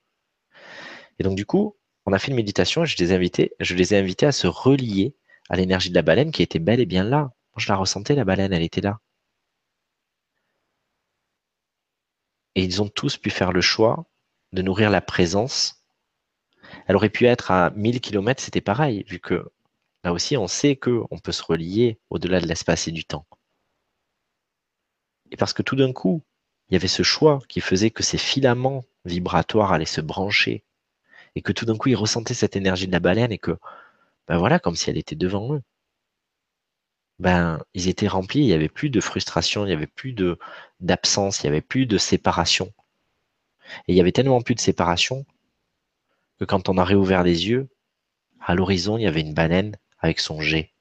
Et 1.19 1.23
donc, 1.23 1.37
du 1.37 1.45
coup, 1.45 1.77
on 2.07 2.13
a 2.13 2.19
fait 2.19 2.29
une 2.29 2.37
méditation 2.37 2.85
et 2.85 2.87
je 2.87 2.97
les 2.97 3.13
ai 3.13 3.17
invités, 3.17 3.53
je 3.61 3.75
les 3.75 3.93
ai 3.93 3.99
invités 3.99 4.27
à 4.27 4.33
se 4.33 4.47
relier 4.47 5.17
à 5.51 5.57
l'énergie 5.57 5.91
de 5.91 5.95
la 5.95 6.03
baleine 6.03 6.33
qui 6.33 6.43
était 6.43 6.59
bel 6.59 6.81
et 6.81 6.87
bien 6.87 7.05
là. 7.05 7.33
je 7.59 7.69
la 7.69 7.77
ressentais, 7.77 8.15
la 8.15 8.25
baleine, 8.25 8.53
elle 8.55 8.63
était 8.63 8.81
là. 8.81 9.01
Et 12.57 12.65
ils 12.65 12.83
ont 12.83 12.89
tous 12.89 13.19
pu 13.19 13.31
faire 13.31 13.53
le 13.53 13.61
choix 13.61 14.07
de 14.53 14.63
nourrir 14.63 14.91
la 14.91 15.01
présence. 15.01 15.85
Elle 16.89 16.97
aurait 16.97 17.11
pu 17.11 17.27
être 17.27 17.53
à 17.53 17.71
1000 17.71 18.01
km, 18.01 18.43
c'était 18.43 18.61
pareil, 18.61 19.05
vu 19.07 19.21
que 19.21 19.49
là 20.03 20.13
aussi, 20.13 20.37
on 20.37 20.49
sait 20.49 20.75
qu'on 20.75 21.19
peut 21.23 21.33
se 21.33 21.45
relier 21.45 22.01
au-delà 22.11 22.41
de 22.41 22.47
l'espace 22.47 22.89
et 22.89 22.93
du 22.93 23.05
temps. 23.05 23.27
Et 25.31 25.37
parce 25.37 25.53
que 25.53 25.63
tout 25.63 25.77
d'un 25.77 25.93
coup, 25.93 26.23
il 26.69 26.75
y 26.75 26.77
avait 26.77 26.89
ce 26.89 27.03
choix 27.03 27.41
qui 27.49 27.61
faisait 27.61 27.91
que 27.91 28.03
ces 28.03 28.19
filaments 28.19 28.85
vibratoires 29.05 29.73
allaient 29.73 29.85
se 29.85 30.01
brancher 30.01 30.65
et 31.35 31.43
que 31.43 31.53
tout 31.53 31.67
d'un 31.67 31.77
coup 31.77 31.91
ils 31.91 31.97
ressentaient 31.97 32.35
cette 32.35 32.57
énergie 32.57 32.87
de 32.87 32.93
la 32.93 33.01
baleine 33.01 33.33
et 33.33 33.39
que, 33.39 33.57
ben 34.27 34.39
voilà, 34.39 34.59
comme 34.59 34.77
si 34.77 34.91
elle 34.91 34.99
était 34.99 35.15
devant 35.15 35.55
eux. 35.55 35.63
Ben, 37.19 37.63
ils 37.75 37.89
étaient 37.89 38.09
remplis, 38.09 38.41
il 38.41 38.47
n'y 38.47 38.53
avait 38.53 38.69
plus 38.69 38.91
de 38.91 39.01
frustration, 39.01 39.65
il 39.65 39.69
n'y 39.69 39.75
avait 39.75 39.87
plus 39.87 40.15
d'absence, 40.81 41.43
il 41.43 41.47
n'y 41.47 41.49
avait 41.49 41.63
plus 41.63 41.87
de 41.87 41.99
séparation. 41.99 42.73
Et 43.89 43.95
il 43.95 43.97
y 43.97 44.01
avait 44.01 44.13
tellement 44.13 44.43
plus 44.43 44.55
de 44.55 44.61
séparation 44.61 45.25
que 46.39 46.45
quand 46.45 46.69
on 46.69 46.79
a 46.79 46.85
réouvert 46.85 47.23
les 47.23 47.49
yeux, 47.49 47.69
à 48.41 48.55
l'horizon, 48.55 48.99
il 48.99 49.03
y 49.03 49.07
avait 49.07 49.23
une 49.23 49.35
baleine 49.35 49.77
avec 49.99 50.21
son 50.21 50.41
jet 50.41 50.73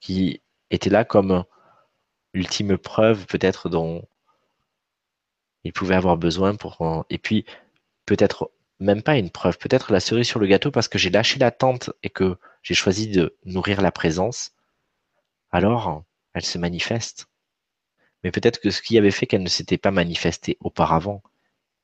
qui 0.00 0.42
était 0.70 0.90
là 0.90 1.04
comme 1.04 1.44
ultime 2.34 2.76
preuve 2.76 3.26
peut-être 3.26 3.68
dont 3.68 4.06
il 5.64 5.72
pouvait 5.72 5.94
avoir 5.94 6.16
besoin 6.16 6.56
pour 6.56 7.06
et 7.08 7.18
puis 7.18 7.46
peut-être 8.04 8.50
même 8.80 9.02
pas 9.02 9.16
une 9.16 9.30
preuve, 9.30 9.58
peut-être 9.58 9.92
la 9.92 10.00
cerise 10.00 10.26
sur 10.26 10.40
le 10.40 10.46
gâteau 10.46 10.70
parce 10.72 10.88
que 10.88 10.98
j'ai 10.98 11.10
lâché 11.10 11.38
l'attente 11.38 11.90
et 12.02 12.10
que 12.10 12.36
j'ai 12.62 12.74
choisi 12.74 13.08
de 13.08 13.36
nourrir 13.44 13.80
la 13.82 13.92
présence, 13.92 14.54
alors 15.50 16.04
elle 16.34 16.44
se 16.44 16.58
manifeste. 16.58 17.28
Mais 18.24 18.30
peut-être 18.30 18.60
que 18.60 18.70
ce 18.70 18.82
qui 18.82 18.98
avait 18.98 19.10
fait 19.10 19.26
qu'elle 19.26 19.42
ne 19.42 19.48
s'était 19.48 19.78
pas 19.78 19.90
manifestée 19.90 20.56
auparavant 20.60 21.22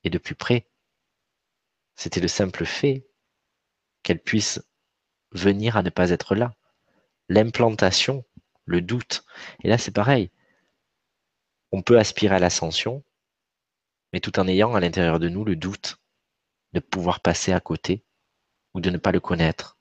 et 0.04 0.10
de 0.10 0.18
plus 0.18 0.34
près, 0.34 0.68
c'était 1.96 2.20
le 2.20 2.28
simple 2.28 2.64
fait 2.64 3.06
qu'elle 4.02 4.22
puisse 4.22 4.60
venir 5.32 5.76
à 5.76 5.82
ne 5.82 5.90
pas 5.90 6.10
être 6.10 6.34
là. 6.34 6.54
L'implantation, 7.28 8.24
le 8.64 8.80
doute. 8.80 9.24
Et 9.64 9.68
là, 9.68 9.76
c'est 9.76 9.90
pareil 9.90 10.30
on 11.72 11.82
peut 11.82 11.98
aspirer 11.98 12.36
à 12.36 12.38
l'ascension, 12.38 13.04
mais 14.12 14.20
tout 14.20 14.38
en 14.38 14.48
ayant 14.48 14.74
à 14.74 14.80
l'intérieur 14.80 15.18
de 15.18 15.28
nous 15.28 15.44
le 15.44 15.56
doute 15.56 15.98
de 16.72 16.80
pouvoir 16.80 17.20
passer 17.20 17.52
à 17.52 17.60
côté 17.60 18.04
ou 18.74 18.80
de 18.80 18.90
ne 18.90 18.98
pas 18.98 19.12
le 19.12 19.20
connaître. 19.20 19.77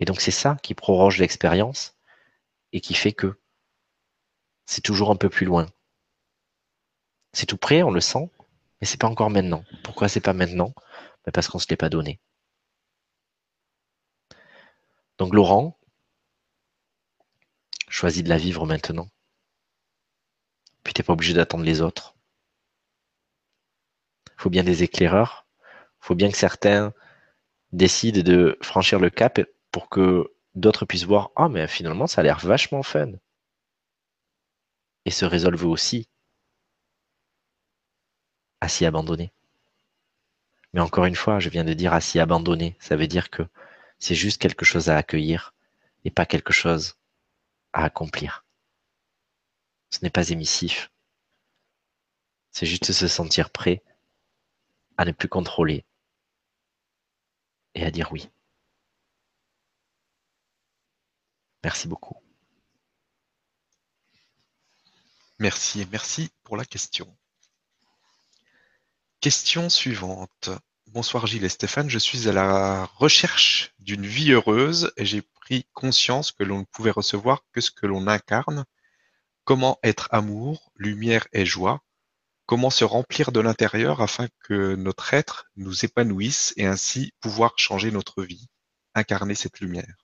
Et 0.00 0.04
donc 0.04 0.20
c'est 0.20 0.30
ça 0.30 0.56
qui 0.62 0.74
proroge 0.74 1.18
l'expérience 1.18 1.96
et 2.72 2.80
qui 2.80 2.94
fait 2.94 3.12
que 3.12 3.40
c'est 4.66 4.80
toujours 4.80 5.10
un 5.10 5.16
peu 5.16 5.28
plus 5.28 5.46
loin. 5.46 5.66
C'est 7.32 7.46
tout 7.46 7.56
près, 7.56 7.82
on 7.82 7.90
le 7.90 8.00
sent, 8.00 8.30
mais 8.80 8.86
c'est 8.86 9.00
pas 9.00 9.08
encore 9.08 9.30
maintenant. 9.30 9.64
Pourquoi 9.82 10.08
c'est 10.08 10.20
pas 10.20 10.32
maintenant? 10.32 10.72
Ben, 11.24 11.32
Parce 11.32 11.48
qu'on 11.48 11.58
ne 11.58 11.62
se 11.62 11.68
l'est 11.68 11.76
pas 11.76 11.88
donné. 11.88 12.20
Donc 15.18 15.32
Laurent 15.32 15.78
choisit 17.88 18.24
de 18.24 18.28
la 18.28 18.38
vivre 18.38 18.66
maintenant. 18.66 19.08
Puis 20.82 20.92
t'es 20.92 21.02
pas 21.02 21.12
obligé 21.12 21.34
d'attendre 21.34 21.64
les 21.64 21.80
autres. 21.80 22.14
Il 24.36 24.42
faut 24.42 24.50
bien 24.50 24.64
des 24.64 24.82
éclaireurs. 24.82 25.46
Il 26.02 26.06
faut 26.06 26.14
bien 26.14 26.30
que 26.30 26.36
certains 26.36 26.92
décident 27.72 28.22
de 28.22 28.58
franchir 28.62 28.98
le 28.98 29.10
cap 29.10 29.40
pour 29.74 29.88
que 29.88 30.32
d'autres 30.54 30.84
puissent 30.86 31.02
voir 31.02 31.32
Ah, 31.34 31.48
mais 31.48 31.66
finalement, 31.66 32.06
ça 32.06 32.20
a 32.20 32.24
l'air 32.24 32.38
vachement 32.38 32.84
fun. 32.84 33.10
Et 35.04 35.10
se 35.10 35.24
résolvent 35.24 35.66
aussi 35.66 36.08
à 38.60 38.68
s'y 38.68 38.86
abandonner. 38.86 39.32
Mais 40.74 40.80
encore 40.80 41.06
une 41.06 41.16
fois, 41.16 41.40
je 41.40 41.48
viens 41.48 41.64
de 41.64 41.72
dire 41.72 41.92
à 41.92 42.00
s'y 42.00 42.20
abandonner. 42.20 42.76
Ça 42.78 42.94
veut 42.94 43.08
dire 43.08 43.30
que 43.30 43.42
c'est 43.98 44.14
juste 44.14 44.40
quelque 44.40 44.64
chose 44.64 44.88
à 44.88 44.96
accueillir 44.96 45.54
et 46.04 46.10
pas 46.12 46.24
quelque 46.24 46.52
chose 46.52 46.94
à 47.72 47.82
accomplir. 47.82 48.44
Ce 49.90 49.98
n'est 50.02 50.10
pas 50.10 50.28
émissif. 50.28 50.92
C'est 52.52 52.66
juste 52.66 52.92
se 52.92 53.08
sentir 53.08 53.50
prêt 53.50 53.82
à 54.98 55.04
ne 55.04 55.10
plus 55.10 55.28
contrôler 55.28 55.84
et 57.74 57.84
à 57.84 57.90
dire 57.90 58.12
oui. 58.12 58.30
Merci 61.64 61.88
beaucoup. 61.88 62.16
Merci, 65.38 65.86
merci 65.90 66.30
pour 66.44 66.56
la 66.56 66.64
question. 66.64 67.16
Question 69.20 69.70
suivante. 69.70 70.50
Bonsoir 70.88 71.26
Gilles 71.26 71.44
et 71.44 71.48
Stéphane, 71.48 71.88
je 71.88 71.98
suis 71.98 72.28
à 72.28 72.32
la 72.32 72.84
recherche 72.84 73.74
d'une 73.78 74.06
vie 74.06 74.32
heureuse 74.32 74.92
et 74.96 75.06
j'ai 75.06 75.22
pris 75.22 75.66
conscience 75.72 76.30
que 76.30 76.44
l'on 76.44 76.60
ne 76.60 76.64
pouvait 76.64 76.90
recevoir 76.90 77.42
que 77.52 77.60
ce 77.60 77.70
que 77.70 77.86
l'on 77.86 78.06
incarne 78.06 78.64
Comment 79.44 79.78
être 79.82 80.08
amour, 80.10 80.72
lumière 80.76 81.26
et 81.34 81.44
joie? 81.44 81.82
Comment 82.46 82.70
se 82.70 82.84
remplir 82.84 83.32
de 83.32 83.40
l'intérieur 83.40 84.00
afin 84.00 84.28
que 84.40 84.74
notre 84.74 85.12
être 85.12 85.46
nous 85.56 85.84
épanouisse 85.84 86.54
et 86.56 86.66
ainsi 86.66 87.12
pouvoir 87.20 87.52
changer 87.58 87.90
notre 87.90 88.22
vie, 88.22 88.48
incarner 88.94 89.34
cette 89.34 89.60
lumière? 89.60 90.03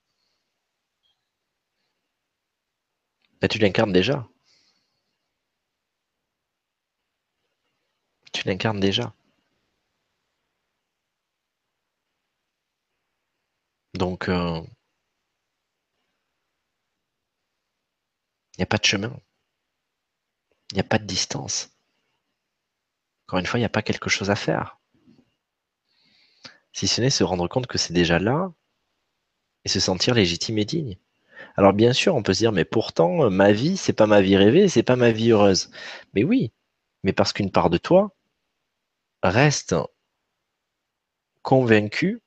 Bah, 3.41 3.49
tu 3.49 3.59
l'incarnes 3.59 3.93
déjà. 3.93 4.27
Tu 8.33 8.47
l'incarnes 8.49 8.81
déjà. 8.81 9.13
Donc, 13.95 14.29
euh, 14.29 14.61
il 18.57 18.61
n'y 18.61 18.63
a 18.63 18.67
pas 18.67 18.79
de 18.79 18.85
chemin. 18.85 19.13
Il 20.73 20.75
n'y 20.75 20.81
a 20.81 20.85
pas 20.85 20.99
de 20.99 21.05
distance. 21.05 21.71
Encore 23.27 23.39
une 23.39 23.47
fois, 23.47 23.59
il 23.59 23.63
n'y 23.63 23.67
a 23.67 23.71
pas 23.71 23.83
quelque 23.83 24.11
chose 24.11 24.31
à 24.31 24.37
faire. 24.37 24.79
Si 26.73 26.89
ce 26.89 27.01
n'est 27.01 27.11
se 27.11 27.25
rendre 27.25 27.49
compte 27.49 27.67
que 27.67 27.79
c'est 27.79 27.93
déjà 27.93 28.19
là 28.19 28.53
et 29.65 29.69
se 29.69 29.81
sentir 29.81 30.15
légitime 30.15 30.59
et 30.59 30.65
digne. 30.65 30.99
Alors 31.57 31.73
bien 31.75 31.93
sûr, 31.93 32.17
on 32.17 32.25
peut 32.25 32.35
se 32.35 32.41
dire, 32.41 32.51
mais 32.51 32.65
pourtant, 32.65 33.31
ma 33.31 33.53
vie, 33.53 33.77
c'est 33.77 33.93
pas 33.93 34.07
ma 34.09 34.21
vie 34.21 34.37
rêvée, 34.37 34.67
c'est 34.69 34.83
pas 34.83 34.97
ma 34.97 35.13
vie 35.13 35.31
heureuse. 35.31 35.71
Mais 36.15 36.25
oui, 36.25 36.51
mais 37.05 37.13
parce 37.13 37.33
qu'une 37.33 37.53
part 37.53 37.71
de 37.71 37.79
toi 37.79 38.15
reste 39.23 39.75
convaincue 41.43 42.23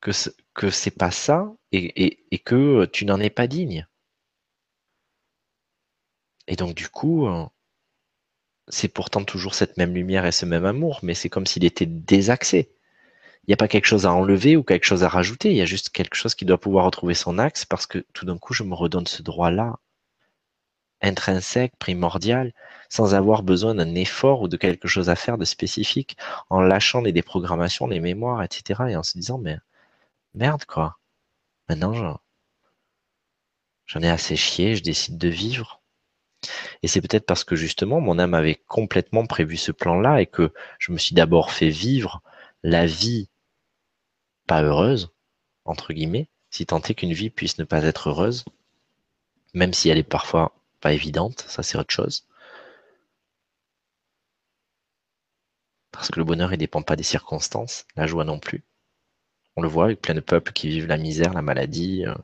que 0.00 0.10
ce, 0.10 0.30
que 0.54 0.70
c'est 0.70 0.90
pas 0.90 1.12
ça 1.12 1.54
et, 1.70 2.18
et 2.34 2.38
que 2.40 2.84
tu 2.86 3.04
n'en 3.06 3.20
es 3.20 3.30
pas 3.30 3.46
digne. 3.46 3.86
Et 6.48 6.56
donc 6.56 6.74
du 6.74 6.88
coup, 6.88 7.28
euh, 7.28 7.44
c'est 8.68 8.88
pourtant 8.88 9.24
toujours 9.24 9.54
cette 9.54 9.76
même 9.76 9.92
lumière 9.94 10.24
et 10.24 10.32
ce 10.32 10.46
même 10.46 10.64
amour, 10.64 11.00
mais 11.02 11.12
c'est 11.12 11.28
comme 11.28 11.44
s'il 11.46 11.66
était 11.66 11.84
désaxé. 11.84 12.72
Il 13.48 13.52
n'y 13.52 13.54
a 13.54 13.56
pas 13.56 13.66
quelque 13.68 13.86
chose 13.86 14.04
à 14.04 14.12
enlever 14.12 14.58
ou 14.58 14.62
quelque 14.62 14.84
chose 14.84 15.04
à 15.04 15.08
rajouter, 15.08 15.50
il 15.50 15.56
y 15.56 15.62
a 15.62 15.64
juste 15.64 15.88
quelque 15.88 16.16
chose 16.16 16.34
qui 16.34 16.44
doit 16.44 16.60
pouvoir 16.60 16.84
retrouver 16.84 17.14
son 17.14 17.38
axe 17.38 17.64
parce 17.64 17.86
que 17.86 18.04
tout 18.12 18.26
d'un 18.26 18.36
coup, 18.36 18.52
je 18.52 18.62
me 18.62 18.74
redonne 18.74 19.06
ce 19.06 19.22
droit-là, 19.22 19.78
intrinsèque, 21.00 21.72
primordial, 21.78 22.52
sans 22.90 23.14
avoir 23.14 23.42
besoin 23.42 23.74
d'un 23.74 23.94
effort 23.94 24.42
ou 24.42 24.48
de 24.48 24.58
quelque 24.58 24.86
chose 24.86 25.08
à 25.08 25.16
faire 25.16 25.38
de 25.38 25.46
spécifique, 25.46 26.18
en 26.50 26.60
lâchant 26.60 27.00
les 27.00 27.12
déprogrammations, 27.12 27.86
les 27.86 28.00
mémoires, 28.00 28.42
etc. 28.42 28.82
et 28.90 28.96
en 28.96 29.02
se 29.02 29.16
disant, 29.16 29.38
mais 29.38 29.56
merde 30.34 30.66
quoi, 30.66 30.98
maintenant 31.70 31.94
j'en 33.86 34.02
ai 34.02 34.10
assez 34.10 34.36
chié, 34.36 34.76
je 34.76 34.82
décide 34.82 35.16
de 35.16 35.28
vivre. 35.28 35.80
Et 36.82 36.88
c'est 36.88 37.00
peut-être 37.00 37.24
parce 37.24 37.44
que 37.44 37.56
justement 37.56 38.02
mon 38.02 38.18
âme 38.18 38.34
avait 38.34 38.56
complètement 38.66 39.24
prévu 39.24 39.56
ce 39.56 39.72
plan-là 39.72 40.20
et 40.20 40.26
que 40.26 40.52
je 40.78 40.92
me 40.92 40.98
suis 40.98 41.14
d'abord 41.14 41.50
fait 41.50 41.70
vivre 41.70 42.22
la 42.62 42.84
vie 42.84 43.30
heureuse, 44.62 45.10
entre 45.64 45.92
guillemets, 45.92 46.28
si 46.50 46.66
tant 46.66 46.80
est 46.80 46.94
qu'une 46.94 47.12
vie 47.12 47.30
puisse 47.30 47.58
ne 47.58 47.64
pas 47.64 47.82
être 47.84 48.08
heureuse, 48.10 48.44
même 49.54 49.72
si 49.72 49.88
elle 49.88 49.98
est 49.98 50.02
parfois 50.02 50.54
pas 50.80 50.92
évidente, 50.92 51.44
ça 51.48 51.62
c'est 51.62 51.78
autre 51.78 51.92
chose. 51.92 52.26
Parce 55.92 56.10
que 56.10 56.20
le 56.20 56.24
bonheur, 56.24 56.52
il 56.52 56.58
dépend 56.58 56.82
pas 56.82 56.96
des 56.96 57.02
circonstances, 57.02 57.86
la 57.96 58.06
joie 58.06 58.24
non 58.24 58.38
plus. 58.38 58.62
On 59.56 59.62
le 59.62 59.68
voit 59.68 59.84
avec 59.86 60.00
plein 60.00 60.14
de 60.14 60.20
peuples 60.20 60.52
qui 60.52 60.68
vivent 60.68 60.86
la 60.86 60.98
misère, 60.98 61.32
la 61.32 61.42
maladie, 61.42 62.04
euh, 62.06 62.14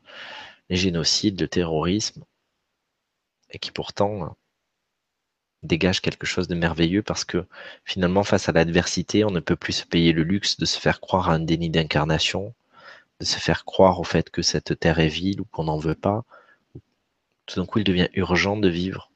les 0.68 0.76
génocides, 0.76 1.40
le 1.40 1.48
terrorisme, 1.48 2.24
et 3.50 3.58
qui 3.58 3.70
pourtant 3.72 4.36
dégagent 5.64 6.00
quelque 6.00 6.26
chose 6.26 6.48
de 6.48 6.54
merveilleux 6.54 7.02
parce 7.02 7.24
que 7.24 7.44
finalement, 7.84 8.22
face 8.22 8.48
à 8.48 8.52
l'adversité, 8.52 9.24
on 9.24 9.30
ne 9.30 9.40
peut 9.40 9.56
plus 9.56 9.72
se 9.72 9.86
payer 9.86 10.12
le 10.12 10.22
luxe 10.22 10.58
de 10.58 10.64
se 10.64 10.78
faire 10.78 11.00
croire 11.00 11.30
à 11.30 11.34
un 11.34 11.40
déni 11.40 11.70
d'incarnation, 11.70 12.54
de 13.20 13.24
se 13.24 13.38
faire 13.38 13.64
croire 13.64 14.00
au 14.00 14.04
fait 14.04 14.30
que 14.30 14.42
cette 14.42 14.78
terre 14.78 14.98
est 15.00 15.08
vile 15.08 15.40
ou 15.40 15.44
qu'on 15.44 15.64
n'en 15.64 15.78
veut 15.78 15.94
pas. 15.94 16.24
Tout 17.46 17.60
d'un 17.60 17.66
coup, 17.66 17.78
il 17.80 17.84
devient 17.84 18.08
urgent 18.14 18.56
de 18.56 18.68
vivre. 18.68 19.10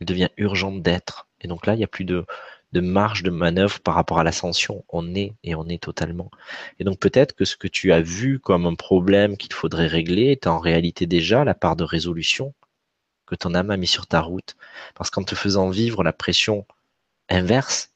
Il 0.00 0.06
devient 0.06 0.28
urgent 0.36 0.72
d'être. 0.72 1.28
Et 1.40 1.48
donc 1.48 1.66
là, 1.66 1.74
il 1.74 1.78
n'y 1.78 1.84
a 1.84 1.88
plus 1.88 2.04
de, 2.04 2.26
de 2.72 2.80
marge 2.80 3.22
de 3.22 3.30
manœuvre 3.30 3.80
par 3.80 3.94
rapport 3.94 4.18
à 4.18 4.24
l'ascension. 4.24 4.84
On 4.88 5.14
est 5.14 5.32
et 5.44 5.54
on 5.54 5.66
est 5.68 5.82
totalement. 5.82 6.30
Et 6.78 6.84
donc 6.84 6.98
peut-être 6.98 7.34
que 7.34 7.44
ce 7.44 7.56
que 7.56 7.68
tu 7.68 7.92
as 7.92 8.00
vu 8.00 8.38
comme 8.38 8.66
un 8.66 8.74
problème 8.74 9.36
qu'il 9.36 9.52
faudrait 9.52 9.86
régler 9.86 10.26
est 10.26 10.46
en 10.46 10.58
réalité 10.58 11.06
déjà 11.06 11.44
la 11.44 11.54
part 11.54 11.76
de 11.76 11.84
résolution 11.84 12.54
que 13.26 13.34
ton 13.34 13.54
âme 13.54 13.70
a 13.70 13.76
mis 13.76 13.86
sur 13.86 14.06
ta 14.06 14.20
route. 14.20 14.56
Parce 14.94 15.10
qu'en 15.10 15.24
te 15.24 15.34
faisant 15.34 15.70
vivre 15.70 16.02
la 16.02 16.12
pression 16.12 16.66
inverse, 17.28 17.90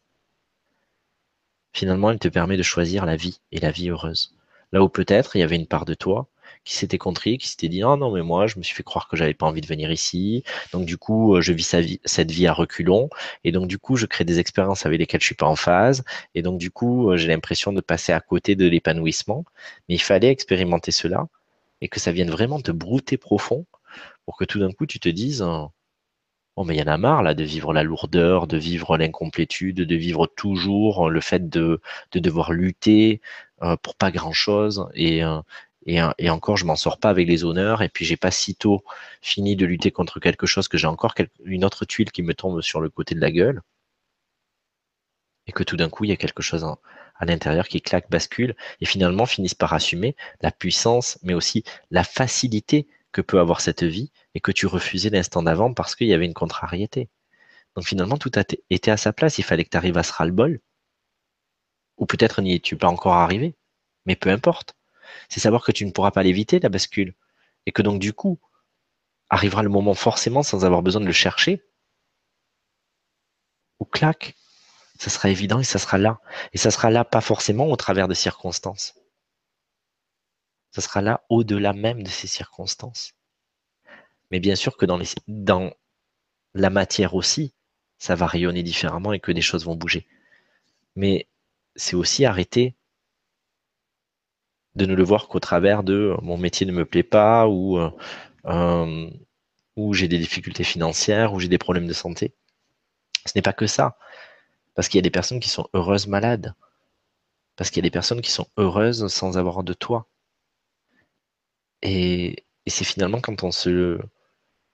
finalement, 1.73 2.11
elle 2.11 2.19
te 2.19 2.29
permet 2.29 2.57
de 2.57 2.63
choisir 2.63 3.07
la 3.07 3.17
vie 3.17 3.41
et 3.53 3.61
la 3.61 3.71
vie 3.71 3.91
heureuse. 3.91 4.35
Là 4.73 4.83
où 4.83 4.89
peut-être 4.89 5.37
il 5.37 5.41
y 5.41 5.43
avait 5.43 5.57
une 5.57 5.67
part 5.67 5.85
de 5.85 5.95
toi 5.95 6.29
qui 6.65 6.75
s'était 6.75 6.99
contrit, 6.99 7.39
qui 7.39 7.49
s'était 7.49 7.69
dit, 7.69 7.83
oh 7.85 7.97
non, 7.97 8.13
mais 8.13 8.23
moi, 8.23 8.47
je 8.47 8.59
me 8.59 8.63
suis 8.63 8.75
fait 8.75 8.83
croire 8.83 9.09
que 9.09 9.17
j'avais 9.17 9.35
pas 9.35 9.47
envie 9.47 9.61
de 9.61 9.67
venir 9.67 9.91
ici. 9.91 10.45
Donc, 10.73 10.85
du 10.85 10.99
coup, 10.99 11.37
euh, 11.37 11.41
je 11.41 11.53
vis 11.53 11.75
cette 12.05 12.31
vie 12.31 12.47
à 12.47 12.53
reculons. 12.53 13.09
Et 13.45 13.53
donc, 13.53 13.67
du 13.67 13.79
coup, 13.79 13.97
je 13.97 14.07
crée 14.07 14.25
des 14.25 14.39
expériences 14.39 14.85
avec 14.87 14.99
lesquelles 14.99 15.21
je 15.21 15.27
suis 15.27 15.35
pas 15.35 15.47
en 15.47 15.57
phase. 15.57 16.05
Et 16.35 16.43
donc, 16.43 16.59
du 16.59 16.71
coup, 16.71 17.11
euh, 17.11 17.17
j'ai 17.17 17.29
l'impression 17.29 17.73
de 17.73 17.81
passer 17.81 18.13
à 18.13 18.21
côté 18.21 18.57
de 18.57 18.67
l'épanouissement. 18.69 19.45
Mais 19.89 19.95
il 19.97 20.03
fallait 20.03 20.29
expérimenter 20.29 20.91
cela 20.91 21.29
et 21.81 21.89
que 21.89 22.01
ça 22.01 22.13
vienne 22.13 22.31
vraiment 22.31 22.61
te 22.61 22.71
brouter 22.73 23.17
profond 23.17 23.65
pour 24.31 24.37
que 24.37 24.45
tout 24.45 24.61
d'un 24.61 24.71
coup, 24.71 24.87
tu 24.87 25.01
te 25.01 25.09
dises, 25.09 25.45
Oh, 26.57 26.63
mais 26.65 26.77
il 26.77 26.79
y 26.79 26.83
en 26.83 26.87
a 26.87 26.97
marre 26.99 27.25
là 27.25 27.35
de 27.35 27.43
vivre 27.43 27.73
la 27.73 27.83
lourdeur, 27.83 28.47
de 28.47 28.57
vivre 28.57 28.97
l'incomplétude, 28.97 29.79
de 29.79 29.97
vivre 29.97 30.29
toujours 30.29 31.11
le 31.11 31.21
fait 31.21 31.49
de, 31.49 31.81
de 32.13 32.21
devoir 32.21 32.53
lutter 32.53 33.21
euh, 33.63 33.77
pour 33.77 33.97
pas 33.97 34.13
grand 34.13 34.33
chose 34.33 34.89
et, 34.95 35.23
et, 35.87 36.31
encore, 36.31 36.57
je 36.57 36.65
m'en 36.65 36.77
sors 36.77 36.99
pas 37.01 37.11
avec 37.11 37.27
les 37.27 37.43
honneurs. 37.43 37.83
Et 37.83 37.89
puis, 37.89 38.05
j'ai 38.05 38.17
pas 38.17 38.31
si 38.31 38.55
tôt 38.55 38.85
fini 39.21 39.57
de 39.57 39.67
lutter 39.67 39.91
contre 39.91 40.21
quelque 40.21 40.47
chose 40.47 40.69
que 40.69 40.79
j'ai 40.79 40.87
encore 40.87 41.15
une 41.45 41.65
autre 41.65 41.85
tuile 41.85 42.13
qui 42.13 42.23
me 42.23 42.35
tombe 42.35 42.61
sur 42.61 42.81
le 42.81 42.89
côté 42.89 43.17
de 43.17 43.21
la 43.21 43.33
gueule. 43.33 43.63
Et 45.49 45.53
que 45.53 45.65
tout 45.65 45.77
d'un 45.77 45.89
coup, 45.89 46.05
il 46.05 46.11
y 46.11 46.13
a 46.13 46.17
quelque 46.17 46.43
chose 46.43 46.65
à 46.65 47.25
l'intérieur 47.25 47.67
qui 47.67 47.83
claque, 47.83 48.09
bascule, 48.11 48.55
et 48.81 48.87
finalement 48.87 49.27
finissent 49.27 49.55
par 49.55 49.73
assumer 49.73 50.15
la 50.41 50.53
puissance, 50.53 51.19
mais 51.25 51.35
aussi 51.35 51.65
la 51.91 52.05
facilité 52.05 52.87
que 53.13 53.21
peut 53.21 53.41
avoir 53.41 53.61
cette 53.61 53.83
vie, 53.83 54.11
et 54.35 54.41
que 54.41 54.53
tu 54.53 54.67
refusais 54.67 55.11
l'instant 55.11 55.43
d'avant 55.43 55.75
parce 55.75 55.95
qu'il 55.95 56.09
y 56.09 56.15
avait 56.15 56.27
une 56.27 56.35
contrariété. 56.35 57.09
Donc 57.77 57.87
finalement, 57.87 58.19
tout 58.19 58.33
a 58.37 58.45
été 58.71 58.91
à 58.91 58.97
sa 58.97 59.13
place. 59.13 59.39
Il 59.39 59.45
fallait 59.45 59.65
que 59.65 59.71
tu 59.71 59.77
arrives 59.77 59.99
à 59.99 60.03
ce 60.03 60.13
ras-le-bol. 60.13 60.61
Ou 61.99 62.07
peut-être 62.07 62.43
n'y 62.43 62.55
es-tu 62.55 62.77
pas 62.77 62.89
encore 62.89 63.15
arrivé. 63.15 63.55
Mais 64.07 64.17
peu 64.17 64.31
importe 64.31 64.75
c'est 65.29 65.41
savoir 65.41 65.65
que 65.65 65.73
tu 65.73 65.85
ne 65.87 65.91
pourras 65.91 66.11
pas 66.11 66.23
l'éviter, 66.23 66.61
la 66.61 66.69
bascule. 66.69 67.15
Et 67.67 67.73
que 67.73 67.83
donc, 67.83 68.01
du 68.01 68.13
coup, 68.13 68.41
arrivera 69.29 69.63
le 69.63 69.69
moment 69.69 69.95
forcément 69.95 70.43
sans 70.43 70.65
avoir 70.65 70.83
besoin 70.83 71.01
de 71.01 71.07
le 71.07 71.13
chercher. 71.13 71.65
Ou 73.79 73.85
clac, 73.85 74.35
ça 74.99 75.11
sera 75.11 75.31
évident 75.31 75.61
et 75.61 75.65
ça 75.65 75.79
sera 75.79 75.99
là. 75.99 76.21
Et 76.53 76.59
ça 76.59 76.71
sera 76.71 76.91
là 76.91 77.05
pas 77.05 77.21
forcément 77.21 77.67
au 77.67 77.77
travers 77.77 78.09
de 78.09 78.15
circonstances. 78.15 78.95
Ça 80.73 80.81
sera 80.81 81.01
là 81.01 81.25
au-delà 81.29 81.73
même 81.73 82.03
de 82.03 82.09
ces 82.09 82.27
circonstances. 82.27 83.13
Mais 84.31 84.41
bien 84.41 84.55
sûr 84.55 84.77
que 84.77 84.87
dans, 84.87 85.73
la 86.55 86.71
matière 86.71 87.15
aussi, 87.15 87.53
ça 87.99 88.15
va 88.15 88.27
rayonner 88.27 88.63
différemment 88.63 89.13
et 89.13 89.21
que 89.21 89.33
des 89.33 89.41
choses 89.41 89.65
vont 89.65 89.77
bouger. 89.77 90.07
Mais 90.97 91.29
c'est 91.77 91.97
aussi 91.97 92.25
arrêter 92.25 92.75
de 94.75 94.87
ne 94.87 94.95
le 94.95 95.03
voir 95.03 95.29
qu'au 95.29 95.41
travers 95.41 95.83
de 95.83 95.95
euh, 95.95 96.17
mon 96.23 96.37
métier 96.37 96.67
ne 96.67 96.73
me 96.73 96.85
plaît 96.85 97.03
pas 97.03 97.49
ou, 97.49 97.79
euh, 97.79 97.91
euh, 98.47 99.11
ou 99.77 99.95
j'ai 99.95 100.09
des 100.09 100.19
difficultés 100.19 100.65
financières 100.65 101.33
ou 101.33 101.41
j'ai 101.41 101.49
des 101.49 101.59
problèmes 101.59 101.87
de 101.87 101.93
santé. 101.93 102.35
Ce 103.27 103.33
n'est 103.35 103.43
pas 103.43 103.53
que 103.53 103.67
ça. 103.67 103.99
Parce 104.75 104.89
qu'il 104.89 104.99
y 104.99 105.01
a 105.01 105.03
des 105.03 105.11
personnes 105.11 105.41
qui 105.41 105.49
sont 105.51 105.69
heureuses 105.75 106.07
malades. 106.07 106.55
Parce 107.57 107.71
qu'il 107.71 107.79
y 107.79 107.87
a 107.87 107.89
des 107.89 107.91
personnes 107.91 108.23
qui 108.23 108.31
sont 108.31 108.49
heureuses 108.57 109.09
sans 109.09 109.37
avoir 109.39 109.63
de 109.65 109.75
toi. 109.75 110.07
Et, 111.83 112.45
et 112.67 112.71
c'est 112.71 112.85
finalement 112.85 113.21
quand 113.21 113.43
on 113.43 113.51
se... 113.51 114.01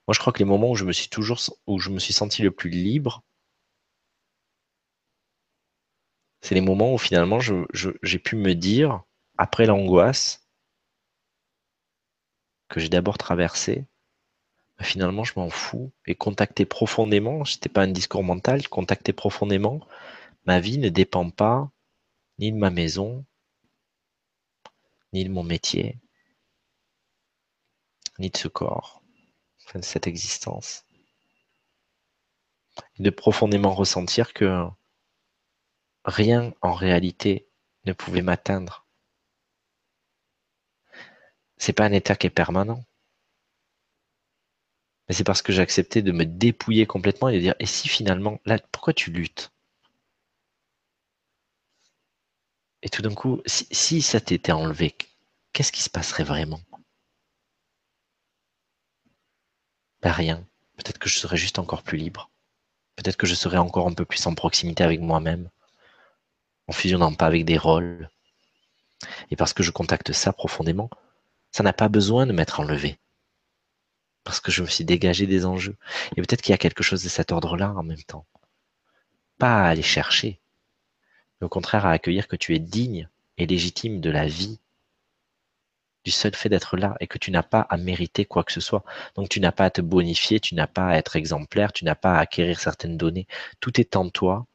Moi, 0.07 0.15
je 0.15 0.21
crois 0.21 0.33
que 0.33 0.39
les 0.39 0.45
moments 0.45 0.71
où 0.71 0.77
je 0.77 0.85
me 0.85 0.93
suis 0.93 1.09
toujours, 1.09 1.41
où 1.67 1.79
je 1.81 1.91
me 1.91 1.99
suis 1.99 2.13
senti 2.13 2.43
le 2.43 2.51
plus 2.53 2.71
libre, 2.71 3.23
c'est 6.41 6.55
les 6.55 6.61
moments 6.61 6.95
où 6.95 6.99
finalement 6.99 7.39
j'ai 7.41 8.19
pu 8.19 8.37
me 8.37 8.55
dire, 8.55 9.03
après 9.37 9.67
l'angoisse 9.67 10.47
que 12.69 12.79
j'ai 12.81 12.89
d'abord 12.89 13.19
traversée, 13.19 13.87
bah, 14.79 14.85
finalement 14.85 15.25
je 15.25 15.33
m'en 15.37 15.51
fous. 15.51 15.93
Et 16.07 16.15
contacter 16.15 16.67
profondément, 16.67 17.45
c'était 17.45 17.69
pas 17.69 17.83
un 17.83 17.89
discours 17.89 18.23
mental, 18.23 18.69
contacter 18.69 19.13
profondément, 19.13 19.87
ma 20.45 20.61
vie 20.61 20.79
ne 20.79 20.89
dépend 20.89 21.31
pas 21.31 21.71
ni 22.39 22.53
de 22.53 22.59
ma 22.59 22.71
maison, 22.71 23.25
ni 25.13 25.25
de 25.25 25.31
mon 25.31 25.43
métier, 25.43 25.99
ni 28.19 28.31
de 28.31 28.37
ce 28.37 28.49
corps, 28.49 29.03
cette 29.83 30.07
existence. 30.07 30.85
De 32.99 33.11
profondément 33.11 33.75
ressentir 33.75 34.33
que 34.33 34.67
rien 36.05 36.53
en 36.63 36.73
réalité 36.73 37.49
ne 37.85 37.93
pouvait 37.93 38.23
m'atteindre 38.23 38.87
c'est 41.57 41.73
pas 41.73 41.85
un 41.87 41.93
état 41.93 42.17
qui 42.17 42.27
est 42.27 42.31
permanent. 42.31 42.85
Mais 45.09 45.15
c'est 45.15 45.25
parce 45.25 45.43
que 45.43 45.53
j'ai 45.53 45.63
accepté 45.63 46.03
de 46.03 46.13
me 46.13 46.25
dépouiller 46.25 46.87
complètement 46.87 47.29
et 47.29 47.35
de 47.37 47.41
dire, 47.41 47.55
et 47.59 47.67
si 47.67 47.89
finalement, 47.89 48.41
là, 48.45 48.59
pourquoi 48.73 48.93
tu 48.93 49.11
luttes? 49.11 49.53
Et 52.81 52.89
tout 52.89 53.03
d'un 53.03 53.15
coup, 53.15 53.43
si, 53.45 54.01
ça 54.01 54.19
t'était 54.21 54.53
enlevé, 54.53 54.95
qu'est-ce 55.53 55.73
qui 55.73 55.83
se 55.83 55.91
passerait 55.91 56.25
vraiment? 56.25 56.61
Rien. 60.13 60.45
Peut-être 60.77 60.99
que 60.99 61.09
je 61.09 61.19
serais 61.19 61.37
juste 61.37 61.59
encore 61.59 61.83
plus 61.83 61.99
libre. 61.99 62.31
Peut-être 62.97 63.17
que 63.17 63.27
je 63.27 63.35
serais 63.35 63.59
encore 63.59 63.87
un 63.87 63.93
peu 63.93 64.05
plus 64.05 64.27
en 64.27 64.35
proximité 64.35 64.83
avec 64.83 65.01
moi-même, 65.01 65.51
en 66.67 66.73
fusionnant 66.73 67.15
pas 67.15 67.27
avec 67.27 67.45
des 67.45 67.59
rôles. 67.59 68.11
Et 69.31 69.37
parce 69.37 69.53
que 69.53 69.63
je 69.63 69.71
contacte 69.71 70.13
ça 70.13 70.33
profondément, 70.33 70.91
ça 71.53 71.63
n'a 71.63 71.73
pas 71.73 71.89
besoin 71.89 72.27
de 72.27 72.33
m'être 72.33 72.61
enlevé. 72.61 72.99
Parce 74.25 74.41
que 74.41 74.51
je 74.51 74.63
me 74.63 74.67
suis 74.67 74.85
dégagé 74.85 75.27
des 75.27 75.47
enjeux. 75.47 75.77
Et 76.17 76.23
peut-être 76.23 76.43
qu'il 76.43 76.53
y 76.53 76.55
a 76.55 76.59
quelque 76.59 76.83
chose 76.83 77.03
de 77.03 77.09
cet 77.09 77.33
ordre-là 77.33 77.73
en 77.77 77.83
même 77.83 78.03
temps. 78.03 78.27
Pas 79.39 79.63
à 79.63 79.69
aller 79.69 79.83
chercher, 79.83 80.41
mais 81.41 81.45
au 81.45 81.49
contraire 81.49 81.87
à 81.87 81.93
accueillir 81.93 82.29
que 82.29 82.37
tu 82.37 82.55
es 82.55 82.59
digne 82.59 83.09
et 83.39 83.47
légitime 83.47 84.01
de 84.01 84.11
la 84.11 84.27
vie, 84.27 84.59
du 86.07 86.13
seul 86.13 86.37
fait 86.37 86.49
d'être 86.49 86.77
là 86.77 86.95
et 87.01 87.09
que 87.09 87.19
tu 87.19 87.33
n'as 87.33 87.43
pas 87.43 87.63
à 87.63 87.77
mériter 87.77 88.25
quoi 88.25 88.45
que 88.45 88.53
ce 88.53 88.61
soit. 88.61 88.85
Donc 89.17 89.29
tu 89.29 89.41
n'as 89.41 89.51
pas 89.51 89.65
à 89.65 89.71
te 89.71 89.81
bonifier, 89.81 90.39
tu 90.39 90.55
n'as 90.55 90.69
pas 90.69 90.87
à 90.87 90.97
être 90.97 91.17
exemplaire, 91.17 91.73
tu 91.73 91.85
n'as 91.85 91.97
pas 91.97 92.15
à 92.15 92.21
acquérir 92.21 92.61
certaines 92.61 92.97
données. 92.97 93.27
Tout 93.59 93.81
est 93.81 93.97
en 93.97 94.09
toi 94.09 94.47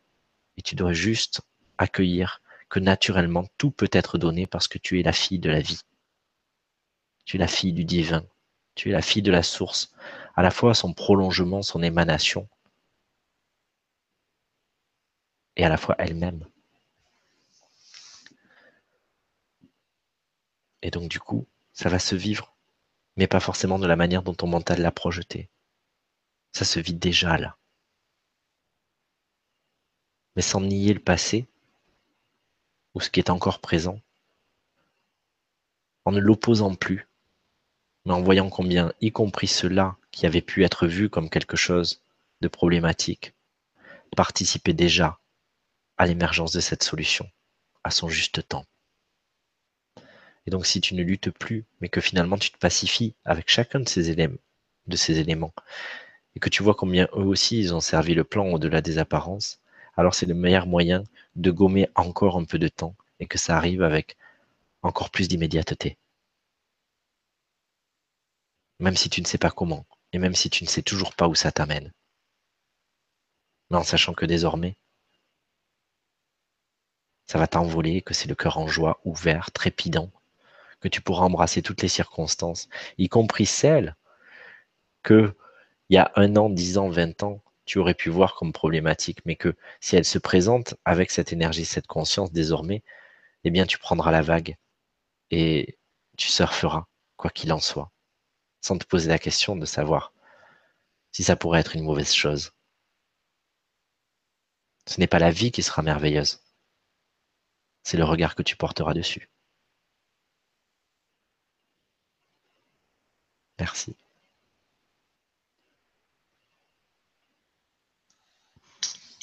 et 0.56 0.62
tu 0.62 0.76
dois 0.76 0.94
juste 0.94 1.42
accueillir 1.78 2.42
que 2.70 2.80
naturellement 2.80 3.46
tout 3.58 3.70
peut 3.70 3.90
être 3.92 4.18
donné 4.18 4.48
parce 4.48 4.70
que 4.70 4.78
tu 4.78 5.02
es 5.02 5.04
la 5.04 5.12
fille 5.12 5.40
de 5.40 5.50
la 5.50 5.60
vie. 5.60 5.82
Tu 7.26 7.36
es 7.36 7.40
la 7.40 7.48
fille 7.48 7.74
du 7.74 7.84
divin. 7.84 8.24
Tu 8.76 8.90
es 8.90 8.94
la 8.94 9.02
fille 9.02 9.22
de 9.22 9.32
la 9.32 9.44
source, 9.44 9.92
à 10.36 10.42
la 10.42 10.52
fois 10.52 10.74
son 10.74 10.94
prolongement, 10.94 11.62
son 11.62 11.84
émanation, 11.84 12.48
et 15.58 15.66
à 15.66 15.70
la 15.70 15.76
fois 15.76 15.96
elle-même. 16.00 16.46
Et 20.82 20.92
donc 20.92 21.10
du 21.10 21.20
coup, 21.20 21.48
ça 21.74 21.90
va 21.90 22.00
se 22.00 22.16
vivre, 22.16 22.56
mais 23.18 23.28
pas 23.28 23.40
forcément 23.40 23.80
de 23.80 23.88
la 23.88 23.96
manière 23.96 24.24
dont 24.24 24.34
ton 24.34 24.48
mental 24.48 24.82
l'a 24.82 24.92
projeté. 24.92 25.50
Ça 26.54 26.66
se 26.66 26.80
vit 26.80 26.94
déjà 26.94 27.38
là. 27.38 27.58
Mais 30.36 30.42
sans 30.42 30.62
nier 30.62 30.94
le 30.94 31.00
passé 31.00 31.48
ou 32.94 33.02
ce 33.02 33.10
qui 33.10 33.20
est 33.20 33.30
encore 33.30 33.60
présent, 33.60 34.02
en 36.06 36.12
ne 36.12 36.20
l'opposant 36.20 36.76
plus, 36.76 37.08
mais 38.06 38.14
en 38.14 38.22
voyant 38.22 38.50
combien, 38.50 38.94
y 39.02 39.12
compris 39.12 39.48
cela 39.48 39.98
qui 40.12 40.26
avait 40.26 40.42
pu 40.42 40.64
être 40.64 40.88
vu 40.88 41.10
comme 41.10 41.30
quelque 41.30 41.58
chose 41.58 42.02
de 42.42 42.48
problématique, 42.48 43.34
participait 44.16 44.74
déjà 44.74 45.20
à 45.98 46.06
l'émergence 46.06 46.52
de 46.52 46.60
cette 46.60 46.84
solution, 46.84 47.30
à 47.84 47.92
son 47.92 48.10
juste 48.10 48.48
temps. 48.48 48.66
Et 50.46 50.52
donc 50.52 50.66
si 50.66 50.82
tu 50.82 50.96
ne 50.96 51.04
luttes 51.04 51.32
plus, 51.32 51.66
mais 51.80 51.90
que 51.90 52.02
finalement 52.02 52.38
tu 52.38 52.52
te 52.52 52.58
pacifies 52.58 53.16
avec 53.26 53.50
chacun 53.50 53.80
de 53.80 53.90
ces 53.90 54.10
éléments, 54.10 54.38
de 54.88 54.96
ces 54.96 55.20
éléments, 55.20 55.54
et 56.36 56.40
que 56.40 56.50
tu 56.50 56.64
vois 56.64 56.76
combien 56.76 57.08
eux 57.14 57.26
aussi 57.26 57.60
ils 57.60 57.74
ont 57.74 57.82
servi 57.82 58.14
le 58.14 58.24
plan 58.24 58.48
au-delà 58.48 58.82
des 58.82 58.98
apparences, 58.98 59.60
alors 59.98 60.16
c'est 60.16 60.26
le 60.26 60.34
meilleur 60.34 60.68
moyen 60.68 61.04
de 61.36 61.52
gommer 61.52 61.90
encore 61.96 62.38
un 62.38 62.46
peu 62.46 62.60
de 62.60 62.68
temps 62.68 62.96
et 63.20 63.28
que 63.28 63.38
ça 63.38 63.58
arrive 63.58 63.84
avec 63.84 64.18
encore 64.84 65.12
plus 65.12 65.28
d'immédiateté. 65.28 65.98
Même 68.80 68.98
si 68.98 69.10
tu 69.10 69.22
ne 69.22 69.28
sais 69.28 69.38
pas 69.38 69.52
comment, 69.52 69.86
et 70.12 70.20
même 70.20 70.36
si 70.36 70.50
tu 70.50 70.64
ne 70.64 70.70
sais 70.70 70.82
toujours 70.82 71.14
pas 71.14 71.28
où 71.28 71.36
ça 71.36 71.52
t'amène. 71.52 71.94
Mais 73.70 73.78
en 73.78 73.84
sachant 73.84 74.14
que 74.14 74.26
désormais, 74.26 74.76
ça 77.28 77.38
va 77.38 77.48
t'envoler, 77.48 78.02
que 78.02 78.14
c'est 78.14 78.28
le 78.28 78.36
cœur 78.36 78.58
en 78.58 78.68
joie, 78.68 79.00
ouvert, 79.06 79.52
trépidant, 79.52 80.12
que 80.82 80.88
tu 80.90 81.02
pourras 81.02 81.26
embrasser 81.26 81.62
toutes 81.62 81.82
les 81.82 81.88
circonstances, 81.88 82.68
y 82.98 83.10
compris 83.10 83.46
celles 83.46 83.96
que, 85.04 85.36
il 85.90 85.96
y 85.96 85.98
a 85.98 86.12
un 86.16 86.36
an, 86.38 86.50
dix 86.50 86.78
ans, 86.78 86.90
vingt 86.90 87.24
ans, 87.24 87.42
tu 87.66 87.80
aurais 87.80 87.94
pu 87.94 88.10
voir 88.10 88.36
comme 88.36 88.54
problématiques, 88.54 89.26
mais 89.26 89.36
que 89.36 89.56
si 89.80 89.96
elles 89.96 90.06
se 90.06 90.18
présentent 90.20 90.76
avec 90.86 91.12
cette 91.12 91.32
énergie, 91.34 91.66
cette 91.66 91.88
conscience 91.88 92.32
désormais, 92.32 92.84
eh 93.44 93.52
bien 93.52 93.66
tu 93.66 93.78
prendras 93.78 94.12
la 94.12 94.22
vague 94.22 94.58
et 95.32 95.78
tu 96.18 96.30
surferas, 96.30 96.88
quoi 97.18 97.30
qu'il 97.32 97.54
en 97.54 97.60
soit, 97.60 97.92
sans 98.62 98.78
te 98.78 98.86
poser 98.86 99.10
la 99.10 99.20
question 99.20 99.56
de 99.56 99.66
savoir 99.66 100.14
si 101.12 101.24
ça 101.24 101.36
pourrait 101.36 101.62
être 101.62 101.76
une 101.76 101.84
mauvaise 101.84 102.14
chose. 102.14 102.52
Ce 104.88 105.00
n'est 105.00 105.08
pas 105.08 105.20
la 105.20 105.32
vie 105.32 105.52
qui 105.52 105.64
sera 105.64 105.82
merveilleuse, 105.82 106.42
c'est 107.84 107.98
le 107.98 108.04
regard 108.04 108.36
que 108.36 108.44
tu 108.44 108.56
porteras 108.56 108.94
dessus. 108.94 109.30
Merci. 113.60 113.96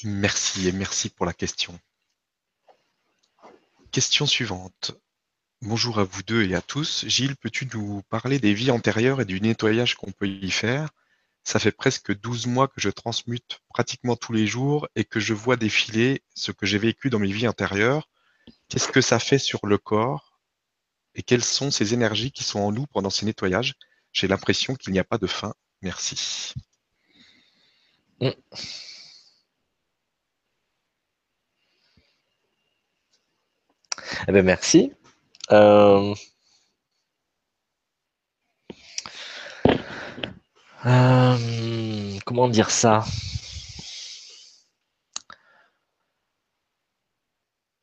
Merci 0.05 0.69
et 0.69 0.73
merci 0.73 1.11
pour 1.11 1.27
la 1.27 1.33
question. 1.33 1.79
Question 3.91 4.27
suivante. 4.27 4.93
Bonjour 5.61 5.99
à 5.99 6.05
vous 6.05 6.23
deux 6.23 6.45
et 6.45 6.55
à 6.55 6.63
tous. 6.63 7.05
Gilles, 7.09 7.37
peux-tu 7.37 7.69
nous 7.75 8.03
parler 8.03 8.39
des 8.39 8.55
vies 8.55 8.71
antérieures 8.71 9.21
et 9.21 9.25
du 9.25 9.41
nettoyage 9.41 9.97
qu'on 9.97 10.13
peut 10.13 10.29
y 10.29 10.51
faire? 10.53 10.89
Ça 11.43 11.59
fait 11.59 11.73
presque 11.73 12.15
12 12.15 12.47
mois 12.47 12.69
que 12.69 12.81
je 12.81 12.91
transmute 12.91 13.61
pratiquement 13.71 14.15
tous 14.15 14.33
les 14.33 14.47
jours 14.47 14.87
et 14.95 15.05
que 15.05 15.19
je 15.19 15.35
vois 15.35 15.57
défiler 15.57 16.23
ce 16.35 16.53
que 16.53 16.67
j'ai 16.67 16.79
vécu 16.79 17.11
dans 17.11 17.19
mes 17.19 17.33
vies 17.33 17.49
antérieures. 17.49 18.09
Qu'est-ce 18.69 18.89
que 18.89 19.01
ça 19.01 19.19
fait 19.19 19.39
sur 19.39 19.67
le 19.67 19.79
corps 19.79 20.39
et 21.15 21.23
quelles 21.23 21.43
sont 21.43 21.73
ces 21.73 21.95
énergies 21.95 22.31
qui 22.31 22.45
sont 22.45 22.61
en 22.61 22.71
nous 22.71 22.87
pendant 22.87 23.11
ces 23.11 23.27
nettoyages? 23.27 23.75
J'ai 24.13 24.29
l'impression 24.29 24.75
qu'il 24.75 24.93
n'y 24.93 24.99
a 24.99 25.05
pas 25.05 25.19
de 25.19 25.27
fin. 25.27 25.55
Merci. 25.83 26.55
Eh 34.29 34.33
bien, 34.33 34.43
merci. 34.43 34.93
Euh, 35.53 36.15
euh, 40.87 42.19
comment 42.25 42.49
dire 42.49 42.71
ça? 42.71 43.05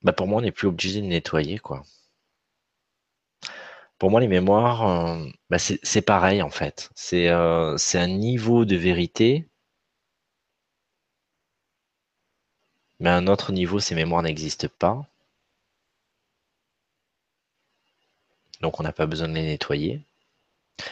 Bah 0.04 0.14
Pour 0.14 0.28
moi, 0.28 0.40
on 0.40 0.42
n'est 0.42 0.52
plus 0.54 0.68
obligé 0.70 1.02
de 1.02 1.06
nettoyer. 1.08 1.58
quoi. 1.60 1.84
Pour 4.06 4.12
moi, 4.12 4.22
les 4.22 4.28
mémoires, 4.28 4.88
euh, 4.88 5.28
bah 5.50 5.58
c'est 5.58 6.02
pareil 6.04 6.44
en 6.44 6.52
fait. 6.52 6.92
C'est 6.94 7.28
un 7.28 8.08
niveau 8.08 8.64
de 8.64 8.76
vérité. 8.76 9.50
Mais 13.00 13.10
à 13.10 13.16
un 13.16 13.26
autre 13.26 13.52
niveau, 13.52 13.80
ces 13.80 13.96
mémoires 13.96 14.22
n'existent 14.22 14.68
pas. 14.78 15.08
donc 18.62 18.80
on 18.80 18.84
n'a 18.84 18.94
pas 18.94 19.08
besoin 19.08 19.28
de 19.28 19.34
les 19.34 19.42
nettoyer. 19.42 20.02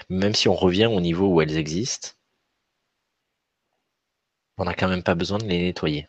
Même 0.09 0.33
si 0.33 0.49
on 0.49 0.55
revient 0.55 0.87
au 0.87 0.99
niveau 0.99 1.27
où 1.27 1.41
elles 1.41 1.57
existent, 1.57 2.09
on 4.57 4.65
n'a 4.65 4.73
quand 4.73 4.87
même 4.87 5.03
pas 5.03 5.13
besoin 5.13 5.37
de 5.37 5.45
les 5.45 5.61
nettoyer. 5.61 6.07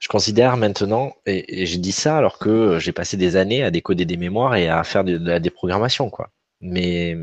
Je 0.00 0.08
considère 0.08 0.56
maintenant, 0.56 1.14
et, 1.26 1.66
j'ai 1.66 1.78
dit 1.78 1.92
ça 1.92 2.16
alors 2.16 2.38
que 2.38 2.78
j'ai 2.78 2.92
passé 2.92 3.16
des 3.16 3.36
années 3.36 3.62
à 3.62 3.70
décoder 3.70 4.06
des 4.06 4.16
mémoires 4.16 4.56
et 4.56 4.68
à 4.68 4.82
faire 4.82 5.04
de, 5.04 5.18
la 5.18 5.40
déprogrammation, 5.40 6.10
quoi. 6.10 6.32
Mais 6.60 7.16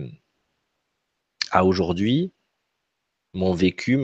à 1.52 1.66
aujourd'hui, 1.66 2.32
mon 3.34 3.54
vécu, 3.54 4.02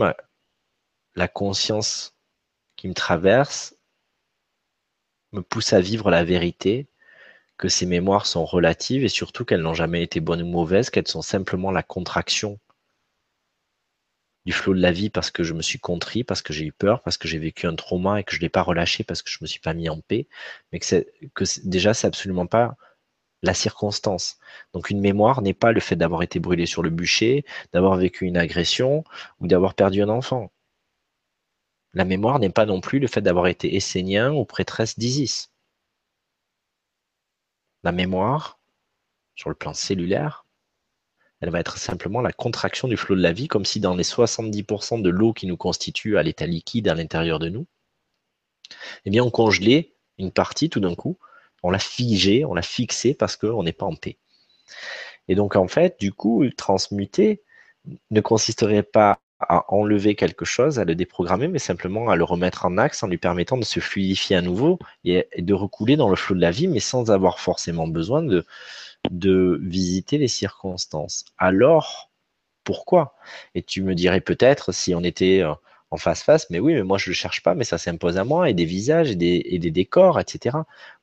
la 1.15 1.27
conscience 1.27 2.15
qui 2.75 2.87
me 2.87 2.93
traverse, 2.93 3.75
me 5.33 5.41
pousse 5.41 5.73
à 5.73 5.81
vivre 5.81 6.09
la 6.11 6.23
vérité 6.23 6.87
que 7.57 7.69
ces 7.69 7.85
mémoires 7.85 8.25
sont 8.25 8.45
relatives 8.45 9.03
et 9.03 9.09
surtout 9.09 9.45
qu'elles 9.45 9.61
n'ont 9.61 9.73
jamais 9.73 10.03
été 10.03 10.19
bonnes 10.19 10.41
ou 10.41 10.47
mauvaises, 10.47 10.89
qu'elles 10.89 11.07
sont 11.07 11.21
simplement 11.21 11.71
la 11.71 11.83
contraction 11.83 12.59
du 14.45 14.53
flot 14.53 14.73
de 14.73 14.81
la 14.81 14.91
vie 14.91 15.09
parce 15.09 15.31
que 15.31 15.43
je 15.43 15.53
me 15.53 15.61
suis 15.61 15.79
contrit, 15.79 16.23
parce 16.23 16.41
que 16.41 16.53
j'ai 16.53 16.65
eu 16.65 16.71
peur, 16.71 17.01
parce 17.01 17.17
que 17.17 17.27
j'ai 17.27 17.39
vécu 17.39 17.67
un 17.67 17.75
trauma 17.75 18.19
et 18.19 18.23
que 18.23 18.33
je 18.33 18.37
ne 18.37 18.41
l'ai 18.41 18.49
pas 18.49 18.61
relâché 18.61 19.03
parce 19.03 19.21
que 19.21 19.29
je 19.29 19.37
ne 19.39 19.45
me 19.45 19.47
suis 19.47 19.59
pas 19.59 19.73
mis 19.73 19.89
en 19.89 20.01
paix, 20.01 20.27
mais 20.71 20.79
que, 20.79 21.05
que 21.33 21.43
déjà, 21.63 21.93
c'est 21.93 22.07
absolument 22.07 22.47
pas 22.47 22.75
la 23.43 23.53
circonstance. 23.53 24.37
Donc 24.73 24.89
une 24.89 25.01
mémoire 25.01 25.41
n'est 25.41 25.53
pas 25.53 25.71
le 25.71 25.79
fait 25.81 25.95
d'avoir 25.95 26.23
été 26.23 26.39
brûlé 26.39 26.65
sur 26.65 26.81
le 26.81 26.89
bûcher, 26.89 27.45
d'avoir 27.73 27.97
vécu 27.97 28.25
une 28.25 28.37
agression 28.37 29.03
ou 29.39 29.47
d'avoir 29.47 29.75
perdu 29.75 30.01
un 30.01 30.09
enfant. 30.09 30.51
La 31.93 32.05
mémoire 32.05 32.39
n'est 32.39 32.49
pas 32.49 32.65
non 32.65 32.81
plus 32.81 32.99
le 32.99 33.07
fait 33.07 33.21
d'avoir 33.21 33.47
été 33.47 33.75
essénien 33.75 34.33
ou 34.33 34.45
prêtresse 34.45 34.97
d'Isis. 34.97 35.51
La 37.83 37.91
mémoire, 37.91 38.59
sur 39.35 39.49
le 39.49 39.55
plan 39.55 39.73
cellulaire, 39.73 40.42
elle 41.43 41.49
va 41.49 41.59
être 41.59 41.77
simplement 41.77 42.21
la 42.21 42.31
contraction 42.31 42.87
du 42.87 42.95
flot 42.95 43.17
de 43.17 43.21
la 43.21 43.33
vie, 43.33 43.49
comme 43.49 43.65
si 43.65 43.81
dans 43.81 43.95
les 43.95 44.05
70% 44.05 45.01
de 45.01 45.09
l'eau 45.09 45.33
qui 45.33 45.45
nous 45.45 45.57
constitue 45.57 46.17
à 46.17 46.23
l'état 46.23 46.45
liquide 46.45 46.87
à 46.87 46.95
l'intérieur 46.95 47.37
de 47.37 47.49
nous, 47.49 47.67
eh 49.03 49.09
bien, 49.09 49.25
on 49.25 49.29
congelait 49.29 49.93
une 50.17 50.31
partie 50.31 50.69
tout 50.69 50.79
d'un 50.79 50.95
coup, 50.95 51.17
on 51.61 51.69
l'a 51.69 51.79
figée, 51.79 52.45
on 52.45 52.53
l'a 52.53 52.61
fixée 52.61 53.13
parce 53.13 53.35
qu'on 53.35 53.61
n'est 53.61 53.73
pas 53.73 53.85
en 53.85 53.95
paix. 53.95 54.17
Et 55.27 55.35
donc, 55.35 55.57
en 55.57 55.67
fait, 55.67 55.99
du 55.99 56.13
coup, 56.13 56.45
transmuter 56.55 57.43
ne 58.09 58.21
consisterait 58.21 58.83
pas 58.83 59.19
à 59.41 59.65
enlever 59.67 60.15
quelque 60.15 60.45
chose, 60.45 60.79
à 60.79 60.85
le 60.85 60.95
déprogrammer, 60.95 61.49
mais 61.49 61.59
simplement 61.59 62.09
à 62.09 62.15
le 62.15 62.23
remettre 62.23 62.65
en 62.65 62.77
axe 62.77 63.03
en 63.03 63.07
lui 63.07 63.17
permettant 63.17 63.57
de 63.57 63.65
se 63.65 63.81
fluidifier 63.81 64.37
à 64.37 64.41
nouveau 64.41 64.79
et, 65.03 65.27
de 65.37 65.53
recouler 65.53 65.97
dans 65.97 66.09
le 66.09 66.15
flot 66.15 66.35
de 66.35 66.39
la 66.39 66.51
vie, 66.51 66.69
mais 66.69 66.79
sans 66.79 67.11
avoir 67.11 67.41
forcément 67.41 67.89
besoin 67.89 68.23
de, 68.23 68.45
de 69.11 69.59
visiter 69.61 70.17
les 70.17 70.27
circonstances. 70.27 71.25
Alors, 71.37 72.11
pourquoi? 72.63 73.15
Et 73.55 73.63
tu 73.63 73.81
me 73.83 73.95
dirais 73.95 74.21
peut-être 74.21 74.71
si 74.71 74.95
on 74.95 75.01
était 75.01 75.41
euh, 75.41 75.53
en 75.91 75.97
face-face, 75.97 76.49
mais 76.49 76.59
oui, 76.59 76.73
mais 76.73 76.83
moi 76.83 76.97
je 76.97 77.09
ne 77.09 77.11
le 77.11 77.15
cherche 77.15 77.43
pas, 77.43 77.53
mais 77.55 77.65
ça 77.65 77.77
s'impose 77.77 78.17
à 78.17 78.23
moi, 78.23 78.49
et 78.49 78.53
des 78.53 78.65
visages, 78.65 79.11
et 79.11 79.15
des, 79.15 79.43
et 79.45 79.59
des 79.59 79.71
décors, 79.71 80.19
etc. 80.19 80.57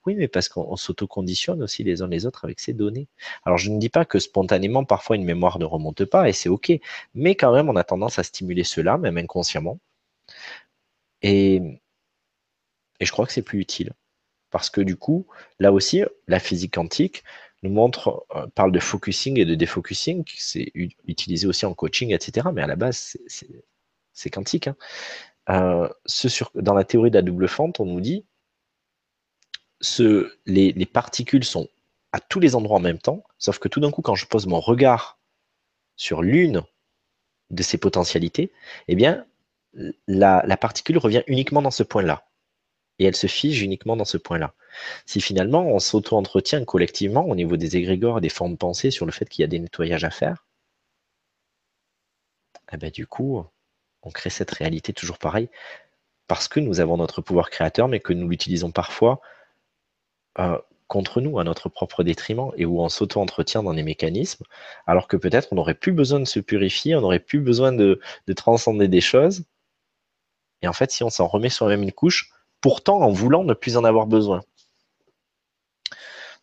Oui, 0.04 0.14
mais 0.16 0.28
parce 0.28 0.48
qu'on 0.48 0.76
s'auto-conditionne 0.76 1.62
aussi 1.62 1.84
les 1.84 2.02
uns 2.02 2.08
les 2.08 2.26
autres 2.26 2.44
avec 2.44 2.58
ces 2.60 2.72
données. 2.72 3.06
Alors 3.44 3.58
je 3.58 3.70
ne 3.70 3.78
dis 3.78 3.88
pas 3.88 4.04
que 4.04 4.18
spontanément, 4.18 4.84
parfois 4.84 5.16
une 5.16 5.24
mémoire 5.24 5.58
ne 5.58 5.64
remonte 5.64 6.04
pas, 6.06 6.28
et 6.28 6.32
c'est 6.32 6.48
OK, 6.48 6.72
mais 7.14 7.34
quand 7.36 7.52
même, 7.54 7.68
on 7.68 7.76
a 7.76 7.84
tendance 7.84 8.18
à 8.18 8.24
stimuler 8.24 8.64
cela, 8.64 8.98
même 8.98 9.18
inconsciemment. 9.18 9.78
Et, 11.22 11.56
et 13.00 13.04
je 13.06 13.12
crois 13.12 13.26
que 13.26 13.32
c'est 13.32 13.42
plus 13.42 13.60
utile. 13.60 13.92
Parce 14.50 14.70
que 14.70 14.80
du 14.80 14.96
coup, 14.96 15.26
là 15.60 15.72
aussi, 15.72 16.02
la 16.26 16.40
physique 16.40 16.74
quantique 16.74 17.22
nous 17.62 17.70
montre, 17.70 18.26
euh, 18.34 18.46
parle 18.54 18.72
de 18.72 18.80
focusing 18.80 19.38
et 19.38 19.44
de 19.44 19.54
défocusing, 19.54 20.24
c'est 20.36 20.72
utilisé 21.06 21.46
aussi 21.46 21.66
en 21.66 21.74
coaching, 21.74 22.12
etc. 22.12 22.48
Mais 22.52 22.62
à 22.62 22.66
la 22.66 22.76
base, 22.76 23.16
c'est 24.12 24.30
quantique. 24.30 24.68
Hein. 24.68 24.76
Euh, 25.48 25.88
dans 26.54 26.74
la 26.74 26.84
théorie 26.84 27.10
de 27.10 27.16
la 27.16 27.22
double 27.22 27.48
fente, 27.48 27.80
on 27.80 27.86
nous 27.86 28.00
dit 28.00 28.24
ce, 29.80 30.32
les, 30.46 30.72
particules 30.86 31.44
sont 31.44 31.68
à 32.12 32.20
tous 32.20 32.40
les 32.40 32.54
endroits 32.54 32.78
en 32.78 32.80
même 32.80 32.98
temps, 32.98 33.24
sauf 33.38 33.58
que 33.58 33.68
tout 33.68 33.80
d'un 33.80 33.90
coup, 33.90 34.02
quand 34.02 34.14
je 34.14 34.26
pose 34.26 34.46
mon 34.46 34.60
regard 34.60 35.18
sur 35.96 36.22
l'une 36.22 36.62
de 37.50 37.62
ses 37.62 37.78
potentialités, 37.78 38.52
eh 38.88 38.94
bien, 38.94 39.26
la 40.06 40.56
particule 40.56 40.98
revient 40.98 41.22
uniquement 41.26 41.62
dans 41.62 41.70
ce 41.70 41.82
point-là. 41.82 42.29
Et 43.00 43.04
elle 43.04 43.16
se 43.16 43.26
fige 43.26 43.62
uniquement 43.62 43.96
dans 43.96 44.04
ce 44.04 44.16
point-là. 44.16 44.54
Si 45.06 45.20
finalement 45.20 45.66
on 45.66 45.80
s'auto-entretient 45.80 46.64
collectivement 46.64 47.26
au 47.26 47.34
niveau 47.34 47.56
des 47.56 47.76
égrégores 47.76 48.18
et 48.18 48.20
des 48.20 48.28
formes 48.28 48.56
pensées 48.56 48.92
sur 48.92 49.06
le 49.06 49.12
fait 49.12 49.28
qu'il 49.28 49.42
y 49.42 49.44
a 49.44 49.48
des 49.48 49.58
nettoyages 49.58 50.04
à 50.04 50.10
faire, 50.10 50.46
eh 52.72 52.76
ben, 52.76 52.90
du 52.90 53.06
coup, 53.06 53.44
on 54.02 54.10
crée 54.10 54.30
cette 54.30 54.52
réalité 54.52 54.92
toujours 54.92 55.18
pareille 55.18 55.48
parce 56.28 56.46
que 56.46 56.60
nous 56.60 56.78
avons 56.78 56.96
notre 56.96 57.22
pouvoir 57.22 57.50
créateur, 57.50 57.88
mais 57.88 57.98
que 57.98 58.12
nous 58.12 58.28
l'utilisons 58.28 58.70
parfois 58.70 59.20
euh, 60.38 60.56
contre 60.86 61.20
nous, 61.20 61.38
à 61.38 61.44
notre 61.44 61.68
propre 61.68 62.04
détriment, 62.04 62.52
et 62.56 62.66
où 62.66 62.80
on 62.80 62.88
s'auto-entretient 62.88 63.62
dans 63.62 63.74
des 63.74 63.82
mécanismes, 63.82 64.44
alors 64.86 65.08
que 65.08 65.16
peut-être 65.16 65.48
on 65.52 65.56
n'aurait 65.56 65.74
plus 65.74 65.92
besoin 65.92 66.20
de 66.20 66.24
se 66.24 66.40
purifier, 66.40 66.94
on 66.96 67.00
n'aurait 67.00 67.20
plus 67.20 67.40
besoin 67.40 67.72
de, 67.72 68.00
transcender 68.36 68.88
des 68.88 69.00
choses. 69.00 69.44
Et 70.62 70.68
en 70.68 70.72
fait, 70.72 70.90
si 70.90 71.02
on 71.04 71.10
s'en 71.10 71.26
remet 71.26 71.48
sur 71.48 71.68
la 71.68 71.76
même 71.76 71.84
une 71.84 71.92
couche, 71.92 72.32
pourtant 72.60 73.00
en 73.00 73.10
voulant 73.10 73.44
ne 73.44 73.54
plus 73.54 73.76
en 73.76 73.84
avoir 73.84 74.06
besoin. 74.06 74.42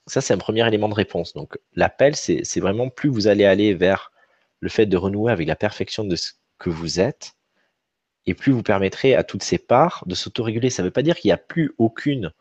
Ça, 0.08 0.22
c'est 0.22 0.34
un 0.34 0.38
premier 0.38 0.66
élément 0.66 0.90
de 0.90 0.94
réponse. 0.94 1.34
Donc, 1.34 1.58
l'appel, 1.74 2.16
c'est 2.16 2.60
vraiment 2.60 2.90
plus 2.90 3.10
vous 3.10 3.28
allez 3.28 3.46
aller 3.46 3.74
vers 3.74 4.12
le 4.62 4.70
fait 4.70 4.86
de 4.86 4.98
renouer 4.98 5.32
avec 5.32 5.48
la 5.48 5.56
perfection 5.56 6.04
de 6.04 6.16
ce 6.16 6.32
que 6.58 6.70
vous 6.70 7.00
êtes, 7.00 7.34
et 8.26 8.34
plus 8.34 8.52
vous 8.52 8.64
permettrez 8.64 9.16
à 9.16 9.24
toutes 9.24 9.44
ces 9.44 9.58
parts 9.58 10.04
de 10.08 10.16
s'autoréguler. 10.16 10.70
Ça 10.70 10.82
ne 10.82 10.88
veut 10.88 10.92
pas 10.92 11.02
dire 11.02 11.16
qu'il 11.16 11.30
n'y 11.30 11.34
a 11.34 11.38
plus 11.38 11.74
aucune 11.78 12.34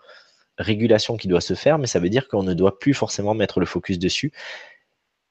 régulation 0.58 1.16
qui 1.16 1.28
doit 1.28 1.40
se 1.40 1.54
faire, 1.54 1.78
mais 1.78 1.86
ça 1.86 2.00
veut 2.00 2.08
dire 2.08 2.28
qu'on 2.28 2.42
ne 2.42 2.54
doit 2.54 2.78
plus 2.78 2.94
forcément 2.94 3.34
mettre 3.34 3.60
le 3.60 3.66
focus 3.66 3.98
dessus. 3.98 4.32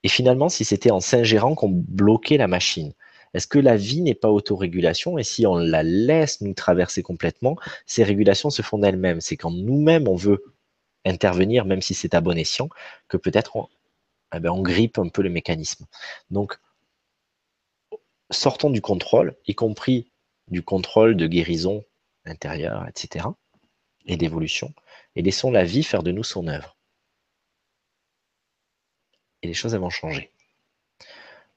Et 0.04 0.08
finalement, 0.08 0.50
si 0.50 0.64
c'était 0.64 0.92
en 0.92 1.00
s'ingérant 1.00 1.56
qu'on 1.56 1.70
bloquait 1.72 2.38
la 2.38 2.48
machine, 2.48 2.94
est-ce 3.36 3.48
que 3.48 3.60
la 3.60 3.76
vie 3.76 4.02
n'est 4.02 4.16
pas 4.16 4.30
autorégulation? 4.30 5.18
Et 5.18 5.24
si 5.24 5.46
on 5.46 5.58
la 5.58 5.84
laisse 5.84 6.40
nous 6.40 6.54
traverser 6.54 7.04
complètement, 7.04 7.58
ces 7.86 8.06
régulations 8.06 8.50
se 8.50 8.62
font 8.62 8.78
d'elles-mêmes. 8.78 9.20
C'est 9.20 9.36
quand 9.36 9.52
nous-mêmes 9.52 10.08
on 10.08 10.16
veut 10.16 10.56
intervenir, 11.04 11.66
même 11.66 11.82
si 11.82 11.94
c'est 11.94 12.14
à 12.14 12.22
bon 12.22 12.38
escient, 12.38 12.70
que 13.10 13.18
peut-être 13.18 13.58
on, 13.58 13.68
eh 14.34 14.40
ben, 14.40 14.52
on 14.52 14.62
grippe 14.62 14.98
un 15.00 15.10
peu 15.10 15.22
le 15.22 15.30
mécanisme. 15.30 15.86
Donc, 16.30 16.58
sortons 18.32 18.70
du 18.70 18.80
contrôle, 18.80 19.36
y 19.48 19.54
compris 19.54 20.10
du 20.48 20.64
contrôle 20.64 21.18
de 21.18 21.28
guérison 21.28 21.84
intérieure, 22.24 22.88
etc., 22.88 23.26
et 24.06 24.16
d'évolution, 24.16 24.74
et 25.18 25.22
laissons 25.22 25.52
la 25.52 25.66
vie 25.66 25.84
faire 25.84 26.04
de 26.04 26.12
nous 26.14 26.24
son 26.24 26.48
œuvre. 26.48 26.78
Et 29.42 29.48
les 29.48 29.54
choses 29.54 29.76
vont 29.76 29.90
changer. 29.90 30.32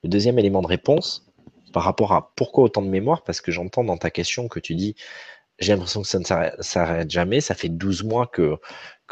Le 0.02 0.08
deuxième 0.08 0.40
élément 0.40 0.62
de 0.62 0.66
réponse, 0.66 1.27
par 1.72 1.82
rapport 1.84 2.12
à 2.12 2.32
pourquoi 2.36 2.64
autant 2.64 2.82
de 2.82 2.88
mémoire, 2.88 3.22
parce 3.24 3.40
que 3.40 3.52
j'entends 3.52 3.84
dans 3.84 3.98
ta 3.98 4.10
question 4.10 4.48
que 4.48 4.60
tu 4.60 4.74
dis 4.74 4.96
j'ai 5.58 5.72
l'impression 5.72 6.02
que 6.02 6.08
ça 6.08 6.18
ne 6.20 6.62
s'arrête 6.62 7.10
jamais, 7.10 7.40
ça 7.40 7.54
fait 7.54 7.68
12 7.68 8.04
mois 8.04 8.26
que, 8.28 8.58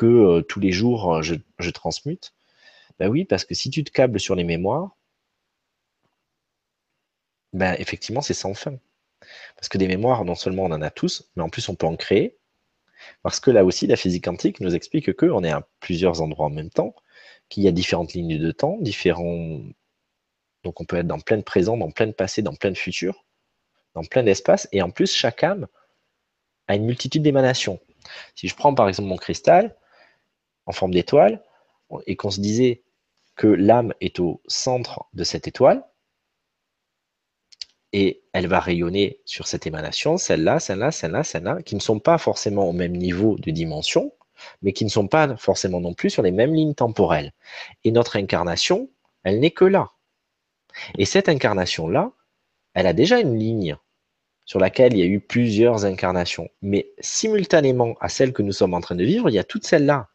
euh, 0.03 0.43
tous 0.43 0.61
les 0.61 0.73
jours 0.73 1.23
je, 1.23 1.35
je 1.59 1.71
transmute. 1.71 2.35
Ben 2.99 3.09
oui, 3.11 3.25
parce 3.25 3.45
que 3.45 3.55
si 3.55 3.71
tu 3.71 3.85
te 3.85 3.91
câbles 3.91 4.21
sur 4.21 4.35
les 4.37 4.45
mémoires, 4.45 4.97
ben 7.53 7.75
effectivement, 7.79 8.21
c'est 8.23 8.35
sans 8.35 8.55
fin. 8.55 8.79
Parce 9.57 9.69
que 9.69 9.79
des 9.79 9.89
mémoires, 9.89 10.25
non 10.25 10.35
seulement 10.35 10.65
on 10.65 10.73
en 10.73 10.83
a 10.83 10.91
tous, 10.91 11.31
mais 11.37 11.43
en 11.43 11.49
plus 11.49 11.69
on 11.69 11.75
peut 11.75 11.87
en 11.87 11.97
créer. 11.97 12.37
Parce 13.23 13.41
que 13.41 13.51
là 13.51 13.65
aussi, 13.65 13.87
la 13.87 13.97
physique 13.97 14.25
quantique 14.25 14.61
nous 14.61 14.75
explique 14.75 15.15
qu'on 15.17 15.45
est 15.45 15.51
à 15.51 15.67
plusieurs 15.81 16.23
endroits 16.23 16.47
en 16.47 16.51
même 16.51 16.71
temps, 16.71 16.95
qu'il 17.49 17.63
y 17.65 17.69
a 17.69 17.73
différentes 17.73 18.15
lignes 18.15 18.39
de 18.39 18.53
temps, 18.53 18.79
différents. 18.81 19.61
Donc 20.67 20.81
on 20.81 20.85
peut 20.85 20.97
être 20.97 21.07
dans 21.07 21.21
plein 21.21 21.37
de 21.37 21.43
présent, 21.43 21.77
dans 21.77 21.93
plein 21.93 22.11
passé, 22.11 22.43
dans 22.43 22.55
plein 22.55 22.73
de 22.73 22.77
futur, 22.77 23.25
dans 23.95 24.03
plein 24.03 24.25
d'espace. 24.25 24.69
Et 24.73 24.83
en 24.83 24.91
plus, 24.91 25.15
chaque 25.15 25.45
âme 25.45 25.69
a 26.67 26.75
une 26.75 26.85
multitude 26.85 27.23
d'émanations. 27.23 27.79
Si 28.35 28.49
je 28.49 28.57
prends 28.57 28.75
par 28.75 28.89
exemple 28.89 29.09
mon 29.09 29.17
cristal 29.17 29.77
en 30.67 30.73
forme 30.73 30.93
d'étoile, 30.93 31.41
et 32.09 32.17
qu'on 32.17 32.33
se 32.33 32.41
disait 32.41 32.83
que 33.37 33.47
l'âme 33.47 33.95
est 34.01 34.19
au 34.19 34.43
centre 34.49 35.05
de 35.15 35.23
cette 35.23 35.47
étoile, 35.47 35.85
et 37.93 38.25
elle 38.33 38.49
va 38.49 38.59
rayonner 38.59 39.21
sur 39.25 39.47
cette 39.47 39.69
émanation, 39.69 40.17
celle-là, 40.17 40.59
celle-là, 40.59 40.91
celle-là, 40.91 41.23
celle-là, 41.23 41.63
qui 41.63 41.77
ne 41.77 41.81
sont 41.81 42.01
pas 42.01 42.19
forcément 42.19 42.69
au 42.69 42.73
même 42.73 42.97
niveau 42.97 43.37
de 43.39 43.53
dimension, 43.53 44.13
mais 44.63 44.73
qui 44.73 44.85
ne 44.85 44.91
sont 44.91 45.07
pas 45.07 45.37
forcément 45.37 45.81
non 45.81 45.95
plus 45.95 46.11
sur 46.11 46.25
les 46.25 46.33
mêmes 46.33 46.55
lignes 46.55 46.75
temporelles. 46.75 47.33
Et 47.85 47.93
notre 47.93 48.17
incarnation, 48.17 48.91
elle 49.23 49.39
n'est 49.39 49.53
que 49.53 49.65
là. 49.65 49.93
Et 50.99 51.05
cette 51.05 51.29
incarnation-là, 51.29 52.13
elle 52.75 52.87
a 52.87 52.93
déjà 52.93 53.21
une 53.21 53.39
ligne 53.39 53.77
sur 54.45 54.61
laquelle 54.61 54.93
il 54.93 54.99
y 54.99 55.03
a 55.03 55.07
eu 55.07 55.21
plusieurs 55.21 55.85
incarnations. 55.85 56.49
Mais 56.63 56.93
simultanément 57.01 57.97
à 58.01 58.09
celle 58.09 58.33
que 58.33 58.43
nous 58.43 58.53
sommes 58.53 58.75
en 58.75 58.81
train 58.81 58.95
de 58.95 59.05
vivre, 59.05 59.29
il 59.29 59.35
y 59.35 59.39
a 59.39 59.45
toutes 59.45 59.67
celles-là. 59.67 60.09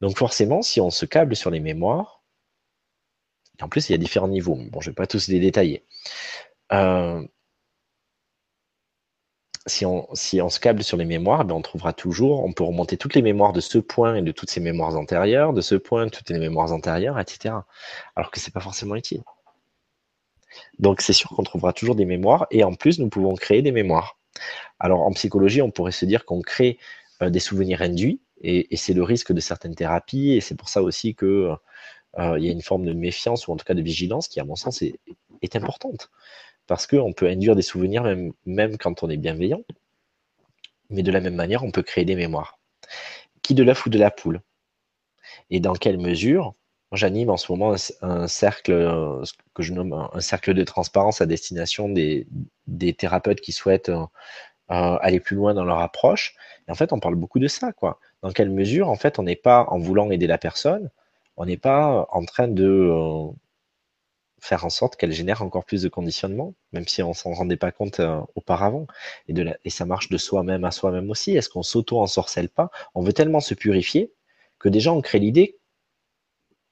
Donc 0.00 0.18
forcément, 0.18 0.62
si 0.62 0.80
on 0.80 0.90
se 0.90 1.06
câble 1.06 1.34
sur 1.34 1.50
les 1.50 1.60
mémoires, 1.60 2.16
en 3.62 3.68
plus, 3.68 3.88
il 3.88 3.92
y 3.92 3.94
a 3.94 3.98
différents 3.98 4.28
niveaux. 4.28 4.56
Bon, 4.70 4.80
je 4.80 4.88
ne 4.88 4.92
vais 4.92 4.96
pas 4.96 5.06
tous 5.06 5.28
les 5.28 5.40
détailler. 5.40 5.84
Euh, 6.72 7.26
si, 9.66 9.84
on, 9.84 10.14
se 10.14 10.60
câble 10.60 10.84
sur 10.84 10.96
les 10.96 11.04
mémoires, 11.04 11.44
ben 11.44 11.54
on 11.54 11.62
trouvera 11.62 11.92
toujours, 11.92 12.44
on 12.44 12.52
peut 12.52 12.64
remonter 12.64 12.96
toutes 12.96 13.14
les 13.14 13.22
mémoires 13.22 13.52
de 13.52 13.60
ce 13.60 13.78
point 13.78 14.16
et 14.16 14.22
de 14.22 14.32
toutes 14.32 14.50
ces 14.50 14.60
mémoires 14.60 14.96
antérieures, 14.96 15.52
de 15.52 15.60
ce 15.60 15.74
point, 15.74 16.08
toutes 16.08 16.30
les 16.30 16.38
mémoires 16.38 16.72
antérieures, 16.72 17.18
etc. 17.18 17.54
Alors 18.14 18.30
que 18.30 18.38
ce 18.40 18.48
n'est 18.48 18.52
pas 18.52 18.60
forcément 18.60 18.94
utile. 18.94 19.22
Donc 20.78 21.00
c'est 21.00 21.12
sûr 21.12 21.30
qu'on 21.30 21.42
trouvera 21.42 21.72
toujours 21.72 21.96
des 21.96 22.04
mémoires 22.04 22.46
et 22.50 22.64
en 22.64 22.74
plus 22.74 22.98
nous 22.98 23.08
pouvons 23.08 23.34
créer 23.34 23.62
des 23.62 23.72
mémoires. 23.72 24.18
Alors 24.78 25.02
en 25.02 25.12
psychologie, 25.12 25.62
on 25.62 25.70
pourrait 25.70 25.92
se 25.92 26.04
dire 26.04 26.24
qu'on 26.24 26.42
crée 26.42 26.78
euh, 27.22 27.30
des 27.30 27.40
souvenirs 27.40 27.82
induits 27.82 28.20
et, 28.42 28.76
c'est 28.76 28.92
le 28.92 29.02
risque 29.02 29.32
de 29.32 29.40
certaines 29.40 29.74
thérapies 29.74 30.32
et 30.32 30.40
c'est 30.40 30.54
pour 30.54 30.68
ça 30.68 30.82
aussi 30.82 31.14
que 31.14 31.56
euh, 32.18 32.38
y 32.38 32.48
a 32.48 32.52
une 32.52 32.62
forme 32.62 32.84
de 32.84 32.92
méfiance 32.92 33.48
ou 33.48 33.52
en 33.52 33.56
tout 33.56 33.64
cas 33.64 33.74
de 33.74 33.82
vigilance 33.82 34.28
qui, 34.28 34.40
à 34.40 34.44
mon 34.44 34.56
sens, 34.56 34.82
est, 34.82 34.98
importante. 35.54 36.10
Parce 36.66 36.86
qu'on 36.86 37.12
peut 37.12 37.28
induire 37.28 37.56
des 37.56 37.62
souvenirs 37.62 38.02
même, 38.02 38.32
même 38.44 38.76
quand 38.78 39.02
on 39.02 39.10
est 39.10 39.16
bienveillant, 39.16 39.62
mais 40.90 41.02
de 41.02 41.10
la 41.10 41.20
même 41.20 41.34
manière, 41.34 41.64
on 41.64 41.70
peut 41.70 41.82
créer 41.82 42.04
des 42.04 42.16
mémoires. 42.16 42.58
Qui 43.42 43.54
de 43.54 43.62
l'œuf 43.62 43.86
ou 43.86 43.90
de 43.90 43.98
la 43.98 44.10
poule? 44.10 44.40
Et 45.50 45.60
dans 45.60 45.74
quelle 45.74 45.98
mesure? 45.98 46.54
J'anime 46.92 47.30
en 47.30 47.36
ce 47.36 47.50
moment 47.50 47.74
un, 48.02 48.28
cercle 48.28 48.72
euh, 48.72 49.22
que 49.54 49.62
je 49.62 49.72
nomme 49.72 49.92
un, 49.92 50.20
cercle 50.20 50.54
de 50.54 50.62
transparence 50.62 51.20
à 51.20 51.26
destination 51.26 51.88
des, 51.88 52.26
thérapeutes 52.96 53.40
qui 53.40 53.52
souhaitent 53.52 53.88
euh, 53.88 54.06
aller 54.68 55.20
plus 55.20 55.36
loin 55.36 55.54
dans 55.54 55.64
leur 55.64 55.80
approche. 55.80 56.34
Et 56.68 56.70
en 56.70 56.74
fait, 56.74 56.92
on 56.92 57.00
parle 57.00 57.16
beaucoup 57.16 57.38
de 57.40 57.48
ça, 57.48 57.72
quoi. 57.72 57.98
Dans 58.22 58.30
quelle 58.30 58.50
mesure, 58.50 58.88
en 58.88 58.96
fait, 58.96 59.18
on 59.18 59.24
n'est 59.24 59.36
pas 59.36 59.64
en 59.68 59.78
voulant 59.78 60.10
aider 60.10 60.26
la 60.26 60.38
personne, 60.38 60.90
on 61.36 61.44
n'est 61.46 61.56
pas 61.56 62.06
en 62.10 62.24
train 62.24 62.48
de 62.48 62.64
euh, 62.64 63.28
faire 64.40 64.64
en 64.64 64.70
sorte 64.70 64.96
qu'elle 64.96 65.12
génère 65.12 65.42
encore 65.42 65.64
plus 65.64 65.82
de 65.82 65.88
conditionnement, 65.88 66.54
même 66.72 66.86
si 66.86 67.02
on 67.02 67.14
s'en 67.14 67.32
rendait 67.32 67.56
pas 67.56 67.72
compte 67.72 68.00
euh, 68.00 68.20
auparavant. 68.34 68.86
Et, 69.28 69.32
de 69.32 69.58
et 69.64 69.70
ça 69.70 69.86
marche 69.86 70.08
de 70.08 70.18
soi-même 70.18 70.64
à 70.64 70.70
soi-même 70.70 71.10
aussi. 71.10 71.36
Est-ce 71.36 71.48
qu'on 71.48 71.62
s'auto-ensorcelle 71.62 72.48
pas? 72.48 72.70
On 72.94 73.02
veut 73.02 73.12
tellement 73.12 73.40
se 73.40 73.54
purifier 73.54 74.12
que 74.58 74.68
déjà 74.68 74.92
on 74.92 75.00
crée 75.00 75.18
l'idée 75.18 75.58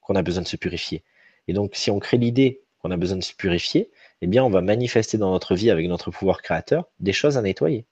qu'on 0.01 0.15
a 0.15 0.21
besoin 0.21 0.43
de 0.43 0.47
se 0.47 0.57
purifier. 0.57 1.03
Et 1.47 1.53
donc, 1.53 1.75
si 1.75 1.91
on 1.91 1.99
crée 1.99 2.17
l'idée 2.17 2.63
qu'on 2.79 2.91
a 2.91 2.97
besoin 2.97 3.17
de 3.17 3.23
se 3.23 3.33
purifier, 3.33 3.91
eh 4.21 4.27
bien, 4.27 4.43
on 4.43 4.49
va 4.49 4.61
manifester 4.61 5.17
dans 5.17 5.31
notre 5.31 5.55
vie 5.55 5.71
avec 5.71 5.87
notre 5.87 6.11
pouvoir 6.11 6.41
créateur 6.41 6.89
des 6.99 7.13
choses 7.13 7.37
à 7.37 7.41
nettoyer. 7.41 7.85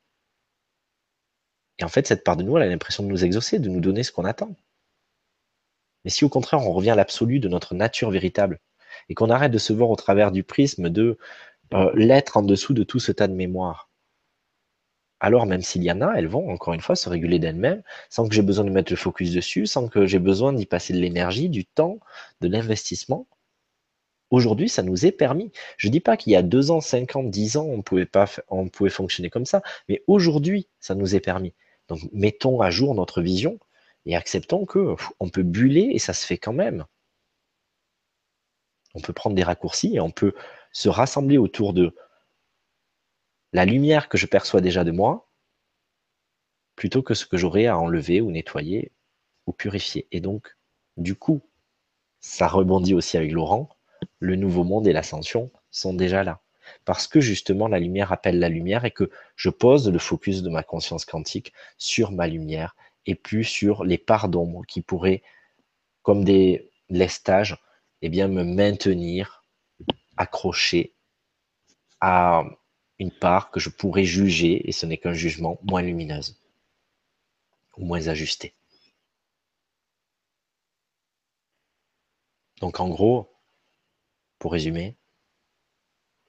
Et 1.80 1.84
en 1.84 1.90
fait, 1.90 2.08
cette 2.08 2.24
part 2.24 2.38
de 2.38 2.44
nous, 2.44 2.56
elle 2.58 2.64
a 2.64 2.68
l'impression 2.68 3.04
de 3.04 3.10
nous 3.10 3.26
exaucer, 3.26 3.60
de 3.60 3.70
nous 3.70 3.82
donner 3.82 4.04
ce 4.04 4.12
qu'on 4.12 4.26
attend. 4.26 4.56
Mais 6.04 6.10
si 6.12 6.26
au 6.26 6.30
contraire 6.30 6.60
on 6.62 6.74
revient 6.74 6.92
à 6.92 6.96
l'absolu 6.96 7.40
de 7.40 7.48
notre 7.48 7.76
nature 7.76 8.12
véritable 8.12 8.60
et 9.10 9.16
qu'on 9.16 9.30
arrête 9.30 9.52
de 9.52 9.58
se 9.58 9.74
voir 9.74 9.90
au 9.90 9.96
travers 9.96 10.32
du 10.32 10.44
prisme 10.44 10.90
de 10.90 11.18
euh, 11.74 11.92
l'être 11.96 12.38
en 12.38 12.44
dessous 12.44 12.74
de 12.74 12.84
tout 12.84 13.00
ce 13.00 13.12
tas 13.12 13.28
de 13.28 13.34
mémoire, 13.34 13.90
alors 15.24 15.46
même 15.46 15.62
s'il 15.62 15.84
y 15.84 15.92
en 15.92 16.02
a, 16.02 16.16
elles 16.16 16.28
vont 16.28 16.50
encore 16.50 16.74
une 16.74 16.82
fois 16.82 16.98
se 16.98 17.08
réguler 17.08 17.40
d'elles-mêmes 17.40 17.82
sans 18.10 18.28
que 18.28 18.36
j'ai 18.36 18.42
besoin 18.42 18.66
de 18.66 18.72
mettre 18.72 18.92
le 18.92 18.98
focus 18.98 19.32
dessus, 19.32 19.68
sans 19.68 19.88
que 19.88 20.06
j'ai 20.06 20.20
besoin 20.20 20.52
d'y 20.52 20.66
passer 20.66 20.92
de 20.92 21.00
l'énergie, 21.00 21.48
du 21.48 21.64
temps, 21.64 22.00
de 22.42 22.50
l'investissement. 22.50 23.26
Aujourd'hui, 24.32 24.68
ça 24.68 24.84
nous 24.84 25.06
est 25.06 25.14
permis. 25.14 25.54
Je 25.78 25.88
ne 25.88 25.94
dis 25.94 26.02
pas 26.02 26.18
qu'il 26.18 26.34
y 26.34 26.36
a 26.36 26.42
deux 26.42 26.72
ans, 26.72 26.82
cinq 26.82 27.16
ans, 27.16 27.24
dix 27.24 27.56
ans, 27.56 27.66
on 27.66 27.82
pouvait 27.82 28.06
pas, 28.06 28.26
on 28.50 28.68
pouvait 28.68 28.90
fonctionner 28.90 29.30
comme 29.30 29.46
ça, 29.46 29.62
mais 29.88 30.04
aujourd'hui, 30.08 30.68
ça 30.82 30.94
nous 30.94 31.16
est 31.16 31.22
permis. 31.22 31.54
Donc, 31.88 32.02
mettons 32.12 32.60
à 32.60 32.70
jour 32.70 32.94
notre 32.94 33.22
vision 33.22 33.60
et 34.06 34.18
acceptons 34.18 34.66
que 34.66 34.96
on 35.22 35.30
peut 35.30 35.44
buller 35.44 35.92
et 35.94 36.00
ça 36.00 36.12
se 36.12 36.26
fait 36.26 36.38
quand 36.38 36.52
même. 36.52 36.86
On 38.94 39.02
peut 39.02 39.14
prendre 39.14 39.36
des 39.36 39.44
raccourcis 39.44 39.96
et 39.96 40.00
on 40.00 40.12
peut 40.12 40.34
se 40.72 40.90
rassembler 40.90 41.38
autour 41.38 41.74
de 41.74 41.96
la 43.54 43.66
lumière 43.66 44.10
que 44.10 44.18
je 44.18 44.26
perçois 44.26 44.62
déjà 44.62 44.84
de 44.84 44.92
moi, 44.92 45.30
plutôt 46.76 47.04
que 47.04 47.14
ce 47.14 47.26
que 47.26 47.38
j'aurais 47.38 47.68
à 47.68 47.78
enlever 47.78 48.22
ou 48.22 48.32
nettoyer 48.32 48.92
ou 49.46 49.54
purifier. 49.54 50.08
Et 50.12 50.22
donc, 50.22 50.58
du 50.98 51.16
coup, 51.16 51.42
ça 52.20 52.48
rebondit 52.48 52.94
aussi 52.94 53.18
avec 53.18 53.32
Laurent, 53.32 53.70
le 54.20 54.36
nouveau 54.36 54.64
monde 54.64 54.88
et 54.88 54.94
l'ascension, 54.94 55.52
sont 55.72 55.94
déjà 55.94 56.24
là. 56.24 56.42
Parce 56.86 57.08
que 57.08 57.20
justement, 57.20 57.68
la 57.68 57.80
lumière 57.80 58.12
appelle 58.12 58.40
la 58.40 58.50
lumière 58.50 58.86
et 58.86 58.92
que 58.92 59.12
je 59.36 59.50
pose 59.50 59.90
le 59.90 60.00
focus 60.00 60.42
de 60.42 60.50
ma 60.50 60.64
conscience 60.64 61.06
quantique 61.06 61.54
sur 61.78 62.12
ma 62.12 62.28
lumière 62.28 62.76
et 63.06 63.16
plus 63.16 63.44
sur 63.44 63.84
les 63.84 63.98
parts 63.98 64.30
d'ombre 64.30 64.64
qui 64.66 64.82
pourraient, 64.82 65.22
comme 66.02 66.24
des 66.24 66.72
lestages, 66.90 67.58
eh 68.04 68.10
bien, 68.10 68.28
me 68.28 68.44
maintenir 68.44 69.44
accroché 70.18 70.94
à 72.02 72.44
une 73.00 73.12
part 73.12 73.50
que 73.50 73.60
je 73.62 73.70
pourrais 73.70 74.04
juger, 74.04 74.68
et 74.68 74.74
ce 74.74 74.86
n'est 74.86 74.98
qu'un 74.98 75.14
jugement, 75.14 75.58
moins 75.64 75.82
lumineuse 75.82 76.38
ou 77.78 77.86
moins 77.86 78.08
ajustée. 78.08 78.54
Donc 82.60 82.80
en 82.80 82.90
gros, 82.90 83.30
pour 84.38 84.52
résumer, 84.52 84.96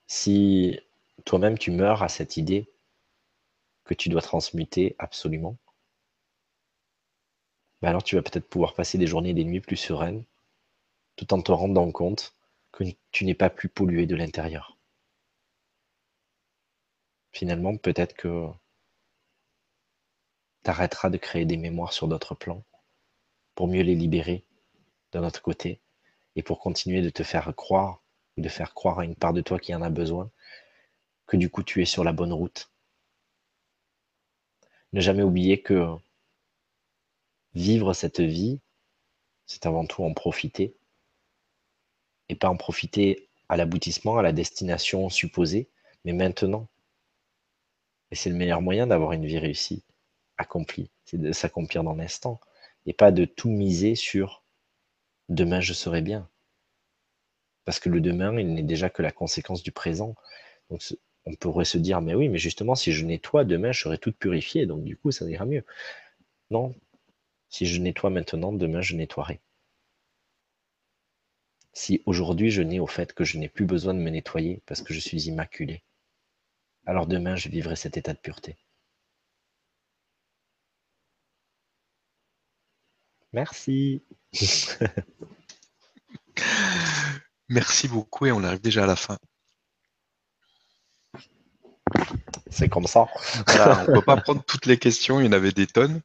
si 0.07 0.79
toi-même 1.25 1.59
tu 1.59 1.71
meurs 1.73 2.03
à 2.03 2.09
cette 2.09 2.37
idée 2.37 2.71
que 3.85 3.95
tu 3.95 4.09
dois 4.09 4.23
transmuter 4.23 4.95
absolument, 4.99 5.57
ben 7.83 7.89
alors 7.91 8.03
tu 8.03 8.17
vas 8.17 8.23
peut-être 8.23 8.49
pouvoir 8.49 8.75
passer 8.75 8.99
des 8.99 9.07
journées 9.07 9.31
et 9.31 9.35
des 9.35 9.45
nuits 9.45 9.61
plus 9.61 9.77
sereines, 9.77 10.25
tout 11.17 11.33
en 11.33 11.41
te 11.43 11.53
rendant 11.53 11.91
compte 11.93 12.35
que 12.73 12.85
tu 13.13 13.25
n'es 13.25 13.35
pas 13.35 13.51
plus 13.51 13.69
pollué 13.69 14.07
de 14.07 14.17
l'intérieur. 14.17 14.77
Finalement, 17.33 17.77
peut-être 17.77 18.15
que 18.15 18.49
tu 20.65 20.71
arrêteras 20.71 21.11
de 21.11 21.19
créer 21.19 21.45
des 21.45 21.57
mémoires 21.57 21.93
sur 21.93 22.09
d'autres 22.09 22.35
plans 22.35 22.65
pour 23.55 23.69
mieux 23.69 23.83
les 23.83 23.95
libérer 23.95 24.45
d'un 25.13 25.25
autre 25.25 25.43
côté 25.43 25.81
et 26.37 26.43
pour 26.43 26.59
continuer 26.59 27.03
de 27.03 27.11
te 27.11 27.23
faire 27.23 27.55
croire, 27.55 28.03
de 28.37 28.49
faire 28.49 28.75
croire 28.75 29.01
à 29.01 29.05
une 29.05 29.15
part 29.15 29.33
de 29.33 29.41
toi 29.41 29.59
qui 29.59 29.75
en 29.75 29.83
a 29.83 29.91
besoin, 29.91 30.31
que 31.27 31.37
du 31.37 31.51
coup 31.51 31.63
tu 31.63 31.83
es 31.83 31.85
sur 31.85 32.05
la 32.05 32.13
bonne 32.13 32.33
route. 32.33 32.71
Ne 34.93 35.01
jamais 35.01 35.23
oublier 35.23 35.61
que 35.61 35.87
vivre 37.55 37.93
cette 37.95 38.21
vie, 38.21 38.61
c'est 39.47 39.67
avant 39.67 39.87
tout 39.87 40.05
en 40.05 40.13
profiter, 40.15 40.75
et 42.35 42.37
pas 42.37 42.49
en 42.49 42.57
profiter 42.57 43.29
à 43.49 43.57
l'aboutissement, 43.57 44.19
à 44.19 44.23
la 44.23 44.33
destination 44.33 45.09
supposée, 45.09 45.69
mais 46.05 46.13
maintenant. 46.13 46.67
Et 48.11 48.17
c'est 48.17 48.29
le 48.29 48.35
meilleur 48.35 48.61
moyen 48.61 48.89
d'avoir 48.89 49.13
une 49.13 49.25
vie 49.25 49.39
réussie, 49.39 49.85
accomplie, 50.37 50.91
c'est 51.05 51.21
de 51.21 51.31
s'accomplir 51.31 51.85
dans 51.85 51.95
l'instant, 51.95 52.41
et 52.87 52.93
pas 52.93 53.13
de 53.13 53.25
tout 53.25 53.49
miser 53.49 53.95
sur 53.95 54.43
demain 55.29 55.61
je 55.61 55.73
serai 55.75 56.03
bien. 56.03 56.29
Parce 57.65 57.79
que 57.79 57.89
le 57.89 58.01
demain, 58.01 58.37
il 58.37 58.53
n'est 58.53 58.65
déjà 58.65 58.91
que 58.91 59.01
la 59.03 59.13
conséquence 59.13 59.63
du 59.63 59.71
présent. 59.71 60.17
Donc 60.71 60.83
on 61.25 61.35
pourrait 61.37 61.65
se 61.65 61.79
dire, 61.79 62.01
mais 62.01 62.15
oui, 62.15 62.29
mais 62.29 62.39
justement, 62.39 62.75
si 62.75 62.93
je 62.93 63.07
nettoie, 63.07 63.45
demain, 63.45 63.71
je 63.71 63.81
serai 63.83 63.99
toute 63.99 64.17
purifiée, 64.19 64.67
donc 64.67 64.83
du 64.83 64.97
coup, 64.97 65.13
ça 65.13 65.25
ira 65.31 65.47
mieux. 65.47 65.65
Non, 66.51 66.75
si 67.49 67.67
je 67.67 67.81
nettoie 67.81 68.11
maintenant, 68.11 68.53
demain, 68.53 68.81
je 68.83 68.97
nettoierai. 68.97 69.41
Si 71.75 72.03
aujourd'hui, 72.07 72.51
je 72.51 72.63
n'ai 72.63 72.81
au 72.81 72.87
fait 72.87 73.13
que 73.13 73.25
je 73.25 73.37
n'ai 73.37 73.49
plus 73.49 73.67
besoin 73.67 73.95
de 73.95 73.99
me 73.99 74.11
nettoyer 74.11 74.63
parce 74.67 74.81
que 74.81 74.95
je 74.95 75.01
suis 75.01 75.25
immaculé, 75.27 75.83
alors 76.87 77.07
demain, 77.07 77.37
je 77.37 77.49
vivrai 77.49 77.77
cet 77.77 77.97
état 77.97 78.13
de 78.15 78.19
pureté. 78.19 78.57
Merci. 83.33 84.03
Merci 87.49 87.89
beaucoup 87.89 88.27
et 88.27 88.33
on 88.33 88.45
arrive 88.45 88.61
déjà 88.61 88.85
à 88.85 88.87
la 88.87 88.97
fin. 88.97 89.19
C'est 92.51 92.69
comme 92.69 92.87
ça. 92.87 93.07
on 93.35 93.41
ne 93.41 93.95
peut 93.95 94.03
pas 94.03 94.17
prendre 94.23 94.45
toutes 94.45 94.67
les 94.67 94.79
questions, 94.79 95.21
il 95.21 95.27
y 95.27 95.29
en 95.29 95.33
avait 95.33 95.51
des 95.53 95.67
tonnes. 95.67 96.01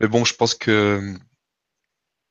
Mais 0.00 0.08
bon, 0.08 0.26
je 0.26 0.34
pense 0.34 0.54
que 0.54 1.16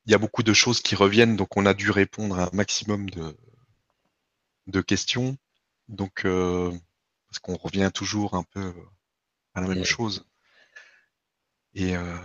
il 0.05 0.11
y 0.11 0.15
a 0.15 0.17
beaucoup 0.17 0.43
de 0.43 0.53
choses 0.53 0.81
qui 0.81 0.95
reviennent, 0.95 1.35
donc 1.35 1.57
on 1.57 1.65
a 1.65 1.73
dû 1.73 1.91
répondre 1.91 2.39
à 2.39 2.47
un 2.47 2.49
maximum 2.53 3.09
de, 3.09 3.35
de 4.67 4.81
questions. 4.81 5.37
Donc, 5.87 6.25
euh, 6.25 6.71
parce 7.27 7.39
qu'on 7.39 7.57
revient 7.57 7.91
toujours 7.93 8.35
un 8.35 8.43
peu 8.43 8.73
à 9.53 9.61
la 9.61 9.67
même 9.67 9.83
chose. 9.83 10.25
Et 11.73 11.95
euh, 11.95 12.17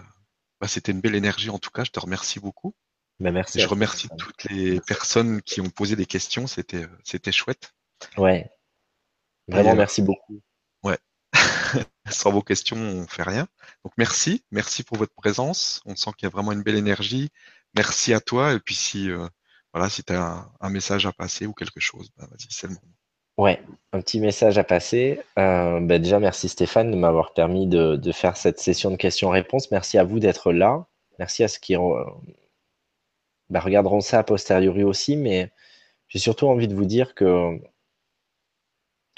bah, 0.61 0.69
c'était 0.69 0.93
une 0.93 1.01
belle 1.01 1.15
énergie 1.15 1.51
en 1.51 1.59
tout 1.59 1.71
cas, 1.71 1.85
je 1.85 1.91
te 1.91 2.01
remercie 2.01 2.41
beaucoup. 2.41 2.75
Bah, 3.19 3.33
merci. 3.33 3.61
je 3.61 3.67
remercie 3.67 4.09
toutes 4.17 4.45
les 4.45 4.81
personnes 4.81 5.43
qui 5.43 5.61
ont 5.61 5.69
posé 5.69 5.95
des 5.95 6.07
questions, 6.07 6.47
c'était 6.47 6.87
c'était 7.05 7.33
chouette. 7.33 7.75
Ouais. 8.17 8.51
Vraiment, 9.49 9.75
merci 9.75 10.01
beaucoup. 10.01 10.41
Ouais. 10.83 10.99
Sans 12.11 12.33
vos 12.33 12.43
questions, 12.43 12.79
on 12.79 13.07
fait 13.07 13.23
rien. 13.23 13.47
Donc 13.85 13.93
merci, 13.99 14.45
merci 14.51 14.85
pour 14.85 14.97
votre 14.97 15.13
présence. 15.15 15.83
On 15.85 15.97
sent 15.97 16.11
qu'il 16.17 16.27
y 16.27 16.31
a 16.31 16.31
vraiment 16.31 16.53
une 16.53 16.63
belle 16.63 16.77
énergie. 16.77 17.31
Merci 17.75 18.13
à 18.13 18.21
toi. 18.21 18.53
Et 18.53 18.61
puis 18.61 18.75
si 18.75 19.11
euh, 19.11 19.27
voilà, 19.73 19.89
si 19.89 20.03
tu 20.03 20.13
as 20.13 20.47
un, 20.61 20.71
message 20.71 21.07
à 21.07 21.13
passer 21.13 21.47
ou 21.47 21.53
quelque 21.53 21.81
chose, 21.81 22.11
bah, 22.17 22.27
vas-y, 22.31 22.47
c'est 22.51 22.67
le 22.67 22.75
moment. 22.75 22.95
Ouais, 23.39 23.63
un 23.93 24.01
petit 24.01 24.21
message 24.21 24.59
à 24.59 24.65
passer. 24.65 25.21
Euh, 25.39 25.81
bah, 25.81 25.99
déjà, 25.99 26.19
merci 26.19 26.49
Stéphane 26.49 26.91
de 26.91 26.97
m'avoir 26.97 27.33
permis 27.33 27.67
de, 27.67 28.13
faire 28.13 28.37
cette 28.37 28.59
session 28.61 28.91
de 28.91 28.97
questions-réponses. 28.97 29.71
Merci 29.71 29.99
à 29.99 30.05
vous 30.05 30.19
d'être 30.19 30.53
là. 30.53 30.87
Merci 31.19 31.45
à 31.45 31.49
ceux 31.49 31.61
qui, 31.61 31.75
bah, 33.49 33.61
regarderons 33.61 34.01
ça 34.01 34.21
a 34.21 34.23
posteriori 34.25 34.85
aussi, 34.85 35.17
mais 35.17 35.51
j'ai 36.09 36.19
surtout 36.19 36.47
envie 36.49 36.69
de 36.69 36.75
vous 36.75 36.85
dire 36.85 37.15
que, 37.15 37.61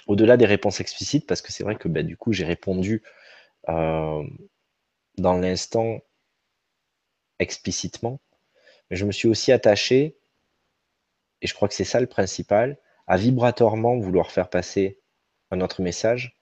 au-delà 0.07 0.37
des 0.37 0.47
réponses 0.47 0.81
explicites, 0.81 1.27
parce 1.27 1.43
que 1.43 1.53
c'est 1.53 1.65
vrai 1.65 1.77
que 1.77 1.89
bah, 1.89 2.03
du 2.03 2.17
coup 2.17 2.33
j'ai 2.33 2.45
répondu 2.45 3.03
euh, 3.69 4.23
dans 5.19 5.35
l'instant 5.39 6.01
explicitement, 7.39 8.21
mais 8.93 8.99
je 8.99 9.07
me 9.07 9.13
suis 9.13 9.27
aussi 9.27 9.53
attaché, 9.53 10.19
et 11.41 11.47
je 11.47 11.55
crois 11.55 11.67
que 11.67 11.73
c'est 11.73 11.83
ça 11.83 11.99
le 11.99 12.07
principal, 12.07 12.79
à 13.07 13.17
vibratoirement 13.17 13.99
vouloir 13.99 14.31
faire 14.31 14.51
passer 14.51 15.01
un 15.51 15.63
autre 15.63 15.81
message, 15.81 16.39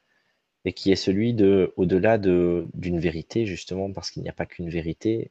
et 0.65 0.73
qui 0.73 0.91
est 0.91 0.97
celui 0.97 1.33
de, 1.33 1.73
au-delà 1.77 2.19
d'une 2.19 2.99
vérité, 2.99 3.47
justement, 3.47 3.93
parce 3.93 4.11
qu'il 4.11 4.25
n'y 4.25 4.29
a 4.29 4.33
pas 4.33 4.47
qu'une 4.47 4.69
vérité, 4.69 5.31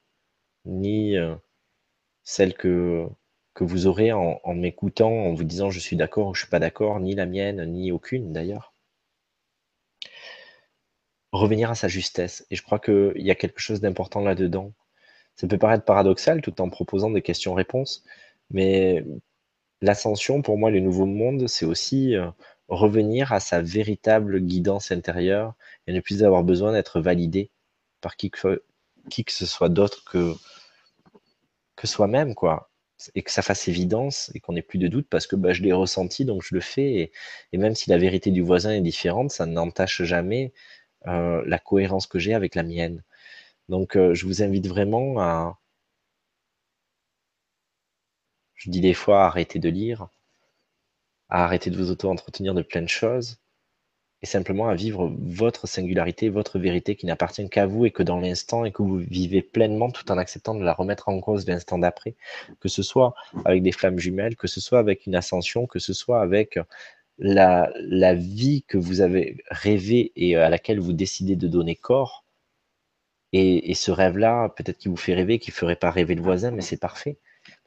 ni 0.64 1.18
euh, 1.18 1.36
celle 2.24 2.54
que, 2.54 3.06
que 3.54 3.66
vous 3.66 3.86
aurez 3.86 4.14
en, 4.14 4.40
m'écoutant, 4.54 5.12
en 5.12 5.34
vous 5.34 5.44
disant 5.44 5.70
je 5.72 5.80
suis 5.82 5.98
d'accord 5.98 6.30
ou 6.30 6.34
je 6.34 6.44
suis 6.44 6.50
pas 6.50 6.60
d'accord, 6.60 7.02
ni 7.02 7.16
la 7.16 7.26
mienne, 7.26 7.66
ni 7.66 7.92
aucune 7.92 8.32
d'ailleurs. 8.32 8.74
Revenir 11.34 11.70
à 11.70 11.76
sa 11.76 11.90
justesse. 11.90 12.48
Et 12.50 12.56
je 12.56 12.64
crois 12.64 12.80
qu'il 12.80 13.12
y 13.18 13.30
a 13.30 13.36
quelque 13.36 13.60
chose 13.60 13.82
d'important 13.82 14.22
là-dedans. 14.22 14.74
Ça 15.40 15.48
peut 15.48 15.58
paraître 15.58 15.86
paradoxal 15.86 16.42
tout 16.42 16.60
en 16.60 16.70
proposant 16.70 17.12
des 17.12 17.22
questions-réponses, 17.22 18.04
mais 18.52 19.06
l'ascension, 19.82 20.42
pour 20.42 20.58
moi, 20.58 20.70
le 20.70 20.82
nouveau 20.82 21.06
monde, 21.06 21.48
c'est 21.48 21.64
aussi 21.64 22.14
euh, 22.14 22.30
revenir 22.68 23.32
à 23.32 23.40
sa 23.40 23.62
véritable 23.62 24.42
guidance 24.42 24.92
intérieure 24.92 25.54
et 25.88 25.94
ne 25.94 26.02
plus 26.02 26.26
avoir 26.26 26.44
besoin 26.44 26.74
d'être 26.74 27.00
validé 27.00 27.52
par 28.02 28.18
qui 28.18 28.32
que, 28.32 28.64
qui 29.10 29.24
que 29.24 29.32
ce 29.32 29.46
soit 29.46 29.70
d'autre 29.70 30.04
que, 30.04 30.34
que 31.78 31.88
soi-même, 31.88 32.36
quoi. 32.36 32.70
Et 33.16 33.24
que 33.24 33.32
ça 33.32 33.42
fasse 33.42 33.70
évidence 33.70 34.30
et 34.36 34.42
qu'on 34.42 34.52
n'ait 34.52 34.62
plus 34.62 34.78
de 34.78 34.90
doute 34.90 35.08
parce 35.10 35.26
que 35.26 35.38
bah, 35.38 35.54
je 35.54 35.62
l'ai 35.64 35.72
ressenti, 35.72 36.26
donc 36.26 36.44
je 36.44 36.54
le 36.54 36.60
fais. 36.60 37.14
Et, 37.54 37.58
même 37.58 37.76
si 37.76 37.90
la 37.90 37.98
vérité 37.98 38.30
du 38.32 38.42
voisin 38.42 38.72
est 38.72 38.82
différente, 38.82 39.32
ça 39.32 39.46
n'entache 39.46 40.04
jamais 40.04 40.52
euh, 41.08 41.42
la 41.46 41.60
cohérence 41.60 42.08
que 42.08 42.20
j'ai 42.20 42.34
avec 42.34 42.56
la 42.56 42.64
mienne. 42.64 43.04
Donc 43.70 43.96
euh, 43.96 44.14
je 44.14 44.26
vous 44.26 44.44
invite 44.44 44.68
vraiment 44.68 45.20
à, 45.20 45.58
je 48.56 48.70
dis 48.70 48.82
des 48.82 48.94
fois, 48.94 49.24
à 49.24 49.28
arrêter 49.28 49.60
de 49.60 49.70
lire, 49.70 50.10
à 51.30 51.46
arrêter 51.46 51.70
de 51.70 51.78
vous 51.78 51.92
auto-entretenir 51.92 52.54
de 52.54 52.62
plein 52.62 52.82
de 52.82 52.90
choses, 52.90 53.38
et 54.22 54.26
simplement 54.26 54.68
à 54.68 54.76
vivre 54.76 55.12
votre 55.20 55.68
singularité, 55.68 56.30
votre 56.30 56.60
vérité 56.60 56.96
qui 56.96 57.06
n'appartient 57.06 57.48
qu'à 57.50 57.68
vous 57.68 57.86
et 57.86 57.92
que 57.92 58.04
dans 58.04 58.20
l'instant 58.20 58.66
et 58.66 58.72
que 58.72 58.82
vous 58.82 58.98
vivez 58.98 59.42
pleinement 59.42 59.92
tout 59.92 60.12
en 60.12 60.18
acceptant 60.18 60.56
de 60.56 60.64
la 60.64 60.74
remettre 60.74 61.08
en 61.08 61.20
cause 61.22 61.48
l'instant 61.48 61.78
d'après, 61.78 62.16
que 62.60 62.70
ce 62.70 62.84
soit 62.84 63.14
avec 63.46 63.64
des 63.64 63.72
flammes 63.72 64.00
jumelles, 64.00 64.36
que 64.36 64.48
ce 64.48 64.60
soit 64.60 64.80
avec 64.80 65.06
une 65.06 65.16
ascension, 65.16 65.68
que 65.68 65.80
ce 65.80 65.94
soit 65.94 66.22
avec 66.22 66.60
la, 67.20 67.72
la 67.76 68.16
vie 68.16 68.64
que 68.68 68.78
vous 68.78 69.02
avez 69.02 69.44
rêvé 69.52 70.12
et 70.16 70.36
à 70.36 70.50
laquelle 70.50 70.80
vous 70.80 70.94
décidez 70.94 71.36
de 71.36 71.48
donner 71.48 71.76
corps. 71.76 72.26
Et, 73.34 73.72
et 73.72 73.74
ce 73.76 73.92
rêve-là, 73.92 74.50
peut-être 74.50 74.78
qu'il 74.78 74.92
vous 74.92 74.98
fait 74.98 75.14
rêver, 75.14 75.40
qui 75.40 75.52
ne 75.52 75.56
ferait 75.56 75.76
pas 75.76 75.92
rêver 75.92 76.16
le 76.16 76.22
voisin, 76.22 76.52
mais 76.52 76.62
c'est 76.62 76.80
parfait. 76.80 77.18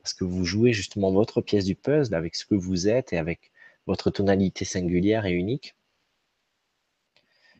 Parce 0.02 0.14
que 0.14 0.24
vous 0.24 0.44
jouez 0.44 0.72
justement 0.72 1.12
votre 1.12 1.40
pièce 1.40 1.64
du 1.64 1.76
puzzle 1.76 2.14
avec 2.14 2.34
ce 2.34 2.44
que 2.46 2.54
vous 2.54 2.88
êtes 2.88 3.12
et 3.12 3.18
avec 3.18 3.52
votre 3.86 4.10
tonalité 4.10 4.64
singulière 4.64 5.26
et 5.26 5.32
unique 5.32 5.76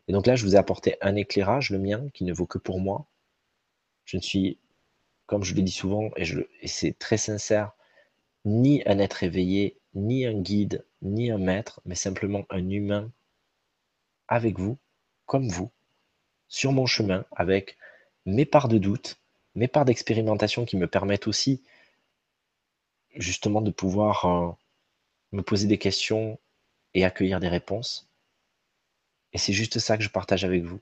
et 0.07 0.13
donc 0.13 0.27
là, 0.27 0.35
je 0.35 0.45
vous 0.45 0.55
ai 0.55 0.57
apporté 0.57 0.97
un 1.01 1.15
éclairage, 1.15 1.69
le 1.69 1.79
mien, 1.79 2.09
qui 2.13 2.23
ne 2.23 2.33
vaut 2.33 2.45
que 2.45 2.57
pour 2.57 2.79
moi. 2.79 3.07
Je 4.05 4.17
ne 4.17 4.21
suis, 4.21 4.59
comme 5.25 5.43
je 5.43 5.55
le 5.55 5.61
dis 5.61 5.71
souvent, 5.71 6.09
et, 6.17 6.25
et 6.61 6.67
c'est 6.67 6.97
très 6.97 7.17
sincère, 7.17 7.71
ni 8.45 8.83
un 8.85 8.99
être 8.99 9.23
éveillé, 9.23 9.79
ni 9.93 10.25
un 10.25 10.39
guide, 10.39 10.85
ni 11.01 11.31
un 11.31 11.37
maître, 11.37 11.81
mais 11.85 11.95
simplement 11.95 12.45
un 12.49 12.69
humain 12.69 13.11
avec 14.27 14.59
vous, 14.59 14.77
comme 15.25 15.47
vous, 15.47 15.71
sur 16.49 16.73
mon 16.73 16.85
chemin, 16.85 17.25
avec 17.31 17.77
mes 18.25 18.45
parts 18.45 18.67
de 18.67 18.77
doute, 18.77 19.19
mes 19.55 19.67
parts 19.67 19.85
d'expérimentation 19.85 20.65
qui 20.65 20.77
me 20.77 20.87
permettent 20.87 21.27
aussi 21.27 21.63
justement 23.15 23.61
de 23.61 23.71
pouvoir 23.71 24.25
euh, 24.25 24.51
me 25.31 25.41
poser 25.43 25.67
des 25.67 25.77
questions 25.77 26.39
et 26.93 27.05
accueillir 27.05 27.39
des 27.39 27.49
réponses. 27.49 28.09
Et 29.33 29.37
c'est 29.37 29.53
juste 29.53 29.79
ça 29.79 29.97
que 29.97 30.03
je 30.03 30.09
partage 30.09 30.45
avec 30.45 30.63
vous. 30.63 30.79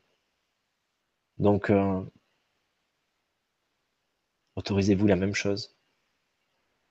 Donc, 1.37 1.69
euh, 1.69 2.03
autorisez-vous 4.55 5.07
la 5.07 5.15
même 5.15 5.35
chose, 5.35 5.75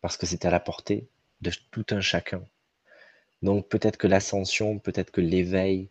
parce 0.01 0.17
que 0.17 0.27
c'est 0.27 0.45
à 0.45 0.51
la 0.51 0.61
portée 0.61 1.09
de 1.41 1.51
tout 1.71 1.87
un 1.91 2.01
chacun. 2.01 2.43
Donc 3.43 3.69
peut-être 3.69 3.97
que 3.97 4.07
l'ascension, 4.07 4.79
peut-être 4.79 5.11
que 5.11 5.21
l'éveil, 5.21 5.89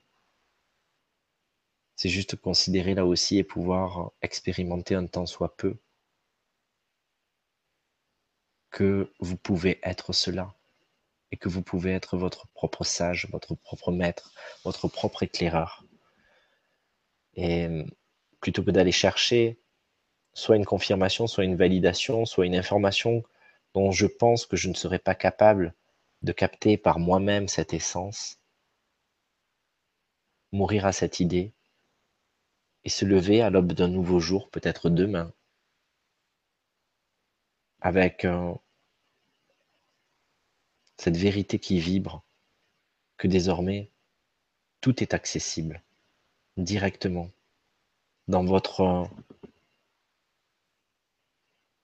c'est 2.00 2.08
juste 2.08 2.38
considérer 2.38 2.96
là 2.96 3.06
aussi 3.06 3.40
et 3.40 3.44
pouvoir 3.44 4.14
expérimenter 4.22 4.96
un 4.96 5.06
temps 5.06 5.26
soit 5.26 5.58
peu 5.58 5.78
que 8.70 9.12
vous 9.20 9.36
pouvez 9.36 9.82
être 9.84 10.14
cela 10.14 10.56
et 11.34 11.36
que 11.36 11.50
vous 11.50 11.62
pouvez 11.62 11.92
être 11.92 12.16
votre 12.16 12.48
propre 12.54 12.86
sage, 12.86 13.28
votre 13.34 13.54
propre 13.54 13.92
maître, 13.92 14.34
votre 14.64 14.88
propre 14.88 15.24
éclaireur. 15.24 15.84
Et 17.34 17.68
plutôt 18.40 18.64
que 18.64 18.72
d'aller 18.72 18.94
chercher 18.94 19.60
soit 20.34 20.56
une 20.56 20.64
confirmation, 20.64 21.28
soit 21.28 21.44
une 21.44 21.58
validation, 21.58 22.26
soit 22.26 22.46
une 22.46 22.56
information 22.56 23.24
dont 23.74 23.92
je 23.92 24.06
pense 24.06 24.46
que 24.46 24.56
je 24.56 24.70
ne 24.70 24.74
serais 24.74 25.00
pas 25.00 25.16
capable 25.16 25.76
de 26.22 26.32
capter 26.32 26.78
par 26.78 26.98
moi-même 26.98 27.50
cette 27.50 27.74
essence, 27.74 28.40
mourir 30.54 30.86
à 30.86 30.94
cette 30.94 31.20
idée 31.20 31.54
et 32.86 32.90
se 32.90 33.06
lever 33.06 33.42
à 33.42 33.50
l'aube 33.50 33.74
d'un 33.74 33.88
nouveau 33.88 34.20
jour, 34.20 34.50
peut-être 34.50 34.90
demain, 34.90 35.34
avec 37.82 38.26
cette 40.98 41.18
vérité 41.18 41.60
qui 41.60 41.80
vibre, 41.80 42.24
que 43.18 43.28
désormais 43.28 43.90
tout 44.82 45.04
est 45.04 45.14
accessible 45.14 45.82
directement 46.58 47.30
dans 48.28 48.44
votre 48.44 49.10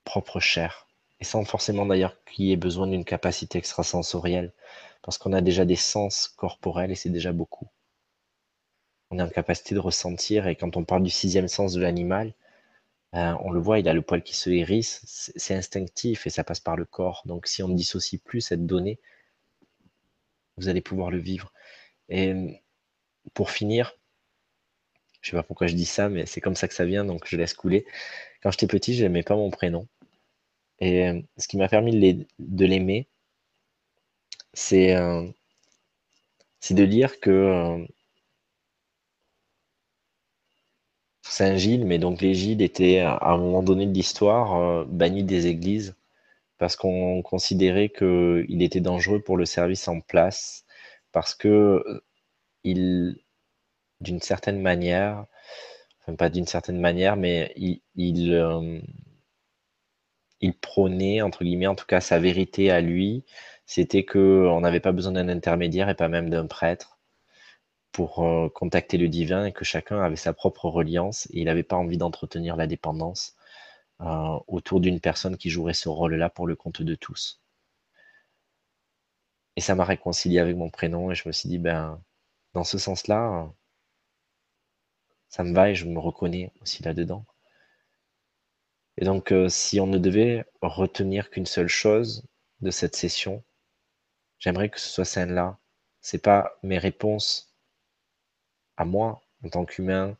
propre 0.04 0.40
chair 0.40 0.88
et 1.20 1.24
sans 1.24 1.46
forcément 1.46 1.86
d'ailleurs 1.86 2.24
qu'il 2.26 2.46
y 2.46 2.52
ait 2.52 2.58
besoin 2.58 2.88
d'une 2.88 3.06
capacité 3.06 3.58
extrasensorielle, 3.58 4.54
parce 5.02 5.18
qu'on 5.18 5.34
a 5.34 5.42
déjà 5.42 5.66
des 5.66 5.76
sens 5.76 6.28
corporels 6.28 6.92
et 6.92 6.96
c'est 6.96 7.10
déjà 7.10 7.32
beaucoup. 7.32 7.68
On 9.12 9.20
est 9.20 9.22
en 9.22 9.30
capacité 9.30 9.76
de 9.76 9.80
ressentir, 9.80 10.48
et 10.48 10.56
quand 10.56 10.78
on 10.78 10.84
parle 10.84 11.04
du 11.04 11.10
sixième 11.10 11.48
sens 11.48 11.74
de 11.74 11.82
l'animal, 11.82 12.34
euh, 13.16 13.34
on 13.42 13.52
le 13.52 13.60
voit, 13.60 13.80
il 13.80 13.88
a 13.88 13.94
le 13.94 14.02
poil 14.02 14.24
qui 14.24 14.36
se 14.36 14.50
hérisse, 14.50 15.02
c'est 15.06 15.56
instinctif 15.56 16.28
et 16.28 16.30
ça 16.30 16.44
passe 16.44 16.60
par 16.60 16.76
le 16.76 16.86
corps. 16.86 17.24
Donc 17.26 17.48
si 17.48 17.64
on 17.64 17.70
ne 17.70 17.76
dissocie 17.76 18.22
plus 18.22 18.42
cette 18.42 18.66
donnée, 18.66 19.00
vous 20.58 20.68
allez 20.70 20.82
pouvoir 20.82 21.12
le 21.12 21.18
vivre. 21.20 21.54
Et 22.10 22.62
pour 23.34 23.52
finir, 23.52 23.98
je 25.22 25.32
sais 25.32 25.38
pas 25.38 25.44
pourquoi 25.44 25.68
je 25.68 25.76
dis 25.76 25.86
ça, 25.86 26.10
mais 26.10 26.26
c'est 26.26 26.42
comme 26.42 26.56
ça 26.56 26.68
que 26.68 26.74
ça 26.74 26.86
vient, 26.86 27.06
donc 27.06 27.26
je 27.28 27.38
laisse 27.38 27.54
couler. 27.54 27.86
Quand 28.44 28.52
j'étais 28.52 28.68
petit, 28.68 28.94
je 28.96 29.04
n'aimais 29.04 29.24
pas 29.24 29.36
mon 29.36 29.50
prénom. 29.50 29.88
Et 30.80 31.08
euh, 31.08 31.22
ce 31.38 31.48
qui 31.48 31.58
m'a 31.58 31.68
permis 31.70 32.26
de 32.40 32.66
l'aimer, 32.66 33.08
c'est 34.54 34.96
euh, 34.96 35.28
de 36.70 36.84
lire 36.84 37.20
que 37.20 37.30
euh, 37.30 37.86
Saint 41.28 41.58
Gilles, 41.58 41.86
mais 41.86 41.98
donc 42.00 42.22
les 42.22 42.34
Gilles 42.34 42.62
étaient 42.62 43.00
à 43.00 43.20
un 43.32 43.38
moment 43.38 43.64
donné 43.64 43.86
de 43.86 43.94
l'histoire 43.94 44.86
bannis 44.86 45.24
des 45.24 45.48
églises 45.48 45.96
parce 46.58 46.76
qu'on 46.76 47.22
considérait 47.22 47.90
qu'il 47.90 48.62
était 48.62 48.80
dangereux 48.82 49.22
pour 49.22 49.38
le 49.38 49.46
service 49.46 49.88
en 49.88 50.02
place, 50.02 50.66
parce 51.12 51.36
que 51.36 51.84
il, 52.64 53.18
d'une 54.02 54.22
certaine 54.22 54.62
manière, 54.62 55.26
enfin 56.02 56.16
pas 56.16 56.30
d'une 56.30 56.48
certaine 56.48 56.80
manière, 56.80 57.18
mais 57.18 57.54
il, 57.58 57.82
il 60.42 60.54
prônait, 60.60 61.22
entre 61.22 61.44
guillemets, 61.44 61.68
en 61.68 61.76
tout 61.76 61.86
cas 61.86 62.02
sa 62.02 62.20
vérité 62.20 62.72
à 62.72 62.82
lui, 62.82 63.26
c'était 63.66 64.06
qu'on 64.06 64.62
n'avait 64.62 64.80
pas 64.80 64.92
besoin 64.92 65.14
d'un 65.14 65.30
intermédiaire 65.30 65.90
et 65.90 65.96
pas 65.96 66.08
même 66.08 66.30
d'un 66.30 66.48
prêtre 66.48 66.95
pour 67.96 68.26
euh, 68.26 68.50
contacter 68.50 68.98
le 68.98 69.08
divin 69.08 69.46
et 69.46 69.54
que 69.54 69.64
chacun 69.64 70.02
avait 70.02 70.18
sa 70.18 70.34
propre 70.34 70.66
reliance 70.68 71.28
et 71.28 71.40
il 71.40 71.46
n'avait 71.46 71.64
pas 71.64 71.78
envie 71.78 71.98
d'entretenir 71.98 72.58
la 72.58 72.68
dépendance 72.68 73.38
euh, 74.02 74.38
autour 74.48 74.82
d'une 74.82 75.00
personne 75.00 75.38
qui 75.38 75.50
jouerait 75.50 75.74
ce 75.74 75.88
rôle-là 75.88 76.30
pour 76.30 76.46
le 76.46 76.58
compte 76.58 76.82
de 76.82 76.96
tous. 76.96 77.42
Et 79.56 79.62
ça 79.62 79.76
m'a 79.76 79.86
réconcilié 79.86 80.40
avec 80.40 80.58
mon 80.58 80.70
prénom 80.70 81.10
et 81.10 81.16
je 81.16 81.26
me 81.26 81.32
suis 81.32 81.48
dit, 81.48 81.58
ben, 81.58 82.04
dans 82.54 82.66
ce 82.66 82.78
sens-là, 82.78 83.50
ça 85.30 85.46
me 85.46 85.54
va 85.54 85.70
et 85.70 85.76
je 85.76 85.86
me 85.86 86.00
reconnais 86.00 86.52
aussi 86.62 86.84
là-dedans. 86.84 87.26
Et 88.98 89.06
donc, 89.06 89.32
euh, 89.32 89.48
si 89.48 89.80
on 89.80 89.88
ne 89.88 90.00
devait 90.00 90.44
retenir 90.62 91.30
qu'une 91.30 91.46
seule 91.46 91.70
chose 91.70 92.28
de 92.60 92.72
cette 92.72 92.98
session, 92.98 93.42
j'aimerais 94.38 94.68
que 94.68 94.82
ce 94.82 94.90
soit 94.90 95.06
celle-là. 95.06 95.60
C'est 96.02 96.22
pas 96.22 96.58
mes 96.62 96.78
réponses 96.78 97.45
à 98.78 98.86
moi 98.86 99.22
en 99.44 99.50
tant 99.50 99.66
qu'humain 99.66 100.18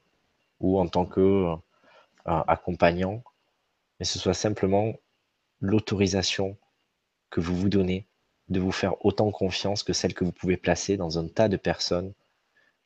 ou 0.60 0.80
en 0.80 0.88
tant 0.88 1.06
que 1.06 1.22
euh, 1.22 1.56
accompagnant, 2.26 3.24
mais 4.00 4.06
ce 4.06 4.20
soit 4.20 4.34
simplement 4.34 4.94
l'autorisation 5.60 6.58
que 7.30 7.42
vous 7.42 7.56
vous 7.56 7.70
donnez 7.70 8.08
de 8.50 8.60
vous 8.60 8.72
faire 8.72 9.04
autant 9.06 9.32
confiance 9.32 9.84
que 9.84 9.94
celle 9.94 10.14
que 10.14 10.24
vous 10.24 10.32
pouvez 10.32 10.58
placer 10.58 10.98
dans 10.98 11.18
un 11.18 11.28
tas 11.28 11.50
de 11.50 11.58
personnes 11.58 12.14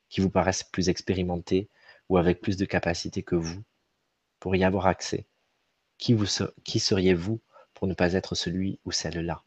qui 0.10 0.22
vous 0.22 0.30
paraissent 0.30 0.64
plus 0.64 0.90
expérimentées 0.90 1.70
ou 2.10 2.18
avec 2.18 2.42
plus 2.42 2.58
de 2.58 2.66
capacité 2.66 3.24
que 3.24 3.36
vous 3.36 3.64
pour 4.40 4.56
y 4.56 4.64
avoir 4.64 4.88
accès. 4.88 5.26
Qui 5.98 6.80
seriez-vous 6.80 7.42
pour 7.74 7.88
ne 7.88 7.94
pas 7.94 8.14
être 8.14 8.36
celui 8.36 8.80
ou 8.86 8.92
celle-là? 8.92 9.44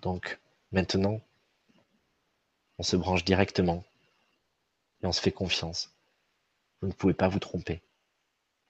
Donc, 0.00 0.40
maintenant, 0.72 1.20
on 2.78 2.82
se 2.82 2.96
branche 2.96 3.24
directement 3.24 3.84
et 5.02 5.06
on 5.06 5.12
se 5.12 5.20
fait 5.20 5.32
confiance. 5.32 5.92
Vous 6.80 6.88
ne 6.88 6.92
pouvez 6.92 7.14
pas 7.14 7.28
vous 7.28 7.38
tromper. 7.38 7.82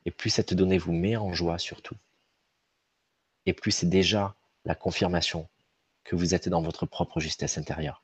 Et 0.04 0.10
plus 0.10 0.30
cette 0.30 0.54
donnée 0.54 0.78
vous 0.78 0.92
met 0.92 1.16
en 1.16 1.32
joie 1.32 1.58
surtout, 1.58 1.96
et 3.46 3.54
plus 3.54 3.70
c'est 3.70 3.88
déjà 3.88 4.34
la 4.64 4.74
confirmation 4.74 5.48
que 6.04 6.16
vous 6.16 6.34
êtes 6.34 6.48
dans 6.48 6.60
votre 6.60 6.84
propre 6.84 7.20
justesse 7.20 7.56
intérieure. 7.56 8.02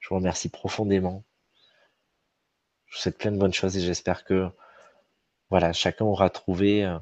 Je 0.00 0.08
vous 0.10 0.16
remercie 0.16 0.50
profondément 0.50 1.24
je 2.94 2.98
vous 3.00 3.02
souhaite 3.02 3.18
plein 3.18 3.32
de 3.32 3.38
bonnes 3.38 3.52
choses 3.52 3.76
et 3.76 3.80
j'espère 3.80 4.22
que 4.22 4.48
voilà, 5.50 5.72
chacun 5.72 6.04
aura 6.04 6.30
trouvé 6.30 6.84
euh, 6.84 6.96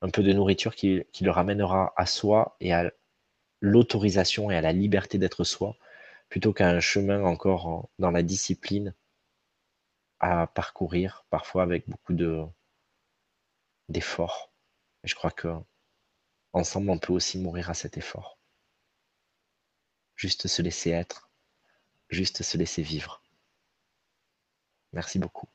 un 0.00 0.10
peu 0.10 0.20
de 0.24 0.32
nourriture 0.32 0.74
qui, 0.74 1.04
le 1.20 1.30
ramènera 1.30 1.92
à 1.96 2.06
soi 2.06 2.56
et 2.58 2.72
à 2.72 2.90
l'autorisation 3.60 4.50
et 4.50 4.56
à 4.56 4.60
la 4.60 4.72
liberté 4.72 5.18
d'être 5.18 5.44
soi, 5.44 5.76
plutôt 6.32 6.54
qu'à 6.54 6.70
un 6.70 6.80
chemin 6.80 7.22
encore 7.24 7.90
dans 7.98 8.10
la 8.10 8.22
discipline 8.22 8.94
à 10.18 10.46
parcourir, 10.46 11.26
parfois 11.28 11.62
avec 11.62 11.86
beaucoup 11.90 12.14
de 12.14 12.42
d'efforts. 13.90 14.50
Je 15.04 15.14
crois 15.14 15.30
que 15.30 15.48
ensemble, 16.54 16.88
on 16.88 16.98
peut 16.98 17.12
aussi 17.12 17.36
mourir 17.36 17.68
à 17.68 17.74
cet 17.74 17.98
effort. 17.98 18.38
Juste 20.16 20.48
se 20.48 20.62
laisser 20.62 20.88
être, 20.88 21.30
juste 22.08 22.42
se 22.42 22.56
laisser 22.56 22.80
vivre. 22.80 23.22
Merci 24.94 25.18
beaucoup. 25.18 25.50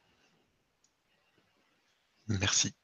Merci. 2.27 2.75